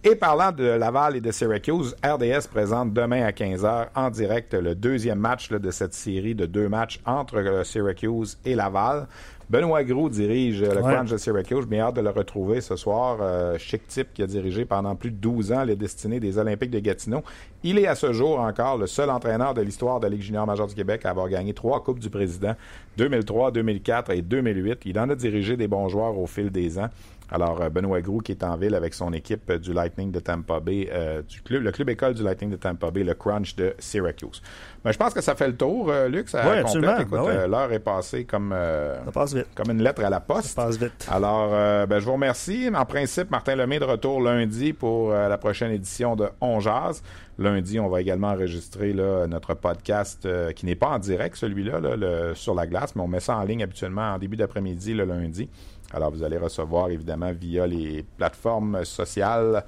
Et 0.02 0.16
parlant 0.16 0.50
de 0.50 0.64
Laval 0.64 1.16
et 1.16 1.20
de 1.20 1.30
Syracuse, 1.30 1.94
RDS 2.02 2.48
présente 2.50 2.94
demain 2.94 3.22
à 3.22 3.32
15h 3.32 3.88
en 3.94 4.08
direct 4.08 4.54
le 4.54 4.74
deuxième 4.74 5.18
match 5.18 5.50
de 5.50 5.70
cette 5.70 5.92
série 5.92 6.34
de 6.34 6.46
deux 6.46 6.70
matchs 6.70 7.00
entre 7.04 7.36
euh, 7.36 7.64
Syracuse 7.64 8.38
et 8.46 8.54
Laval. 8.54 9.08
Benoît 9.50 9.84
Gros 9.84 10.08
dirige 10.08 10.62
le 10.62 10.80
Crunch 10.80 11.10
de 11.10 11.18
Syracuse. 11.18 11.66
J'ai 11.70 11.80
hâte 11.80 11.96
de 11.96 12.00
le 12.00 12.08
retrouver 12.10 12.62
ce 12.62 12.76
soir. 12.76 13.18
Euh, 13.20 13.58
chic 13.58 13.86
type 13.88 14.14
qui 14.14 14.22
a 14.22 14.26
dirigé 14.26 14.64
pendant 14.64 14.94
plus 14.94 15.10
de 15.10 15.16
12 15.16 15.52
ans 15.52 15.64
les 15.64 15.76
destinées 15.76 16.20
des 16.20 16.38
Olympiques 16.38 16.70
de 16.70 16.78
Gatineau. 16.78 17.22
Il 17.62 17.78
est 17.78 17.86
à 17.86 17.94
ce 17.94 18.14
jour 18.14 18.40
encore 18.40 18.78
le 18.78 18.86
seul 18.86 19.10
entraîneur 19.10 19.52
de 19.52 19.60
l'histoire 19.60 20.00
de 20.00 20.06
la 20.06 20.10
Ligue 20.10 20.22
junior 20.22 20.46
majeure 20.46 20.68
du 20.68 20.74
Québec 20.74 21.04
à 21.04 21.10
avoir 21.10 21.28
gagné 21.28 21.52
trois 21.52 21.82
Coupes 21.82 21.98
du 21.98 22.08
Président, 22.08 22.54
2003, 22.96 23.50
2004 23.50 24.12
et 24.12 24.22
2008. 24.22 24.82
Il 24.86 24.98
en 24.98 25.10
a 25.10 25.14
dirigé 25.14 25.58
des 25.58 25.68
bons 25.68 25.88
joueurs 25.88 26.16
au 26.16 26.26
fil 26.26 26.50
des 26.50 26.78
ans. 26.78 26.88
Alors, 27.30 27.62
euh, 27.62 27.68
Benoît 27.70 28.00
Groux 28.00 28.18
qui 28.18 28.32
est 28.32 28.42
en 28.42 28.56
ville 28.56 28.74
avec 28.74 28.94
son 28.94 29.12
équipe 29.12 29.48
euh, 29.50 29.58
du 29.58 29.72
Lightning 29.72 30.10
de 30.10 30.20
Tampa 30.20 30.60
Bay, 30.60 30.88
euh, 30.92 31.22
du 31.22 31.40
club, 31.42 31.62
le 31.62 31.70
club 31.70 31.88
école 31.90 32.14
du 32.14 32.22
Lightning 32.22 32.50
de 32.50 32.56
Tampa 32.56 32.90
Bay, 32.90 33.04
le 33.04 33.14
Crunch 33.14 33.54
de 33.54 33.74
Syracuse. 33.78 34.42
Mais 34.84 34.92
je 34.92 34.98
pense 34.98 35.14
que 35.14 35.20
ça 35.20 35.34
fait 35.34 35.46
le 35.46 35.56
tour, 35.56 35.92
Luc. 36.08 36.28
Ça 36.28 36.42
oui, 36.50 36.58
absolument. 36.58 36.98
Écoute, 36.98 37.20
ben 37.26 37.50
l'heure 37.50 37.70
est 37.72 37.80
passée 37.80 38.24
comme, 38.24 38.50
ça 38.50 39.12
passe 39.12 39.34
vite. 39.34 39.48
comme 39.54 39.70
une 39.70 39.82
lettre 39.82 40.02
à 40.02 40.08
la 40.08 40.20
poste. 40.20 40.48
Ça 40.56 40.64
passe 40.64 40.78
vite. 40.78 41.06
Alors, 41.10 41.50
ben, 41.86 41.98
je 41.98 42.04
vous 42.06 42.14
remercie. 42.14 42.70
En 42.74 42.86
principe, 42.86 43.30
Martin 43.30 43.56
Lemay 43.56 43.78
de 43.78 43.84
retour 43.84 44.22
lundi 44.22 44.72
pour 44.72 45.10
la 45.12 45.36
prochaine 45.36 45.70
édition 45.70 46.16
de 46.16 46.30
On 46.40 46.60
Jazz. 46.60 47.02
Lundi, 47.38 47.78
on 47.78 47.88
va 47.88 48.00
également 48.00 48.28
enregistrer 48.28 48.94
là, 48.94 49.26
notre 49.26 49.52
podcast 49.52 50.26
qui 50.54 50.64
n'est 50.64 50.76
pas 50.76 50.88
en 50.88 50.98
direct, 50.98 51.36
celui-là, 51.36 51.80
là, 51.80 52.34
sur 52.34 52.54
la 52.54 52.66
glace, 52.66 52.96
mais 52.96 53.02
on 53.02 53.08
met 53.08 53.20
ça 53.20 53.36
en 53.36 53.44
ligne 53.44 53.62
habituellement 53.62 54.14
en 54.14 54.18
début 54.18 54.38
d'après-midi 54.38 54.94
le 54.94 55.04
lundi. 55.04 55.50
Alors, 55.92 56.10
vous 56.10 56.22
allez 56.22 56.38
recevoir 56.38 56.90
évidemment 56.90 57.32
via 57.32 57.66
les 57.66 58.04
plateformes 58.16 58.84
sociales 58.84 59.64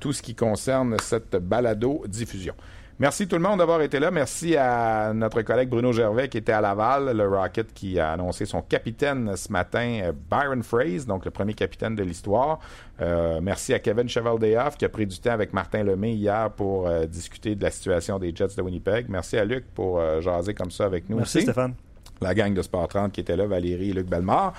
tout 0.00 0.12
ce 0.12 0.22
qui 0.22 0.34
concerne 0.34 0.96
cette 0.98 1.36
balado-diffusion. 1.36 2.54
Merci 2.98 3.26
tout 3.26 3.36
le 3.36 3.42
monde 3.42 3.58
d'avoir 3.58 3.82
été 3.82 3.98
là. 3.98 4.10
Merci 4.10 4.56
à 4.56 5.12
notre 5.14 5.42
collègue 5.42 5.68
Bruno 5.68 5.92
Gervais 5.92 6.28
qui 6.28 6.38
était 6.38 6.52
à 6.52 6.60
Laval, 6.60 7.16
le 7.16 7.26
Rocket 7.26 7.72
qui 7.72 7.98
a 7.98 8.12
annoncé 8.12 8.44
son 8.46 8.62
capitaine 8.62 9.34
ce 9.34 9.50
matin, 9.50 10.12
Byron 10.30 10.62
Fraze, 10.62 11.06
donc 11.06 11.24
le 11.24 11.30
premier 11.30 11.54
capitaine 11.54 11.96
de 11.96 12.02
l'histoire. 12.04 12.60
Euh, 13.00 13.40
merci 13.42 13.74
à 13.74 13.78
Kevin 13.78 14.08
Chevaldeoff 14.08 14.76
qui 14.76 14.84
a 14.84 14.88
pris 14.88 15.06
du 15.06 15.18
temps 15.18 15.32
avec 15.32 15.52
Martin 15.52 15.82
Lemay 15.82 16.12
hier 16.12 16.50
pour 16.52 16.86
euh, 16.86 17.06
discuter 17.06 17.54
de 17.56 17.62
la 17.64 17.70
situation 17.70 18.18
des 18.18 18.32
Jets 18.32 18.54
de 18.56 18.62
Winnipeg. 18.62 19.06
Merci 19.08 19.36
à 19.36 19.44
Luc 19.44 19.64
pour 19.74 19.98
euh, 19.98 20.20
jaser 20.20 20.54
comme 20.54 20.70
ça 20.70 20.84
avec 20.84 21.08
nous 21.08 21.16
Merci 21.16 21.42
Stéphane. 21.42 21.74
La 22.20 22.34
gang 22.34 22.54
de 22.54 22.62
Sport 22.62 22.86
30 22.86 23.10
qui 23.10 23.20
était 23.20 23.36
là, 23.36 23.46
Valérie 23.46 23.90
et 23.90 23.94
Luc 23.94 24.06
Bellemare. 24.06 24.52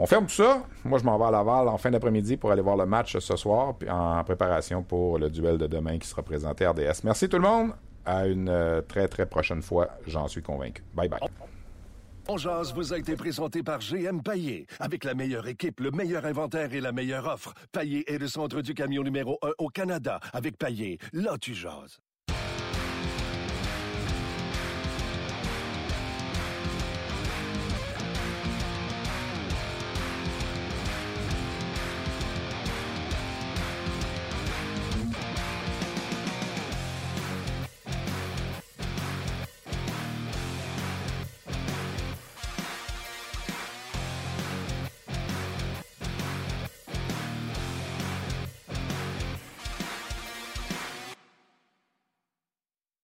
On 0.00 0.06
ferme 0.06 0.26
tout 0.26 0.34
ça. 0.34 0.62
Moi, 0.84 1.00
je 1.00 1.04
m'en 1.04 1.18
vais 1.18 1.24
à 1.24 1.30
Laval 1.32 1.66
en 1.66 1.76
fin 1.76 1.90
d'après-midi 1.90 2.36
pour 2.36 2.52
aller 2.52 2.62
voir 2.62 2.76
le 2.76 2.86
match 2.86 3.18
ce 3.18 3.36
soir, 3.36 3.74
en 3.90 4.22
préparation 4.22 4.84
pour 4.84 5.18
le 5.18 5.28
duel 5.28 5.58
de 5.58 5.66
demain 5.66 5.98
qui 5.98 6.06
sera 6.06 6.22
présenté 6.22 6.64
à 6.64 6.70
RDS. 6.70 7.02
Merci 7.02 7.28
tout 7.28 7.38
le 7.38 7.42
monde. 7.42 7.72
À 8.06 8.26
une 8.26 8.48
euh, 8.48 8.80
très, 8.80 9.08
très 9.08 9.26
prochaine 9.26 9.60
fois, 9.60 9.88
j'en 10.06 10.28
suis 10.28 10.40
convaincu. 10.40 10.84
Bye 10.94 11.08
bye. 11.08 11.18
Bonjour, 12.26 12.62
vous 12.74 12.92
a 12.92 12.98
été 12.98 13.16
présenté 13.16 13.62
par 13.62 13.80
GM 13.80 14.22
Paillé. 14.22 14.66
Avec 14.78 15.02
la 15.02 15.14
meilleure 15.14 15.48
équipe, 15.48 15.80
le 15.80 15.90
meilleur 15.90 16.24
inventaire 16.26 16.72
et 16.72 16.80
la 16.80 16.92
meilleure 16.92 17.26
offre. 17.26 17.52
Paillé 17.72 18.10
est 18.10 18.18
le 18.18 18.28
centre 18.28 18.62
du 18.62 18.74
camion 18.74 19.02
numéro 19.02 19.38
1 19.42 19.50
au 19.58 19.68
Canada. 19.68 20.20
Avec 20.32 20.56
Paillé, 20.58 20.98
là 21.12 21.36
tu 21.40 21.54
jases. 21.54 21.98